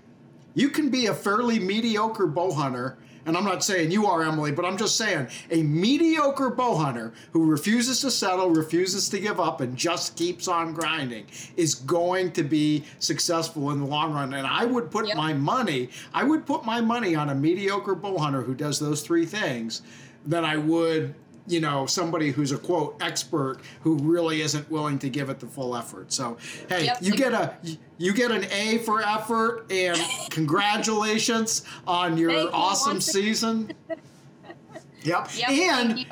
you 0.56 0.70
can 0.70 0.90
be 0.90 1.06
a 1.06 1.14
fairly 1.14 1.60
mediocre 1.60 2.26
bow 2.26 2.52
hunter 2.52 2.98
and 3.28 3.36
I'm 3.36 3.44
not 3.44 3.62
saying 3.64 3.92
you 3.92 4.08
are, 4.08 4.24
Emily, 4.24 4.54
but 4.54 4.64
I'm 4.64 4.78
just 4.78 4.96
saying 4.96 5.28
a 5.52 5.62
mediocre 5.62 6.50
bow 6.50 6.76
hunter 6.76 7.14
who 7.34 7.46
refuses 7.46 8.00
to 8.02 8.10
settle, 8.10 8.50
refuses 8.50 9.10
to 9.10 9.20
give 9.20 9.40
up, 9.40 9.60
and 9.60 9.76
just 9.76 10.16
keeps 10.16 10.48
on 10.48 10.74
grinding 10.74 11.26
is 11.58 11.76
going 11.76 12.32
to 12.32 12.44
be 12.44 12.86
successful 13.00 13.72
in 13.72 13.82
the 13.82 13.86
long 13.86 14.14
run. 14.14 14.34
And 14.34 14.48
I 14.48 14.64
would 14.64 14.90
put 14.90 15.08
yep. 15.08 15.18
my 15.18 15.34
money, 15.34 15.90
I 16.14 16.24
would 16.24 16.46
put 16.46 16.66
my 16.66 16.80
money 16.80 17.16
on 17.16 17.30
a 17.30 17.36
mediocre 17.36 17.96
bow 17.96 18.18
hunter 18.18 18.42
who 18.42 18.56
does 18.56 18.80
those 18.80 19.02
three 19.02 19.26
things 19.26 19.82
than 20.26 20.46
I 20.46 20.56
would 20.56 21.14
you 21.48 21.60
know 21.60 21.86
somebody 21.86 22.32
who's 22.32 22.52
a 22.52 22.58
quote 22.58 22.98
expert 23.02 23.60
who 23.82 23.96
really 23.98 24.42
isn't 24.42 24.70
willing 24.70 25.00
to 25.00 25.10
give 25.10 25.30
it 25.30 25.40
the 25.40 25.48
full 25.48 25.76
effort. 25.76 26.12
So 26.12 26.38
hey 26.70 26.86
yep. 26.86 26.98
you 27.02 27.14
get 27.14 27.34
a 27.34 27.56
you 27.98 28.14
get 28.14 28.32
an 28.32 28.46
a 28.52 28.80
for 28.80 29.02
effort 29.02 29.72
and 29.72 30.00
congratulations 30.30 31.64
on 31.88 32.18
your 32.18 32.32
Thank 32.32 32.54
awesome 32.54 32.96
you 32.96 33.02
season. 33.02 33.74
Yep, 35.04 35.30
yep 35.38 35.50
and 35.50 36.06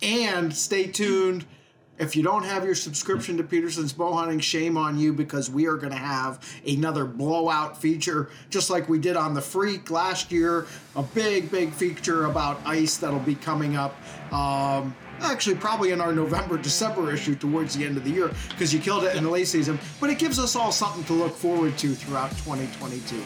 and 0.00 0.54
stay 0.54 0.86
tuned 0.86 1.44
if 1.98 2.16
you 2.16 2.22
don't 2.22 2.44
have 2.44 2.64
your 2.64 2.74
subscription 2.74 3.36
to 3.36 3.44
Petersen's 3.44 3.92
Bow 3.92 4.12
Hunting, 4.14 4.40
shame 4.40 4.76
on 4.76 4.98
you 4.98 5.12
because 5.12 5.50
we 5.50 5.66
are 5.66 5.76
going 5.76 5.92
to 5.92 5.98
have 5.98 6.40
another 6.66 7.04
blowout 7.04 7.80
feature, 7.80 8.30
just 8.50 8.70
like 8.70 8.88
we 8.88 8.98
did 8.98 9.16
on 9.16 9.34
the 9.34 9.40
Freak 9.40 9.90
last 9.90 10.32
year. 10.32 10.66
A 10.96 11.02
big, 11.02 11.50
big 11.50 11.72
feature 11.72 12.24
about 12.24 12.60
ice 12.64 12.96
that'll 12.96 13.20
be 13.20 13.34
coming 13.34 13.76
up. 13.76 13.94
Um, 14.32 14.96
actually, 15.20 15.56
probably 15.56 15.92
in 15.92 16.00
our 16.00 16.12
November, 16.12 16.56
December 16.56 17.12
issue 17.12 17.34
towards 17.34 17.76
the 17.76 17.84
end 17.84 17.96
of 17.96 18.04
the 18.04 18.10
year 18.10 18.32
because 18.48 18.72
you 18.72 18.80
killed 18.80 19.04
it 19.04 19.14
in 19.14 19.24
the 19.24 19.30
late 19.30 19.46
season. 19.48 19.78
But 20.00 20.10
it 20.10 20.18
gives 20.18 20.38
us 20.38 20.56
all 20.56 20.72
something 20.72 21.04
to 21.04 21.12
look 21.12 21.34
forward 21.34 21.76
to 21.78 21.94
throughout 21.94 22.30
2022. 22.38 23.22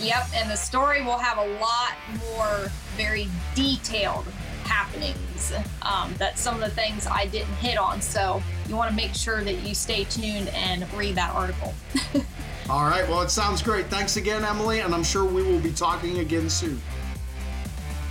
Yep, 0.00 0.26
and 0.34 0.50
the 0.50 0.56
story 0.56 1.02
will 1.02 1.18
have 1.18 1.38
a 1.38 1.58
lot 1.58 1.92
more 2.34 2.70
very 2.96 3.28
detailed 3.54 4.26
happenings. 4.66 5.52
Um, 5.82 6.14
that's 6.18 6.40
some 6.40 6.54
of 6.54 6.60
the 6.60 6.70
things 6.70 7.06
I 7.06 7.26
didn't 7.26 7.54
hit 7.54 7.78
on. 7.78 8.00
So 8.00 8.42
you 8.68 8.76
want 8.76 8.90
to 8.90 8.96
make 8.96 9.14
sure 9.14 9.42
that 9.42 9.62
you 9.66 9.74
stay 9.74 10.04
tuned 10.04 10.48
and 10.48 10.90
read 10.94 11.14
that 11.14 11.34
article. 11.34 11.74
All 12.68 12.88
right. 12.88 13.08
Well, 13.08 13.22
it 13.22 13.30
sounds 13.30 13.62
great. 13.62 13.86
Thanks 13.86 14.16
again, 14.16 14.44
Emily. 14.44 14.80
And 14.80 14.94
I'm 14.94 15.04
sure 15.04 15.24
we 15.24 15.42
will 15.42 15.60
be 15.60 15.72
talking 15.72 16.18
again 16.18 16.50
soon. 16.50 16.80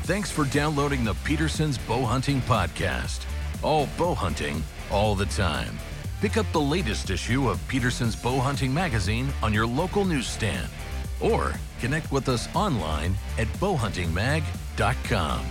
Thanks 0.04 0.32
for 0.32 0.46
downloading 0.46 1.04
the 1.04 1.16
Petersen's 1.24 1.78
Bow 1.78 2.06
Hunting 2.06 2.40
Podcast. 2.42 3.26
All 3.64 3.90
bow 3.98 4.14
hunting, 4.14 4.64
all 4.92 5.16
the 5.16 5.26
time. 5.26 5.80
Pick 6.22 6.38
up 6.38 6.46
the 6.52 6.62
latest 6.62 7.10
issue 7.10 7.50
of 7.50 7.66
Petersen's 7.68 8.16
Bow 8.16 8.40
Hunting 8.40 8.72
Magazine 8.74 9.34
on 9.42 9.52
your 9.54 9.66
local 9.66 10.06
newsstand 10.06 10.70
or 11.20 11.54
connect 11.80 12.12
with 12.12 12.30
us 12.30 12.48
online 12.56 13.16
at 13.38 13.48
bowhuntingmag.com. 13.60 15.46